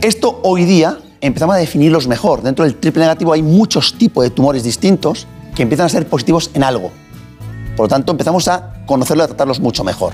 Esto 0.00 0.40
hoy 0.42 0.64
día 0.64 0.98
empezamos 1.20 1.54
a 1.54 1.58
definirlos 1.58 2.08
mejor. 2.08 2.42
Dentro 2.42 2.64
del 2.64 2.74
triple 2.74 3.02
negativo 3.02 3.32
hay 3.32 3.42
muchos 3.42 3.94
tipos 3.94 4.24
de 4.24 4.30
tumores 4.30 4.64
distintos 4.64 5.26
que 5.54 5.62
empiezan 5.62 5.86
a 5.86 5.88
ser 5.88 6.06
positivos 6.06 6.50
en 6.54 6.64
algo. 6.64 6.90
Por 7.76 7.84
lo 7.84 7.88
tanto, 7.88 8.12
empezamos 8.12 8.48
a 8.48 8.74
conocerlos 8.86 9.24
y 9.24 9.26
a 9.26 9.28
tratarlos 9.28 9.60
mucho 9.60 9.84
mejor. 9.84 10.12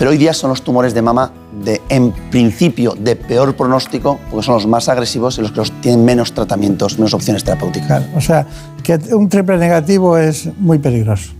Pero 0.00 0.12
hoy 0.12 0.16
día 0.16 0.32
son 0.32 0.48
los 0.48 0.62
tumores 0.62 0.94
de 0.94 1.02
mama 1.02 1.30
de, 1.62 1.82
en 1.90 2.10
principio, 2.30 2.94
de 2.98 3.16
peor 3.16 3.54
pronóstico, 3.54 4.18
porque 4.30 4.46
son 4.46 4.54
los 4.54 4.66
más 4.66 4.88
agresivos 4.88 5.36
y 5.36 5.42
los 5.42 5.50
que 5.50 5.58
los 5.58 5.70
tienen 5.82 6.06
menos 6.06 6.32
tratamientos, 6.32 6.98
menos 6.98 7.12
opciones 7.12 7.44
terapéuticas. 7.44 8.04
O 8.16 8.20
sea, 8.22 8.46
que 8.82 8.94
un 9.12 9.28
triple 9.28 9.58
negativo 9.58 10.16
es 10.16 10.48
muy 10.56 10.78
peligroso. 10.78 11.32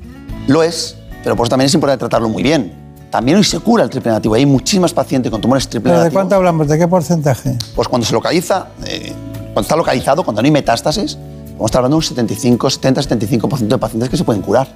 Lo 0.47 0.63
es, 0.63 0.99
pero 1.25 1.37
por 1.37 1.47
eso 1.47 1.53
también 1.53 1.69
es 1.69 1.75
importante 1.75 2.01
tratarlo 2.01 2.29
muy 2.29 2.43
bien. 2.43 2.71
También 3.11 3.39
hoy 3.39 3.45
se 3.45 3.61
cura 3.61 3.83
el 3.83 3.89
triple 3.89 4.11
negativo. 4.11 4.35
Hay 4.35 4.45
muchísimas 4.45 4.93
pacientes 4.93 5.33
con 5.33 5.41
tumores 5.41 5.67
triple 5.67 5.85
¿Pero 5.89 5.95
¿De 5.95 6.01
negativos. 6.01 6.21
cuánto 6.21 6.35
hablamos? 6.35 6.69
¿De 6.69 6.79
qué 6.79 6.87
porcentaje? 6.87 7.57
Pues 7.75 7.89
cuando 7.89 8.07
se 8.07 8.13
localiza, 8.13 8.67
eh, 8.85 9.15
cuando 9.55 9.63
está 9.63 9.75
localizado, 9.75 10.23
cuando 10.23 10.43
no 10.43 10.45
hay 10.45 10.53
metástasis, 10.53 11.17
vamos 11.53 11.63
a 11.63 11.65
estar 11.65 11.79
hablando 11.79 11.95
de 11.95 12.01
un 12.01 12.03
75, 12.03 12.69
70, 12.69 13.01
75% 13.01 13.69
de 13.69 13.79
pacientes 13.79 14.11
que 14.11 14.19
se 14.19 14.25
pueden 14.25 14.43
curar. 14.43 14.69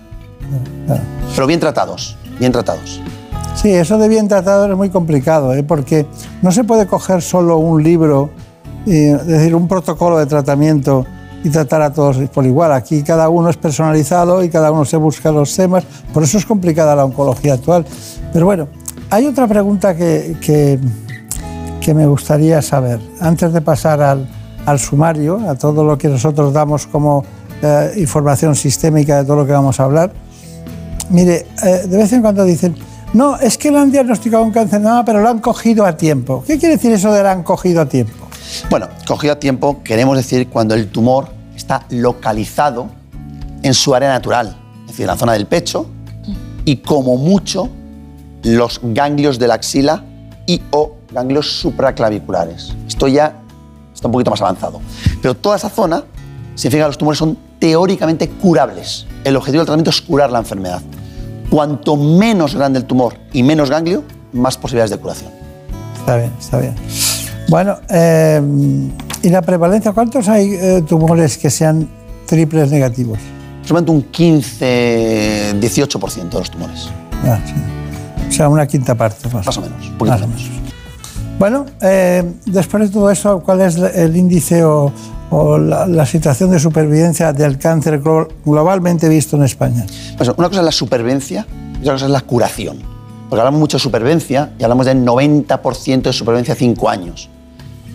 Pero 1.34 1.46
bien 1.46 1.60
tratados, 1.60 2.16
bien 2.38 2.50
tratados. 2.50 3.02
Sí, 3.54 3.70
eso 3.70 3.98
de 3.98 4.08
bien 4.08 4.28
tratado 4.28 4.70
es 4.70 4.76
muy 4.76 4.90
complicado, 4.90 5.54
¿eh? 5.54 5.62
porque 5.62 6.06
no 6.42 6.52
se 6.52 6.64
puede 6.64 6.86
coger 6.86 7.22
solo 7.22 7.58
un 7.58 7.82
libro, 7.82 8.30
y, 8.86 9.06
es 9.06 9.26
decir, 9.26 9.54
un 9.54 9.68
protocolo 9.68 10.18
de 10.18 10.26
tratamiento 10.26 11.06
y 11.42 11.50
tratar 11.50 11.82
a 11.82 11.92
todos 11.92 12.16
por 12.30 12.46
igual. 12.46 12.72
Aquí 12.72 13.02
cada 13.02 13.28
uno 13.28 13.50
es 13.50 13.56
personalizado 13.56 14.42
y 14.42 14.48
cada 14.48 14.70
uno 14.72 14.84
se 14.84 14.96
busca 14.96 15.30
los 15.30 15.54
temas, 15.54 15.84
por 16.12 16.22
eso 16.22 16.38
es 16.38 16.46
complicada 16.46 16.96
la 16.96 17.04
oncología 17.04 17.54
actual. 17.54 17.86
Pero 18.32 18.46
bueno, 18.46 18.68
hay 19.10 19.26
otra 19.26 19.46
pregunta 19.46 19.94
que, 19.94 20.36
que, 20.40 20.78
que 21.80 21.94
me 21.94 22.06
gustaría 22.06 22.60
saber, 22.62 23.00
antes 23.20 23.52
de 23.52 23.60
pasar 23.60 24.02
al, 24.02 24.28
al 24.66 24.78
sumario, 24.78 25.38
a 25.48 25.54
todo 25.54 25.84
lo 25.84 25.98
que 25.98 26.08
nosotros 26.08 26.52
damos 26.52 26.86
como 26.86 27.24
eh, 27.62 27.92
información 27.96 28.54
sistémica 28.54 29.18
de 29.18 29.24
todo 29.24 29.36
lo 29.36 29.46
que 29.46 29.52
vamos 29.52 29.80
a 29.80 29.84
hablar. 29.84 30.12
Mire, 31.10 31.46
eh, 31.62 31.86
de 31.86 31.96
vez 31.96 32.12
en 32.12 32.22
cuando 32.22 32.44
dicen, 32.44 32.74
no, 33.14 33.36
es 33.36 33.56
que 33.56 33.70
le 33.70 33.78
han 33.78 33.92
diagnosticado 33.92 34.42
un 34.42 34.50
cáncer 34.50 34.80
de 34.80 34.86
mama, 34.86 35.04
pero 35.04 35.20
lo 35.20 35.28
han 35.28 35.38
cogido 35.38 35.86
a 35.86 35.96
tiempo. 35.96 36.42
¿Qué 36.46 36.58
quiere 36.58 36.74
decir 36.74 36.92
eso 36.92 37.12
de 37.12 37.22
lo 37.22 37.28
han 37.28 37.44
cogido 37.44 37.80
a 37.80 37.86
tiempo? 37.86 38.26
Bueno, 38.68 38.88
cogido 39.06 39.32
a 39.32 39.38
tiempo 39.38 39.82
queremos 39.84 40.16
decir 40.16 40.48
cuando 40.48 40.74
el 40.74 40.88
tumor 40.88 41.28
está 41.54 41.86
localizado 41.90 42.88
en 43.62 43.72
su 43.72 43.94
área 43.94 44.10
natural, 44.10 44.56
es 44.82 44.88
decir, 44.88 45.04
en 45.04 45.06
la 45.06 45.16
zona 45.16 45.32
del 45.32 45.46
pecho 45.46 45.86
y 46.64 46.78
como 46.78 47.16
mucho 47.16 47.70
los 48.42 48.80
ganglios 48.82 49.38
de 49.38 49.48
la 49.48 49.54
axila 49.54 50.04
y 50.46 50.60
o 50.70 50.96
ganglios 51.12 51.60
supraclaviculares. 51.60 52.74
Esto 52.88 53.06
ya 53.06 53.40
está 53.94 54.08
un 54.08 54.12
poquito 54.12 54.32
más 54.32 54.40
avanzado. 54.40 54.80
Pero 55.22 55.34
toda 55.34 55.56
esa 55.56 55.70
zona 55.70 56.02
significa 56.56 56.84
que 56.84 56.88
los 56.88 56.98
tumores 56.98 57.18
son 57.18 57.38
teóricamente 57.58 58.28
curables. 58.28 59.06
El 59.22 59.36
objetivo 59.36 59.60
del 59.60 59.66
tratamiento 59.66 59.90
es 59.90 60.00
curar 60.02 60.32
la 60.32 60.40
enfermedad. 60.40 60.82
Cuanto 61.54 61.96
menos 61.96 62.56
grande 62.56 62.80
el 62.80 62.84
tumor 62.84 63.14
y 63.32 63.44
menos 63.44 63.70
ganglio, 63.70 64.02
más 64.32 64.58
posibilidades 64.58 64.90
de 64.90 64.98
curación. 64.98 65.30
Está 65.96 66.16
bien, 66.16 66.32
está 66.36 66.58
bien. 66.58 66.74
Bueno, 67.48 67.76
eh, 67.90 68.42
¿y 69.22 69.28
la 69.28 69.40
prevalencia? 69.40 69.92
¿Cuántos 69.92 70.28
hay 70.28 70.52
eh, 70.52 70.82
tumores 70.84 71.38
que 71.38 71.50
sean 71.50 71.88
triples 72.26 72.72
negativos? 72.72 73.20
Solamente 73.64 73.92
un 73.92 74.10
15-18% 74.10 76.28
de 76.28 76.38
los 76.40 76.50
tumores. 76.50 76.90
Ah, 77.22 77.38
sí. 77.46 77.54
O 78.28 78.32
sea, 78.32 78.48
una 78.48 78.66
quinta 78.66 78.96
parte. 78.96 79.28
Más, 79.28 79.46
Más 79.46 79.56
o 79.56 79.60
menos. 79.60 79.92
Más 80.00 80.22
o 80.22 80.26
menos. 80.26 80.50
Bueno, 81.38 81.66
eh, 81.80 82.32
después 82.46 82.88
de 82.88 82.92
todo 82.92 83.12
eso, 83.12 83.38
¿cuál 83.38 83.60
es 83.60 83.76
el 83.76 84.16
índice 84.16 84.64
o, 84.64 84.90
o 85.30 85.58
la, 85.58 85.86
la 85.86 86.06
situación 86.06 86.50
de 86.50 86.58
supervivencia 86.58 87.32
del 87.32 87.58
cáncer 87.58 88.02
glo- 88.02 88.28
globalmente 88.44 89.08
visto 89.08 89.36
en 89.36 89.44
España? 89.44 89.86
Pues 90.16 90.28
una 90.36 90.48
cosa 90.48 90.60
es 90.60 90.66
la 90.66 90.72
supervivencia 90.72 91.46
y 91.78 91.82
otra 91.82 91.94
cosa 91.94 92.06
es 92.06 92.10
la 92.12 92.20
curación. 92.20 92.78
Porque 93.28 93.40
hablamos 93.40 93.58
mucho 93.60 93.78
de 93.78 93.82
supervivencia 93.82 94.52
y 94.58 94.62
hablamos 94.64 94.86
del 94.86 95.04
90% 95.04 96.02
de 96.02 96.12
supervivencia 96.12 96.54
a 96.54 96.56
5 96.56 96.88
años. 96.88 97.28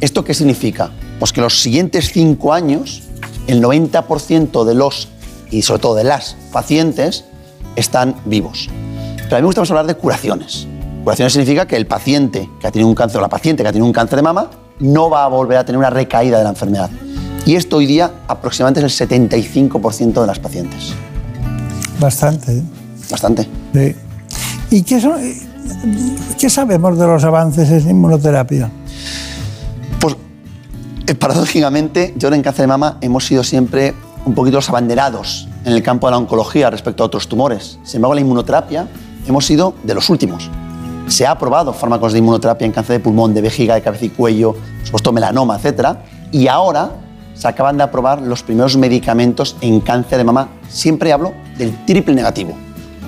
¿Esto 0.02 0.24
qué 0.24 0.34
significa? 0.34 0.90
Pues 1.20 1.32
que 1.32 1.42
los 1.42 1.62
siguientes 1.62 2.12
5 2.12 2.54
años, 2.54 3.04
el 3.48 3.62
90% 3.62 4.64
de 4.66 4.74
los, 4.76 5.08
y 5.52 5.62
sobre 5.62 5.82
todo 5.82 5.96
de 5.96 6.04
las 6.04 6.36
pacientes, 6.52 7.26
están 7.76 8.16
vivos. 8.26 8.70
Pero 9.24 9.36
a 9.36 9.40
mí 9.40 9.42
me 9.44 9.46
gusta 9.48 9.62
más 9.62 9.70
hablar 9.72 9.86
de 9.88 9.96
curaciones. 9.96 10.68
Curaciones 11.04 11.34
significa 11.34 11.66
que 11.68 11.76
el 11.78 11.86
paciente 11.86 12.50
que 12.60 12.68
ha 12.68 12.72
tenido 12.72 12.88
un 12.90 12.96
cáncer 12.96 13.20
o 13.20 13.22
la 13.22 13.30
paciente 13.30 13.64
que 13.64 13.70
ha 13.70 13.72
tenido 13.72 13.86
un 13.86 13.94
cáncer 13.94 14.18
de 14.18 14.24
mama 14.24 14.50
no 14.80 15.10
va 15.10 15.24
a 15.26 15.28
volver 15.28 15.58
a 15.58 15.66
tener 15.66 15.78
una 15.78 15.90
recaída 15.90 16.38
de 16.40 16.44
la 16.44 16.50
enfermedad. 16.50 16.90
Y 17.50 17.56
esto 17.56 17.78
hoy 17.78 17.88
día 17.88 18.12
aproximadamente 18.28 18.86
es 18.86 19.02
el 19.02 19.10
75% 19.10 20.22
de 20.22 20.28
las 20.28 20.38
pacientes. 20.38 20.94
Bastante. 22.00 22.60
¿eh? 22.60 22.64
Bastante. 23.10 23.50
Sí. 23.74 23.96
¿Y 24.70 24.84
qué, 24.84 25.02
son- 25.02 25.20
qué 26.38 26.48
sabemos 26.48 27.00
de 27.00 27.08
los 27.08 27.24
avances 27.24 27.72
en 27.72 27.90
inmunoterapia? 27.90 28.70
Pues 30.00 30.16
eh, 31.08 31.16
paradójicamente, 31.16 32.14
yo 32.18 32.32
en 32.32 32.44
cáncer 32.44 32.66
de 32.66 32.68
mama 32.68 33.00
hemos 33.02 33.26
sido 33.26 33.44
siempre 33.44 33.96
un 34.28 34.36
poquito 34.36 34.58
los 34.58 34.70
abanderados 34.70 35.48
en 35.66 35.74
el 35.74 35.82
campo 35.82 36.06
de 36.06 36.12
la 36.12 36.18
oncología 36.20 36.70
respecto 36.70 37.02
a 37.02 37.08
otros 37.08 37.28
tumores. 37.28 37.80
Sin 37.84 37.96
embargo, 37.96 38.14
la 38.14 38.22
inmunoterapia 38.22 38.88
hemos 39.28 39.48
sido 39.48 39.74
de 39.84 39.96
los 39.96 40.08
últimos. 40.12 40.52
Se 41.08 41.26
ha 41.26 41.32
aprobado 41.32 41.74
fármacos 41.74 42.14
de 42.14 42.20
inmunoterapia 42.20 42.68
en 42.68 42.74
cáncer 42.74 42.98
de 42.98 43.00
pulmón, 43.00 43.34
de 43.34 43.42
vejiga, 43.42 43.74
de 43.74 43.82
cabeza 43.82 44.06
y 44.06 44.10
cuello, 44.10 44.54
por 44.54 44.86
supuesto 44.86 45.12
melanoma, 45.12 45.58
etc. 45.60 45.98
Y 46.32 46.46
ahora 46.46 46.92
se 47.40 47.48
acaban 47.48 47.78
de 47.78 47.84
aprobar 47.84 48.22
los 48.22 48.44
primeros 48.44 48.76
medicamentos 48.76 49.56
en 49.62 49.80
cáncer 49.80 50.18
de 50.18 50.26
mama. 50.26 50.50
Siempre 50.68 51.14
hablo 51.14 51.34
del 51.58 51.74
triple 51.86 52.14
negativo, 52.14 52.54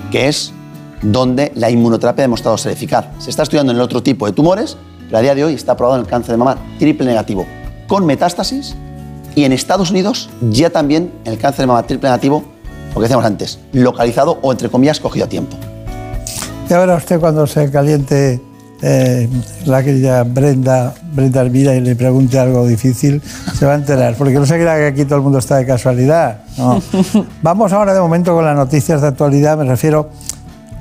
que 0.10 0.30
es 0.30 0.54
donde 1.02 1.52
la 1.54 1.70
inmunoterapia 1.70 2.24
ha 2.24 2.28
demostrado 2.28 2.58
ser 2.58 2.72
eficaz. 2.72 3.08
Se 3.20 3.30
está 3.30 3.44
estudiando 3.44 3.74
en 3.74 3.78
el 3.78 3.84
otro 3.84 4.02
tipo 4.02 4.26
de 4.26 4.32
tumores, 4.32 4.78
pero 5.08 5.18
a 5.18 5.22
día 5.22 5.36
de 5.36 5.44
hoy 5.44 5.54
está 5.54 5.74
aprobado 5.74 6.00
en 6.00 6.06
el 6.06 6.10
cáncer 6.10 6.32
de 6.32 6.38
mama 6.38 6.58
triple 6.80 7.08
negativo, 7.08 7.46
con 7.88 8.06
metástasis, 8.06 8.74
y 9.36 9.44
en 9.44 9.52
Estados 9.52 9.92
Unidos 9.92 10.30
ya 10.50 10.70
también 10.70 11.12
el 11.26 11.38
cáncer 11.38 11.64
de 11.64 11.68
mama 11.68 11.84
triple 11.84 12.08
negativo, 12.08 12.44
lo 12.90 12.96
que 12.96 13.02
decíamos 13.02 13.26
antes, 13.26 13.60
localizado 13.74 14.40
o 14.42 14.54
entre 14.54 14.70
comillas 14.70 15.02
cogido 15.02 15.26
a 15.26 15.30
tiempo. 15.30 15.58
Ya 16.70 16.80
verá 16.80 16.96
usted 16.96 17.20
cuando 17.20 17.46
se 17.48 17.70
caliente 17.70 18.40
eh, 18.82 19.30
la 19.66 19.84
querida 19.84 20.24
Brenda, 20.24 20.94
Brenda 21.14 21.42
Elvira 21.42 21.76
y 21.76 21.82
le 21.82 21.96
pregunte 21.96 22.40
algo 22.40 22.66
difícil, 22.66 23.22
se 23.54 23.66
va 23.66 23.74
a 23.74 23.76
enterar, 23.76 24.16
porque 24.16 24.34
no 24.34 24.46
se 24.46 24.56
crea 24.56 24.76
que 24.78 24.88
aquí 24.88 25.06
todo 25.06 25.18
el 25.18 25.22
mundo 25.22 25.40
está 25.40 25.58
de 25.58 25.66
casualidad. 25.66 26.42
no. 26.58 26.82
Vamos 27.42 27.74
ahora 27.74 27.94
de 27.94 28.00
momento 28.00 28.34
con 28.34 28.46
las 28.46 28.56
noticias 28.56 29.02
de 29.02 29.08
actualidad, 29.08 29.58
me 29.58 29.66
refiero, 29.66 30.10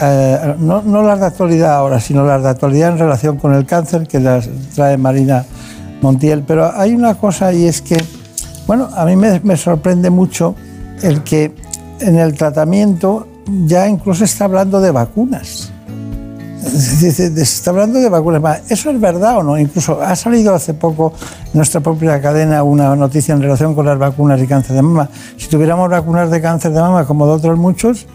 eh, 0.00 0.54
no, 0.58 0.80
no 0.82 1.02
las 1.02 1.20
de 1.20 1.26
actualidad 1.26 1.74
ahora, 1.74 2.00
sino 2.00 2.24
las 2.24 2.42
de 2.42 2.48
actualidad 2.48 2.92
en 2.92 2.98
relación 2.98 3.36
con 3.36 3.52
el 3.52 3.66
cáncer 3.66 4.06
que 4.06 4.18
las 4.18 4.48
trae 4.74 4.96
Marina 4.96 5.44
Montiel. 6.00 6.42
Pero 6.46 6.72
hay 6.74 6.94
una 6.94 7.14
cosa 7.16 7.52
y 7.52 7.66
es 7.66 7.82
que, 7.82 8.02
bueno, 8.66 8.88
a 8.94 9.04
mí 9.04 9.16
me, 9.16 9.40
me 9.40 9.58
sorprende 9.58 10.08
mucho 10.08 10.54
el 11.02 11.22
que 11.22 11.54
en 12.00 12.18
el 12.18 12.34
tratamiento 12.34 13.26
ya 13.66 13.88
incluso 13.88 14.24
está 14.24 14.44
hablando 14.46 14.80
de 14.80 14.90
vacunas. 14.90 15.70
Se 16.78 17.42
está 17.42 17.70
hablando 17.70 17.98
de 18.00 18.08
vacunas. 18.08 18.62
¿Eso 18.68 18.90
es 18.90 19.00
verdad 19.00 19.38
o 19.38 19.42
no? 19.42 19.58
Incluso 19.58 20.00
ha 20.00 20.14
salido 20.16 20.54
hace 20.54 20.74
poco 20.74 21.12
en 21.46 21.50
nuestra 21.54 21.80
propia 21.80 22.20
cadena 22.20 22.62
una 22.62 22.94
noticia 22.96 23.34
en 23.34 23.42
relación 23.42 23.74
con 23.74 23.86
las 23.86 23.98
vacunas 23.98 24.40
y 24.40 24.46
cáncer 24.46 24.76
de 24.76 24.82
mama. 24.82 25.08
Si 25.36 25.48
tuviéramos 25.48 25.90
vacunas 25.90 26.30
de 26.30 26.40
cáncer 26.40 26.72
de 26.72 26.80
mama 26.80 27.04
como 27.06 27.26
de 27.26 27.32
otros 27.32 27.58
muchos, 27.58 28.06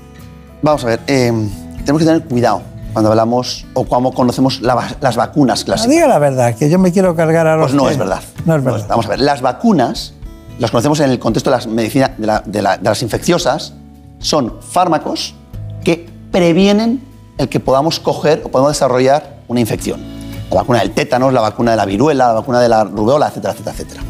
Vamos 0.61 0.83
a 0.83 0.87
ver, 0.87 0.99
eh, 1.05 1.31
tenemos 1.79 1.99
que 1.99 2.05
tener 2.07 2.23
cuidado 2.23 2.61
cuando 2.91 3.11
hablamos 3.11 3.67
o 3.75 3.83
cuando 3.83 4.11
conocemos 4.11 4.61
la 4.61 4.95
las 4.99 5.15
vacunas 5.15 5.63
clásicas. 5.63 5.91
diga 5.91 6.07
la 6.07 6.17
verdad, 6.17 6.55
que 6.55 6.69
yo 6.71 6.79
me 6.79 6.91
quiero 6.91 7.15
cargar 7.15 7.45
a 7.45 7.55
los 7.55 7.65
Pues 7.65 7.75
no 7.75 7.85
que- 7.85 7.91
es 7.91 7.97
verdad. 7.99 8.21
No 8.45 8.55
es 8.55 8.63
verdad. 8.63 8.85
Vamos 8.89 9.05
a 9.05 9.09
ver, 9.09 9.19
las 9.19 9.41
vacunas, 9.41 10.13
las 10.57 10.71
conocemos 10.71 10.99
en 11.01 11.11
el 11.11 11.19
contexto 11.19 11.51
de 11.51 11.57
las 11.57 11.67
medicina, 11.67 12.11
de, 12.17 12.25
la- 12.25 12.41
de 12.43 12.61
la- 12.63 12.77
de 12.77 12.83
las 12.83 13.03
infecciosas, 13.03 13.73
son 14.17 14.55
fármacos 14.61 15.35
que 15.83 16.09
previenen 16.31 17.03
el 17.37 17.49
que 17.49 17.59
podamos 17.59 17.99
coger 17.99 18.41
o 18.45 18.49
podamos 18.49 18.73
desarrollar 18.73 19.39
una 19.47 19.59
infección. 19.59 20.01
La 20.49 20.61
vacuna 20.61 20.79
del 20.79 20.91
tétanos, 20.91 21.33
la 21.33 21.41
vacuna 21.41 21.71
de 21.71 21.77
la 21.77 21.85
viruela, 21.85 22.27
la 22.27 22.33
vacuna 22.33 22.59
de 22.59 22.69
la 22.69 22.83
rubeola, 22.83 23.27
etcétera, 23.27 23.53
etcétera, 23.53 23.75
etcétera. 23.75 24.01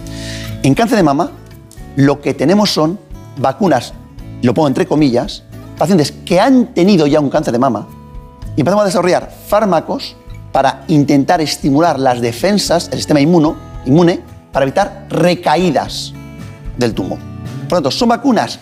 En 0.64 0.74
cáncer 0.74 0.98
de 0.98 1.04
mama, 1.04 1.32
lo 1.96 2.22
que 2.22 2.34
tenemos 2.34 2.74
son 2.74 3.00
vacunas, 3.38 3.94
lo 4.42 4.54
pongo 4.54 4.68
entre 4.68 4.86
comillas, 4.86 5.44
pacientes 5.78 6.12
que 6.12 6.40
han 6.40 6.74
tenido 6.74 7.08
ya 7.08 7.20
un 7.20 7.30
cáncer 7.30 7.54
de 7.54 7.60
mama 7.60 7.88
y 8.56 8.62
empezamos 8.62 8.84
a 8.84 8.86
desarrollar 8.86 9.32
fármacos 9.48 10.16
para 10.52 10.84
intentar 10.88 11.42
estimular 11.42 12.00
las 12.00 12.22
defensas, 12.22 12.90
el 12.92 12.98
sistema 13.00 13.20
inmuno, 13.20 13.56
inmune, 13.86 14.22
para 14.52 14.64
evitar 14.64 15.08
recaídas 15.10 16.14
del 16.78 16.94
tumor. 16.94 17.20
Por 17.68 17.72
lo 17.72 17.78
tanto, 17.78 17.92
son 17.92 18.10
vacunas, 18.10 18.60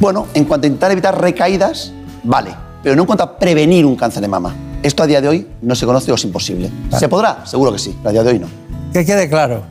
bueno, 0.00 0.26
en 0.34 0.44
cuanto 0.44 0.66
a 0.66 0.68
intentar 0.68 0.92
evitar 0.92 1.18
recaídas, 1.18 1.92
vale, 2.22 2.54
pero 2.82 2.96
no 2.96 3.02
en 3.02 3.06
cuanto 3.06 3.24
a 3.24 3.38
prevenir 3.38 3.86
un 3.86 3.96
cáncer 3.96 4.22
de 4.22 4.28
mama. 4.28 4.54
Esto 4.82 5.02
a 5.02 5.06
día 5.06 5.20
de 5.20 5.28
hoy 5.28 5.46
no 5.62 5.74
se 5.74 5.86
conoce 5.86 6.10
o 6.10 6.16
es 6.16 6.24
imposible. 6.24 6.70
¿Se 6.98 7.08
podrá? 7.08 7.46
Seguro 7.46 7.72
que 7.72 7.78
sí, 7.78 7.94
pero 7.98 8.08
a 8.08 8.12
día 8.12 8.22
de 8.24 8.30
hoy 8.30 8.38
no. 8.38 8.48
que 8.92 9.04
quede 9.04 9.28
claro. 9.28 9.62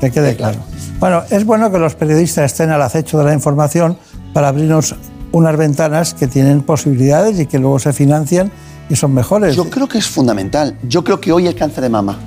Que 0.00 0.10
quede 0.10 0.36
claro. 0.36 0.58
Bueno, 1.00 1.22
es 1.30 1.44
bueno 1.44 1.70
que 1.70 1.78
los 1.78 1.94
periodistas 1.94 2.52
estén 2.52 2.70
al 2.70 2.82
acecho 2.82 3.18
de 3.18 3.24
la 3.24 3.32
información 3.32 3.96
para 4.32 4.48
abrirnos 4.48 4.94
unas 5.32 5.56
ventanas 5.56 6.14
que 6.14 6.26
tienen 6.26 6.62
posibilidades 6.62 7.38
y 7.40 7.46
que 7.46 7.58
luego 7.58 7.78
se 7.78 7.92
financian 7.92 8.50
y 8.88 8.96
son 8.96 9.14
mejores. 9.14 9.56
Yo 9.56 9.68
creo 9.68 9.88
que 9.88 9.98
es 9.98 10.06
fundamental. 10.06 10.76
Yo 10.82 11.04
creo 11.04 11.20
que 11.20 11.32
hoy 11.32 11.46
el 11.46 11.54
cáncer 11.54 11.82
de 11.82 11.88
mama 11.88 12.18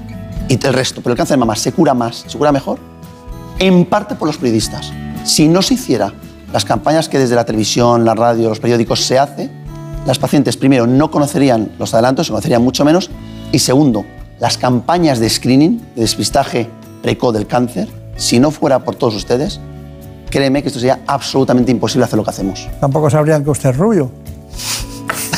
y 0.47 0.53
el 0.65 0.73
resto, 0.73 1.01
pero 1.01 1.13
el 1.13 1.18
cáncer 1.18 1.35
de 1.35 1.39
mama 1.39 1.55
se 1.55 1.72
cura 1.72 1.93
más, 1.93 2.26
se 2.27 2.38
cura 2.38 2.51
mejor, 2.51 2.80
en 3.59 3.85
parte 3.85 4.15
por 4.15 4.27
los 4.27 4.38
periodistas. 4.38 4.91
Si 5.23 5.47
no 5.47 5.61
se 5.61 5.76
hiciera 5.76 6.13
las 6.51 6.65
campañas 6.65 7.07
que 7.07 7.19
desde 7.19 7.35
la 7.35 7.45
televisión, 7.45 8.05
la 8.05 8.15
radio, 8.15 8.49
los 8.49 8.59
periódicos 8.59 9.03
se 9.05 9.18
hace, 9.18 9.49
las 10.06 10.19
pacientes 10.19 10.57
primero 10.57 10.88
no 10.88 11.11
conocerían 11.11 11.72
los 11.78 11.94
adelantos, 11.94 12.28
se 12.28 12.32
conocerían 12.32 12.64
mucho 12.64 12.86
menos, 12.86 13.10
y 13.52 13.60
segundo, 13.60 14.06
las 14.40 14.57
campañas 14.57 15.19
de 15.19 15.30
screening, 15.30 15.80
de 15.95 16.02
despistaje 16.02 16.69
precoz 17.02 17.34
del 17.34 17.48
cáncer, 17.48 17.88
si 18.15 18.40
no 18.40 18.52
fuera 18.52 18.80
por 18.80 18.95
todos 18.95 19.15
ustedes, 19.15 19.60
créeme 20.30 20.61
que 20.61 20.69
esto 20.69 20.80
sería 20.80 21.02
absolutamente 21.06 21.72
imposible 21.72 22.06
hacer 22.06 22.18
lo 22.18 22.23
que 22.23 22.32
hacemos. 22.32 22.68
Tampoco 22.80 23.10
sabrían 23.10 23.44
que 23.44 23.49
usted 23.49 23.69
es 23.69 23.78
rubio. 23.78 24.11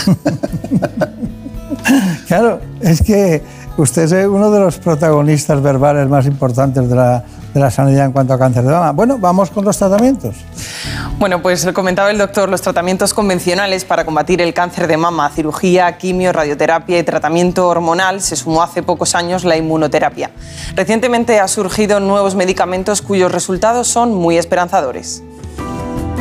claro, 2.27 2.59
es 2.81 3.01
que 3.01 3.41
usted 3.77 4.03
es 4.03 4.27
uno 4.27 4.51
de 4.51 4.59
los 4.59 4.77
protagonistas 4.77 5.61
verbales 5.61 6.07
más 6.07 6.25
importantes 6.25 6.87
de 6.87 6.95
la, 6.95 7.23
de 7.53 7.59
la 7.59 7.71
sanidad 7.71 8.05
en 8.05 8.11
cuanto 8.11 8.33
a 8.33 8.39
cáncer 8.39 8.63
de 8.63 8.71
mama. 8.71 8.91
Bueno, 8.91 9.17
vamos 9.17 9.49
con 9.49 9.65
los 9.65 9.77
tratamientos. 9.77 10.35
Bueno, 11.19 11.41
pues 11.41 11.65
comentaba 11.73 12.11
el 12.11 12.17
doctor, 12.17 12.49
los 12.49 12.61
tratamientos 12.61 13.13
convencionales 13.13 13.85
para 13.85 14.03
combatir 14.03 14.41
el 14.41 14.53
cáncer 14.53 14.87
de 14.87 14.97
mama, 14.97 15.29
cirugía, 15.29 15.97
quimio, 15.97 16.33
radioterapia 16.33 16.99
y 16.99 17.03
tratamiento 17.03 17.67
hormonal, 17.69 18.19
se 18.19 18.35
sumó 18.35 18.61
hace 18.61 18.83
pocos 18.83 19.15
años 19.15 19.45
la 19.45 19.55
inmunoterapia. 19.55 20.31
Recientemente 20.75 21.39
ha 21.39 21.47
surgido 21.47 21.99
nuevos 22.01 22.35
medicamentos 22.35 23.01
cuyos 23.01 23.31
resultados 23.31 23.87
son 23.87 24.13
muy 24.13 24.37
esperanzadores. 24.37 25.23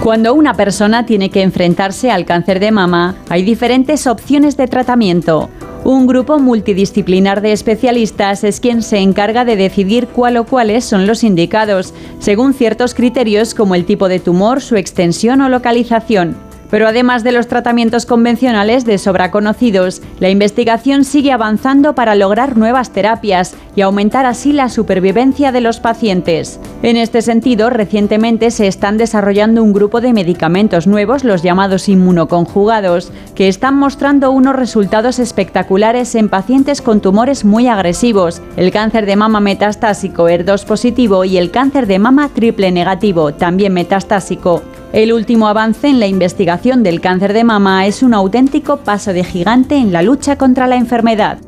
Cuando 0.03 0.35
una 0.35 0.55
persona 0.55 1.07
tiene 1.07 1.31
que 1.31 1.43
enfrentarse 1.43 2.11
al 2.11 2.25
cáncer 2.25 2.59
de 2.61 2.73
mama, 2.73 3.15
hay 3.29 3.45
diferentes 3.45 4.07
opciones 4.07 4.57
de 4.57 4.67
tratamiento. 4.67 5.49
Un 5.85 6.07
grupo 6.07 6.39
multidisciplinar 6.39 7.41
de 7.41 7.51
especialistas 7.51 8.45
es 8.45 8.61
quien 8.61 8.83
se 8.83 8.99
encarga 8.99 9.45
de 9.45 9.57
decidir 9.57 10.07
cuál 10.07 10.37
o 10.37 10.45
cuáles 10.45 10.85
son 10.85 11.09
los 11.09 11.25
indicados, 11.25 11.93
según 12.21 12.55
ciertos 12.55 12.95
criterios 12.95 13.53
como 13.53 13.75
el 13.75 13.85
tipo 13.85 14.09
de 14.09 14.21
tumor, 14.21 14.61
su 14.61 14.77
extensión 14.77 15.41
o 15.41 15.49
localización. 15.49 16.52
Pero 16.73 16.89
además 16.89 17.23
de 17.23 17.33
los 17.33 17.49
tratamientos 17.49 18.07
convencionales 18.07 18.87
de 18.87 18.97
sobra 18.97 19.31
conocidos, 19.31 20.01
la 20.21 20.31
investigación 20.31 21.05
sigue 21.05 21.31
avanzando 21.31 21.95
para 21.95 22.15
lograr 22.15 22.57
nuevas 22.57 22.93
terapias 22.93 23.55
y 23.77 23.83
aumentar 23.83 24.25
así 24.25 24.55
la 24.55 24.71
supervivencia 24.71 25.53
de 25.53 25.61
los 25.61 25.81
pacientes. 25.81 26.59
En 26.83 26.97
este 26.97 27.21
sentido, 27.21 27.69
recientemente 27.69 28.51
se 28.51 28.69
están 28.69 28.97
desarrollando 28.97 29.63
un 29.63 29.75
grupo 29.75 30.01
de 30.01 30.15
medicamentos 30.15 30.87
nuevos, 30.87 31.25
los 31.25 31.43
llamados 31.43 31.91
inmunoconjugados, 31.91 33.13
que 33.35 33.49
están 33.49 33.77
mostrando 33.77 34.31
unos 34.31 34.57
resultados 34.57 35.19
espectaculares 35.19 36.15
en 36.15 36.31
pacientes 36.31 36.81
con 36.81 37.03
tumores 37.03 37.45
muy 37.45 37.69
agresivos, 37.69 38.41
el 38.57 38.73
cáncer 38.73 39.05
de 39.05 39.17
mama 39.17 39.41
metastásico 39.41 40.27
ER2 40.27 40.65
positivo 40.65 41.27
y 41.27 41.37
el 41.37 41.51
cáncer 41.51 41.87
de 41.87 41.99
mama 41.99 42.31
triple 42.31 42.73
negativo, 42.73 43.35
también 43.35 43.75
metastásico. 43.75 44.63
El 44.93 45.13
último 45.13 45.49
avance 45.49 45.89
en 45.89 46.01
la 46.01 46.07
investigación 46.07 46.83
del 46.83 47.01
cáncer 47.01 47.33
de 47.33 47.45
mama 47.45 47.87
es 47.87 48.03
un 48.03 48.13
auténtico 48.13 48.79
paso 48.79 49.13
de 49.13 49.25
gigante 49.25 49.77
en 49.77 49.91
la 49.93 50.03
lucha 50.03 50.37
contra 50.37 50.67
la 50.67 50.77
enfermedad. 50.77 51.39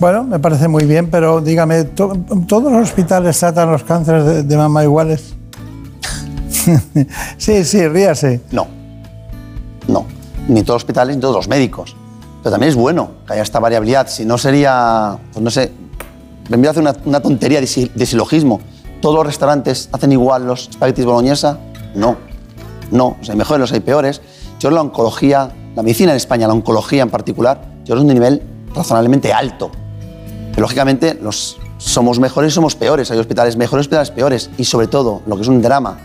Bueno, 0.00 0.24
me 0.24 0.40
parece 0.40 0.66
muy 0.66 0.84
bien, 0.84 1.08
pero 1.10 1.40
dígame, 1.40 1.84
¿to- 1.84 2.16
¿todos 2.48 2.72
los 2.72 2.82
hospitales 2.82 3.38
tratan 3.38 3.70
los 3.70 3.84
cánceres 3.84 4.24
de, 4.24 4.42
de 4.42 4.56
mama 4.56 4.82
iguales? 4.82 5.34
sí, 7.38 7.62
sí, 7.64 7.86
ríase. 7.86 8.40
No, 8.50 8.66
no. 9.86 10.04
Ni 10.48 10.62
todos 10.62 10.76
los 10.76 10.82
hospitales, 10.82 11.14
ni 11.14 11.20
todos 11.22 11.36
los 11.36 11.46
médicos. 11.48 11.94
Pero 12.42 12.50
también 12.50 12.70
es 12.70 12.74
bueno 12.76 13.10
que 13.24 13.34
haya 13.34 13.42
esta 13.42 13.60
variabilidad. 13.60 14.08
Si 14.08 14.24
no 14.24 14.38
sería, 14.38 15.18
pues 15.32 15.40
no 15.44 15.50
sé, 15.52 15.70
de 16.48 16.68
hacer 16.68 16.82
una, 16.82 16.96
una 17.04 17.20
tontería 17.20 17.60
de, 17.60 17.68
si- 17.68 17.92
de 17.94 18.06
silogismo, 18.06 18.60
¿todos 19.00 19.14
los 19.14 19.26
restaurantes 19.26 19.88
hacen 19.92 20.10
igual 20.10 20.46
los 20.48 20.68
espaguetis 20.68 21.04
boloñesa? 21.04 21.58
No, 21.94 22.16
no. 22.90 23.16
O 23.20 23.24
sea, 23.24 23.32
hay 23.32 23.38
mejores, 23.38 23.60
los 23.60 23.72
hay 23.72 23.80
peores. 23.80 24.20
Yo 24.58 24.70
la 24.70 24.80
oncología, 24.80 25.50
la 25.74 25.82
medicina 25.82 26.12
en 26.12 26.16
España, 26.16 26.46
la 26.46 26.54
oncología 26.54 27.02
en 27.02 27.10
particular, 27.10 27.62
yo 27.84 27.94
es 27.94 28.00
un 28.00 28.06
nivel 28.06 28.42
razonablemente 28.74 29.32
alto. 29.32 29.70
Pero, 30.50 30.62
lógicamente, 30.62 31.18
los, 31.20 31.58
somos 31.78 32.18
mejores 32.20 32.52
y 32.52 32.54
somos 32.54 32.74
peores. 32.76 33.10
Hay 33.10 33.18
hospitales 33.18 33.56
mejores, 33.56 33.82
hospitales 33.84 34.10
peores. 34.10 34.50
Y 34.58 34.64
sobre 34.64 34.86
todo, 34.86 35.22
lo 35.26 35.36
que 35.36 35.42
es 35.42 35.48
un 35.48 35.60
drama, 35.62 35.98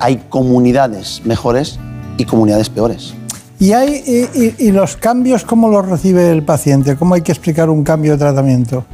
hay 0.00 0.24
comunidades 0.28 1.22
mejores 1.24 1.78
y 2.18 2.24
comunidades 2.24 2.68
peores. 2.70 3.14
¿Y, 3.58 3.72
hay, 3.72 4.02
y, 4.34 4.38
y- 4.44 4.54
y 4.68 4.72
los 4.72 4.96
cambios 4.96 5.44
cómo 5.44 5.68
los 5.68 5.86
recibe 5.88 6.30
el 6.30 6.42
paciente? 6.42 6.96
¿Cómo 6.96 7.14
hay 7.14 7.22
que 7.22 7.32
explicar 7.32 7.70
un 7.70 7.82
cambio 7.84 8.12
de 8.12 8.18
tratamiento 8.18 8.84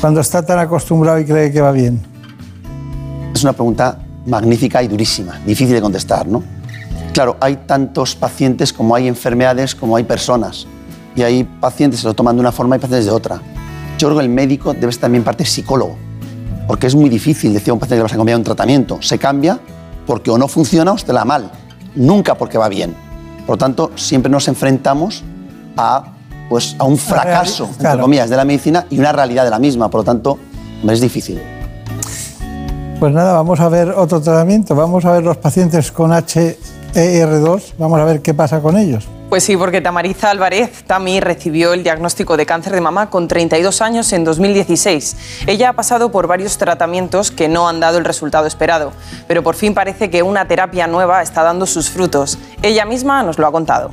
cuando 0.00 0.20
está 0.20 0.44
tan 0.44 0.58
acostumbrado 0.58 1.18
y 1.20 1.24
cree 1.24 1.50
que 1.52 1.60
va 1.60 1.70
bien? 1.72 2.00
Es 3.34 3.42
una 3.44 3.52
pregunta 3.52 3.98
magnífica 4.26 4.82
y 4.82 4.88
durísima, 4.88 5.40
difícil 5.46 5.74
de 5.74 5.80
contestar, 5.80 6.26
¿no? 6.26 6.42
Claro, 7.12 7.36
hay 7.40 7.56
tantos 7.66 8.14
pacientes 8.14 8.72
como 8.72 8.94
hay 8.94 9.08
enfermedades, 9.08 9.74
como 9.74 9.96
hay 9.96 10.04
personas. 10.04 10.66
Y 11.16 11.22
hay 11.22 11.44
pacientes 11.44 12.00
que 12.00 12.06
lo 12.06 12.14
toman 12.14 12.36
de 12.36 12.40
una 12.40 12.52
forma 12.52 12.76
y 12.76 12.78
pacientes 12.78 13.06
de 13.06 13.10
otra. 13.10 13.40
Yo 13.98 14.08
creo 14.08 14.18
que 14.18 14.24
el 14.24 14.30
médico 14.30 14.72
debe 14.72 14.92
ser 14.92 15.02
también 15.02 15.24
parte 15.24 15.44
psicólogo, 15.44 15.98
porque 16.66 16.86
es 16.86 16.94
muy 16.94 17.10
difícil 17.10 17.52
decir 17.52 17.70
a 17.70 17.74
un 17.74 17.80
paciente 17.80 17.98
que 17.98 18.02
vas 18.04 18.12
a 18.12 18.16
cambiar 18.16 18.38
un 18.38 18.44
tratamiento. 18.44 19.02
Se 19.02 19.18
cambia 19.18 19.58
porque 20.06 20.30
o 20.30 20.38
no 20.38 20.48
funciona 20.48 20.92
o 20.92 20.96
está 20.96 21.12
la 21.12 21.24
mal, 21.24 21.50
nunca 21.96 22.36
porque 22.36 22.58
va 22.58 22.68
bien. 22.68 22.94
Por 23.46 23.54
lo 23.54 23.58
tanto, 23.58 23.90
siempre 23.96 24.30
nos 24.30 24.46
enfrentamos 24.48 25.24
a, 25.76 26.12
pues, 26.48 26.76
a 26.78 26.84
un 26.84 26.96
fracaso, 26.96 27.68
entre 27.78 27.98
comillas, 27.98 28.30
de 28.30 28.36
la 28.36 28.44
medicina 28.44 28.86
y 28.88 28.98
una 28.98 29.12
realidad 29.12 29.44
de 29.44 29.50
la 29.50 29.58
misma. 29.58 29.90
Por 29.90 30.00
lo 30.00 30.04
tanto, 30.04 30.38
es 30.88 31.00
difícil. 31.00 31.40
Pues 33.00 33.14
nada, 33.14 33.32
vamos 33.32 33.58
a 33.60 33.70
ver 33.70 33.88
otro 33.96 34.20
tratamiento. 34.20 34.74
Vamos 34.74 35.06
a 35.06 35.12
ver 35.12 35.22
los 35.22 35.38
pacientes 35.38 35.90
con 35.90 36.10
HER2. 36.10 37.72
Vamos 37.78 37.98
a 37.98 38.04
ver 38.04 38.20
qué 38.20 38.34
pasa 38.34 38.60
con 38.60 38.76
ellos. 38.76 39.08
Pues 39.30 39.42
sí, 39.42 39.56
porque 39.56 39.80
Tamariza 39.80 40.28
Álvarez, 40.28 40.84
Tami, 40.86 41.18
recibió 41.18 41.72
el 41.72 41.82
diagnóstico 41.82 42.36
de 42.36 42.44
cáncer 42.44 42.74
de 42.74 42.82
mama 42.82 43.08
con 43.08 43.26
32 43.26 43.80
años 43.80 44.12
en 44.12 44.24
2016. 44.24 45.44
Ella 45.46 45.70
ha 45.70 45.72
pasado 45.72 46.12
por 46.12 46.26
varios 46.26 46.58
tratamientos 46.58 47.30
que 47.30 47.48
no 47.48 47.70
han 47.70 47.80
dado 47.80 47.96
el 47.96 48.04
resultado 48.04 48.46
esperado, 48.46 48.92
pero 49.26 49.42
por 49.42 49.54
fin 49.54 49.72
parece 49.72 50.10
que 50.10 50.22
una 50.22 50.46
terapia 50.46 50.86
nueva 50.86 51.22
está 51.22 51.42
dando 51.42 51.64
sus 51.64 51.88
frutos. 51.88 52.38
Ella 52.60 52.84
misma 52.84 53.22
nos 53.22 53.38
lo 53.38 53.46
ha 53.46 53.52
contado. 53.52 53.92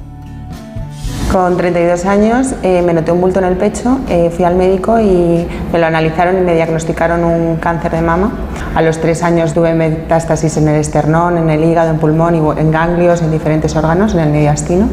Con 1.32 1.58
32 1.58 2.06
años 2.06 2.54
eh, 2.64 2.82
me 2.82 2.94
noté 2.94 3.12
un 3.12 3.20
bulto 3.20 3.40
en 3.40 3.46
el 3.46 3.58
pecho, 3.58 4.00
eh, 4.08 4.32
fui 4.34 4.46
al 4.46 4.56
médico 4.56 4.98
y 4.98 5.46
me 5.74 5.78
lo 5.78 5.86
analizaron 5.86 6.38
y 6.38 6.42
me 6.42 6.56
diagnosticaron 6.56 7.22
un 7.26 7.58
cáncer 7.58 7.92
de 7.92 8.02
mama. 8.02 8.32
A 8.74 8.82
los 8.82 9.02
tres 9.02 9.24
años 9.24 9.54
tuve 9.54 9.74
metástasis 9.74 10.56
en 10.56 10.70
el 10.70 10.80
esternón, 10.80 11.38
en 11.38 11.50
el 11.50 11.66
hígado, 11.66 11.90
en 11.90 11.98
pulmón 11.98 12.36
y 12.36 12.60
en 12.60 12.72
ganglios, 12.72 13.22
en 13.22 13.32
diferentes 13.32 13.76
órganos, 13.76 14.14
en 14.14 14.22
el 14.22 14.30
mediastino. 14.30 14.88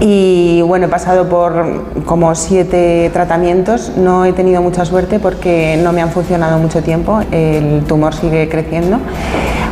Y 0.00 0.60
bueno, 0.62 0.86
he 0.86 0.88
pasado 0.88 1.28
por 1.28 1.84
como 2.04 2.34
siete 2.34 3.08
tratamientos, 3.12 3.92
no 3.96 4.24
he 4.24 4.32
tenido 4.32 4.60
mucha 4.60 4.84
suerte 4.84 5.20
porque 5.20 5.78
no 5.80 5.92
me 5.92 6.02
han 6.02 6.10
funcionado 6.10 6.58
mucho 6.58 6.82
tiempo, 6.82 7.20
el 7.30 7.84
tumor 7.86 8.12
sigue 8.12 8.48
creciendo 8.48 8.98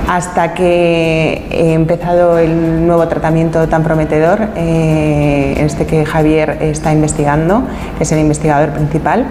hasta 0.09 0.55
que 0.55 1.43
he 1.51 1.73
empezado 1.73 2.39
el 2.39 2.87
nuevo 2.87 3.07
tratamiento 3.09 3.69
tan 3.69 3.83
prometedor, 3.83 4.49
eh, 4.57 5.55
este 5.59 5.87
que 5.87 6.05
Javier 6.05 6.59
está 6.61 6.93
investigando, 6.93 7.63
es 7.99 8.13
el 8.13 8.21
investigador 8.21 8.71
principal. 8.71 9.27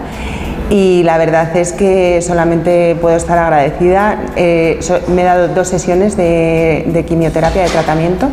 Y 0.68 1.04
la 1.04 1.16
verdad 1.16 1.56
es 1.56 1.72
que 1.72 2.20
solamente 2.22 2.96
puedo 3.00 3.16
estar 3.16 3.38
agradecida. 3.38 4.18
Eh, 4.34 4.78
so- 4.80 4.98
me 5.14 5.22
he 5.22 5.24
dado 5.24 5.48
dos 5.48 5.68
sesiones 5.68 6.16
de, 6.16 6.84
de 6.88 7.04
quimioterapia 7.04 7.62
de 7.62 7.68
tratamiento. 7.68 8.28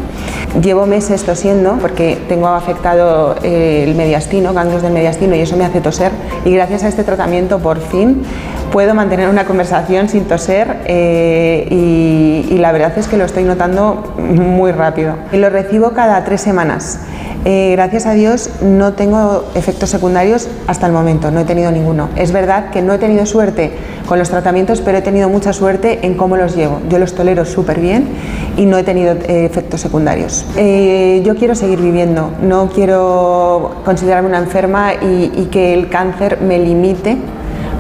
Llevo 0.62 0.86
meses 0.88 1.24
tosiendo 1.24 1.78
porque 1.80 2.18
tengo 2.28 2.48
afectado 2.48 3.36
eh, 3.44 3.86
el 3.88 3.96
mediastino, 3.96 4.54
ganglios 4.54 4.82
del 4.82 4.94
mediastino, 4.94 5.36
y 5.36 5.42
eso 5.42 5.58
me 5.58 5.66
hace 5.66 5.80
toser. 5.82 6.12
Y 6.46 6.52
gracias 6.54 6.84
a 6.84 6.88
este 6.88 7.04
tratamiento, 7.04 7.60
por 7.60 7.80
fin, 7.80 8.24
puedo 8.72 8.96
mantener 8.96 9.30
una 9.30 9.46
conversación 9.46 10.10
sin 10.10 10.26
toser 10.26 10.78
eh, 10.86 11.68
y, 11.70 12.48
y 12.52 12.58
la 12.58 12.72
verdad 12.72 12.94
es 12.98 13.08
que 13.08 13.18
lo 13.18 13.26
estoy 13.26 13.44
notando 13.44 14.16
muy 14.18 14.72
rápido. 14.72 15.16
Y 15.32 15.38
lo 15.38 15.50
recibo 15.52 15.92
cada 15.92 16.24
tres 16.24 16.42
semanas. 16.42 17.00
Eh, 17.46 17.74
gracias 17.74 18.06
a 18.06 18.14
Dios 18.14 18.50
no 18.62 18.94
tengo 18.94 19.44
efectos 19.54 19.90
secundarios 19.90 20.48
hasta 20.66 20.88
el 20.88 20.94
momento, 20.94 21.30
no 21.30 21.42
he 21.42 21.44
tenido 21.44 21.72
ninguno. 21.72 22.08
Es 22.24 22.32
verdad 22.32 22.70
que 22.70 22.82
no 22.82 22.94
he 22.94 23.00
tenido 23.00 23.26
suerte 23.26 23.74
con 24.08 24.18
los 24.18 24.30
tratamientos, 24.30 24.80
pero 24.80 24.98
he 24.98 25.02
tenido 25.02 25.28
mucha 25.28 25.52
suerte 25.52 26.00
en 26.04 26.14
cómo 26.14 26.38
los 26.38 26.56
llevo. 26.56 26.80
Yo 26.88 26.98
los 26.98 27.14
tolero 27.16 27.44
súper 27.44 27.82
bien 27.82 28.08
y 28.56 28.66
no 28.66 28.78
he 28.78 28.84
tenido 28.84 29.12
eh, 29.12 29.44
efectos 29.44 29.82
secundarios. 29.82 30.46
Eh, 30.56 31.22
yo 31.26 31.36
quiero 31.36 31.54
seguir 31.54 31.82
viviendo, 31.82 32.32
no 32.42 32.70
quiero 32.74 33.76
considerarme 33.84 34.30
una 34.30 34.38
enferma 34.38 34.94
y, 34.94 35.34
y 35.36 35.50
que 35.52 35.74
el 35.74 35.90
cáncer 35.90 36.40
me 36.40 36.60
limite 36.60 37.18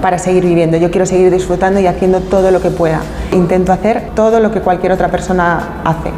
para 0.02 0.18
seguir 0.18 0.44
viviendo. 0.44 0.76
Yo 0.76 0.91
quiero 0.91 1.06
seguir 1.06 1.32
disfrutando 1.32 1.80
y 1.80 1.88
haciendo 1.88 2.20
todo 2.20 2.52
lo 2.52 2.60
que 2.60 2.70
pueda. 2.70 2.99
Intento 3.32 3.72
hacer 3.72 4.10
todo 4.14 4.41
lo 4.41 4.52
que 4.52 4.60
cualquier 4.60 4.91
otra 4.91 5.07
persona 5.07 5.82
hace. 5.86 6.10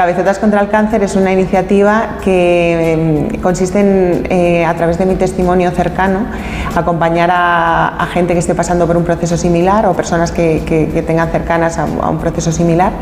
Cabezotas 0.00 0.38
contra 0.38 0.62
el 0.62 0.70
Cáncer 0.70 1.02
es 1.02 1.14
una 1.14 1.30
iniciativa 1.30 2.16
que 2.24 2.94
eh, 3.34 3.38
consiste 3.42 3.80
en, 3.80 4.26
eh, 4.30 4.64
a 4.64 4.72
través 4.72 4.96
de 4.96 5.04
mi 5.04 5.14
testimonio 5.16 5.70
cercano, 5.72 6.20
acompañar 6.74 7.28
a, 7.30 7.88
a 7.88 8.06
gente 8.06 8.32
que 8.32 8.38
esté 8.38 8.54
pasando 8.54 8.86
por 8.86 8.96
un 8.96 9.04
proceso 9.04 9.36
similar 9.36 9.84
o 9.84 9.92
personas 9.92 10.32
que, 10.32 10.62
que- 10.64 10.88
que 10.88 11.02
tengan 11.02 11.28
cercanas 11.30 11.76
a, 11.76 11.82
a 11.82 12.08
un 12.08 12.16
proceso 12.16 12.50
similar. 12.50 12.92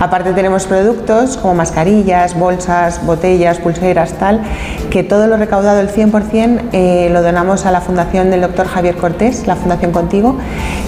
Aparte 0.00 0.32
tenemos 0.34 0.66
productos 0.66 1.36
como 1.36 1.54
mascarillas, 1.54 2.38
bolsas, 2.38 3.04
botellas, 3.04 3.58
pulseras, 3.58 4.12
tal, 4.12 4.40
que 4.88 5.02
todo 5.02 5.26
lo 5.26 5.36
recaudado, 5.38 5.80
el 5.80 5.88
100%, 5.90 6.60
eh, 6.70 7.08
lo 7.12 7.22
donamos 7.22 7.66
a 7.66 7.72
la 7.72 7.80
fundación 7.80 8.30
del 8.30 8.42
doctor 8.42 8.68
Javier 8.68 8.94
Cortés, 8.94 9.48
la 9.48 9.56
Fundación 9.56 9.90
Contigo, 9.90 10.36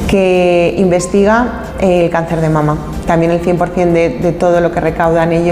que 0.06 0.72
investiga 0.78 1.64
eh, 1.80 2.05
el 2.05 2.10
cáncer 2.10 2.40
de 2.40 2.48
mama. 2.48 2.76
También 3.09 3.32
el 3.32 3.40
100% 3.43 3.93
de, 3.93 4.10
de 4.20 4.32
todo 4.32 4.60
lo 4.60 4.70
que 4.70 4.80
recaudan 4.80 5.32
ellos 5.32 5.47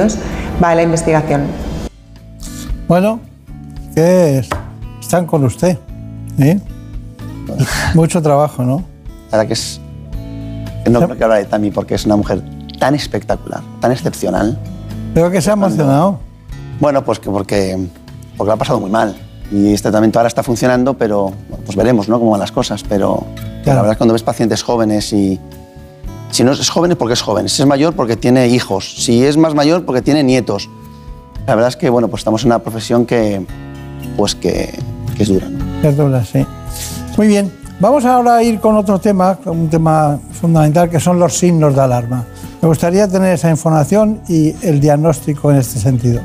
va 0.63 0.71
a 0.71 0.75
la 0.75 0.83
investigación. 0.83 1.43
Bueno, 2.89 3.21
que 3.95 4.39
es- 4.39 4.49
están 5.01 5.27
con 5.27 5.45
usted. 5.45 5.79
¿eh? 6.39 6.61
Mucho 7.95 8.21
trabajo, 8.23 8.63
¿no? 8.65 8.83
La 9.31 9.39
verdad 9.39 9.47
que 9.49 9.53
es. 9.55 9.81
no 10.91 11.01
creo 11.01 11.17
que 11.17 11.25
hablar 11.25 11.39
de 11.39 11.45
Tami 11.47 11.71
porque 11.71 11.95
es 11.95 12.05
una 12.07 12.17
mujer 12.17 12.43
tan 12.79 12.95
espectacular, 12.95 13.61
tan 13.81 13.93
excepcional. 13.93 14.59
Veo 15.15 15.31
que 15.31 15.41
se 15.41 15.51
ha 15.51 15.55
emocionado. 15.55 16.19
Bueno, 16.81 17.03
pues 17.05 17.19
que 17.19 17.31
porque, 17.31 17.89
porque 18.37 18.49
lo 18.49 18.53
ha 18.55 18.57
pasado 18.57 18.81
muy 18.81 18.91
mal. 18.91 19.17
Y 19.51 19.73
este 19.73 19.85
tratamiento 19.89 20.19
ahora 20.19 20.29
está 20.29 20.43
funcionando, 20.43 20.95
pero 20.95 21.33
pues 21.65 21.77
veremos 21.77 22.09
¿no? 22.09 22.19
cómo 22.19 22.33
van 22.33 22.41
las 22.41 22.53
cosas. 22.53 22.83
Pero 22.89 23.25
la 23.65 23.75
verdad 23.75 23.87
es 23.93 23.93
que 23.93 23.99
cuando 23.99 24.13
ves 24.13 24.23
pacientes 24.23 24.63
jóvenes 24.63 25.13
y. 25.13 25.41
Si 26.37 26.45
no 26.45 26.53
es 26.53 26.69
joven 26.69 26.91
es 26.91 26.99
porque 26.99 27.15
es 27.15 27.23
joven, 27.23 27.49
si 27.49 27.63
es 27.63 27.67
mayor 27.67 27.95
porque 27.95 28.15
tiene 28.15 28.49
hijos, 28.49 28.93
si 28.99 29.25
es 29.25 29.39
más 29.39 29.55
mayor 29.55 29.87
porque 29.87 30.03
tiene 30.03 30.23
nietos. 30.23 30.69
La 31.47 31.55
verdad 31.55 31.71
es 31.71 31.77
que 31.77 31.89
bueno, 31.89 32.09
pues 32.09 32.21
estamos 32.21 32.43
en 32.43 32.49
una 32.49 32.59
profesión 32.59 33.07
que, 33.07 33.41
pues 34.19 34.35
que, 34.35 34.79
que 35.17 35.23
es 35.23 35.31
dura. 35.31 35.49
¿no? 35.49 35.89
Es 35.89 35.97
dura, 35.97 36.23
sí. 36.27 36.47
Muy 37.17 37.27
bien, 37.27 37.51
vamos 37.81 38.05
ahora 38.05 38.37
a 38.37 38.43
ir 38.43 38.61
con 38.61 38.77
otro 38.77 38.99
tema, 38.99 39.39
un 39.47 39.71
tema 39.71 40.21
fundamental, 40.39 40.91
que 40.91 41.01
son 41.01 41.19
los 41.19 41.39
signos 41.39 41.75
de 41.75 41.81
alarma. 41.81 42.27
Me 42.61 42.69
gustaría 42.69 43.09
tener 43.09 43.33
esa 43.33 43.49
información 43.49 44.21
y 44.29 44.55
el 44.61 44.79
diagnóstico 44.79 45.51
en 45.51 45.57
este 45.57 45.81
sentido. 45.81 46.21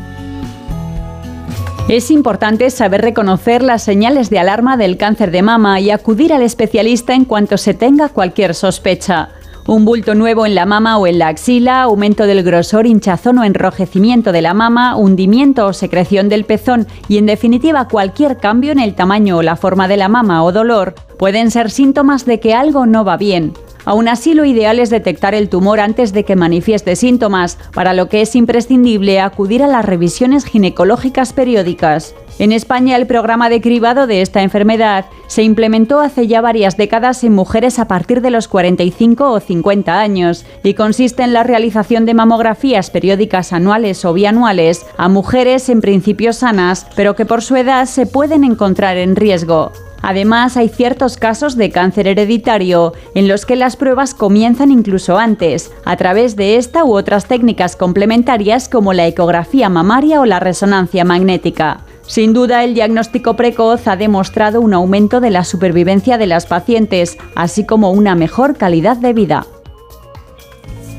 Es 1.87 2.11
importante 2.11 2.69
saber 2.69 2.99
reconocer 2.99 3.63
las 3.63 3.83
señales 3.83 4.29
de 4.29 4.39
alarma 4.39 4.75
del 4.75 4.97
cáncer 4.97 5.31
de 5.31 5.41
mama 5.41 5.79
y 5.79 5.89
acudir 5.89 6.33
al 6.33 6.41
especialista 6.41 7.13
en 7.15 7.23
cuanto 7.23 7.57
se 7.57 7.73
tenga 7.73 8.09
cualquier 8.09 8.55
sospecha. 8.55 9.29
Un 9.67 9.85
bulto 9.85 10.15
nuevo 10.15 10.47
en 10.47 10.55
la 10.55 10.65
mama 10.65 10.97
o 10.97 11.05
en 11.05 11.19
la 11.19 11.27
axila, 11.27 11.83
aumento 11.83 12.25
del 12.25 12.41
grosor, 12.41 12.87
hinchazón 12.87 13.37
o 13.37 13.43
enrojecimiento 13.43 14.31
de 14.31 14.41
la 14.41 14.55
mama, 14.55 14.95
hundimiento 14.95 15.67
o 15.67 15.73
secreción 15.73 16.29
del 16.29 16.45
pezón 16.45 16.87
y 17.07 17.19
en 17.19 17.27
definitiva 17.27 17.87
cualquier 17.87 18.37
cambio 18.37 18.71
en 18.71 18.79
el 18.79 18.95
tamaño 18.95 19.37
o 19.37 19.43
la 19.43 19.55
forma 19.55 19.87
de 19.87 19.97
la 19.97 20.09
mama 20.09 20.43
o 20.43 20.51
dolor 20.51 20.95
pueden 21.19 21.51
ser 21.51 21.69
síntomas 21.69 22.25
de 22.25 22.39
que 22.39 22.55
algo 22.55 22.87
no 22.87 23.05
va 23.05 23.17
bien. 23.17 23.53
Aún 23.85 24.07
así, 24.07 24.33
lo 24.33 24.45
ideal 24.45 24.79
es 24.79 24.89
detectar 24.89 25.33
el 25.33 25.49
tumor 25.49 25.79
antes 25.79 26.13
de 26.13 26.23
que 26.23 26.35
manifieste 26.35 26.95
síntomas, 26.95 27.57
para 27.73 27.93
lo 27.93 28.09
que 28.09 28.21
es 28.21 28.35
imprescindible 28.35 29.19
acudir 29.19 29.63
a 29.63 29.67
las 29.67 29.85
revisiones 29.85 30.45
ginecológicas 30.45 31.33
periódicas. 31.33 32.15
En 32.39 32.51
España, 32.51 32.95
el 32.95 33.07
programa 33.07 33.49
de 33.49 33.61
cribado 33.61 34.07
de 34.07 34.21
esta 34.21 34.41
enfermedad 34.41 35.05
se 35.27 35.43
implementó 35.43 35.99
hace 35.99 36.27
ya 36.27 36.41
varias 36.41 36.77
décadas 36.77 37.23
en 37.23 37.33
mujeres 37.33 37.79
a 37.79 37.87
partir 37.87 38.21
de 38.21 38.31
los 38.31 38.47
45 38.47 39.31
o 39.31 39.39
50 39.39 39.99
años 39.99 40.45
y 40.63 40.73
consiste 40.73 41.23
en 41.23 41.33
la 41.33 41.43
realización 41.43 42.05
de 42.05 42.13
mamografías 42.13 42.89
periódicas 42.89 43.53
anuales 43.53 44.05
o 44.05 44.13
bianuales 44.13 44.85
a 44.97 45.07
mujeres 45.07 45.69
en 45.69 45.81
principio 45.81 46.33
sanas, 46.33 46.87
pero 46.95 47.15
que 47.15 47.25
por 47.25 47.41
su 47.41 47.55
edad 47.55 47.85
se 47.85 48.05
pueden 48.05 48.43
encontrar 48.43 48.97
en 48.97 49.15
riesgo. 49.15 49.71
Además, 50.01 50.57
hay 50.57 50.69
ciertos 50.69 51.17
casos 51.17 51.55
de 51.55 51.69
cáncer 51.69 52.07
hereditario 52.07 52.93
en 53.13 53.27
los 53.27 53.45
que 53.45 53.55
las 53.55 53.75
pruebas 53.75 54.13
comienzan 54.13 54.71
incluso 54.71 55.17
antes, 55.17 55.71
a 55.85 55.95
través 55.97 56.35
de 56.35 56.57
esta 56.57 56.83
u 56.83 56.95
otras 56.95 57.25
técnicas 57.25 57.75
complementarias 57.75 58.67
como 58.67 58.93
la 58.93 59.07
ecografía 59.07 59.69
mamaria 59.69 60.21
o 60.21 60.25
la 60.25 60.39
resonancia 60.39 61.05
magnética. 61.05 61.81
Sin 62.07 62.33
duda, 62.33 62.63
el 62.63 62.73
diagnóstico 62.73 63.35
precoz 63.35 63.87
ha 63.87 63.95
demostrado 63.95 64.59
un 64.59 64.73
aumento 64.73 65.21
de 65.21 65.29
la 65.29 65.43
supervivencia 65.43 66.17
de 66.17 66.27
las 66.27 66.45
pacientes, 66.45 67.17
así 67.35 67.65
como 67.65 67.91
una 67.91 68.15
mejor 68.15 68.57
calidad 68.57 68.97
de 68.97 69.13
vida. 69.13 69.45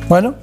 Bueno, 0.08 0.34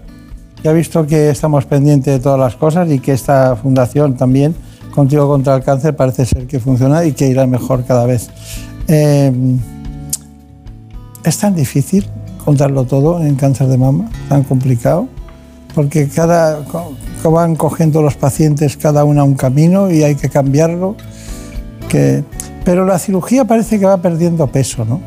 ya 0.64 0.72
he 0.72 0.74
visto 0.74 1.08
que 1.08 1.30
estamos 1.30 1.66
pendientes 1.66 2.14
de 2.14 2.20
todas 2.20 2.40
las 2.40 2.56
cosas 2.56 2.92
y 2.92 3.00
que 3.00 3.14
esta 3.14 3.56
fundación 3.56 4.18
también, 4.18 4.54
Contigo 4.94 5.28
contra 5.28 5.56
el 5.56 5.64
Cáncer, 5.64 5.96
parece 5.96 6.26
ser 6.26 6.48
que 6.48 6.60
funciona 6.60 7.06
y 7.06 7.14
que 7.14 7.28
irá 7.28 7.46
mejor 7.46 7.86
cada 7.86 8.06
vez. 8.06 8.30
Eh, 8.88 9.32
¿Es 11.24 11.38
tan 11.38 11.54
difícil 11.54 12.08
contarlo 12.44 12.86
todo 12.86 13.22
en 13.22 13.36
cáncer 13.36 13.68
de 13.68 13.78
mama? 13.78 14.10
¿Tan 14.30 14.44
complicado? 14.44 15.08
Porque 15.76 16.08
cada, 16.08 16.66
van 17.24 17.56
cogiendo 17.56 18.02
los 18.02 18.16
pacientes 18.16 18.78
cada 18.78 19.04
una 19.04 19.24
un 19.24 19.36
camino 19.36 19.92
y 19.92 20.04
hay 20.04 20.16
que 20.16 20.30
cambiarlo. 20.30 20.96
Pero 22.64 22.86
la 22.86 22.98
cirugía 23.00 23.46
parece 23.46 23.80
que 23.80 23.86
va 23.86 23.98
perdiendo 23.98 24.48
peso, 24.48 24.86
¿no? 24.86 25.02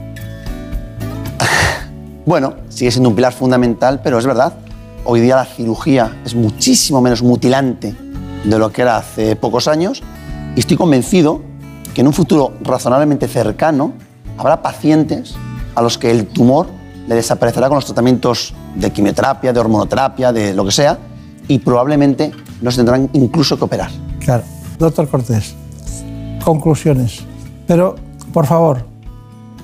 Bueno, 2.25 2.55
sigue 2.69 2.91
siendo 2.91 3.09
un 3.09 3.17
pilar 3.17 3.33
fundamental, 3.33 4.01
pero 4.05 4.19
es 4.19 4.27
verdad. 4.27 4.53
Hoy 5.05 5.21
día 5.21 5.37
la 5.37 5.45
cirugía 5.45 6.21
es 6.25 6.37
muchísimo 6.37 7.01
menos 7.01 7.23
mutilante 7.23 7.95
de 8.44 8.59
lo 8.59 8.70
que 8.73 8.82
era 8.82 8.97
hace 8.97 9.36
pocos 9.36 9.69
años 9.69 10.02
y 10.56 10.60
estoy 10.60 10.77
convencido 10.77 11.40
que 11.94 12.01
en 12.01 12.06
un 12.06 12.12
futuro 12.12 12.52
razonablemente 12.62 13.28
cercano 13.28 13.93
habrá 14.39 14.62
pacientes 14.62 15.35
a 15.74 15.82
los 15.82 15.98
que 15.98 16.10
el 16.10 16.27
tumor 16.27 16.66
le 17.06 17.14
desaparecerá 17.14 17.69
con 17.69 17.77
los 17.77 17.85
tratamientos 17.85 18.55
de 18.77 18.90
quimioterapia, 18.90 19.52
de 19.52 19.60
hormonoterapia, 19.60 20.32
de 20.32 20.55
lo 20.55 20.64
que 20.64 20.70
sea, 20.73 20.98
y 21.48 21.59
probablemente 21.59 22.32
no 22.60 22.70
se 22.70 22.78
tendrán 22.78 23.10
incluso 23.12 23.59
que 23.59 23.64
operar. 23.64 23.90
Claro. 24.20 24.44
Doctor 24.78 25.09
Cortés, 25.09 25.55
conclusiones. 26.44 27.20
Pero, 27.66 27.97
por 28.32 28.47
favor, 28.47 28.86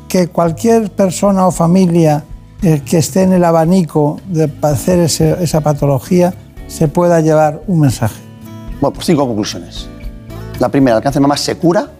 que 0.09 0.29
cualquier 0.29 0.91
persona 0.91 1.47
o 1.47 1.51
familia 1.51 2.25
eh, 2.63 2.83
que 2.85 2.99
esté 2.99 3.23
en 3.23 3.33
el 3.33 3.45
abanico 3.45 4.21
de 4.27 4.49
ese- 5.05 5.43
esa 5.43 5.61
patología 5.61 6.35
se 6.67 6.89
pueda 6.89 7.21
llevar 7.21 7.63
un 7.69 7.81
mensaje. 7.81 8.21
Bueno, 8.81 8.95
pues 8.95 9.07
cinco 9.07 9.27
conclusiones. 9.27 9.89
La 10.61 10.69
primera, 10.69 10.97
el 10.97 11.03
cáncer 11.03 11.21
de 11.21 11.23
mama 11.23 11.37
se 11.37 11.57
cura, 11.57 11.91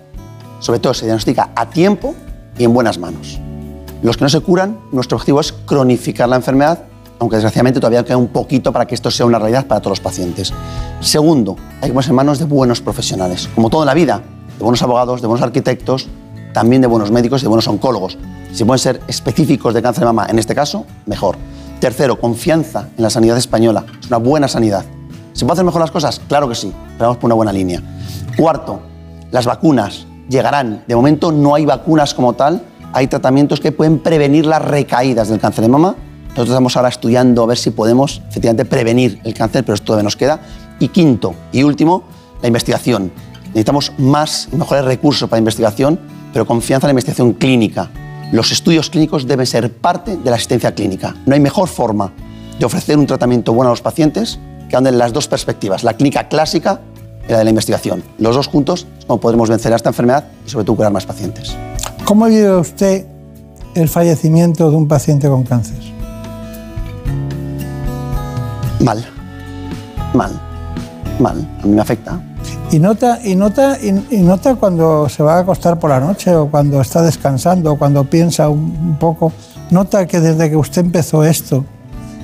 sobre 0.61 0.79
todo 0.79 0.95
se 0.95 1.07
diagnostica 1.07 1.51
a 1.55 1.69
tiempo 1.69 2.15
y 2.57 2.65
en 2.65 2.73
buenas 2.73 2.99
manos. 2.99 3.41
Los 4.03 4.17
que 4.17 4.25
no 4.25 4.29
se 4.29 4.41
curan, 4.41 4.79
nuestro 4.93 5.17
objetivo 5.17 5.41
es 5.41 5.53
cronificar 5.53 6.29
la 6.29 6.37
enfermedad, 6.37 6.85
aunque 7.19 7.37
desgraciadamente 7.37 7.81
todavía 7.81 8.05
queda 8.05 8.17
un 8.17 8.29
poquito 8.29 8.73
para 8.73 8.87
que 8.87 8.95
esto 8.95 9.11
sea 9.11 9.27
una 9.27 9.41
realidad 9.41 9.67
para 9.67 9.81
todos 9.81 9.99
los 9.99 10.01
pacientes. 10.01 10.53
Segundo, 11.01 11.57
hay 11.81 11.89
que 11.89 11.95
ponerse 11.95 12.11
en 12.11 12.17
manos 12.17 12.39
de 12.39 12.45
buenos 12.45 12.81
profesionales, 12.81 13.49
como 13.57 13.71
todo 13.71 13.83
en 13.83 13.87
la 13.87 13.95
vida, 13.95 14.23
de 14.57 14.63
buenos 14.63 14.81
abogados, 14.83 15.21
de 15.21 15.27
buenos 15.27 15.45
arquitectos, 15.45 16.09
también 16.55 16.81
de 16.81 16.87
buenos 16.87 17.11
médicos 17.11 17.43
y 17.43 17.45
de 17.45 17.49
buenos 17.49 17.67
oncólogos. 17.67 18.19
Si 18.53 18.65
pueden 18.65 18.79
ser 18.79 19.01
específicos 19.09 19.75
de 19.75 19.83
cáncer 19.83 20.03
de 20.03 20.07
mama, 20.07 20.27
en 20.31 20.39
este 20.39 20.55
caso, 20.55 20.87
mejor. 21.07 21.37
Tercero, 21.81 22.21
confianza 22.21 22.89
en 22.97 23.03
la 23.03 23.11
sanidad 23.11 23.37
española. 23.37 23.85
Es 24.01 24.07
una 24.07 24.19
buena 24.19 24.47
sanidad. 24.47 24.85
¿Se 25.39 25.45
pueden 25.45 25.53
hacer 25.53 25.67
mejor 25.67 25.81
las 25.83 25.93
cosas? 25.93 26.21
Claro 26.27 26.49
que 26.49 26.57
sí, 26.57 26.73
pero 26.97 27.11
vamos 27.11 27.19
por 27.19 27.29
una 27.29 27.37
buena 27.37 27.53
línea. 27.53 27.81
Cuarto, 28.37 28.81
las 29.31 29.47
vacunas 29.47 30.05
llegarán. 30.29 30.83
De 30.89 30.97
momento 30.97 31.31
no 31.31 31.55
hay 31.55 31.65
vacunas 31.65 32.13
como 32.13 32.33
tal, 32.33 32.65
hay 32.93 33.07
tratamientos 33.07 33.61
que 33.61 33.71
pueden 33.71 34.01
prevenir 34.01 34.47
las 34.47 34.61
recaídas 34.61 35.29
del 35.29 35.39
cáncer 35.39 35.63
de 35.63 35.69
mama. 35.69 35.95
Nosotros 36.31 36.49
estamos 36.49 36.77
ahora 36.77 36.89
estudiando 36.89 37.45
a 37.45 37.47
ver 37.47 37.57
si 37.57 37.71
podemos 37.71 38.21
efectivamente 38.29 38.65
prevenir 38.65 39.21
el 39.23 39.33
cáncer, 39.33 39.63
pero 39.63 39.75
esto 39.75 39.87
todavía 39.87 40.03
nos 40.03 40.17
queda. 40.17 40.41
Y 40.81 40.89
quinto 40.89 41.37
y 41.53 41.63
último, 41.63 42.03
la 42.43 42.49
investigación. 42.49 43.13
Necesitamos 43.51 43.93
más 43.97 44.49
y 44.53 44.57
mejores 44.57 44.87
recursos 44.87 45.29
para 45.29 45.39
investigación, 45.39 46.01
pero 46.33 46.47
confianza 46.47 46.89
en 46.89 46.89
la 46.89 46.93
investigación 46.95 47.35
clínica. 47.35 47.91
Los 48.33 48.51
estudios 48.51 48.91
clínicos 48.91 49.29
deben 49.29 49.47
ser 49.47 49.73
parte 49.73 50.17
de 50.17 50.31
la 50.31 50.35
asistencia 50.35 50.75
clínica. 50.75 51.15
No 51.27 51.35
hay 51.35 51.41
mejor 51.41 51.69
forma 51.69 52.13
de 52.59 52.67
ofrecer 52.67 52.99
un 52.99 53.07
tratamiento 53.07 53.53
bueno 53.53 53.69
a 53.69 53.73
los 53.73 53.83
pacientes 53.83 54.41
que 54.69 54.77
anden 54.77 54.99
las 54.99 55.13
dos 55.13 55.29
perspectivas, 55.29 55.83
la 55.83 55.95
clínica 55.95 56.29
clásica 56.29 56.81
y 57.27 57.33
la 57.33 57.39
de 57.39 57.45
la 57.45 57.51
investigación. 57.51 58.03
Los 58.19 58.37
dos 58.37 58.47
juntos 58.47 58.87
es 58.99 59.05
como 59.05 59.21
podremos 59.21 59.49
vencer 59.49 59.73
a 59.73 59.77
esta 59.77 59.91
enfermedad 59.91 60.25
y 60.47 60.51
sobre 60.51 60.65
todo 60.65 60.77
curar 60.77 60.93
más 60.93 61.07
pacientes. 61.07 61.57
¿Cómo 62.05 62.27
vive 62.27 62.57
usted 62.57 63.07
el 63.75 63.89
fallecimiento 63.89 64.71
de 64.71 64.77
un 64.77 64.89
paciente 64.89 65.29
con 65.29 65.45
cáncer? 65.45 65.79
Mal, 68.81 69.05
mal, 70.15 70.41
mal. 71.19 71.49
A 71.63 71.67
mí 71.67 71.73
me 71.73 71.81
afecta. 71.81 72.21
Y 72.71 72.79
nota, 72.79 73.19
y, 73.25 73.35
nota, 73.35 73.79
y, 73.81 74.15
y 74.15 74.19
nota 74.19 74.55
cuando 74.55 75.09
se 75.09 75.23
va 75.23 75.37
a 75.37 75.39
acostar 75.41 75.79
por 75.79 75.91
la 75.91 76.01
noche 76.01 76.35
o 76.35 76.51
cuando 76.51 76.81
está 76.81 77.03
descansando 77.03 77.73
o 77.73 77.79
cuando 77.79 78.05
piensa 78.05 78.49
un, 78.49 78.61
un 78.61 78.99
poco, 78.99 79.33
nota 79.71 80.07
que 80.07 80.21
desde 80.21 80.51
que 80.51 80.57
usted 80.57 80.83
empezó 80.83 81.25
esto 81.25 81.65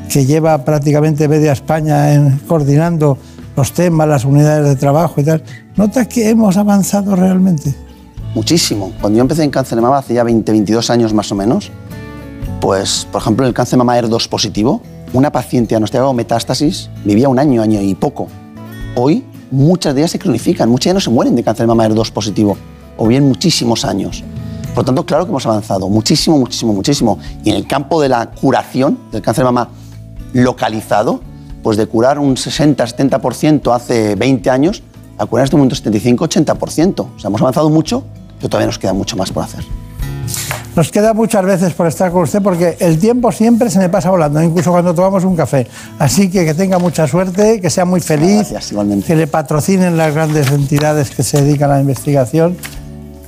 que 0.09 0.27
lleva 0.27 0.65
prácticamente 0.65 1.29
media 1.29 1.53
España 1.53 2.15
en, 2.15 2.39
coordinando 2.47 3.19
los 3.57 3.73
temas, 3.73 4.09
las 4.09 4.25
unidades 4.25 4.69
de 4.69 4.77
trabajo 4.77 5.21
y 5.21 5.25
tal, 5.25 5.43
¿notas 5.77 6.09
que 6.09 6.29
hemos 6.29 6.57
avanzado 6.57 7.15
realmente? 7.15 7.75
Muchísimo. 8.35 8.93
Cuando 9.01 9.19
yo 9.19 9.23
empecé 9.23 9.45
en 9.45 9.51
cáncer 9.51 9.77
de 9.77 9.83
mama 9.83 9.99
hace 9.99 10.15
ya 10.15 10.25
20, 10.25 10.51
22 10.51 10.91
años 10.91 11.15
más 11.15 11.31
o 11.31 11.37
menos, 11.37 11.71
pues, 12.61 13.07
por 13.11 13.21
ejemplo, 13.21 13.45
en 13.45 13.49
el 13.49 13.55
cáncer 13.55 13.73
de 13.73 13.85
mama 13.85 13.99
ER2 13.99 14.29
positivo, 14.29 14.83
una 15.13 15.31
paciente 15.31 15.69
diagnosticada 15.69 16.07
con 16.09 16.17
metástasis 16.17 16.91
vivía 17.05 17.29
un 17.29 17.39
año, 17.39 17.63
año 17.63 17.81
y 17.81 17.95
poco. 17.95 18.27
Hoy, 18.97 19.25
muchas 19.53 19.95
de 19.95 20.01
ellas 20.01 20.11
se 20.11 20.19
cronifican, 20.19 20.69
muchas 20.69 20.87
ya 20.87 20.95
no 20.95 21.01
se 21.01 21.11
mueren 21.11 21.37
de 21.37 21.45
cáncer 21.45 21.65
de 21.65 21.69
mama 21.69 21.87
ER2 21.87 22.11
positivo, 22.11 22.57
o 22.97 23.07
bien 23.07 23.29
muchísimos 23.29 23.85
años. 23.85 24.25
Por 24.75 24.83
lo 24.83 24.87
tanto, 24.87 25.07
claro 25.07 25.25
que 25.25 25.31
hemos 25.31 25.47
avanzado 25.47 25.89
muchísimo, 25.89 26.37
muchísimo, 26.37 26.73
muchísimo. 26.73 27.19
Y 27.45 27.51
en 27.51 27.57
el 27.57 27.67
campo 27.69 28.03
de 28.03 28.09
la 28.09 28.27
curación 28.33 28.99
del 29.13 29.23
cáncer 29.23 29.45
de 29.45 29.53
mama 29.53 29.69
localizado, 30.35 31.23
pues 31.63 31.79
de 31.79 31.87
curar 31.87 32.19
un 32.19 32.37
60-70% 32.37 33.75
hace 33.75 34.15
20 34.17 34.51
años, 34.51 34.83
a 35.17 35.25
curar 35.25 35.43
en 35.43 35.45
este 35.45 35.57
momento 35.57 35.77
75-80%. 35.77 37.01
O 37.01 37.19
sea, 37.19 37.29
hemos 37.29 37.41
avanzado 37.41 37.71
mucho, 37.71 38.05
pero 38.37 38.51
todavía 38.51 38.67
nos 38.67 38.79
queda 38.79 38.93
mucho 38.93 39.17
más 39.17 39.33
por 39.33 39.45
hacer. 39.45 39.65
Nos 40.77 40.91
queda 40.91 41.15
muchas 41.15 41.45
veces 41.45 41.73
por 41.73 41.87
estar 41.87 42.11
con 42.11 42.25
usted 42.25 42.43
porque 42.43 42.77
el 42.81 42.99
tiempo 42.99 43.31
siempre 43.31 43.71
se 43.71 43.79
me 43.79 43.89
pasa 43.89 44.11
volando, 44.11 44.43
incluso 44.43 44.73
cuando 44.73 44.93
tomamos 44.93 45.25
un 45.25 45.37
café. 45.37 45.69
Así 46.01 46.29
que 46.29 46.45
que 46.45 46.53
tenga 46.53 46.81
mucha 46.81 47.07
suerte, 47.07 47.61
que 47.61 47.71
sea 47.71 47.85
muy 47.85 48.01
feliz, 48.01 48.53
que 49.07 49.15
le 49.15 49.29
patrocinen 49.29 49.97
las 49.97 50.13
grandes 50.13 50.51
entidades 50.51 51.11
que 51.11 51.23
se 51.23 51.43
dedican 51.43 51.71
a 51.71 51.75
la 51.75 51.81
investigación 51.81 52.57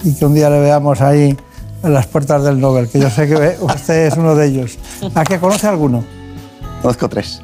y 0.02 0.12
que 0.14 0.26
un 0.26 0.34
día 0.34 0.50
le 0.50 0.58
veamos 0.58 1.00
ahí 1.00 1.36
en 1.84 1.94
las 1.94 2.08
puertas 2.08 2.42
del 2.42 2.58
Nobel, 2.60 2.88
que 2.88 2.98
yo 2.98 3.10
sé 3.10 3.28
que 3.28 3.56
usted 3.60 4.06
es 4.06 4.16
uno 4.16 4.34
de 4.34 4.46
ellos. 4.48 4.76
¿A 5.14 5.22
qué 5.22 5.38
conoce 5.38 5.68
alguno? 5.68 6.15
Conozco 6.82 7.08
tres. 7.08 7.40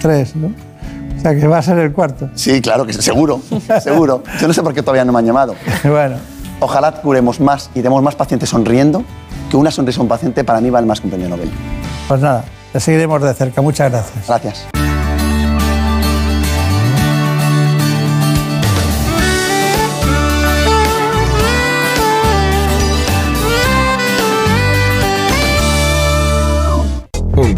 Tres, 0.00 0.36
¿no? 0.36 0.48
O 1.16 1.20
sea, 1.20 1.34
que 1.34 1.46
va 1.46 1.58
a 1.58 1.62
ser 1.62 1.78
el 1.78 1.92
cuarto. 1.92 2.28
Sí, 2.34 2.60
claro, 2.60 2.84
que 2.86 2.92
seguro, 2.92 3.40
seguro. 3.82 4.22
Yo 4.40 4.46
no 4.46 4.52
sé 4.54 4.62
por 4.62 4.74
qué 4.74 4.82
todavía 4.82 5.04
no 5.04 5.12
me 5.12 5.18
han 5.20 5.26
llamado. 5.26 5.54
Bueno. 5.84 6.16
Ojalá 6.60 6.92
curemos 6.92 7.40
más 7.40 7.70
y 7.74 7.82
demos 7.82 8.02
más 8.02 8.14
pacientes 8.14 8.48
sonriendo, 8.48 9.04
que 9.50 9.56
una 9.56 9.70
sonrisa 9.70 10.00
a 10.00 10.02
un 10.02 10.08
paciente 10.08 10.44
para 10.44 10.60
mí 10.60 10.70
vale 10.70 10.86
más 10.86 11.00
que 11.00 11.06
un 11.06 11.10
premio 11.10 11.28
Nobel. 11.28 11.50
Pues 12.08 12.20
nada, 12.20 12.44
le 12.72 12.80
seguiremos 12.80 13.20
de 13.22 13.34
cerca. 13.34 13.60
Muchas 13.60 13.90
gracias. 13.90 14.26
Gracias. 14.26 14.73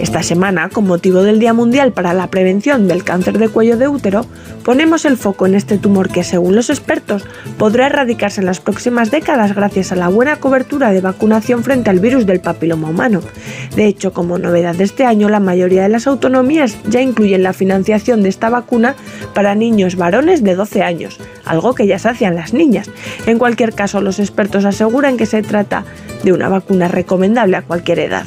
Esta 0.00 0.24
semana, 0.24 0.68
con 0.70 0.88
motivo 0.88 1.22
del 1.22 1.38
Día 1.38 1.54
Mundial 1.54 1.92
para 1.92 2.14
la 2.14 2.26
Prevención 2.26 2.88
del 2.88 3.04
Cáncer 3.04 3.38
de 3.38 3.48
Cuello 3.48 3.76
de 3.76 3.86
Útero, 3.86 4.26
ponemos 4.64 5.04
el 5.04 5.16
foco 5.16 5.46
en 5.46 5.54
este 5.54 5.78
tumor 5.78 6.08
que, 6.08 6.24
según 6.24 6.56
los 6.56 6.68
expertos, 6.68 7.24
podrá 7.58 7.86
erradicarse 7.86 8.40
en 8.40 8.46
las 8.46 8.58
próximas 8.58 9.12
décadas 9.12 9.54
gracias 9.54 9.92
a 9.92 9.96
la 9.96 10.08
buena 10.08 10.36
cobertura 10.36 10.90
de 10.90 11.00
vacunación 11.00 11.62
frente 11.62 11.90
al 11.90 12.00
virus 12.00 12.26
del 12.26 12.40
papiloma 12.40 12.90
humano. 12.90 13.20
De 13.76 13.86
hecho, 13.86 14.12
como 14.12 14.36
novedad 14.36 14.74
de 14.74 14.82
este 14.82 15.04
año, 15.04 15.28
la 15.28 15.38
mayoría 15.38 15.84
de 15.84 15.88
las 15.88 16.08
autonomías 16.08 16.76
ya 16.88 17.00
incluyen 17.00 17.44
la 17.44 17.52
financiación 17.52 18.24
de 18.24 18.30
esta 18.30 18.50
vacuna 18.50 18.96
para 19.32 19.54
niños 19.54 19.94
varones 19.94 20.42
de 20.42 20.56
12 20.56 20.82
años, 20.82 21.20
algo 21.44 21.76
que 21.76 21.86
ya 21.86 22.00
se 22.00 22.08
hacían 22.08 22.34
las 22.34 22.52
niñas. 22.52 22.90
En 23.26 23.38
cualquier 23.38 23.72
caso, 23.72 24.00
los 24.00 24.18
expertos 24.18 24.64
aseguran 24.64 25.16
que 25.16 25.26
se 25.26 25.42
trata 25.42 25.84
de 26.24 26.32
una 26.32 26.48
vacuna 26.48 26.88
recomendable 26.88 27.56
a 27.56 27.62
cualquier 27.62 28.00
edad. 28.00 28.26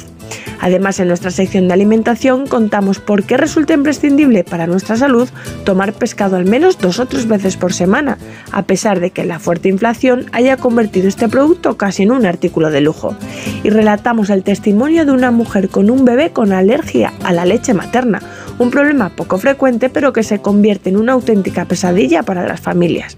Además, 0.60 1.00
en 1.00 1.08
nuestra 1.08 1.30
sección 1.30 1.68
de 1.68 1.74
alimentación 1.74 2.46
contamos 2.46 2.98
por 2.98 3.24
qué 3.24 3.36
resulta 3.36 3.74
imprescindible 3.74 4.44
para 4.44 4.66
nuestra 4.66 4.96
salud 4.96 5.28
tomar 5.64 5.92
pescado 5.92 6.36
al 6.36 6.44
menos 6.44 6.78
dos 6.78 6.98
o 6.98 7.06
tres 7.06 7.26
veces 7.26 7.56
por 7.56 7.72
semana, 7.72 8.18
a 8.52 8.62
pesar 8.62 9.00
de 9.00 9.10
que 9.10 9.24
la 9.24 9.38
fuerte 9.38 9.68
inflación 9.68 10.26
haya 10.32 10.56
convertido 10.56 11.08
este 11.08 11.28
producto 11.28 11.76
casi 11.76 12.02
en 12.02 12.12
un 12.12 12.26
artículo 12.26 12.70
de 12.70 12.80
lujo. 12.80 13.14
Y 13.62 13.70
relatamos 13.70 14.30
el 14.30 14.42
testimonio 14.42 15.04
de 15.04 15.12
una 15.12 15.30
mujer 15.30 15.68
con 15.68 15.90
un 15.90 16.04
bebé 16.04 16.30
con 16.30 16.52
alergia 16.52 17.12
a 17.24 17.32
la 17.32 17.44
leche 17.44 17.74
materna, 17.74 18.20
un 18.58 18.70
problema 18.70 19.10
poco 19.10 19.38
frecuente 19.38 19.88
pero 19.88 20.12
que 20.12 20.22
se 20.22 20.40
convierte 20.40 20.90
en 20.90 20.96
una 20.96 21.12
auténtica 21.12 21.64
pesadilla 21.64 22.22
para 22.22 22.46
las 22.46 22.60
familias. 22.60 23.16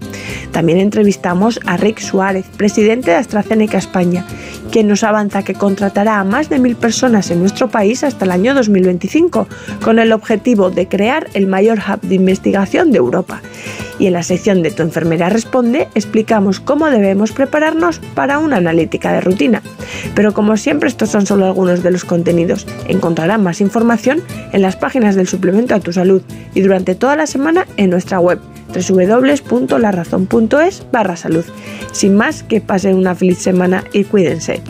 También 0.51 0.79
entrevistamos 0.79 1.59
a 1.65 1.77
Rick 1.77 1.99
Suárez, 1.99 2.45
presidente 2.57 3.11
de 3.11 3.17
AstraZeneca 3.17 3.77
España, 3.77 4.25
quien 4.71 4.87
nos 4.87 5.03
avanza 5.03 5.43
que 5.43 5.53
contratará 5.53 6.19
a 6.19 6.23
más 6.23 6.49
de 6.49 6.59
mil 6.59 6.75
personas 6.75 7.31
en 7.31 7.39
nuestro 7.39 7.69
país 7.69 8.03
hasta 8.03 8.25
el 8.25 8.31
año 8.31 8.53
2025, 8.53 9.47
con 9.83 9.99
el 9.99 10.11
objetivo 10.11 10.69
de 10.69 10.87
crear 10.87 11.27
el 11.33 11.47
mayor 11.47 11.79
hub 11.79 12.01
de 12.01 12.15
investigación 12.15 12.91
de 12.91 12.97
Europa. 12.97 13.41
Y 13.99 14.07
en 14.07 14.13
la 14.13 14.23
sección 14.23 14.63
de 14.63 14.71
Tu 14.71 14.81
enfermera 14.81 15.29
responde 15.29 15.87
explicamos 15.93 16.59
cómo 16.59 16.89
debemos 16.89 17.31
prepararnos 17.33 17.99
para 18.15 18.39
una 18.39 18.57
analítica 18.57 19.13
de 19.13 19.21
rutina. 19.21 19.61
Pero 20.15 20.33
como 20.33 20.57
siempre 20.57 20.89
estos 20.89 21.09
son 21.09 21.25
solo 21.27 21.45
algunos 21.45 21.83
de 21.83 21.91
los 21.91 22.03
contenidos. 22.03 22.65
Encontrarán 22.87 23.43
más 23.43 23.61
información 23.61 24.21
en 24.53 24.63
las 24.63 24.75
páginas 24.75 25.15
del 25.15 25.27
suplemento 25.31 25.73
a 25.73 25.79
tu 25.79 25.91
salud 25.91 26.21
y 26.53 26.61
durante 26.61 26.93
toda 26.95 27.15
la 27.15 27.25
semana 27.25 27.65
en 27.77 27.89
nuestra 27.89 28.19
web 28.19 28.39
www.larazón.es 28.73 30.85
barra 30.91 31.15
salud. 31.15 31.45
Sin 31.91 32.15
más, 32.15 32.43
que 32.43 32.61
pasen 32.61 32.95
una 32.95 33.15
feliz 33.15 33.39
semana 33.39 33.83
y 33.91 34.03
cuídense. 34.03 34.61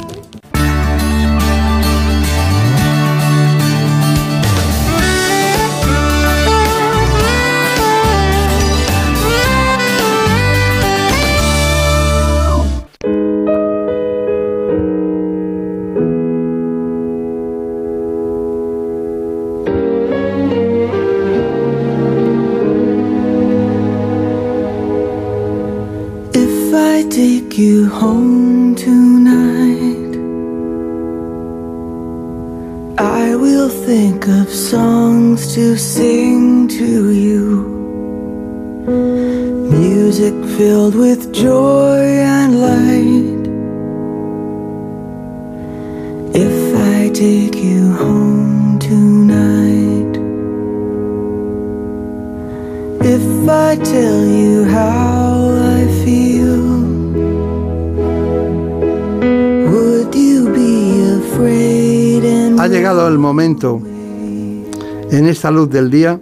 Llegado 62.71 63.05
el 63.09 63.17
momento 63.17 63.81
en 63.83 65.25
esta 65.27 65.51
luz 65.51 65.69
del 65.69 65.91
día 65.91 66.21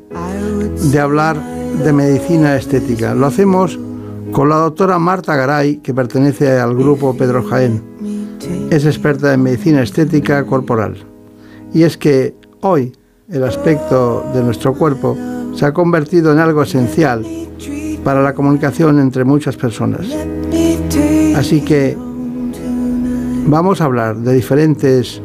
de 0.91 0.99
hablar 0.99 1.37
de 1.83 1.93
medicina 1.93 2.55
estética. 2.55 3.13
Lo 3.13 3.27
hacemos 3.27 3.79
con 4.31 4.49
la 4.49 4.55
doctora 4.55 4.97
Marta 4.97 5.35
Garay, 5.35 5.77
que 5.77 5.93
pertenece 5.93 6.59
al 6.59 6.75
grupo 6.75 7.15
Pedro 7.15 7.43
Jaén. 7.43 7.83
Es 8.71 8.85
experta 8.85 9.31
en 9.31 9.43
medicina 9.43 9.83
estética 9.83 10.43
corporal. 10.47 10.97
Y 11.71 11.83
es 11.83 11.97
que 11.97 12.33
hoy 12.61 12.93
el 13.29 13.43
aspecto 13.43 14.25
de 14.33 14.41
nuestro 14.43 14.73
cuerpo 14.73 15.15
se 15.53 15.67
ha 15.67 15.73
convertido 15.73 16.31
en 16.31 16.39
algo 16.39 16.63
esencial 16.63 17.23
para 18.03 18.23
la 18.23 18.33
comunicación 18.33 18.99
entre 18.99 19.23
muchas 19.23 19.55
personas. 19.55 20.07
Así 21.35 21.61
que 21.61 21.95
vamos 23.45 23.81
a 23.81 23.85
hablar 23.85 24.17
de 24.17 24.33
diferentes 24.33 25.21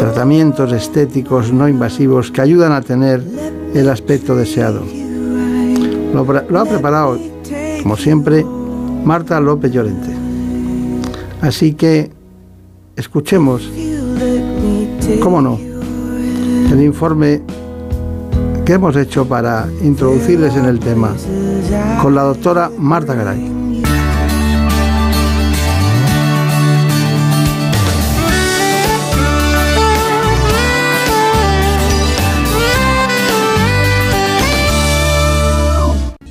tratamientos 0.00 0.72
estéticos 0.72 1.52
no 1.52 1.68
invasivos 1.68 2.30
que 2.30 2.40
ayudan 2.40 2.72
a 2.72 2.80
tener 2.80 3.22
el 3.74 3.86
aspecto 3.90 4.34
deseado. 4.34 4.82
Lo, 6.14 6.58
ha 6.58 6.64
preparado, 6.64 7.18
como 7.82 7.98
siempre, 7.98 8.42
Marta 9.04 9.38
López 9.40 9.70
Llorente. 9.70 10.08
Así 11.42 11.74
que 11.74 12.10
escuchemos, 12.96 13.70
cómo 15.20 15.42
no, 15.42 15.58
el 15.58 16.82
informe 16.82 17.42
que 18.64 18.72
hemos 18.72 18.96
hecho 18.96 19.28
para 19.28 19.68
introducirles 19.82 20.56
en 20.56 20.64
el 20.64 20.80
tema 20.80 21.14
con 22.00 22.14
la 22.14 22.22
doctora 22.22 22.70
Marta 22.74 23.12
Garay. 23.12 23.49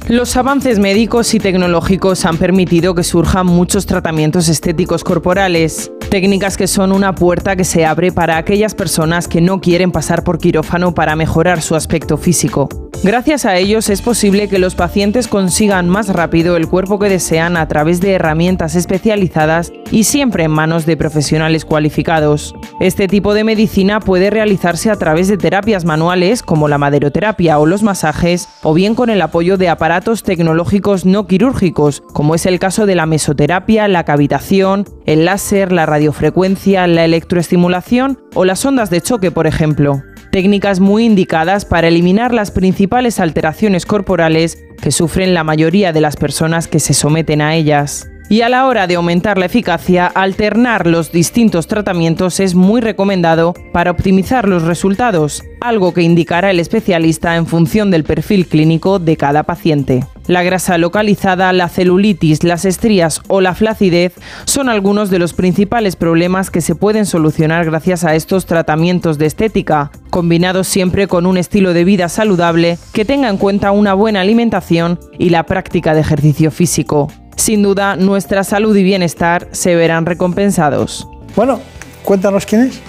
Los 0.10 0.36
avances 0.38 0.80
médicos 0.80 1.36
y 1.36 1.40
tecnológicos 1.40 2.26
han 2.26 2.38
permitido 2.38 2.96
que 2.96 3.04
surjan 3.04 3.46
muchos 3.46 3.86
tratamientos 3.86 4.50
estéticos 4.50 5.04
corporales, 5.04 5.92
técnicas 6.10 6.58
que 6.58 6.68
son 6.68 6.92
una 6.92 7.16
puerta 7.16 7.56
que 7.56 7.64
se 7.64 7.86
abre 7.86 8.12
para 8.12 8.38
aquellas 8.38 8.74
personas 8.74 9.28
que 9.28 9.42
no 9.42 9.62
quieren 9.62 9.92
pasar 9.92 10.24
por 10.24 10.40
quirófano 10.40 10.94
para 10.94 11.16
mejorar 11.16 11.62
su 11.62 11.76
aspecto 11.76 12.18
físico. 12.18 12.68
Gracias 13.02 13.46
a 13.46 13.56
ellos 13.56 13.90
es 13.90 14.02
posible 14.02 14.50
que 14.50 14.60
los 14.60 14.76
pacientes 14.76 15.30
consigan 15.30 15.88
más 15.88 16.10
rápido 16.10 16.58
el 16.58 16.68
cuerpo 16.68 17.00
que 17.00 17.08
desean 17.08 17.56
a 17.56 17.66
través 17.70 18.02
de 18.02 18.12
herramientas 18.12 18.76
especializadas 18.76 19.72
y 19.90 20.04
siempre 20.04 20.44
en 20.44 20.52
manos 20.52 20.86
de 20.86 20.98
profesionales 20.98 21.64
cualificados. 21.64 22.54
Este 22.82 23.08
tipo 23.08 23.34
de 23.34 23.46
medicina 23.46 24.02
puede 24.02 24.30
realizarse 24.30 24.92
a 24.92 24.98
través 24.98 25.30
de 25.30 25.38
terapias 25.38 25.86
manuales 25.86 26.44
como 26.44 26.68
la 26.68 26.78
maderoterapia 26.78 27.58
o 27.60 27.66
los 27.66 27.84
masajes, 27.84 28.50
o 28.64 28.74
bien 28.74 28.96
con 28.96 29.10
el 29.10 29.22
apoyo 29.22 29.56
de 29.56 29.70
aparatos 29.70 30.24
tecnológicos 30.24 31.06
no 31.06 31.26
quirúrgicos, 31.26 32.04
como 32.12 32.36
es 32.36 32.46
el 32.46 32.60
caso 32.60 32.86
de 32.86 32.96
la 32.96 33.06
mesoterapia, 33.06 33.88
la 33.88 34.04
cavitación, 34.04 34.84
el 35.06 35.24
láser, 35.24 35.72
la 35.72 35.86
radiofrecuencia, 36.00 36.88
la 36.88 37.04
electroestimulación 37.04 38.20
o 38.34 38.46
las 38.46 38.64
ondas 38.64 38.90
de 38.90 39.02
choque, 39.02 39.32
por 39.32 39.48
ejemplo. 39.48 40.02
Técnicas 40.32 40.80
muy 40.80 41.04
indicadas 41.04 41.66
para 41.66 41.90
eliminar 41.90 42.34
las 42.34 42.52
principales 42.52 43.20
alteraciones 43.20 43.86
corporales 43.86 44.64
que 44.82 44.92
sufren 44.92 45.34
la 45.34 45.44
mayoría 45.44 45.92
de 45.92 46.00
las 46.00 46.16
personas 46.16 46.70
que 46.70 46.80
se 46.80 46.94
someten 46.94 47.42
a 47.42 47.56
ellas. 47.56 48.10
Y 48.30 48.42
a 48.44 48.50
la 48.50 48.68
hora 48.68 48.88
de 48.88 48.96
aumentar 48.96 49.38
la 49.38 49.48
eficacia, 49.48 50.06
alternar 50.06 50.88
los 50.88 51.12
distintos 51.12 51.68
tratamientos 51.68 52.40
es 52.40 52.56
muy 52.56 52.80
recomendado 52.80 53.54
para 53.74 53.92
optimizar 53.92 54.48
los 54.48 54.64
resultados, 54.64 55.44
algo 55.60 55.94
que 55.94 56.04
indicará 56.04 56.52
el 56.52 56.62
especialista 56.62 57.36
en 57.36 57.46
función 57.46 57.92
del 57.92 58.06
perfil 58.06 58.48
clínico 58.48 59.00
de 59.00 59.18
cada 59.18 59.44
paciente. 59.44 60.06
La 60.30 60.44
grasa 60.44 60.78
localizada, 60.78 61.52
la 61.54 61.70
celulitis, 61.70 62.44
las 62.44 62.64
estrías 62.64 63.24
o 63.30 63.42
la 63.42 63.56
flacidez 63.56 64.14
son 64.46 64.70
algunos 64.70 65.10
de 65.10 65.18
los 65.18 65.34
principales 65.34 65.96
problemas 65.96 66.52
que 66.52 66.62
se 66.62 66.76
pueden 66.76 67.08
solucionar 67.08 67.66
gracias 67.66 68.04
a 68.04 68.14
estos 68.14 68.46
tratamientos 68.46 69.18
de 69.18 69.26
estética, 69.26 69.90
combinados 70.12 70.68
siempre 70.68 71.08
con 71.08 71.26
un 71.26 71.40
estilo 71.40 71.74
de 71.74 71.84
vida 71.84 72.10
saludable 72.10 72.78
que 72.94 73.06
tenga 73.06 73.28
en 73.28 73.38
cuenta 73.38 73.72
una 73.72 73.96
buena 73.96 74.22
alimentación 74.22 75.00
y 75.18 75.32
la 75.32 75.48
práctica 75.48 75.96
de 75.96 76.02
ejercicio 76.02 76.52
físico. 76.52 77.12
Sin 77.36 77.64
duda, 77.64 77.96
nuestra 77.96 78.44
salud 78.44 78.76
y 78.76 78.84
bienestar 78.84 79.48
se 79.52 79.76
verán 79.76 80.06
recompensados. 80.06 81.08
Bueno, 81.36 81.60
cuéntanos 82.04 82.46
quién 82.46 82.68
es. 82.68 82.80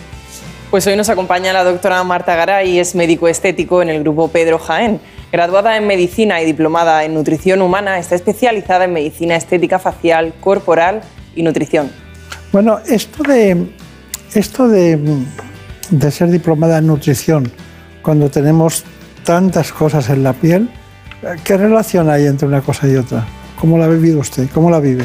Pues 0.71 0.87
hoy 0.87 0.95
nos 0.95 1.09
acompaña 1.09 1.55
la 1.55 1.65
doctora 1.65 2.05
Marta 2.05 2.37
Garay, 2.37 2.79
es 2.79 2.95
médico 2.95 3.29
estético 3.29 3.81
en 3.81 3.89
el 3.89 4.03
grupo 4.03 4.29
Pedro 4.29 4.59
Jaén. 4.59 5.01
Graduada 5.33 5.77
en 5.77 5.87
medicina 5.87 6.41
y 6.43 6.45
diplomada 6.45 7.05
en 7.05 7.15
nutrición 7.15 7.63
humana, 7.63 7.99
está 7.99 8.17
especializada 8.17 8.85
en 8.85 8.93
medicina 8.93 9.37
estética 9.37 9.79
facial, 9.79 10.35
corporal 10.41 11.03
y 11.37 11.43
nutrición. 11.43 11.91
Bueno, 12.53 12.81
esto 12.87 13.23
de 13.23 13.69
esto 14.35 14.69
de, 14.69 14.99
de 15.91 16.11
ser 16.11 16.29
diplomada 16.31 16.79
en 16.79 16.87
nutrición, 16.87 17.51
cuando 18.03 18.31
tenemos 18.31 18.85
tantas 19.25 19.73
cosas 19.73 20.09
en 20.11 20.23
la 20.23 20.33
piel, 20.33 20.71
¿qué 21.45 21.57
relación 21.57 22.11
hay 22.11 22.27
entre 22.27 22.49
una 22.49 22.61
cosa 22.61 22.87
y 22.89 22.97
otra? 22.97 23.25
¿Cómo 23.61 23.79
la 23.79 23.85
ha 23.85 23.89
vivido 23.89 24.21
usted? 24.21 24.49
¿Cómo 24.53 24.71
la 24.71 24.81
vive? 24.81 25.05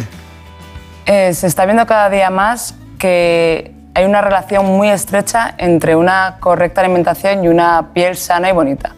Eh, 1.06 1.34
se 1.34 1.48
está 1.48 1.66
viendo 1.66 1.86
cada 1.86 2.10
día 2.10 2.30
más 2.30 2.76
que 2.98 3.74
hay 3.94 4.06
una 4.06 4.22
relación 4.22 4.66
muy 4.66 4.90
estrecha 4.90 5.54
entre 5.58 5.96
una 5.96 6.38
correcta 6.40 6.82
alimentación 6.82 7.44
y 7.44 7.48
una 7.48 7.94
piel 7.94 8.16
sana 8.16 8.50
y 8.50 8.54
bonita. 8.54 8.96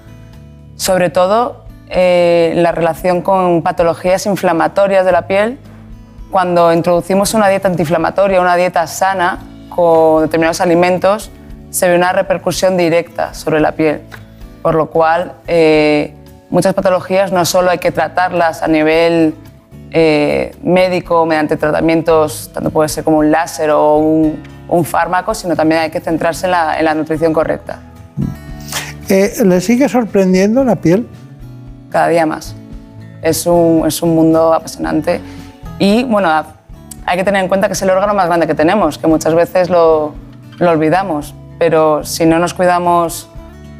Sobre 0.77 1.09
todo 1.09 1.65
eh, 1.89 2.53
la 2.55 2.71
relación 2.71 3.21
con 3.21 3.61
patologías 3.61 4.25
inflamatorias 4.25 5.05
de 5.05 5.11
la 5.11 5.27
piel. 5.27 5.57
Cuando 6.31 6.73
introducimos 6.73 7.33
una 7.33 7.47
dieta 7.47 7.67
antiinflamatoria, 7.67 8.41
una 8.41 8.55
dieta 8.55 8.87
sana 8.87 9.39
con 9.69 10.23
determinados 10.23 10.59
alimentos, 10.61 11.31
se 11.69 11.87
ve 11.87 11.95
una 11.95 12.11
repercusión 12.11 12.77
directa 12.77 13.33
sobre 13.33 13.59
la 13.59 13.71
piel. 13.71 14.01
Por 14.61 14.75
lo 14.75 14.89
cual, 14.89 15.33
eh, 15.47 16.13
muchas 16.49 16.73
patologías 16.73 17.31
no 17.31 17.45
solo 17.45 17.71
hay 17.71 17.77
que 17.77 17.91
tratarlas 17.91 18.61
a 18.63 18.67
nivel 18.67 19.35
eh, 19.91 20.55
médico 20.61 21.25
mediante 21.25 21.55
tratamientos, 21.55 22.51
tanto 22.53 22.69
puede 22.69 22.89
ser 22.89 23.03
como 23.05 23.19
un 23.19 23.31
láser 23.31 23.69
o 23.71 23.95
un, 23.97 24.43
fármaco, 24.83 25.33
sino 25.33 25.55
también 25.55 25.81
hay 25.81 25.89
que 25.89 26.01
centrarse 26.01 26.45
en 26.45 26.51
la 26.51 26.93
nutrición 26.93 27.31
correcta, 27.31 27.79
Eh, 29.09 29.33
¿Le 29.45 29.61
sigue 29.61 29.87
sorprendiendo 29.87 30.63
la 30.63 30.75
piel? 30.75 31.07
cada 31.89 32.09
día 32.09 32.25
más. 32.25 32.53
Es 33.21 33.45
un, 33.45 33.83
es 33.87 34.01
un 34.01 34.13
mundo 34.13 34.53
apasionante 34.53 35.21
y 35.79 36.03
bueno, 36.03 36.29
hay 37.05 37.17
que 37.17 37.23
tener 37.23 37.41
en 37.41 37.47
cuenta 37.47 37.67
que 37.67 37.73
es 37.73 37.81
el 37.81 37.89
órgano 37.89 38.13
más 38.13 38.27
grande 38.27 38.45
que 38.45 38.53
tenemos, 38.53 38.97
que 38.97 39.07
muchas 39.07 39.33
veces 39.33 39.69
lo, 39.69 40.13
lo 40.59 40.69
olvidamos, 40.69 41.33
pero 41.57 42.03
si 42.03 42.25
no 42.25 42.39
nos 42.39 42.53
cuidamos 42.53 43.29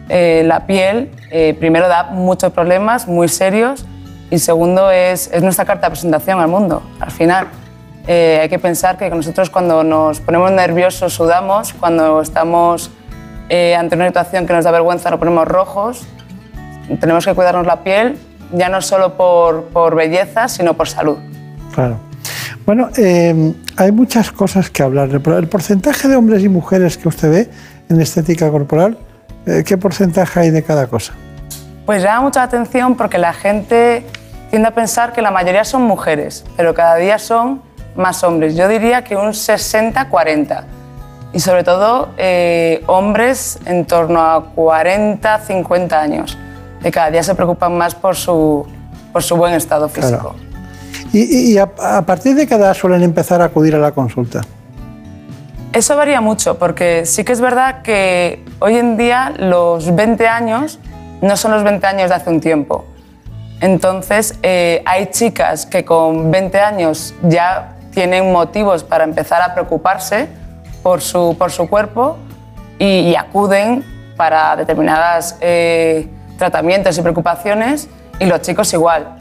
eh, 0.08 0.44
la 0.46 0.66
piel, 0.66 1.12
eh, 1.30 1.56
primero 1.60 1.90
da 1.90 2.04
muchos 2.04 2.54
problemas 2.54 3.08
muy 3.08 3.28
serios 3.28 3.86
y 4.32 4.40
segundo 4.40 4.90
es, 4.90 5.30
es 5.34 5.44
nuestra 5.44 5.66
carta 5.66 5.88
de 5.88 5.92
presentación 5.92 6.40
al 6.40 6.48
mundo. 6.48 6.82
Al 7.02 7.12
final 7.12 7.48
hay 8.08 8.48
que 8.48 8.58
pensar 8.58 8.98
que 8.98 9.10
nosotros 9.10 9.50
cuando 9.50 9.84
nos 9.84 10.22
ponemos 10.22 10.50
nerviosos 10.52 11.14
sudamos, 11.14 11.74
cuando 11.74 12.22
estamos 12.22 12.90
eh, 13.50 13.76
ante 13.76 13.96
una 13.96 14.08
situación 14.08 14.46
que 14.46 14.54
nos 14.54 14.66
da 14.66 14.72
vergüenza 14.72 15.10
nos 15.10 15.20
ponemos 15.20 15.48
rojos. 15.48 16.08
Tenemos 17.00 17.26
que 17.26 17.34
cuidarnos 17.34 17.66
la 17.66 17.84
piel 17.84 18.18
ya 18.54 18.70
no 18.70 18.82
solo 18.82 19.16
por, 19.16 19.66
por 19.66 19.96
belleza, 19.96 20.48
sino 20.48 20.76
por 20.76 20.88
salud. 20.88 21.18
Claro. 21.74 22.00
Bueno, 22.66 22.90
eh, 22.98 23.54
hay 23.78 23.92
muchas 23.92 24.32
cosas 24.32 24.70
que 24.70 24.84
hablar. 24.84 25.10
El 25.10 25.48
porcentaje 25.48 26.08
de 26.08 26.16
hombres 26.16 26.44
y 26.44 26.50
mujeres 26.50 26.98
que 26.98 27.08
usted 27.08 27.30
ve 27.30 27.50
en 27.90 28.02
estética 28.02 28.50
corporal, 28.50 28.98
eh, 29.46 29.64
¿qué 29.66 29.78
porcentaje 29.78 30.40
hay 30.40 30.50
de 30.50 30.64
cada 30.64 30.88
cosa? 30.88 31.14
Pues 31.86 32.04
llama 32.04 32.22
mucha 32.22 32.44
atención 32.44 32.96
porque 32.96 33.18
la 33.18 33.34
gente 33.34 34.06
tiende 34.50 34.68
a 34.68 34.72
pensar 34.72 35.14
que 35.14 35.22
la 35.22 35.32
mayoría 35.32 35.64
son 35.64 35.84
mujeres, 35.84 36.44
pero 36.58 36.74
cada 36.74 36.96
día 36.96 37.20
son 37.20 37.62
más 37.96 38.24
hombres. 38.24 38.56
Yo 38.56 38.68
diría 38.68 39.04
que 39.04 39.16
un 39.16 39.30
60-40. 39.30 40.64
Y 41.38 41.40
sobre 41.40 41.64
todo 41.64 42.10
eh, 42.18 42.84
hombres 42.88 43.60
en 43.68 43.86
torno 43.86 44.20
a 44.20 44.56
40-50 44.56 45.94
años, 45.94 46.36
que 46.82 46.90
cada 46.90 47.12
día 47.12 47.22
se 47.22 47.36
preocupan 47.36 47.78
más 47.78 47.94
por 47.94 48.16
su, 48.16 48.66
por 49.14 49.22
su 49.22 49.38
buen 49.38 49.54
estado 49.54 49.88
físico. 49.88 50.34
¿Y, 51.14 51.20
y- 51.20 51.54
y 51.54 51.58
a, 51.60 51.70
a 51.80 52.02
partir 52.08 52.34
de 52.34 52.48
qué 52.48 52.56
edad 52.56 52.74
suelen 52.74 53.04
empezar 53.04 53.40
a 53.44 53.46
acudir 53.46 53.76
a 53.76 53.78
la 53.78 53.92
consulta? 53.92 54.42
Eso 55.74 55.96
varía 55.96 56.22
mucho, 56.22 56.58
porque 56.58 57.06
sí 57.06 57.24
que 57.24 57.34
es 57.34 57.40
verdad 57.40 57.84
que 57.84 58.44
hoy 58.58 58.78
en 58.78 58.98
día 58.98 59.32
los 59.38 59.96
20 59.96 60.28
años 60.28 60.80
no 61.22 61.38
son 61.38 61.52
los 61.52 61.64
20 61.64 61.86
años 61.86 62.10
de 62.10 62.16
hace 62.16 62.32
un 62.32 62.40
tiempo. 62.42 62.84
Entonces, 63.62 64.40
eh, 64.42 64.82
hay 64.88 65.12
chicas 65.12 65.68
que 65.68 65.86
con 65.86 66.32
20 66.32 66.60
años 66.62 67.14
ya 67.22 67.76
tienen 67.92 68.32
motivos 68.32 68.84
para 68.84 69.04
empezar 69.04 69.44
a 69.44 69.54
preocuparse 69.54 70.30
por 70.88 71.02
su, 71.02 71.36
por 71.38 71.52
su 71.52 71.68
cuerpo 71.68 72.16
y, 72.80 73.10
y 73.10 73.16
acuden 73.18 73.84
para 74.16 74.56
determinados 74.56 75.36
tratamientos 76.38 76.98
y 76.98 77.02
preocupaciones, 77.02 77.90
y 78.20 78.26
los 78.26 78.40
chicos 78.40 78.72
igual. 78.72 79.18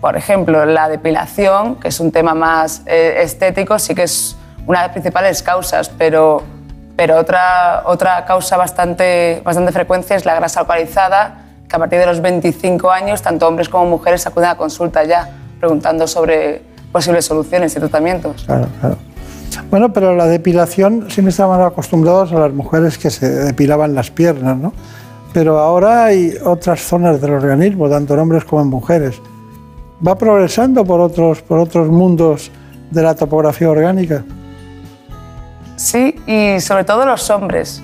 Por 0.00 0.16
ejemplo, 0.16 0.66
la 0.66 0.88
depilación, 0.88 1.76
que 1.76 1.86
es 1.86 2.00
un 2.00 2.10
tema 2.10 2.34
más 2.34 2.82
eh, 2.86 3.18
estético, 3.22 3.78
sí 3.78 3.94
que 3.94 4.02
es 4.02 4.36
una 4.66 4.80
de 4.80 4.86
las 4.86 4.92
principales 4.92 5.40
causas, 5.40 5.88
pero, 5.88 6.42
pero 6.96 7.16
otra, 7.16 7.84
otra 7.84 8.24
causa 8.24 8.56
bastante, 8.56 9.40
bastante 9.44 9.70
frecuente 9.70 10.16
es 10.16 10.24
la 10.24 10.34
grasa 10.34 10.62
localizada, 10.62 11.44
que 11.68 11.76
a 11.76 11.78
partir 11.78 12.00
de 12.00 12.06
los 12.06 12.20
25 12.20 12.90
años 12.90 13.22
tanto 13.22 13.46
hombres 13.46 13.68
como 13.68 13.86
mujeres 13.86 14.26
acuden 14.26 14.48
a 14.48 14.56
consulta 14.56 15.04
ya, 15.04 15.30
preguntando 15.60 16.08
sobre 16.08 16.60
posibles 16.90 17.24
soluciones 17.24 17.76
y 17.76 17.78
tratamientos. 17.78 18.42
Claro, 18.44 18.66
claro. 18.80 19.07
Bueno, 19.70 19.92
pero 19.92 20.14
la 20.14 20.26
depilación 20.26 21.10
siempre 21.10 21.30
estaban 21.30 21.60
acostumbrados 21.60 22.32
a 22.32 22.38
las 22.38 22.52
mujeres 22.52 22.96
que 22.96 23.10
se 23.10 23.28
depilaban 23.28 23.94
las 23.94 24.10
piernas, 24.10 24.56
¿no? 24.56 24.72
Pero 25.32 25.58
ahora 25.58 26.04
hay 26.04 26.32
otras 26.44 26.80
zonas 26.80 27.20
del 27.20 27.32
organismo, 27.32 27.88
tanto 27.88 28.14
en 28.14 28.20
hombres 28.20 28.44
como 28.44 28.62
en 28.62 28.68
mujeres. 28.68 29.20
¿Va 30.06 30.16
progresando 30.16 30.84
por 30.84 31.00
otros, 31.00 31.42
por 31.42 31.58
otros 31.58 31.88
mundos 31.88 32.50
de 32.90 33.02
la 33.02 33.14
topografía 33.14 33.68
orgánica? 33.68 34.24
Sí, 35.76 36.14
y 36.26 36.60
sobre 36.60 36.84
todo 36.84 37.04
los 37.04 37.28
hombres. 37.30 37.82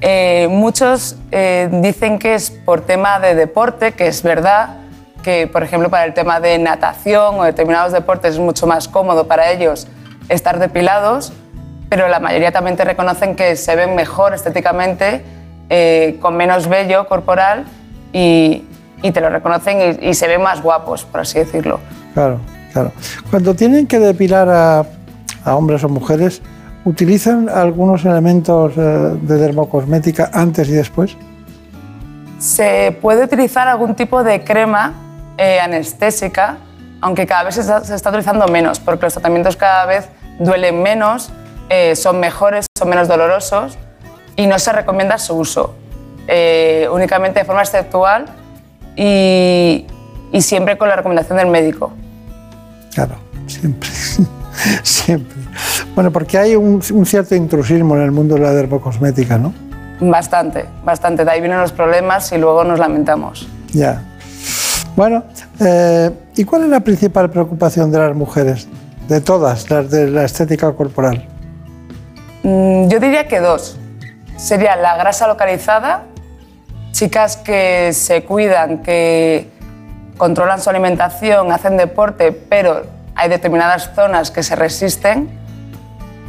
Eh, 0.00 0.46
muchos 0.50 1.16
eh, 1.32 1.68
dicen 1.82 2.18
que 2.18 2.34
es 2.34 2.50
por 2.50 2.82
tema 2.82 3.18
de 3.18 3.34
deporte, 3.34 3.92
que 3.92 4.06
es 4.06 4.22
verdad, 4.22 4.76
que 5.22 5.48
por 5.48 5.62
ejemplo 5.62 5.90
para 5.90 6.04
el 6.04 6.14
tema 6.14 6.38
de 6.38 6.58
natación 6.58 7.40
o 7.40 7.44
determinados 7.44 7.92
deportes 7.92 8.34
es 8.34 8.40
mucho 8.40 8.66
más 8.66 8.86
cómodo 8.86 9.26
para 9.26 9.50
ellos 9.50 9.88
estar 10.28 10.58
depilados, 10.58 11.32
pero 11.88 12.08
la 12.08 12.20
mayoría 12.20 12.52
también 12.52 12.76
te 12.76 12.84
reconocen 12.84 13.36
que 13.36 13.56
se 13.56 13.76
ven 13.76 13.94
mejor 13.94 14.34
estéticamente, 14.34 15.22
eh, 15.68 16.18
con 16.20 16.36
menos 16.36 16.68
vello 16.68 17.06
corporal 17.06 17.64
y, 18.12 18.64
y 19.02 19.12
te 19.12 19.20
lo 19.20 19.30
reconocen 19.30 19.98
y, 20.00 20.08
y 20.10 20.14
se 20.14 20.26
ven 20.28 20.42
más 20.42 20.62
guapos, 20.62 21.04
por 21.04 21.20
así 21.20 21.38
decirlo. 21.38 21.80
Claro, 22.14 22.40
claro. 22.72 22.92
Cuando 23.30 23.54
tienen 23.54 23.86
que 23.86 23.98
depilar 23.98 24.48
a, 24.48 24.84
a 25.44 25.54
hombres 25.54 25.84
o 25.84 25.88
mujeres, 25.88 26.42
¿utilizan 26.84 27.48
algunos 27.48 28.04
elementos 28.04 28.72
eh, 28.76 28.80
de 28.80 29.36
dermocosmética 29.36 30.30
antes 30.32 30.68
y 30.68 30.72
después? 30.72 31.16
Se 32.38 32.96
puede 33.00 33.24
utilizar 33.24 33.66
algún 33.66 33.94
tipo 33.94 34.22
de 34.22 34.44
crema 34.44 34.92
eh, 35.38 35.58
anestésica, 35.60 36.58
aunque 37.00 37.26
cada 37.26 37.44
vez 37.44 37.54
se 37.54 37.62
está, 37.62 37.84
se 37.84 37.94
está 37.94 38.10
utilizando 38.10 38.46
menos, 38.48 38.78
porque 38.80 39.06
los 39.06 39.12
tratamientos 39.12 39.56
cada 39.56 39.86
vez 39.86 40.08
duelen 40.38 40.82
menos, 40.82 41.30
eh, 41.68 41.96
son 41.96 42.20
mejores, 42.20 42.66
son 42.78 42.88
menos 42.88 43.08
dolorosos 43.08 43.76
y 44.36 44.46
no 44.46 44.58
se 44.58 44.72
recomienda 44.72 45.18
su 45.18 45.34
uso, 45.34 45.74
eh, 46.28 46.88
únicamente 46.92 47.40
de 47.40 47.44
forma 47.44 47.62
exceptual 47.62 48.26
y, 48.96 49.86
y 50.32 50.42
siempre 50.42 50.78
con 50.78 50.88
la 50.88 50.96
recomendación 50.96 51.38
del 51.38 51.48
médico. 51.48 51.92
Claro, 52.94 53.16
siempre. 53.46 53.88
siempre. 54.82 55.36
Bueno, 55.94 56.10
porque 56.10 56.38
hay 56.38 56.56
un, 56.56 56.82
un 56.92 57.06
cierto 57.06 57.34
intrusismo 57.34 57.96
en 57.96 58.02
el 58.02 58.10
mundo 58.10 58.34
de 58.34 58.42
la 58.42 58.52
dermocosmética, 58.52 59.38
¿no? 59.38 59.54
Bastante, 60.00 60.66
bastante. 60.84 61.24
De 61.24 61.30
ahí 61.30 61.40
vienen 61.40 61.60
los 61.60 61.72
problemas 61.72 62.30
y 62.32 62.38
luego 62.38 62.64
nos 62.64 62.78
lamentamos. 62.78 63.48
Ya. 63.72 64.02
Bueno, 64.94 65.24
eh, 65.60 66.10
¿y 66.36 66.44
cuál 66.44 66.64
es 66.64 66.68
la 66.68 66.80
principal 66.80 67.30
preocupación 67.30 67.90
de 67.90 67.98
las 67.98 68.14
mujeres? 68.14 68.68
De 69.08 69.20
todas, 69.20 69.70
las 69.70 69.90
de 69.90 70.08
la 70.10 70.24
estética 70.24 70.72
corporal. 70.72 71.26
Mm, 72.42 72.88
Yo 72.88 72.98
diría 73.00 73.28
que 73.28 73.40
dos. 73.40 73.78
Sería 74.36 74.76
la 74.76 74.96
grasa 74.96 75.26
localizada, 75.28 76.04
chicas 76.92 77.36
que 77.36 77.92
se 77.92 78.24
cuidan, 78.24 78.82
que 78.82 79.50
controlan 80.18 80.60
su 80.60 80.70
alimentación, 80.70 81.52
hacen 81.52 81.76
deporte, 81.76 82.32
pero 82.32 82.84
hay 83.14 83.28
determinadas 83.28 83.90
zonas 83.94 84.30
que 84.30 84.42
se 84.42 84.56
resisten. 84.56 85.28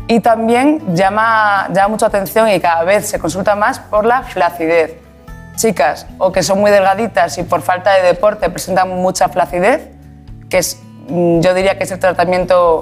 Y 0.07 0.21
también 0.21 0.95
llama, 0.95 1.67
llama 1.73 1.89
mucho 1.89 2.05
atención 2.05 2.49
y 2.49 2.59
cada 2.61 2.83
vez 2.83 3.09
se 3.09 3.19
consulta 3.19 3.55
más 3.55 3.79
por 3.79 4.05
la 4.05 4.21
flacidez. 4.23 4.95
Chicas 5.57 6.05
o 6.17 6.31
que 6.31 6.43
son 6.43 6.61
muy 6.61 6.71
delgaditas 6.71 7.37
y 7.39 7.43
por 7.43 7.61
falta 7.61 7.93
de 7.95 8.03
deporte 8.03 8.49
presentan 8.49 8.89
mucha 8.89 9.27
flacidez, 9.27 9.89
que 10.49 10.59
es, 10.59 10.79
yo 11.07 11.53
diría 11.53 11.77
que 11.77 11.83
es 11.85 11.91
el 11.91 11.99
tratamiento 11.99 12.81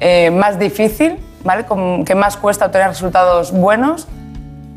eh, 0.00 0.30
más 0.30 0.58
difícil, 0.58 1.18
¿vale? 1.44 1.64
Con- 1.64 2.04
que 2.04 2.14
más 2.14 2.36
cuesta 2.36 2.66
obtener 2.66 2.88
resultados 2.88 3.52
buenos 3.52 4.06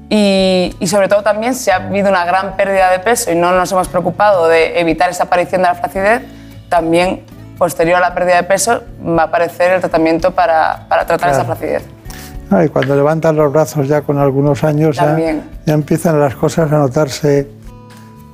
y, 0.09 0.75
y 0.79 0.87
sobre 0.87 1.07
todo 1.07 1.21
también 1.23 1.53
si 1.55 1.69
ha 1.71 1.75
habido 1.75 2.09
una 2.09 2.25
gran 2.25 2.55
pérdida 2.55 2.91
de 2.91 2.99
peso 2.99 3.31
y 3.31 3.35
no 3.35 3.51
nos 3.51 3.71
hemos 3.71 3.87
preocupado 3.89 4.47
de 4.47 4.79
evitar 4.79 5.09
esa 5.09 5.23
aparición 5.23 5.61
de 5.61 5.67
la 5.67 5.75
flacidez, 5.75 6.21
también 6.69 7.23
posterior 7.57 7.97
a 7.97 7.99
la 8.01 8.13
pérdida 8.15 8.37
de 8.37 8.43
peso 8.43 8.81
va 9.05 9.23
a 9.23 9.25
aparecer 9.25 9.71
el 9.73 9.81
tratamiento 9.81 10.31
para, 10.31 10.85
para 10.87 11.05
tratar 11.05 11.29
Claro. 11.29 11.43
esa 11.43 11.45
flacidez. 11.45 11.83
Ah, 12.51 12.63
y 12.65 12.69
cuando 12.69 12.95
levantan 12.95 13.35
los 13.35 13.51
brazos 13.53 13.87
ya 13.87 14.01
con 14.01 14.17
algunos 14.17 14.63
años, 14.63 14.95
ya, 14.95 15.15
ya 15.65 15.73
empiezan 15.73 16.19
las 16.19 16.33
cosas 16.35 16.71
a 16.71 16.77
notarse 16.77 17.47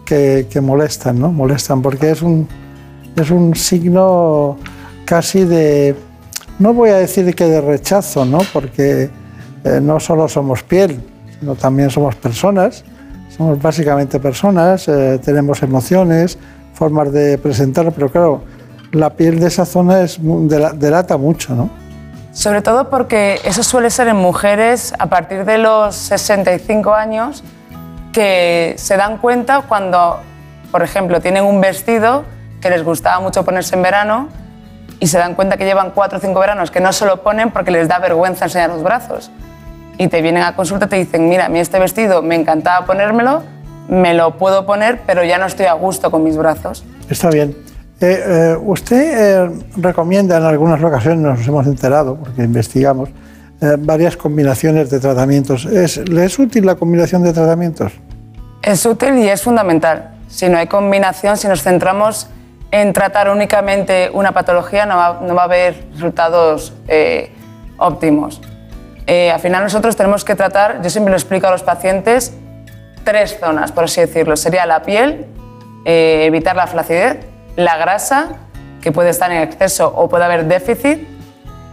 que, 0.05 0.47
que 0.49 0.61
molestan, 0.61 1.19
¿no? 1.19 1.31
Molestan, 1.33 1.81
porque 1.81 2.11
es 2.11 2.21
un, 2.21 2.47
es 3.15 3.31
un 3.31 3.55
signo 3.55 4.57
casi 5.05 5.45
de, 5.45 5.95
no 6.59 6.73
voy 6.73 6.89
a 6.89 6.97
decir 6.97 7.33
que 7.35 7.45
de 7.45 7.61
rechazo, 7.61 8.25
¿no? 8.25 8.39
Porque 8.51 9.09
eh, 9.63 9.79
no 9.81 9.99
solo 9.99 10.27
somos 10.27 10.63
piel, 10.63 11.01
sino 11.39 11.55
también 11.55 11.89
somos 11.89 12.15
personas, 12.15 12.83
somos 13.35 13.61
básicamente 13.61 14.19
personas, 14.19 14.87
eh, 14.87 15.19
tenemos 15.23 15.61
emociones, 15.63 16.37
formas 16.73 17.11
de 17.11 17.37
presentar, 17.37 17.91
pero 17.91 18.09
claro, 18.09 18.43
la 18.91 19.11
piel 19.11 19.39
de 19.39 19.47
esa 19.47 19.65
zona 19.65 20.01
es, 20.01 20.19
delata 20.21 21.17
mucho, 21.17 21.55
¿no? 21.55 21.69
Sobre 22.31 22.61
todo 22.61 22.89
porque 22.89 23.39
eso 23.45 23.63
suele 23.63 23.89
ser 23.89 24.09
en 24.09 24.17
mujeres 24.17 24.93
a 24.99 25.07
partir 25.07 25.45
de 25.45 25.57
los 25.57 25.95
65 25.95 26.93
años 26.93 27.43
que 28.11 28.75
se 28.77 28.97
dan 28.97 29.19
cuenta 29.19 29.61
cuando, 29.61 30.19
por 30.69 30.83
ejemplo, 30.83 31.21
tienen 31.21 31.45
un 31.45 31.61
vestido 31.61 32.25
que 32.65 32.71
les 32.71 32.83
gustaba 32.83 33.19
mucho 33.19 33.45
ponerse 33.45 33.75
en 33.75 33.83
verano 33.83 34.27
y 34.99 35.05
se 35.05 35.19
dan 35.19 35.35
cuenta 35.35 35.55
que 35.55 35.65
llevan 35.65 35.91
cuatro 35.91 36.17
o 36.17 36.21
cinco 36.21 36.39
veranos 36.39 36.71
que 36.71 36.79
no 36.79 36.91
se 36.93 37.05
lo 37.05 37.21
ponen 37.21 37.51
porque 37.51 37.69
les 37.69 37.87
da 37.87 37.99
vergüenza 37.99 38.45
enseñar 38.45 38.71
los 38.71 38.81
brazos. 38.81 39.29
Y 39.99 40.07
te 40.07 40.19
vienen 40.23 40.41
a 40.41 40.55
consulta 40.55 40.87
y 40.87 40.89
te 40.89 40.95
dicen, 40.95 41.29
mira, 41.29 41.45
a 41.45 41.49
mí 41.49 41.59
este 41.59 41.77
vestido 41.77 42.23
me 42.23 42.33
encantaba 42.33 42.83
ponérmelo, 42.87 43.43
me 43.87 44.15
lo 44.15 44.37
puedo 44.39 44.65
poner, 44.65 45.01
pero 45.05 45.23
ya 45.23 45.37
no 45.37 45.45
estoy 45.45 45.67
a 45.67 45.73
gusto 45.73 46.09
con 46.09 46.23
mis 46.23 46.37
brazos. 46.37 46.83
Está 47.07 47.29
bien. 47.29 47.55
Eh, 48.01 48.23
eh, 48.25 48.57
usted 48.59 49.45
eh, 49.45 49.63
recomienda 49.77 50.37
en 50.37 50.43
algunas 50.45 50.81
ocasiones, 50.81 51.19
nos 51.19 51.47
hemos 51.47 51.67
enterado 51.67 52.15
porque 52.15 52.41
investigamos, 52.41 53.09
eh, 53.61 53.75
varias 53.77 54.17
combinaciones 54.17 54.89
de 54.89 54.99
tratamientos. 54.99 55.65
¿Es, 55.65 55.97
¿Le 56.09 56.25
es 56.25 56.39
útil 56.39 56.65
la 56.65 56.73
combinación 56.73 57.21
de 57.21 57.31
tratamientos? 57.31 57.93
Es 58.63 58.83
útil 58.87 59.19
y 59.19 59.29
es 59.29 59.43
fundamental. 59.43 60.15
Si 60.29 60.49
no 60.49 60.57
hay 60.57 60.65
combinación, 60.65 61.37
si 61.37 61.47
nos 61.47 61.61
centramos 61.61 62.27
en 62.71 62.93
tratar 62.93 63.29
únicamente 63.29 64.09
una 64.13 64.31
patología, 64.31 64.85
no 64.85 64.97
va, 64.97 65.41
a 65.41 65.43
haber 65.43 65.85
resultados 65.93 66.73
eh, 66.87 67.31
óptimos. 67.77 68.41
Eh, 69.07 69.31
al 69.31 69.39
final 69.39 69.63
nosotros 69.63 69.95
tenemos 69.95 70.25
que 70.25 70.35
tratar, 70.35 70.81
yo 70.81 70.89
siempre 70.89 71.11
lo 71.11 71.17
explico 71.17 71.47
a 71.47 71.51
los 71.51 71.63
pacientes, 71.63 72.35
tres 73.03 73.37
zonas, 73.39 73.71
por 73.71 73.85
así 73.85 74.01
decirlo. 74.01 74.35
Sería 74.35 74.65
la 74.65 74.81
piel, 74.81 75.27
eh, 75.85 76.23
evitar 76.25 76.55
la 76.55 76.67
flacidez, 76.67 77.19
la 77.55 77.77
grasa, 77.77 78.29
que 78.81 78.91
puede 78.91 79.09
estar 79.09 79.31
en 79.31 79.41
exceso 79.41 79.91
o 79.95 80.09
puede 80.09 80.25
haber 80.25 80.45
déficit, 80.45 81.07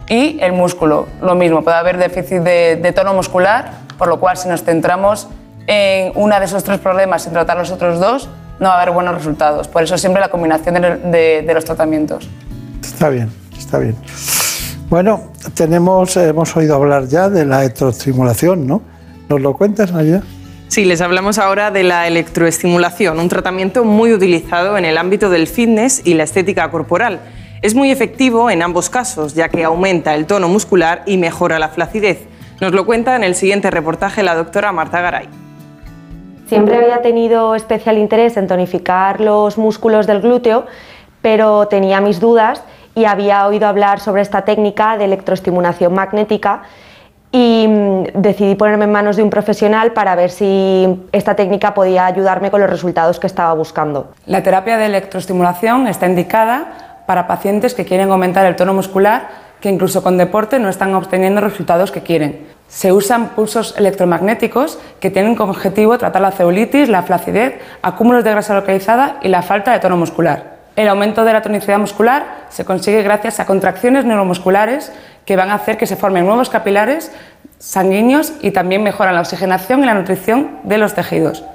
y 0.07 0.37
el 0.41 0.51
músculo, 0.51 1.07
lo 1.21 1.33
mismo, 1.35 1.63
puede 1.63 1.77
haber 1.77 1.97
déficit 1.97 2.39
de, 2.39 2.75
de 2.75 2.91
tono 2.91 3.13
muscular, 3.13 3.71
por 3.97 4.07
lo 4.07 4.19
cual 4.19 4.37
si 4.37 4.49
nos 4.49 4.63
centramos 4.63 5.27
en 5.67 6.11
uno 6.15 6.37
de 6.39 6.45
esos 6.45 6.63
tres 6.63 6.79
problemas 6.79 7.23
sin 7.23 7.33
tratar 7.33 7.57
los 7.57 7.71
otros 7.71 7.99
dos, 7.99 8.29
no 8.63 8.69
va 8.69 8.75
a 8.79 8.81
haber 8.81 8.93
buenos 8.93 9.13
resultados. 9.15 9.67
Por 9.67 9.83
eso 9.83 9.97
siempre 9.97 10.19
la 10.21 10.29
combinación 10.29 10.75
de, 10.75 10.95
de- 10.97 11.43
de 11.45 11.53
los 11.53 11.63
tratamientos. 11.65 12.27
Está 12.81 13.09
bien, 13.09 13.29
está 13.57 13.77
bien. 13.77 13.95
Bueno, 14.89 15.31
tenemos, 15.53 16.15
hemos 16.17 16.55
oído 16.55 16.75
hablar 16.75 17.07
ya 17.07 17.29
de 17.29 17.45
la 17.45 17.61
electroestimulación, 17.61 18.65
¿no? 18.67 18.81
¿Nos 19.29 19.41
lo 19.41 19.53
cuentas, 19.55 19.91
Nadia? 19.91 20.21
Sí, 20.67 20.85
les 20.85 21.01
hablamos 21.01 21.37
ahora 21.37 21.69
de 21.71 21.83
la 21.83 22.07
electroestimulación, 22.07 23.19
un 23.19 23.29
tratamiento 23.29 23.83
muy 23.85 24.11
utilizado 24.13 24.77
en 24.77 24.85
el 24.85 24.97
ámbito 24.97 25.29
del 25.29 25.47
fitness 25.47 26.01
y 26.03 26.13
la 26.15 26.23
estética 26.23 26.69
corporal. 26.71 27.19
Es 27.61 27.75
muy 27.75 27.91
efectivo 27.91 28.49
en 28.49 28.61
ambos 28.61 28.89
casos, 28.89 29.35
ya 29.35 29.49
que 29.49 29.63
aumenta 29.63 30.15
el 30.15 30.25
tono 30.25 30.47
muscular 30.49 31.03
y 31.05 31.17
mejora 31.17 31.59
la 31.59 31.69
flacidez. 31.69 32.19
Nos 32.59 32.73
lo 32.73 32.85
cuenta 32.85 33.15
en 33.15 33.23
el 33.23 33.35
siguiente 33.35 33.71
reportaje 33.71 34.21
la 34.23 34.35
doctora 34.35 34.71
Marta 34.71 34.99
Garay. 35.01 35.27
Siempre 36.53 36.77
había 36.77 37.01
tenido 37.01 37.55
especial 37.55 37.97
interés 37.97 38.37
en 38.37 38.47
tonificar 38.47 39.19
los 39.19 39.57
músculos 39.57 40.05
del 40.05 40.21
glúteo, 40.21 40.65
pero 41.23 41.67
tenía 41.67 41.99
mis 41.99 42.19
dudas 42.19 42.63
y 42.93 43.05
había 43.05 43.47
oído 43.47 43.67
hablar 43.67 43.99
sobre 43.99 44.21
esta 44.21 44.43
técnica 44.43 44.97
de 44.97 45.05
electroestimulación 45.05 45.93
magnética 45.93 46.61
y 47.31 47.65
mm, 47.67 48.21
decidí 48.21 48.53
ponerme 48.53 48.85
en 48.85 48.91
manos 48.91 49.15
de 49.15 49.23
un 49.23 49.31
profesional 49.31 49.93
para 49.93 50.13
ver 50.13 50.29
si 50.29 51.03
esta 51.11 51.35
técnica 51.35 51.73
podía 51.73 52.05
ayudarme 52.05 52.51
con 52.51 52.61
los 52.61 52.69
resultados 52.69 53.19
que 53.19 53.25
estaba 53.25 53.51
buscando. 53.53 54.11
La 54.27 54.43
terapia 54.43 54.77
de 54.77 54.85
electroestimulación 54.85 55.87
está 55.87 56.05
indicada 56.05 57.01
para 57.07 57.25
pacientes 57.25 57.73
que 57.73 57.83
quieren 57.83 58.11
aumentar 58.11 58.45
el 58.45 58.55
tono 58.55 58.75
muscular, 58.75 59.27
que 59.63 59.69
incluso 59.69 60.03
con 60.03 60.17
deporte 60.17 60.59
no 60.59 60.67
están 60.67 60.93
obteniendo 60.93 61.39
resultados 61.39 61.89
que 61.89 62.01
quieren. 62.01 62.47
Se 62.67 62.91
usan 62.91 63.29
pulsos 63.29 63.73
electromagnéticos 63.77 64.77
que 64.99 65.09
tienen 65.09 65.35
como 65.35 65.53
objetivo 65.53 65.97
tratar 65.97 66.21
la 66.21 66.31
celulitis, 66.31 66.89
la 66.89 67.03
flacidez, 67.03 67.61
acúmulos 67.81 68.25
de 68.25 68.31
grasa 68.31 68.55
localizada 68.55 69.19
y 69.21 69.29
la 69.29 69.41
falta 69.41 69.71
de 69.71 69.79
tono 69.79 69.95
muscular. 69.95 70.57
El 70.75 70.89
aumento 70.89 71.23
de 71.23 71.31
la 71.31 71.41
tonicidad 71.41 71.79
muscular 71.79 72.47
se 72.49 72.65
consigue 72.65 73.03
gracias 73.03 73.39
a 73.39 73.45
contracciones 73.45 74.03
neuromusculares 74.03 74.91
que 75.25 75.37
van 75.37 75.49
a 75.49 75.53
hacer 75.53 75.77
que 75.77 75.87
se 75.87 75.95
formen 75.95 76.25
nuevos 76.25 76.49
capilares 76.49 77.13
sanguíneos 77.57 78.33
y 78.41 78.51
también 78.51 78.83
mejoran 78.83 79.15
la 79.15 79.21
oxigenación 79.21 79.81
y 79.81 79.85
la 79.85 79.93
nutrición 79.93 80.57
de 80.63 80.77
los 80.77 80.93
tejidos. 80.93 81.45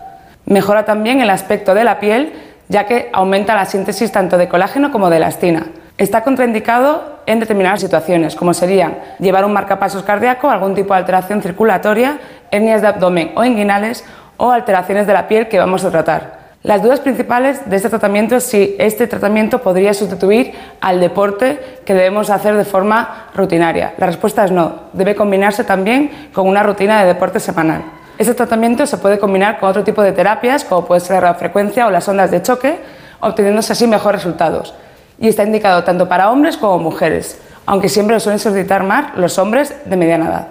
Mejora 0.47 0.86
también 0.86 1.20
el 1.20 1.28
aspecto 1.28 1.74
de 1.74 1.85
la 1.85 2.01
piel, 2.01 2.32
ya 2.68 2.86
que 2.86 3.10
aumenta 3.12 3.55
la 3.55 3.66
síntesis 3.66 4.10
tanto 4.12 4.39
de 4.39 4.48
colágeno 4.48 4.93
como 4.93 5.10
de 5.10 5.18
elastina. 5.18 5.66
Está 5.98 6.22
contraindicado 6.22 7.17
en 7.28 7.40
determinadas 7.40 7.80
situaciones, 7.80 8.34
como 8.34 8.55
serían 8.55 8.96
llevar 9.18 9.44
un 9.44 9.52
marcapasos 9.52 10.02
cardíaco, 10.02 10.48
algún 10.48 10.74
tipo 10.74 10.94
de 10.94 11.00
alteración 11.00 11.42
circulatoria, 11.42 12.18
hernias 12.50 12.80
de 12.80 12.88
abdomen 12.88 13.32
o 13.36 13.44
inguinales 13.44 14.02
o 14.38 14.50
alteraciones 14.50 15.06
de 15.06 15.12
la 15.12 15.28
piel 15.28 15.46
que 15.46 15.59
vamos 15.59 15.84
a 15.84 15.90
tratar. 15.90 16.38
Las 16.62 16.82
dudas 16.82 17.00
principales 17.00 17.68
de 17.68 17.76
este 17.76 17.90
tratamiento 17.90 18.36
es 18.36 18.44
si 18.44 18.74
este 18.78 19.06
tratamiento 19.06 19.60
podría 19.60 19.92
sustituir 19.92 20.55
al 20.80 21.00
deporte 21.00 21.80
que 21.84 21.92
debemos 21.92 22.30
hacer 22.30 22.56
de 22.56 22.64
forma 22.64 23.26
rutinaria. 23.34 23.92
La 23.98 24.06
respuesta 24.06 24.46
es 24.46 24.50
no, 24.50 24.84
debe 24.94 25.14
combinarse 25.14 25.64
también 25.64 26.30
con 26.32 26.48
una 26.48 26.62
rutina 26.62 27.02
de 27.02 27.09
deporte 27.09 27.40
semanal. 27.40 27.82
Este 28.16 28.32
tratamiento 28.32 28.86
se 28.86 28.96
puede 28.96 29.18
combinar 29.18 29.60
con 29.60 29.68
otro 29.68 29.84
tipo 29.84 30.02
de 30.02 30.12
terapias, 30.12 30.64
como 30.64 30.86
puede 30.86 31.02
ser 31.02 31.16
la 31.16 31.20
radiofrecuencia 31.20 31.86
o 31.86 31.90
las 31.90 32.09
ondas 32.09 32.30
de 32.30 32.40
choque, 32.40 32.78
obteniéndose 33.20 33.74
así 33.74 33.86
mejores 33.86 34.24
resultados. 34.24 34.74
Y 35.18 35.28
está 35.28 35.42
indicado 35.42 35.84
tanto 35.84 36.08
para 36.08 36.30
hombres 36.30 36.56
como 36.56 36.78
mujeres, 36.78 37.40
aunque 37.66 37.88
siempre 37.88 38.14
lo 38.14 38.20
suelen 38.20 38.38
solicitar 38.38 38.84
más 38.84 39.16
los 39.16 39.38
hombres 39.38 39.74
de 39.84 39.96
mediana 39.96 40.28
edad. 40.28 40.48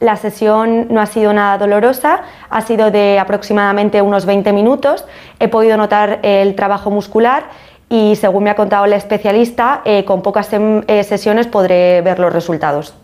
La 0.00 0.16
sesión 0.16 0.86
no 0.90 1.00
ha 1.00 1.06
sido 1.06 1.32
nada 1.32 1.58
dolorosa, 1.58 2.20
ha 2.50 2.60
sido 2.60 2.90
de 2.92 3.18
aproximadamente 3.18 4.00
unos 4.00 4.26
20 4.26 4.52
minutos. 4.52 5.04
He 5.40 5.48
podido 5.48 5.76
notar 5.76 6.20
el 6.22 6.54
trabajo 6.54 6.90
muscular 6.90 7.44
y, 7.88 8.14
según 8.16 8.44
me 8.44 8.50
ha 8.50 8.54
contado 8.54 8.86
la 8.86 8.96
especialista, 8.96 9.82
eh, 9.84 10.04
con 10.04 10.22
pocas 10.22 10.48
eh, 10.52 11.04
sesiones 11.04 11.48
podré 11.48 12.00
ver 12.02 12.20
los 12.20 12.32
resultados. 12.32 12.94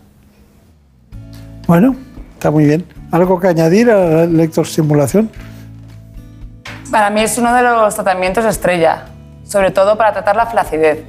Bueno, 1.67 1.95
está 2.33 2.49
muy 2.51 2.65
bien. 2.65 2.85
¿Algo 3.11 3.39
que 3.39 3.47
añadir 3.47 3.89
a 3.89 3.97
la 3.97 4.23
electroestimulación? 4.23 5.29
Para 6.91 7.09
mí 7.09 7.21
es 7.21 7.37
uno 7.37 7.53
de 7.53 7.63
los 7.63 7.95
tratamientos 7.95 8.45
estrella, 8.45 9.05
sobre 9.45 9.71
todo 9.71 9.97
para 9.97 10.11
tratar 10.11 10.35
la 10.35 10.45
flacidez. 10.47 11.03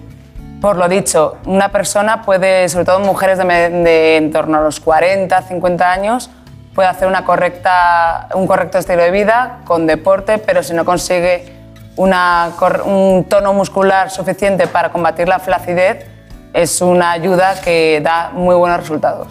Por 0.60 0.76
lo 0.76 0.88
dicho, 0.88 1.36
una 1.46 1.70
persona 1.70 2.22
puede, 2.22 2.68
sobre 2.68 2.84
todo 2.84 3.00
mujeres 3.00 3.38
de, 3.38 4.16
en 4.16 4.32
torno 4.32 4.58
a 4.58 4.60
los 4.60 4.80
40, 4.80 5.42
50 5.42 5.90
años, 5.90 6.30
puede 6.74 6.88
hacer 6.88 7.08
un 7.08 8.46
correcto 8.46 8.78
estilo 8.78 9.02
de 9.02 9.10
vida 9.10 9.60
con 9.64 9.86
deporte, 9.86 10.38
pero 10.38 10.62
si 10.62 10.74
no 10.74 10.84
consigue 10.84 11.56
un 11.96 13.26
tono 13.28 13.52
muscular 13.54 14.10
suficiente 14.10 14.66
para 14.66 14.90
combatir 14.92 15.28
la 15.28 15.38
flacidez, 15.38 16.06
es 16.52 16.80
una 16.80 17.12
ayuda 17.12 17.60
que 17.62 18.00
da 18.02 18.30
muy 18.34 18.54
buenos 18.54 18.80
resultados. 18.80 19.28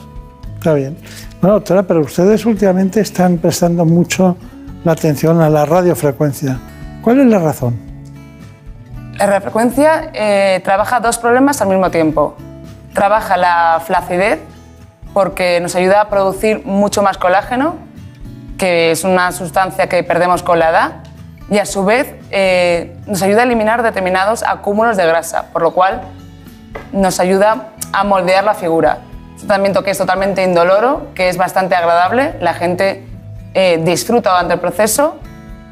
Está 0.58 0.74
bien. 0.74 0.98
Bueno, 1.42 1.56
doctora, 1.56 1.84
pero 1.84 2.02
ustedes 2.02 2.46
últimamente 2.46 3.02
están 3.02 3.38
prestando 3.38 3.86
mucho 3.86 4.36
la 4.84 4.94
atención 4.94 5.42
a 5.42 5.50
la 5.50 5.66
radiofrecuencia. 5.66 6.58
¿Cuál 7.04 7.22
es 7.22 7.28
la 7.28 7.40
razón? 7.40 7.85
La 9.18 9.28
radiofrecuencia 9.28 10.10
eh, 10.14 10.62
trabaja 10.66 11.00
dos 11.00 11.18
problemas 11.18 11.62
al 11.62 11.70
mismo 11.70 11.90
tiempo. 11.90 12.36
Trabaja 12.94 13.38
la 13.38 13.82
flacidez 13.86 14.40
porque 15.14 15.62
nos 15.62 15.74
ayuda 15.76 16.02
a 16.02 16.10
producir 16.10 16.66
mucho 16.66 17.02
más 17.02 17.18
colágeno, 17.18 17.76
que 18.58 18.92
es 18.92 19.06
una 19.06 19.32
sustancia 19.32 19.88
que 19.88 20.04
perdemos 20.04 20.44
con 20.44 20.60
la 20.60 20.70
edad, 20.70 20.92
y 21.50 21.60
a 21.60 21.66
su 21.66 21.86
vez 21.86 22.14
eh, 22.32 22.98
nos 23.06 23.22
ayuda 23.22 23.42
a 23.42 23.44
eliminar 23.46 23.84
determinados 23.84 24.44
acúmulos 24.44 24.98
de 24.98 25.06
grasa, 25.06 25.46
por 25.54 25.62
lo 25.62 25.72
cual 25.72 26.02
nos 26.92 27.22
ayuda 27.22 27.70
a 27.94 28.04
moldear 28.04 28.44
la 28.44 28.54
figura. 28.54 28.98
Es 29.34 29.44
un 29.44 29.48
tratamiento 29.48 29.82
que 29.82 29.92
es 29.92 29.98
totalmente 29.98 30.44
indoloro, 30.44 31.14
que 31.16 31.30
es 31.30 31.38
bastante 31.38 31.76
agradable, 31.76 32.34
la 32.42 32.54
gente 32.54 33.06
eh, 33.54 33.80
disfruta 33.82 34.32
durante 34.32 34.56
el 34.56 34.60
proceso 34.60 35.16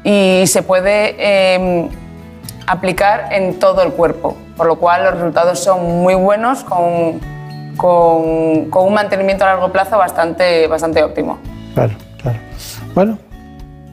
y 0.02 0.44
se 0.46 0.62
puede 0.62 1.16
eh, 1.18 1.90
aplicar 2.66 3.28
en 3.32 3.58
todo 3.58 3.82
el 3.82 3.92
cuerpo, 3.92 4.36
por 4.56 4.66
lo 4.66 4.76
cual 4.76 5.04
los 5.04 5.14
resultados 5.14 5.58
son 5.58 6.02
muy 6.02 6.14
buenos 6.14 6.64
con, 6.64 7.20
con- 7.76 8.70
con 8.70 8.86
un 8.86 8.94
mantenimiento 8.94 9.44
a 9.44 9.48
largo 9.48 9.70
plazo 9.72 9.98
bastante, 9.98 10.66
bastante 10.66 11.02
óptimo. 11.02 11.38
Claro, 11.74 11.92
claro. 12.22 12.38
Bueno, 12.94 13.18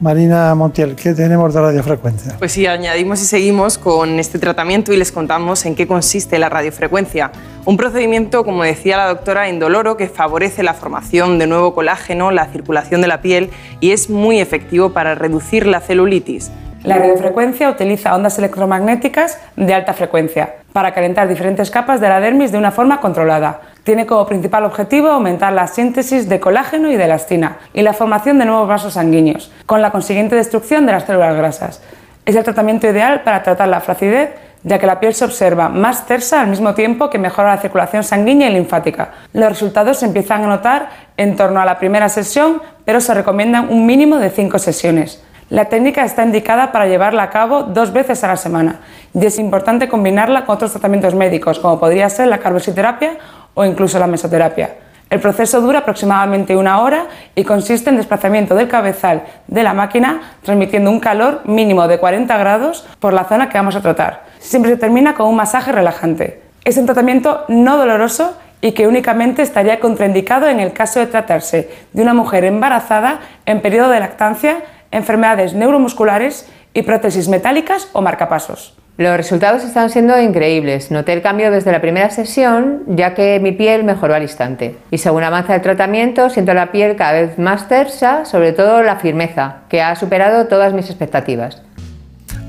Marina 0.00 0.54
Montiel, 0.54 0.96
¿qué 0.96 1.12
tenemos 1.14 1.54
de 1.54 1.60
radiofrecuencia? 1.60 2.34
Pues 2.38 2.52
sí, 2.52 2.66
añadimos 2.66 3.20
y 3.20 3.24
seguimos 3.24 3.78
con 3.78 4.18
este 4.18 4.38
tratamiento 4.38 4.92
y 4.92 4.96
les 4.96 5.12
contamos 5.12 5.64
en 5.64 5.74
qué 5.76 5.86
consiste 5.86 6.38
la 6.38 6.48
radiofrecuencia. 6.48 7.30
Un 7.64 7.76
procedimiento, 7.76 8.44
como 8.44 8.64
decía 8.64 8.96
la 8.96 9.06
doctora, 9.08 9.48
indoloro 9.48 9.96
que 9.96 10.08
favorece 10.08 10.62
la 10.64 10.74
formación 10.74 11.38
de 11.38 11.46
nuevo 11.46 11.74
colágeno, 11.74 12.32
la 12.32 12.46
circulación 12.46 13.00
de 13.00 13.06
la 13.08 13.20
piel 13.22 13.50
y 13.78 13.92
es 13.92 14.10
muy 14.10 14.40
efectivo 14.40 14.90
para 14.92 15.14
reducir 15.14 15.66
la 15.66 15.80
celulitis. 15.80 16.50
La 16.84 16.98
radiofrecuencia 16.98 17.70
utiliza 17.70 18.12
ondas 18.12 18.38
electromagnéticas 18.38 19.38
de 19.54 19.72
alta 19.72 19.92
frecuencia 19.92 20.56
para 20.72 20.92
calentar 20.92 21.28
diferentes 21.28 21.70
capas 21.70 22.00
de 22.00 22.08
la 22.08 22.18
dermis 22.18 22.50
de 22.50 22.58
una 22.58 22.72
forma 22.72 23.00
controlada. 23.00 23.60
Tiene 23.84 24.04
como 24.04 24.26
principal 24.26 24.64
objetivo 24.64 25.08
aumentar 25.08 25.52
la 25.52 25.68
síntesis 25.68 26.28
de 26.28 26.40
colágeno 26.40 26.90
y 26.90 26.96
de 26.96 27.04
elastina 27.04 27.58
y 27.72 27.82
la 27.82 27.92
formación 27.92 28.40
de 28.40 28.46
nuevos 28.46 28.66
vasos 28.66 28.94
sanguíneos, 28.94 29.52
con 29.64 29.80
la 29.80 29.92
consiguiente 29.92 30.34
destrucción 30.34 30.84
de 30.84 30.92
las 30.92 31.04
células 31.04 31.36
grasas. 31.36 31.82
Es 32.26 32.34
el 32.34 32.42
tratamiento 32.42 32.88
ideal 32.88 33.22
para 33.22 33.44
tratar 33.44 33.68
la 33.68 33.80
flacidez, 33.80 34.30
ya 34.64 34.80
que 34.80 34.86
la 34.86 34.98
piel 34.98 35.14
se 35.14 35.24
observa 35.24 35.68
más 35.68 36.06
tersa 36.06 36.40
al 36.40 36.48
mismo 36.48 36.74
tiempo 36.74 37.10
que 37.10 37.18
mejora 37.18 37.54
la 37.54 37.60
circulación 37.60 38.02
sanguínea 38.02 38.50
y 38.50 38.54
linfática. 38.54 39.10
Los 39.32 39.48
resultados 39.48 39.98
se 40.00 40.06
empiezan 40.06 40.42
a 40.42 40.48
notar 40.48 40.88
en 41.16 41.36
torno 41.36 41.60
a 41.60 41.64
la 41.64 41.78
primera 41.78 42.08
sesión, 42.08 42.60
pero 42.84 43.00
se 43.00 43.14
recomiendan 43.14 43.68
un 43.70 43.86
mínimo 43.86 44.18
de 44.18 44.30
5 44.30 44.58
sesiones. 44.58 45.22
La 45.52 45.66
técnica 45.66 46.02
está 46.02 46.24
indicada 46.24 46.72
para 46.72 46.86
llevarla 46.86 47.24
a 47.24 47.28
cabo 47.28 47.64
dos 47.64 47.92
veces 47.92 48.24
a 48.24 48.28
la 48.28 48.38
semana 48.38 48.80
y 49.12 49.26
es 49.26 49.38
importante 49.38 49.86
combinarla 49.86 50.46
con 50.46 50.54
otros 50.54 50.70
tratamientos 50.70 51.14
médicos, 51.14 51.58
como 51.58 51.78
podría 51.78 52.08
ser 52.08 52.28
la 52.28 52.38
carboxiterapia 52.38 53.18
o 53.52 53.62
incluso 53.62 53.98
la 53.98 54.06
mesoterapia. 54.06 54.76
El 55.10 55.20
proceso 55.20 55.60
dura 55.60 55.80
aproximadamente 55.80 56.56
una 56.56 56.80
hora 56.80 57.04
y 57.34 57.44
consiste 57.44 57.90
en 57.90 57.98
desplazamiento 57.98 58.54
del 58.54 58.66
cabezal 58.66 59.24
de 59.46 59.62
la 59.62 59.74
máquina 59.74 60.22
transmitiendo 60.42 60.90
un 60.90 61.00
calor 61.00 61.42
mínimo 61.44 61.86
de 61.86 61.98
40 61.98 62.34
grados 62.38 62.86
por 62.98 63.12
la 63.12 63.24
zona 63.24 63.50
que 63.50 63.58
vamos 63.58 63.76
a 63.76 63.82
tratar. 63.82 64.22
Siempre 64.38 64.70
se 64.70 64.78
termina 64.78 65.14
con 65.14 65.26
un 65.26 65.36
masaje 65.36 65.70
relajante. 65.70 66.40
Es 66.64 66.78
un 66.78 66.86
tratamiento 66.86 67.44
no 67.48 67.76
doloroso 67.76 68.38
y 68.62 68.72
que 68.72 68.86
únicamente 68.86 69.42
estaría 69.42 69.80
contraindicado 69.80 70.48
en 70.48 70.60
el 70.60 70.72
caso 70.72 70.98
de 70.98 71.08
tratarse 71.08 71.68
de 71.92 72.02
una 72.02 72.14
mujer 72.14 72.44
embarazada 72.44 73.18
en 73.44 73.60
periodo 73.60 73.90
de 73.90 74.00
lactancia, 74.00 74.62
enfermedades 74.92 75.54
neuromusculares 75.54 76.48
y 76.74 76.82
prótesis 76.82 77.28
metálicas 77.28 77.88
o 77.92 78.00
marcapasos. 78.02 78.76
Los 78.98 79.16
resultados 79.16 79.64
están 79.64 79.88
siendo 79.88 80.20
increíbles. 80.20 80.90
Noté 80.90 81.14
el 81.14 81.22
cambio 81.22 81.50
desde 81.50 81.72
la 81.72 81.80
primera 81.80 82.10
sesión, 82.10 82.82
ya 82.86 83.14
que 83.14 83.40
mi 83.40 83.52
piel 83.52 83.84
mejoró 83.84 84.14
al 84.14 84.22
instante. 84.22 84.76
Y 84.90 84.98
según 84.98 85.24
avanza 85.24 85.54
el 85.54 85.62
tratamiento, 85.62 86.28
siento 86.28 86.52
la 86.52 86.70
piel 86.72 86.94
cada 86.94 87.12
vez 87.12 87.38
más 87.38 87.68
tersa, 87.68 88.26
sobre 88.26 88.52
todo 88.52 88.82
la 88.82 88.96
firmeza, 88.96 89.60
que 89.70 89.80
ha 89.80 89.96
superado 89.96 90.46
todas 90.46 90.74
mis 90.74 90.90
expectativas. 90.90 91.62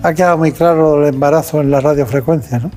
Ha 0.04 0.14
quedado 0.14 0.38
muy 0.38 0.52
claro 0.52 1.02
el 1.02 1.14
embarazo 1.14 1.62
en 1.62 1.72
la 1.72 1.80
radiofrecuencia, 1.80 2.60
¿no? 2.60 2.72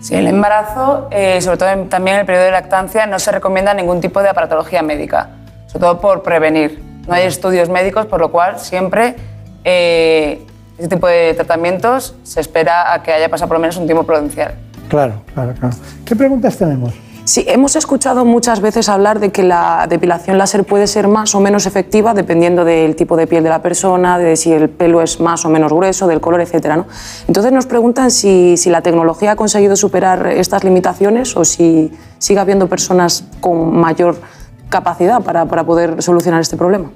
Sí, 0.00 0.14
el 0.16 0.26
embarazo, 0.26 1.08
eh, 1.12 1.40
sobre 1.40 1.56
todo 1.58 1.68
en- 1.70 1.88
también 1.88 2.16
en 2.16 2.20
el 2.20 2.26
periodo 2.26 2.46
de 2.46 2.50
lactancia, 2.50 3.06
no 3.06 3.18
se 3.20 3.30
recomienda 3.30 3.72
ningún 3.72 4.00
tipo 4.00 4.20
de 4.20 4.28
aparatología 4.28 4.82
médica, 4.82 5.30
sobre 5.68 5.80
todo 5.80 6.00
por 6.00 6.22
prevenir. 6.24 6.82
No 7.06 7.14
hay 7.14 7.24
estudios 7.24 7.68
médicos, 7.68 8.06
por 8.06 8.20
lo 8.20 8.30
cual 8.30 8.58
siempre 8.58 9.16
eh, 9.64 10.44
este 10.78 10.96
tipo 10.96 11.06
de 11.06 11.34
tratamientos 11.34 12.14
se 12.22 12.40
espera 12.40 12.92
a 12.92 13.02
que 13.02 13.12
haya 13.12 13.28
pasado 13.28 13.48
por 13.48 13.56
lo 13.56 13.60
menos 13.60 13.76
un 13.76 13.86
tiempo 13.86 14.04
prudencial. 14.04 14.54
Claro, 14.88 15.22
claro, 15.34 15.54
claro. 15.58 15.74
¿Qué 16.04 16.14
preguntas 16.14 16.56
tenemos? 16.56 16.94
Sí, 17.26 17.44
hemos 17.48 17.74
escuchado 17.74 18.24
muchas 18.24 18.60
veces 18.60 18.88
hablar 18.88 19.18
de 19.18 19.32
que 19.32 19.42
la 19.42 19.86
depilación 19.88 20.38
láser 20.38 20.62
puede 20.62 20.86
ser 20.86 21.08
más 21.08 21.34
o 21.34 21.40
menos 21.40 21.66
efectiva 21.66 22.14
dependiendo 22.14 22.64
del 22.64 22.94
tipo 22.94 23.16
de 23.16 23.26
piel 23.26 23.42
de 23.42 23.50
la 23.50 23.62
persona, 23.62 24.16
de 24.16 24.36
si 24.36 24.52
el 24.52 24.70
pelo 24.70 25.02
es 25.02 25.18
más 25.18 25.44
o 25.44 25.48
menos 25.48 25.72
grueso, 25.72 26.06
del 26.06 26.20
color, 26.20 26.40
etc. 26.40 26.76
¿no? 26.76 26.86
Entonces 27.26 27.50
nos 27.50 27.66
preguntan 27.66 28.12
si, 28.12 28.56
si 28.56 28.70
la 28.70 28.80
tecnología 28.80 29.32
ha 29.32 29.36
conseguido 29.36 29.74
superar 29.74 30.28
estas 30.28 30.62
limitaciones 30.62 31.36
o 31.36 31.44
si 31.44 31.90
sigue 32.18 32.38
habiendo 32.38 32.68
personas 32.68 33.24
con 33.40 33.76
mayor 33.76 34.20
capacidad 34.68 35.20
para, 35.22 35.46
para 35.46 35.64
poder 35.64 36.02
solucionar 36.02 36.40
este 36.40 36.56
problema. 36.56 36.90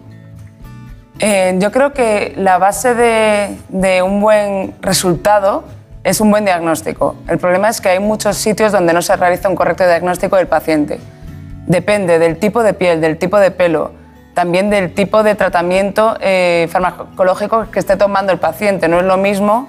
Eh, 1.22 1.56
yo 1.58 1.70
creo 1.70 1.92
que 1.92 2.32
la 2.36 2.56
base 2.56 2.94
de, 2.94 4.02
un 4.02 4.20
buen 4.20 4.74
resultado 4.80 5.64
es 6.02 6.20
un 6.22 6.30
buen 6.30 6.46
diagnóstico. 6.46 7.14
El 7.28 7.36
problema 7.36 7.68
es 7.68 7.82
que 7.82 7.90
hay 7.90 7.98
muchos 7.98 8.38
sitios 8.38 8.72
donde 8.72 8.94
no 8.94 9.02
se 9.02 9.14
realiza 9.16 9.50
un 9.50 9.54
correcto 9.54 9.84
diagnóstico 9.84 10.36
del 10.36 10.46
paciente. 10.46 10.98
Depende 11.66 12.18
del 12.18 12.38
tipo 12.38 12.62
de 12.62 12.72
piel, 12.72 13.02
del 13.02 13.18
tipo 13.18 13.38
de 13.38 13.50
pelo, 13.50 13.92
también 14.32 14.70
del 14.70 14.94
tipo 14.94 15.22
de 15.22 15.34
tratamiento 15.34 16.16
eh, 16.20 16.68
farmacológico 16.70 17.70
que 17.70 17.80
esté 17.80 17.96
tomando 17.96 18.32
el 18.32 18.38
paciente. 18.38 18.88
No 18.88 18.98
es 18.98 19.04
lo 19.04 19.18
mismo 19.18 19.68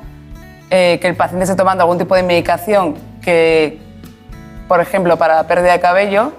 eh, 0.70 1.00
que 1.02 1.10
el 1.10 1.18
paciente 1.18 1.44
esté 1.44 1.58
tomando 1.58 1.84
algún 1.84 1.98
tipo 1.98 2.16
de 2.16 2.24
medicación 2.24 2.96
que, 3.22 3.78
por 4.70 4.80
ejemplo, 4.80 5.18
para 5.18 5.46
pérdida 5.48 5.74
de 5.74 5.82
cabello, 5.82 6.32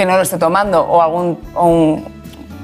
que 0.00 0.06
no 0.06 0.16
lo 0.16 0.22
esté 0.22 0.38
tomando, 0.38 0.80
o 0.80 1.02
algún, 1.02 1.36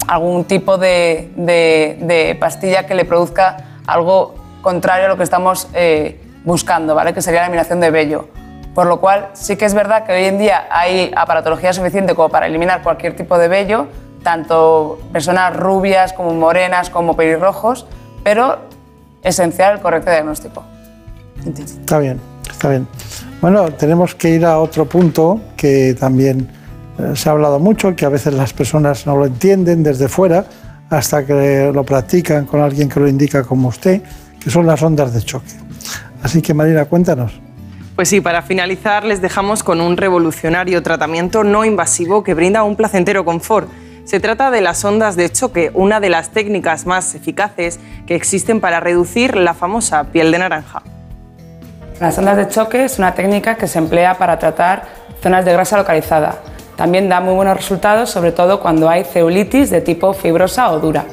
algún 0.09 0.45
tipo 0.45 0.79
de, 0.79 1.31
de- 1.37 2.35
pastilla 2.41 2.87
que 2.87 2.95
le 2.95 3.05
produzca 3.05 3.59
algo 3.87 4.37
contrario 4.63 5.05
a 5.05 5.09
lo 5.11 5.19
que 5.19 5.23
estamos 5.23 5.69
eh, 5.75 6.19
buscando, 6.47 6.95
¿vale? 6.95 7.13
que 7.13 7.21
sería 7.21 7.41
la 7.41 7.47
eliminación 7.49 7.79
de 7.81 7.91
vello. 7.91 8.29
Por 8.75 8.87
lo 8.87 9.01
cual, 9.01 9.29
sí 9.35 9.57
que 9.57 9.67
es 9.67 9.75
verdad 9.75 10.07
que 10.07 10.15
hoy 10.15 10.25
en 10.25 10.39
día 10.39 10.67
hay 10.71 11.13
aparatología 11.15 11.75
suficiente 11.75 12.15
como 12.15 12.31
para 12.31 12.47
eliminar 12.47 12.83
cualquier 12.83 13.15
tipo 13.15 13.37
de 13.37 13.49
vello, 13.49 13.89
tanto 14.23 14.99
personas 15.13 15.55
rubias 15.55 16.15
como 16.15 16.33
morenas 16.33 16.89
como 16.89 17.17
pelirrojos, 17.17 17.87
pero 18.25 18.61
esencial 19.23 19.75
el 19.75 19.81
correcto 19.81 20.11
diagnóstico. 20.11 20.63
Está 21.47 21.99
bien, 21.99 22.19
está 22.51 22.71
bien. 22.71 22.89
Bueno, 23.43 23.71
tenemos 23.73 24.15
que 24.15 24.31
ir 24.31 24.47
a 24.47 24.59
otro 24.59 24.87
punto 24.87 25.39
que 25.55 25.95
también 26.01 26.51
se 27.15 27.29
ha 27.29 27.33
hablado 27.33 27.59
mucho, 27.59 27.95
que 27.95 28.05
a 28.05 28.09
veces 28.09 28.35
las 28.35 28.53
personas 28.53 29.07
no 29.07 29.17
lo 29.17 29.27
entienden 29.27 29.83
desde 29.83 30.09
fuera 30.09 30.45
hasta 30.91 31.27
que 31.27 31.71
lo 31.75 31.85
practican 31.85 32.47
con 32.47 32.61
alguien 32.61 32.89
que 32.89 33.01
lo 33.01 33.09
indica 33.09 33.43
como 33.45 33.69
usted, 33.69 34.03
que 34.41 34.51
son 34.51 34.67
las 34.67 34.83
ondas 34.83 35.13
de 35.13 35.23
choque. 35.23 35.53
Así 36.23 36.41
que 36.41 36.55
Marina, 36.55 36.85
cuéntanos. 36.85 37.33
Pues 37.97 38.09
sí, 38.09 38.21
para 38.21 38.43
finalizar 38.43 39.05
les 39.05 39.23
dejamos 39.23 39.63
con 39.63 39.81
un 39.81 39.97
revolucionario 39.97 40.83
tratamiento 40.83 41.45
no 41.45 41.65
invasivo 41.65 42.23
que 42.23 42.35
brinda 42.35 42.63
un 42.63 42.77
placentero 42.77 43.25
confort. 43.25 43.69
Se 44.05 44.21
trata 44.21 44.51
de 44.51 44.61
las 44.61 44.85
ondas 44.85 45.17
de 45.17 45.31
choque, 45.31 45.71
una 45.75 45.99
de 45.99 46.11
las 46.11 46.31
técnicas 46.31 46.87
más 46.87 47.15
eficaces 47.15 47.81
que 48.07 48.15
existen 48.15 48.61
para 48.61 48.79
reducir 48.81 49.35
la 49.35 49.55
famosa 49.55 50.05
piel 50.05 50.31
de 50.31 50.39
naranja. 50.39 50.83
Las 52.01 52.17
ondas 52.19 52.37
de 52.37 52.49
choque 52.49 52.85
es 52.85 52.99
una 52.99 53.15
técnica 53.15 53.57
que 53.57 53.67
se 53.67 53.79
emplea 53.79 54.19
para 54.19 54.39
tratar 54.39 54.85
zonas 55.23 55.45
de 55.45 55.53
grasa 55.55 55.79
localizada. 55.79 56.39
También 56.77 57.09
da 57.09 57.21
muy 57.21 57.35
buenos 57.35 57.57
resultados, 57.57 58.11
sobre 58.11 58.33
todo 58.33 58.61
cuando 58.61 58.89
hay 58.89 59.05
celulitis 59.05 59.71
de 59.71 59.81
tipo 59.81 60.13
fibrosa 60.13 60.71
o 60.71 60.79
dura. 60.79 61.05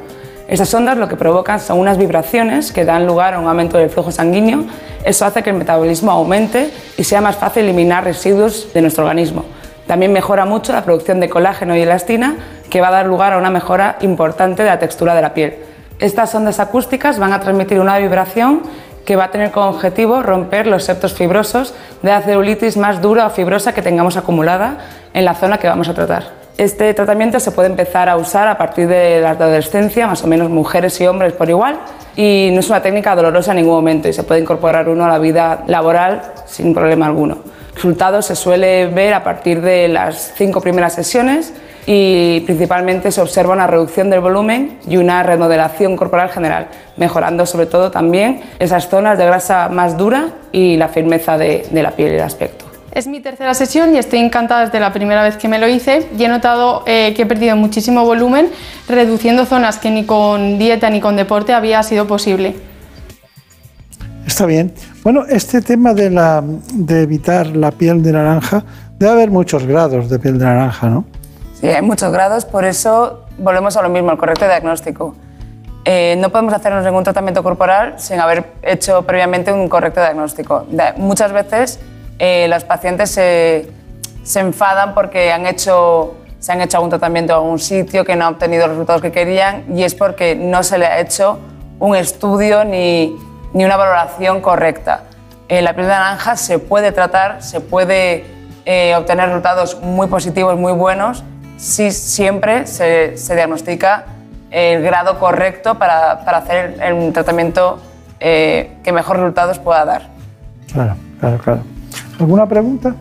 Estas 0.47 0.73
ondas 0.73 0.97
lo 0.97 1.07
que 1.07 1.15
provocan 1.15 1.59
son 1.59 1.79
unas 1.79 1.97
vibraciones 1.97 2.73
que 2.73 2.83
dan 2.83 3.07
lugar 3.07 3.33
a 3.33 3.39
un 3.39 3.47
aumento 3.47 3.77
del 3.77 3.89
flujo 3.89 4.11
sanguíneo. 4.11 4.65
Eso 5.05 5.25
hace 5.25 5.41
que 5.41 5.51
el 5.51 5.55
metabolismo 5.55 6.11
aumente 6.11 6.69
y 6.97 7.05
sea 7.05 7.21
más 7.21 7.37
fácil 7.37 7.63
eliminar 7.63 8.03
residuos 8.03 8.73
de 8.73 8.81
nuestro 8.81 9.05
organismo. 9.05 9.45
También 9.87 10.11
mejora 10.11 10.45
mucho 10.45 10.73
la 10.73 10.83
producción 10.83 11.21
de 11.21 11.29
colágeno 11.29 11.77
y 11.77 11.81
elastina, 11.81 12.35
que 12.69 12.81
va 12.81 12.89
a 12.89 12.91
dar 12.91 13.05
lugar 13.05 13.33
a 13.33 13.37
una 13.37 13.49
mejora 13.49 13.97
importante 14.01 14.63
de 14.63 14.69
la 14.69 14.79
textura 14.79 15.15
de 15.15 15.21
la 15.21 15.33
piel. 15.33 15.55
Estas 15.99 16.35
ondas 16.35 16.59
acústicas 16.59 17.19
van 17.19 17.31
a 17.31 17.39
transmitir 17.39 17.79
una 17.79 17.97
vibración 17.97 18.63
que 19.05 19.15
va 19.15 19.25
a 19.25 19.31
tener 19.31 19.51
como 19.51 19.69
objetivo 19.69 20.21
romper 20.21 20.67
los 20.67 20.83
septos 20.83 21.13
fibrosos 21.13 21.73
de 22.01 22.09
la 22.09 22.21
celulitis 22.21 22.77
más 22.77 23.01
dura 23.01 23.27
o 23.27 23.29
fibrosa 23.29 23.73
que 23.73 23.81
tengamos 23.81 24.17
acumulada 24.17 24.77
en 25.13 25.25
la 25.25 25.35
zona 25.35 25.57
que 25.57 25.67
vamos 25.67 25.89
a 25.89 25.93
tratar. 25.93 26.43
Este 26.57 26.93
tratamiento 26.93 27.39
se 27.39 27.51
puede 27.51 27.69
empezar 27.69 28.09
a 28.09 28.15
usar 28.15 28.47
a 28.47 28.57
partir 28.57 28.87
de 28.87 29.19
la 29.21 29.31
adolescencia, 29.31 30.05
más 30.05 30.23
o 30.23 30.27
menos 30.27 30.49
mujeres 30.49 31.01
y 31.01 31.07
hombres 31.07 31.33
por 31.33 31.49
igual, 31.49 31.79
y 32.15 32.51
no 32.53 32.59
es 32.59 32.69
una 32.69 32.81
técnica 32.81 33.15
dolorosa 33.15 33.51
en 33.51 33.57
ningún 33.57 33.73
momento 33.73 34.07
y 34.07 34.13
se 34.13 34.21
puede 34.23 34.41
incorporar 34.41 34.87
uno 34.87 35.03
a 35.05 35.07
la 35.07 35.17
vida 35.17 35.63
laboral 35.65 36.21
sin 36.45 36.73
problema 36.73 37.07
alguno. 37.07 37.39
Resultados 37.73 38.27
se 38.27 38.35
suele 38.35 38.85
ver 38.85 39.15
a 39.15 39.23
partir 39.23 39.61
de 39.61 39.87
las 39.87 40.33
cinco 40.35 40.61
primeras 40.61 40.93
sesiones 40.93 41.53
y 41.85 42.41
principalmente 42.41 43.11
se 43.11 43.21
observa 43.21 43.53
una 43.53 43.67
reducción 43.67 44.09
del 44.09 44.21
volumen 44.21 44.77
y 44.87 44.97
una 44.97 45.23
remodelación 45.23 45.95
corporal 45.97 46.29
general, 46.29 46.67
mejorando 46.97 47.45
sobre 47.45 47.65
todo 47.65 47.91
también 47.91 48.41
esas 48.59 48.89
zonas 48.89 49.17
de 49.17 49.25
grasa 49.25 49.69
más 49.69 49.97
dura 49.97 50.29
y 50.51 50.77
la 50.77 50.87
firmeza 50.87 51.37
de, 51.37 51.67
de 51.69 51.83
la 51.83 51.91
piel 51.91 52.13
y 52.13 52.15
el 52.15 52.21
aspecto. 52.21 52.65
Es 52.93 53.07
mi 53.07 53.21
tercera 53.21 53.55
sesión 53.55 53.95
y 53.95 53.97
estoy 53.97 54.19
encantada 54.19 54.65
desde 54.65 54.79
la 54.79 54.93
primera 54.93 55.23
vez 55.23 55.35
que 55.35 55.47
me 55.47 55.57
lo 55.57 55.67
hice 55.67 56.07
y 56.15 56.23
he 56.23 56.27
notado 56.27 56.83
eh, 56.85 57.13
que 57.15 57.23
he 57.23 57.25
perdido 57.25 57.55
muchísimo 57.55 58.05
volumen, 58.05 58.49
reduciendo 58.87 59.45
zonas 59.47 59.79
que 59.79 59.89
ni 59.89 60.05
con 60.05 60.59
dieta 60.59 60.91
ni 60.91 61.01
con 61.01 61.15
deporte 61.15 61.53
había 61.53 61.81
sido 61.81 62.05
posible. 62.05 62.55
Está 64.27 64.45
bien. 64.45 64.73
Bueno, 65.03 65.25
este 65.27 65.61
tema 65.61 65.95
de, 65.95 66.11
la, 66.11 66.43
de 66.71 67.01
evitar 67.01 67.47
la 67.55 67.71
piel 67.71 68.03
de 68.03 68.11
naranja, 68.11 68.63
debe 68.99 69.11
haber 69.11 69.31
muchos 69.31 69.65
grados 69.65 70.07
de 70.07 70.19
piel 70.19 70.37
de 70.37 70.45
naranja, 70.45 70.87
¿no? 70.87 71.05
Sí, 71.63 71.69
hay 71.69 71.81
muchos 71.81 72.11
grados, 72.11 72.43
por 72.43 72.65
eso 72.65 73.23
volvemos 73.37 73.77
a 73.77 73.81
lo 73.81 73.87
mismo, 73.87 74.11
el 74.11 74.17
correcto 74.17 74.43
diagnóstico. 74.43 75.15
Eh, 75.85 76.17
no 76.17 76.27
podemos 76.29 76.53
hacernos 76.53 76.83
ningún 76.83 77.05
tratamiento 77.05 77.41
corporal 77.41 77.93
sin 77.95 78.19
haber 78.19 78.51
hecho 78.63 79.03
previamente 79.03 79.53
un 79.53 79.69
correcto 79.69 80.01
diagnóstico. 80.01 80.65
Muchas 80.97 81.31
veces 81.31 81.79
eh, 82.19 82.47
los 82.49 82.65
pacientes 82.65 83.11
se, 83.11 83.71
se 84.23 84.41
enfadan 84.41 84.93
porque 84.93 85.31
han 85.31 85.45
hecho, 85.45 86.15
se 86.37 86.51
han 86.51 86.59
hecho 86.59 86.79
algún 86.79 86.89
tratamiento 86.89 87.31
en 87.31 87.39
algún 87.39 87.59
sitio 87.59 88.03
que 88.03 88.17
no 88.17 88.25
ha 88.25 88.29
obtenido 88.31 88.67
los 88.67 88.75
resultados 88.75 89.01
que 89.01 89.13
querían 89.13 89.63
y 89.73 89.83
es 89.83 89.95
porque 89.95 90.35
no 90.35 90.63
se 90.63 90.77
le 90.77 90.85
ha 90.85 90.99
hecho 90.99 91.39
un 91.79 91.95
estudio 91.95 92.65
ni, 92.65 93.15
ni 93.53 93.63
una 93.63 93.77
valoración 93.77 94.41
correcta. 94.41 95.03
Eh, 95.47 95.61
la 95.61 95.73
piel 95.75 95.87
de 95.87 95.93
naranja 95.93 96.35
se 96.35 96.59
puede 96.59 96.91
tratar, 96.91 97.41
se 97.41 97.61
puede 97.61 98.25
eh, 98.65 98.95
obtener 98.97 99.27
resultados 99.27 99.79
muy 99.81 100.07
positivos, 100.07 100.57
muy 100.57 100.73
buenos, 100.73 101.23
si 101.63 101.91
siempre 101.91 102.67
se, 102.67 103.15
se 103.15 103.35
diagnostica 103.35 104.03
el 104.51 104.83
grado 104.83 105.17
correcto 105.17 105.79
para, 105.79 106.25
para 106.25 106.39
hacer 106.39 106.77
el, 106.81 106.97
el 106.97 107.13
tratamiento 107.13 107.79
eh, 108.19 108.75
que 108.83 108.91
mejor 108.91 109.15
resultados 109.15 109.59
pueda 109.59 109.85
dar. 109.85 110.09
Claro, 110.73 110.95
claro, 111.21 111.37
claro. 111.37 111.61
¿Alguna 112.19 112.45
pregunta? 112.47 112.95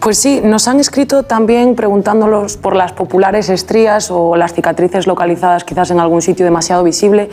Pues 0.00 0.18
sí, 0.18 0.40
nos 0.44 0.68
han 0.68 0.78
escrito 0.78 1.24
también 1.24 1.74
preguntándolos 1.74 2.56
por 2.56 2.76
las 2.76 2.92
populares 2.92 3.48
estrías 3.48 4.12
o 4.12 4.36
las 4.36 4.54
cicatrices 4.54 5.08
localizadas 5.08 5.64
quizás 5.64 5.90
en 5.90 5.98
algún 5.98 6.22
sitio 6.22 6.44
demasiado 6.44 6.84
visible. 6.84 7.30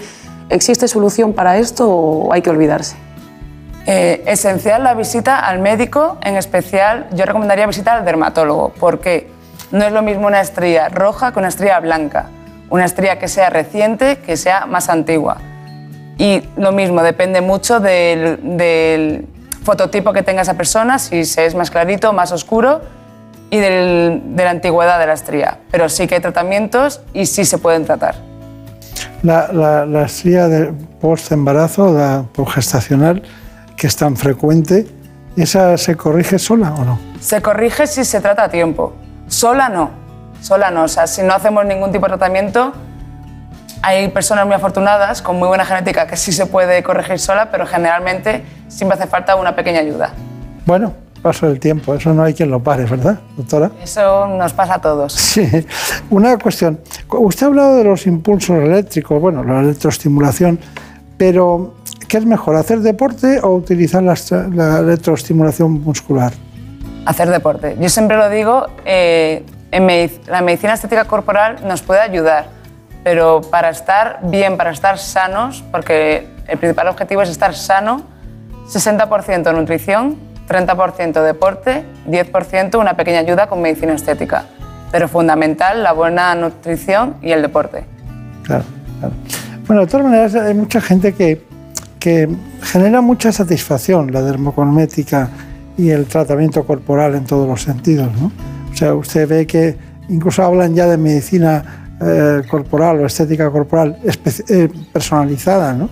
¿Existe 0.50 0.88
solución 0.88 1.34
para 1.34 1.58
esto 1.58 1.88
o 1.90 2.34
hay 2.34 2.42
que 2.42 2.50
olvidarse? 2.50 2.96
Eh, 3.86 4.24
esencial 4.26 4.84
la 4.84 4.96
visita 4.96 5.40
al 5.46 5.60
médico, 5.60 6.18
en 6.24 6.38
especial 6.38 7.08
yo 7.14 7.24
recomendaría 7.26 7.68
visitar 7.68 8.00
al 8.00 8.06
dermatólogo, 8.06 8.74
porque 8.80 9.30
no 9.72 9.84
es 9.86 9.92
lo 9.92 10.02
mismo 10.02 10.28
una 10.28 10.42
estría 10.42 10.90
roja 10.90 11.32
que 11.32 11.40
una 11.40 11.48
estría 11.48 11.80
blanca, 11.80 12.26
una 12.70 12.86
estría 12.86 13.20
que 13.20 13.28
sea 13.28 13.50
reciente, 13.50 14.18
que 14.18 14.38
sea 14.38 14.66
más 14.66 14.90
antigua. 14.90 15.38
Y 16.18 16.44
lo 16.58 16.72
mismo, 16.72 17.02
depende 17.04 17.42
mucho 17.42 17.80
del, 17.80 18.40
del 18.58 19.28
fototipo 19.64 20.14
que 20.14 20.24
tenga 20.24 20.42
esa 20.42 20.54
persona, 20.56 21.00
si 21.00 21.26
se 21.26 21.46
es 21.46 21.56
más 21.56 21.72
clarito, 21.72 22.14
más 22.14 22.32
oscuro, 22.32 22.82
y 23.50 23.58
del- 23.58 24.22
de 24.36 24.44
la 24.44 24.52
antigüedad 24.52 25.00
de 25.00 25.08
la 25.08 25.14
estría. 25.14 25.58
Pero 25.72 25.90
sí 25.90 26.08
que 26.08 26.16
hay 26.16 26.22
tratamientos 26.22 27.02
y 27.14 27.26
sí 27.26 27.44
se 27.46 27.58
pueden 27.58 27.86
tratar. 27.86 28.16
La, 29.24 29.52
la, 29.52 29.86
la 29.86 30.04
estría 30.06 30.48
de 30.48 30.74
post-embarazo, 31.00 31.94
la 31.94 32.26
gestacional, 32.54 33.24
que 33.76 33.88
es 33.88 33.96
tan 33.96 34.16
frecuente, 34.16 34.88
¿esa 35.36 35.78
se 35.78 35.96
corrige 35.96 36.40
sola 36.40 36.74
o 36.74 36.86
no? 36.86 37.00
Se 37.20 37.42
corrige 37.42 37.88
si 37.88 38.06
se 38.06 38.22
trata 38.22 38.44
a 38.46 38.50
tiempo. 38.50 38.94
Sola 39.32 39.70
no. 39.70 39.92
Sola 40.42 40.72
no. 40.72 40.84
O 40.84 40.88
sea, 40.90 41.08
si 41.08 41.24
no 41.24 41.34
hacemos 41.34 41.66
ningún 41.66 41.90
tipo 41.94 42.06
de 42.06 42.10
tratamiento, 42.10 42.74
hay 43.82 44.10
personas 44.10 44.46
muy 44.46 44.56
afortunadas 44.56 45.22
con 45.22 45.38
muy 45.38 45.48
buena 45.48 45.66
genética 45.66 46.06
que 46.06 46.18
sí 46.18 46.34
se 46.34 46.46
puede 46.48 46.84
corregir 46.84 47.18
sola, 47.18 47.50
pero 47.50 47.66
generalmente 47.66 48.44
siempre 48.68 49.00
hace 49.00 49.08
falta 49.08 49.38
una 49.38 49.56
pequeña 49.56 49.80
ayuda. 49.80 50.12
Bueno, 50.66 50.92
paso 51.22 51.48
del 51.48 51.62
tiempo, 51.62 51.96
eso 51.96 52.14
no 52.14 52.24
hay 52.24 52.34
quien 52.34 52.52
lo 52.52 52.62
pare, 52.62 52.84
¿verdad, 52.84 53.20
doctora? 53.38 53.72
Eso 53.82 54.28
nos 54.28 54.52
pasa 54.52 54.76
a 54.76 54.82
todos. 54.82 55.14
Sí. 55.14 55.48
Una 56.10 56.38
cuestión. 56.38 56.82
Usted 57.08 57.46
ha 57.46 57.48
hablado 57.48 57.78
de 57.78 57.86
los 57.86 58.06
impulsos 58.08 58.58
eléctricos, 58.58 59.20
bueno, 59.22 59.46
la 59.46 59.62
electroestimulación, 59.62 60.60
pero 61.18 61.76
¿qué 62.10 62.18
es 62.18 62.26
mejor, 62.26 62.58
hacer 62.58 62.82
deporte 62.82 63.40
o 63.42 63.56
utilizar 63.56 64.04
la, 64.04 64.16
la 64.54 64.80
electroestimulación 64.80 65.82
muscular? 65.82 66.34
Hacer 67.06 67.30
deporte. 67.30 67.76
Yo 67.80 67.90
siempre 67.90 68.18
lo 68.18 68.30
digo, 68.30 68.68
eh, 68.86 69.44
la 70.28 70.42
medicina 70.42 70.74
estética 70.74 71.06
corporal 71.06 71.58
nos 71.66 71.82
puede 71.82 72.02
ayudar, 72.02 72.46
pero 73.04 73.42
para 73.42 73.70
estar 73.70 74.20
bien, 74.24 74.58
para 74.58 74.72
estar 74.72 74.98
sanos, 74.98 75.64
porque 75.72 76.28
el 76.48 76.58
principal 76.58 76.88
objetivo 76.88 77.22
es 77.22 77.30
estar 77.30 77.56
sano, 77.56 78.04
60% 78.68 79.54
nutrición, 79.54 80.18
30% 80.48 81.24
deporte, 81.24 81.86
10% 82.08 82.80
una 82.80 82.96
pequeña 82.96 83.20
ayuda 83.20 83.48
con 83.48 83.62
medicina 83.62 83.94
estética. 83.94 84.46
Pero 84.92 85.08
fundamental 85.08 85.84
la 85.84 85.94
buena 85.94 86.36
nutrición 86.36 87.16
y 87.22 87.32
el 87.32 87.42
deporte. 87.42 87.86
Claro, 88.44 88.66
claro. 89.00 89.14
Bueno, 89.66 89.82
de 89.84 89.88
todas 89.88 90.06
maneras, 90.06 90.36
hay 90.36 90.54
mucha 90.54 90.82
gente 90.82 91.14
que, 91.14 91.42
que 92.00 92.28
genera 92.62 93.00
mucha 93.00 93.32
satisfacción 93.32 94.12
la 94.12 94.22
dermocosmética 94.22 95.30
y 95.78 95.90
el 95.90 96.06
tratamiento 96.06 96.66
corporal 96.66 97.16
en 97.16 97.26
todos 97.26 97.48
los 97.48 97.62
sentidos, 97.62 98.10
¿no? 98.20 98.32
O 98.72 98.76
sea, 98.76 98.94
usted 98.94 99.28
ve 99.28 99.48
que 99.48 99.78
incluso 100.10 100.44
hablan 100.44 100.76
ya 100.76 100.88
de 100.88 100.98
medicina 100.98 101.98
eh, 102.02 102.42
corporal 102.50 103.00
o 103.00 103.06
estética 103.06 103.50
corporal 103.50 103.98
eh, 104.04 104.70
personalizada, 104.92 105.74
¿no? 105.74 105.90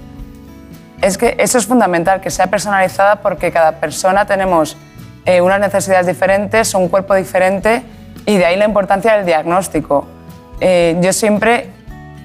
Es 1.01 1.18
que 1.18 1.35
eso 1.39 1.57
es 1.57 1.65
fundamental, 1.65 2.19
que 2.19 2.30
sea 2.30 2.47
personalizada 2.47 3.22
porque 3.22 3.51
cada 3.51 3.80
persona 3.80 4.26
tenemos 4.26 4.76
eh, 5.26 5.41
unas 5.41 5.60
necesidades 5.60 6.07
diferentes, 6.07 6.73
un 6.73 6.89
cuerpo 6.89 7.15
diferente 7.15 7.84
y 8.26 8.38
de 8.38 8.45
ahí 8.45 8.57
la 8.57 8.65
importancia 8.65 9.15
del 9.15 9.26
diagnóstico. 9.26 10.07
Eh, 10.60 10.97
yo 11.01 11.14
siempre 11.14 11.69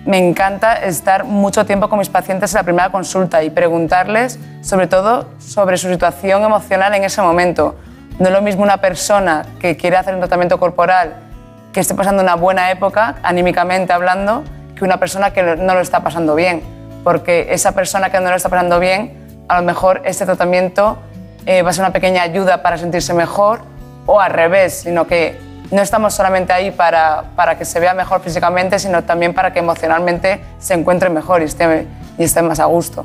me 0.07 0.19
encanta 0.19 0.75
estar 0.75 1.25
mucho 1.25 1.65
tiempo 1.65 1.89
con 1.89 1.99
mis 1.99 2.11
pacientes 2.11 2.53
en 2.53 2.59
la 2.59 2.63
primera 2.63 2.91
consulta 2.91 3.43
y 3.43 3.51
preguntarles 3.51 4.39
sobre 4.61 4.87
todo 4.87 5.29
sobre 5.39 5.79
su 5.79 5.89
situación 5.89 6.43
emocional 6.43 6.95
en 6.95 7.05
ese 7.05 7.23
momento. 7.23 7.77
No 8.19 8.27
es 8.27 8.33
lo 8.33 8.43
mismo 8.43 8.63
una 8.63 8.79
persona 8.79 9.45
que 9.61 9.77
quiere 9.77 9.97
hacer 9.97 10.15
un 10.15 10.21
tratamiento 10.21 10.59
corporal 10.59 11.15
que 11.73 11.81
esté 11.81 11.95
pasando 11.95 12.23
una 12.23 12.37
buena 12.37 12.71
época, 12.71 13.17
anímicamente 13.23 13.93
hablando, 13.93 14.45
que 14.77 14.85
una 14.85 14.99
persona 14.99 15.33
que 15.33 15.43
no 15.43 15.75
lo 15.75 15.81
está 15.81 16.05
pasando 16.05 16.35
bien. 16.35 16.63
Porque 17.03 17.49
esa 17.51 17.73
persona 17.73 18.11
que 18.11 18.21
no 18.21 18.31
lo 18.31 18.37
está 18.37 18.49
pasando 18.49 18.79
bien, 18.79 19.45
a 19.49 19.59
lo 19.59 19.67
mejor 19.67 20.03
este 20.05 20.25
tratamiento 20.25 20.99
eh, 21.47 21.63
va 21.63 21.71
a 21.71 21.73
ser 21.73 21.83
una 21.83 21.93
pequeña 21.93 22.23
ayuda 22.23 22.63
para 22.63 22.79
sentirse 22.79 23.13
mejor 23.13 23.63
o 24.07 24.21
al 24.21 24.33
revés, 24.33 24.81
sino 24.85 25.07
que 25.07 25.39
no 25.75 25.83
estamos 25.83 26.15
solamente 26.15 26.53
ahí 26.53 26.71
para, 26.71 27.25
para 27.35 27.59
que 27.59 27.65
se 27.65 27.81
vea 27.81 27.95
mejor 27.95 28.21
físicamente, 28.21 28.79
sino 28.79 29.03
también 29.03 29.35
para 29.35 29.53
que 29.53 29.59
emocionalmente 29.59 30.41
se 30.59 30.75
encuentre 30.75 31.11
mejor 31.11 31.43
y 31.43 31.47
esté, 31.47 31.87
y 32.17 32.25
esté 32.25 32.43
más 32.43 32.61
a 32.61 32.67
gusto. 32.67 33.05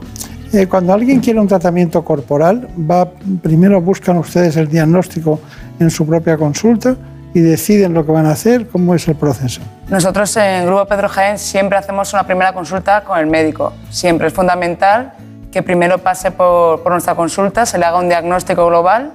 Eh, 0.53 0.67
cuando 0.67 0.93
alguien 0.93 1.19
quiere 1.19 1.39
un 1.39 1.47
tratamiento 1.47 2.03
corporal, 2.03 2.67
va, 2.79 3.09
primero 3.41 3.81
buscan 3.81 4.17
ustedes 4.17 4.55
el 4.57 4.67
diagnóstico 4.67 5.39
en 5.79 5.89
su 5.89 6.05
propia 6.05 6.37
consulta 6.37 6.95
y 7.33 7.39
deciden 7.39 7.93
lo 7.93 8.05
que 8.05 8.11
van 8.11 8.25
a 8.25 8.31
hacer, 8.31 8.67
cómo 8.67 8.95
es 8.95 9.07
el 9.07 9.15
proceso. 9.15 9.61
Nosotros 9.87 10.35
en 10.37 10.65
Grupo 10.65 10.85
Pedro 10.85 11.09
Jaén 11.09 11.37
siempre 11.37 11.77
hacemos 11.77 12.13
una 12.13 12.25
primera 12.25 12.53
consulta 12.53 13.03
con 13.03 13.19
el 13.19 13.27
médico. 13.27 13.73
Siempre 13.89 14.27
es 14.27 14.33
fundamental 14.33 15.13
que 15.51 15.63
primero 15.63 15.99
pase 15.99 16.31
por, 16.31 16.81
por 16.81 16.91
nuestra 16.91 17.15
consulta, 17.15 17.65
se 17.65 17.77
le 17.77 17.85
haga 17.85 17.99
un 17.99 18.09
diagnóstico 18.09 18.67
global 18.67 19.11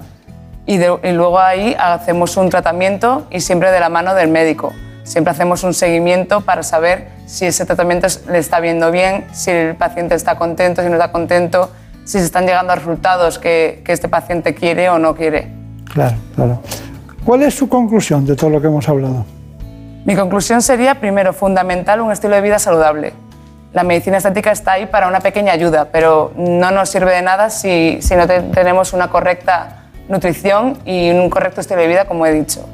y, 0.67 0.77
de- 0.79 0.99
y 1.03 1.13
luego 1.13 1.39
ahí 1.39 1.77
hacemos 1.79 2.37
un 2.37 2.51
tratamiento 2.51 3.27
y 3.31 3.41
siempre 3.41 3.71
de 3.71 3.81
la 3.81 3.89
mano 3.89 4.15
del 4.15 4.29
médico. 4.29 4.73
Siempre 5.03 5.33
hacemos 5.33 5.63
un 5.65 5.75
seguimiento 5.75 6.41
para 6.41 6.63
saber 6.63 7.09
si 7.27 7.45
ese 7.47 7.67
tratamiento 7.67 8.07
le 8.31 8.39
está 8.39 8.61
viendo 8.61 8.91
bien, 8.91 9.27
si 9.33 9.51
el 9.51 9.75
paciente 9.77 10.15
está 10.15 10.37
contento, 10.37 10.83
si 10.83 10.89
no 10.89 10.95
está 10.95 11.13
contento, 11.13 11.71
si 12.05 12.19
se 12.19 12.25
están 12.25 12.47
llegando 12.47 12.73
a 12.73 12.77
resultados 12.77 13.39
que, 13.39 13.83
que 13.85 13.93
este 13.93 14.09
paciente 14.09 14.55
quiere 14.55 14.89
o 14.89 14.99
no 14.99 15.15
quiere. 15.15 15.49
Claro, 15.93 16.17
claro. 16.35 16.61
¿Cuál 17.25 17.43
es 17.43 17.55
su 17.55 17.69
conclusión 17.69 18.25
de 18.27 18.35
todo 18.37 18.51
lo 18.51 18.61
que 18.61 18.67
hemos 18.67 18.89
hablado? 18.89 19.25
Mi 20.05 20.15
conclusión 20.17 20.61
sería, 20.63 20.97
primero, 21.01 21.33
fundamental 21.33 22.01
un 22.01 22.13
estilo 22.13 22.35
de 22.35 22.43
vida 22.43 22.59
saludable. 22.59 23.13
La 23.73 23.83
medicina 23.85 24.19
estética 24.19 24.53
está 24.53 24.73
ahí 24.73 24.87
para 24.87 25.09
una 25.09 25.21
pequeña 25.21 25.53
ayuda, 25.53 25.89
pero 25.91 26.33
no 26.37 26.71
nos 26.71 26.91
sirve 26.91 27.13
de 27.15 27.23
nada 27.23 27.49
si, 27.51 27.99
si 28.03 28.15
no 28.17 28.27
te- 28.27 28.41
tenemos 28.41 28.93
una 28.93 29.09
correcta 29.09 29.84
nutrición 30.09 30.79
y 30.85 31.11
un 31.11 31.31
correcto 31.31 31.61
estilo 31.61 31.81
de 31.81 31.89
vida, 31.89 32.05
como 32.05 32.27
he 32.27 32.33
dicho. 32.33 32.69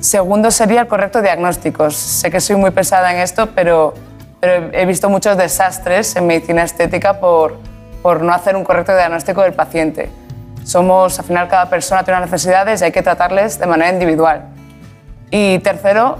Segundo 0.00 0.50
sería 0.50 0.82
el 0.82 0.86
correcto 0.86 1.22
diagnóstico. 1.22 1.90
Sé 1.90 2.30
que 2.30 2.40
soy 2.40 2.56
muy 2.56 2.70
pesada 2.70 3.12
en 3.12 3.18
esto, 3.18 3.48
pero, 3.54 3.94
pero 4.40 4.70
he 4.72 4.86
visto 4.86 5.08
muchos 5.08 5.36
desastres 5.36 6.14
en 6.16 6.26
medicina 6.26 6.62
estética 6.62 7.18
por, 7.18 7.58
por 8.02 8.22
no 8.22 8.32
hacer 8.32 8.54
un 8.56 8.64
correcto 8.64 8.94
diagnóstico 8.94 9.42
del 9.42 9.54
paciente. 9.54 10.10
Somos, 10.64 11.18
al 11.18 11.24
final, 11.24 11.48
cada 11.48 11.68
persona 11.68 12.04
tiene 12.04 12.18
unas 12.18 12.30
necesidades 12.30 12.80
y 12.80 12.84
hay 12.84 12.92
que 12.92 13.02
tratarles 13.02 13.58
de 13.58 13.66
manera 13.66 13.90
individual. 13.90 14.42
Y 15.30 15.58
tercero, 15.60 16.18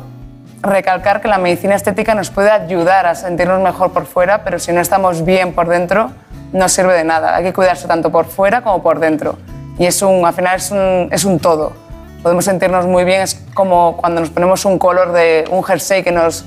recalcar 0.62 1.20
que 1.20 1.28
la 1.28 1.38
medicina 1.38 1.74
estética 1.74 2.14
nos 2.14 2.30
puede 2.30 2.50
ayudar 2.50 3.06
a 3.06 3.14
sentirnos 3.14 3.60
mejor 3.60 3.92
por 3.92 4.06
fuera, 4.06 4.42
pero 4.42 4.58
si 4.58 4.72
no 4.72 4.80
estamos 4.80 5.24
bien 5.24 5.52
por 5.52 5.68
dentro, 5.68 6.10
no 6.52 6.68
sirve 6.68 6.94
de 6.94 7.04
nada. 7.04 7.36
Hay 7.36 7.44
que 7.44 7.52
cuidarse 7.52 7.86
tanto 7.86 8.10
por 8.10 8.26
fuera 8.26 8.62
como 8.62 8.82
por 8.82 8.98
dentro. 8.98 9.36
Y 9.78 9.86
es 9.86 10.00
un, 10.02 10.24
al 10.24 10.34
final 10.34 10.56
es 10.56 10.70
un, 10.70 11.08
es 11.10 11.24
un 11.24 11.38
todo. 11.38 11.72
Podemos 12.22 12.44
sentirnos 12.44 12.86
muy 12.86 13.04
bien, 13.04 13.22
es 13.22 13.40
como 13.54 13.96
cuando 13.96 14.20
nos 14.20 14.30
ponemos 14.30 14.64
un 14.64 14.78
color 14.78 15.12
de 15.12 15.44
un 15.50 15.62
jersey 15.62 16.02
que 16.02 16.12
nos, 16.12 16.44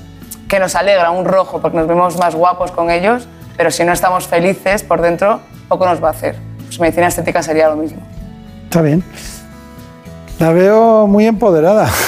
que 0.48 0.58
nos 0.58 0.74
alegra, 0.74 1.10
un 1.10 1.24
rojo, 1.24 1.60
porque 1.60 1.76
nos 1.76 1.86
vemos 1.86 2.18
más 2.18 2.34
guapos 2.34 2.70
con 2.70 2.90
ellos, 2.90 3.26
pero 3.56 3.70
si 3.70 3.84
no 3.84 3.92
estamos 3.92 4.26
felices 4.26 4.82
por 4.82 5.00
dentro, 5.00 5.40
poco 5.68 5.86
nos 5.86 6.02
va 6.02 6.08
a 6.08 6.10
hacer. 6.10 6.36
Pues 6.66 6.80
medicina 6.80 7.06
estética 7.06 7.42
sería 7.42 7.68
lo 7.68 7.76
mismo. 7.76 8.00
Está 8.64 8.82
bien. 8.82 9.02
La 10.38 10.52
veo 10.52 11.06
muy 11.06 11.26
empoderada. 11.26 11.88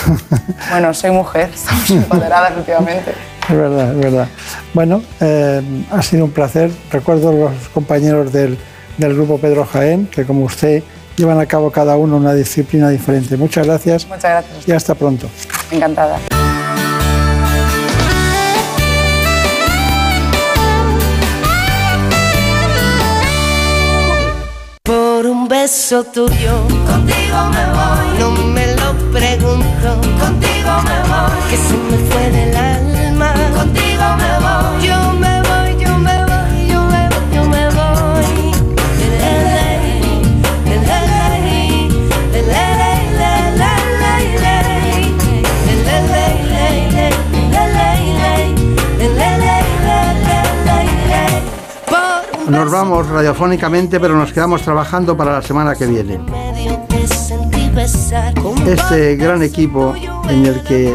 Bueno, 0.70 0.94
soy 0.94 1.10
mujer, 1.10 1.50
estamos 1.52 1.90
empoderadas 1.90 2.56
últimamente. 2.56 3.12
Es 3.48 3.56
verdad, 3.56 3.92
es 3.92 4.00
verdad. 4.00 4.28
Bueno, 4.72 5.02
eh, 5.20 5.60
ha 5.90 6.00
sido 6.02 6.24
un 6.24 6.30
placer. 6.30 6.70
Recuerdo 6.90 7.28
a 7.28 7.32
los 7.32 7.68
compañeros 7.74 8.32
del, 8.32 8.58
del 8.96 9.14
grupo 9.14 9.38
Pedro 9.38 9.66
Jaén, 9.66 10.06
que 10.06 10.24
como 10.24 10.44
usted 10.44 10.82
llevan 11.16 11.38
a 11.40 11.46
cabo 11.46 11.70
cada 11.70 11.96
uno 11.96 12.16
una 12.16 12.34
disciplina 12.34 12.88
diferente. 12.88 13.36
Muchas 13.36 13.66
gracias 13.66 14.06
Muchas 14.06 14.22
gracias. 14.44 14.68
y 14.68 14.72
hasta 14.72 14.94
pronto. 14.94 15.28
Encantada. 15.70 16.18
Por 24.82 25.26
un 25.26 25.46
beso 25.48 26.04
tuyo, 26.04 26.54
contigo 26.86 27.38
me 27.54 27.64
voy. 27.76 28.18
No 28.18 28.30
me 28.56 28.66
lo 28.74 28.92
pregunto, 29.12 29.88
contigo 30.20 30.72
me 30.88 30.98
voy. 31.10 31.40
Que 31.50 31.56
Nos 52.52 52.70
vamos 52.70 53.08
radiofónicamente, 53.08 53.98
pero 53.98 54.14
nos 54.14 54.30
quedamos 54.30 54.60
trabajando 54.60 55.16
para 55.16 55.32
la 55.32 55.40
semana 55.40 55.74
que 55.74 55.86
viene. 55.86 56.20
Este 58.66 59.16
gran 59.16 59.42
equipo 59.42 59.94
en 60.28 60.44
el 60.44 60.62
que 60.62 60.94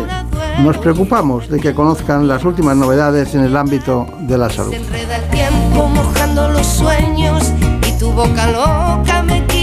nos 0.59 0.77
preocupamos 0.77 1.49
de 1.49 1.59
que 1.59 1.73
conozcan 1.73 2.27
las 2.27 2.45
últimas 2.45 2.77
novedades 2.77 3.33
en 3.33 3.43
el 3.43 3.57
ámbito 3.57 4.05
de 4.19 4.37
la 4.37 4.51
salud. 4.51 4.75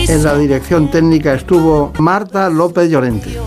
En 0.08 0.24
la 0.24 0.34
dirección 0.34 0.90
técnica 0.90 1.34
estuvo 1.34 1.92
Marta 2.00 2.50
López 2.50 2.90
Llorente. 2.90 3.38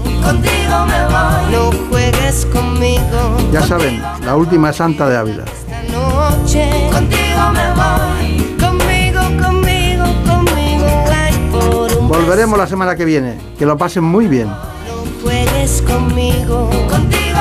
Ya 3.52 3.61
saben, 3.61 4.02
la 4.24 4.38
última 4.38 4.72
santa 4.72 5.10
de 5.10 5.18
Ávila. 5.18 5.44
Contigo 6.94 7.52
me 7.52 7.74
voy, 7.74 8.06
Volveremos 12.27 12.59
la 12.59 12.67
semana 12.67 12.93
que 12.97 13.05
viene. 13.05 13.37
Que 13.57 13.65
lo 13.65 13.77
pasen 13.77 14.03
muy 14.03 14.27
bien. 14.27 14.49
juegues 15.23 15.81
conmigo. 15.83 16.69
Contigo 16.89 17.37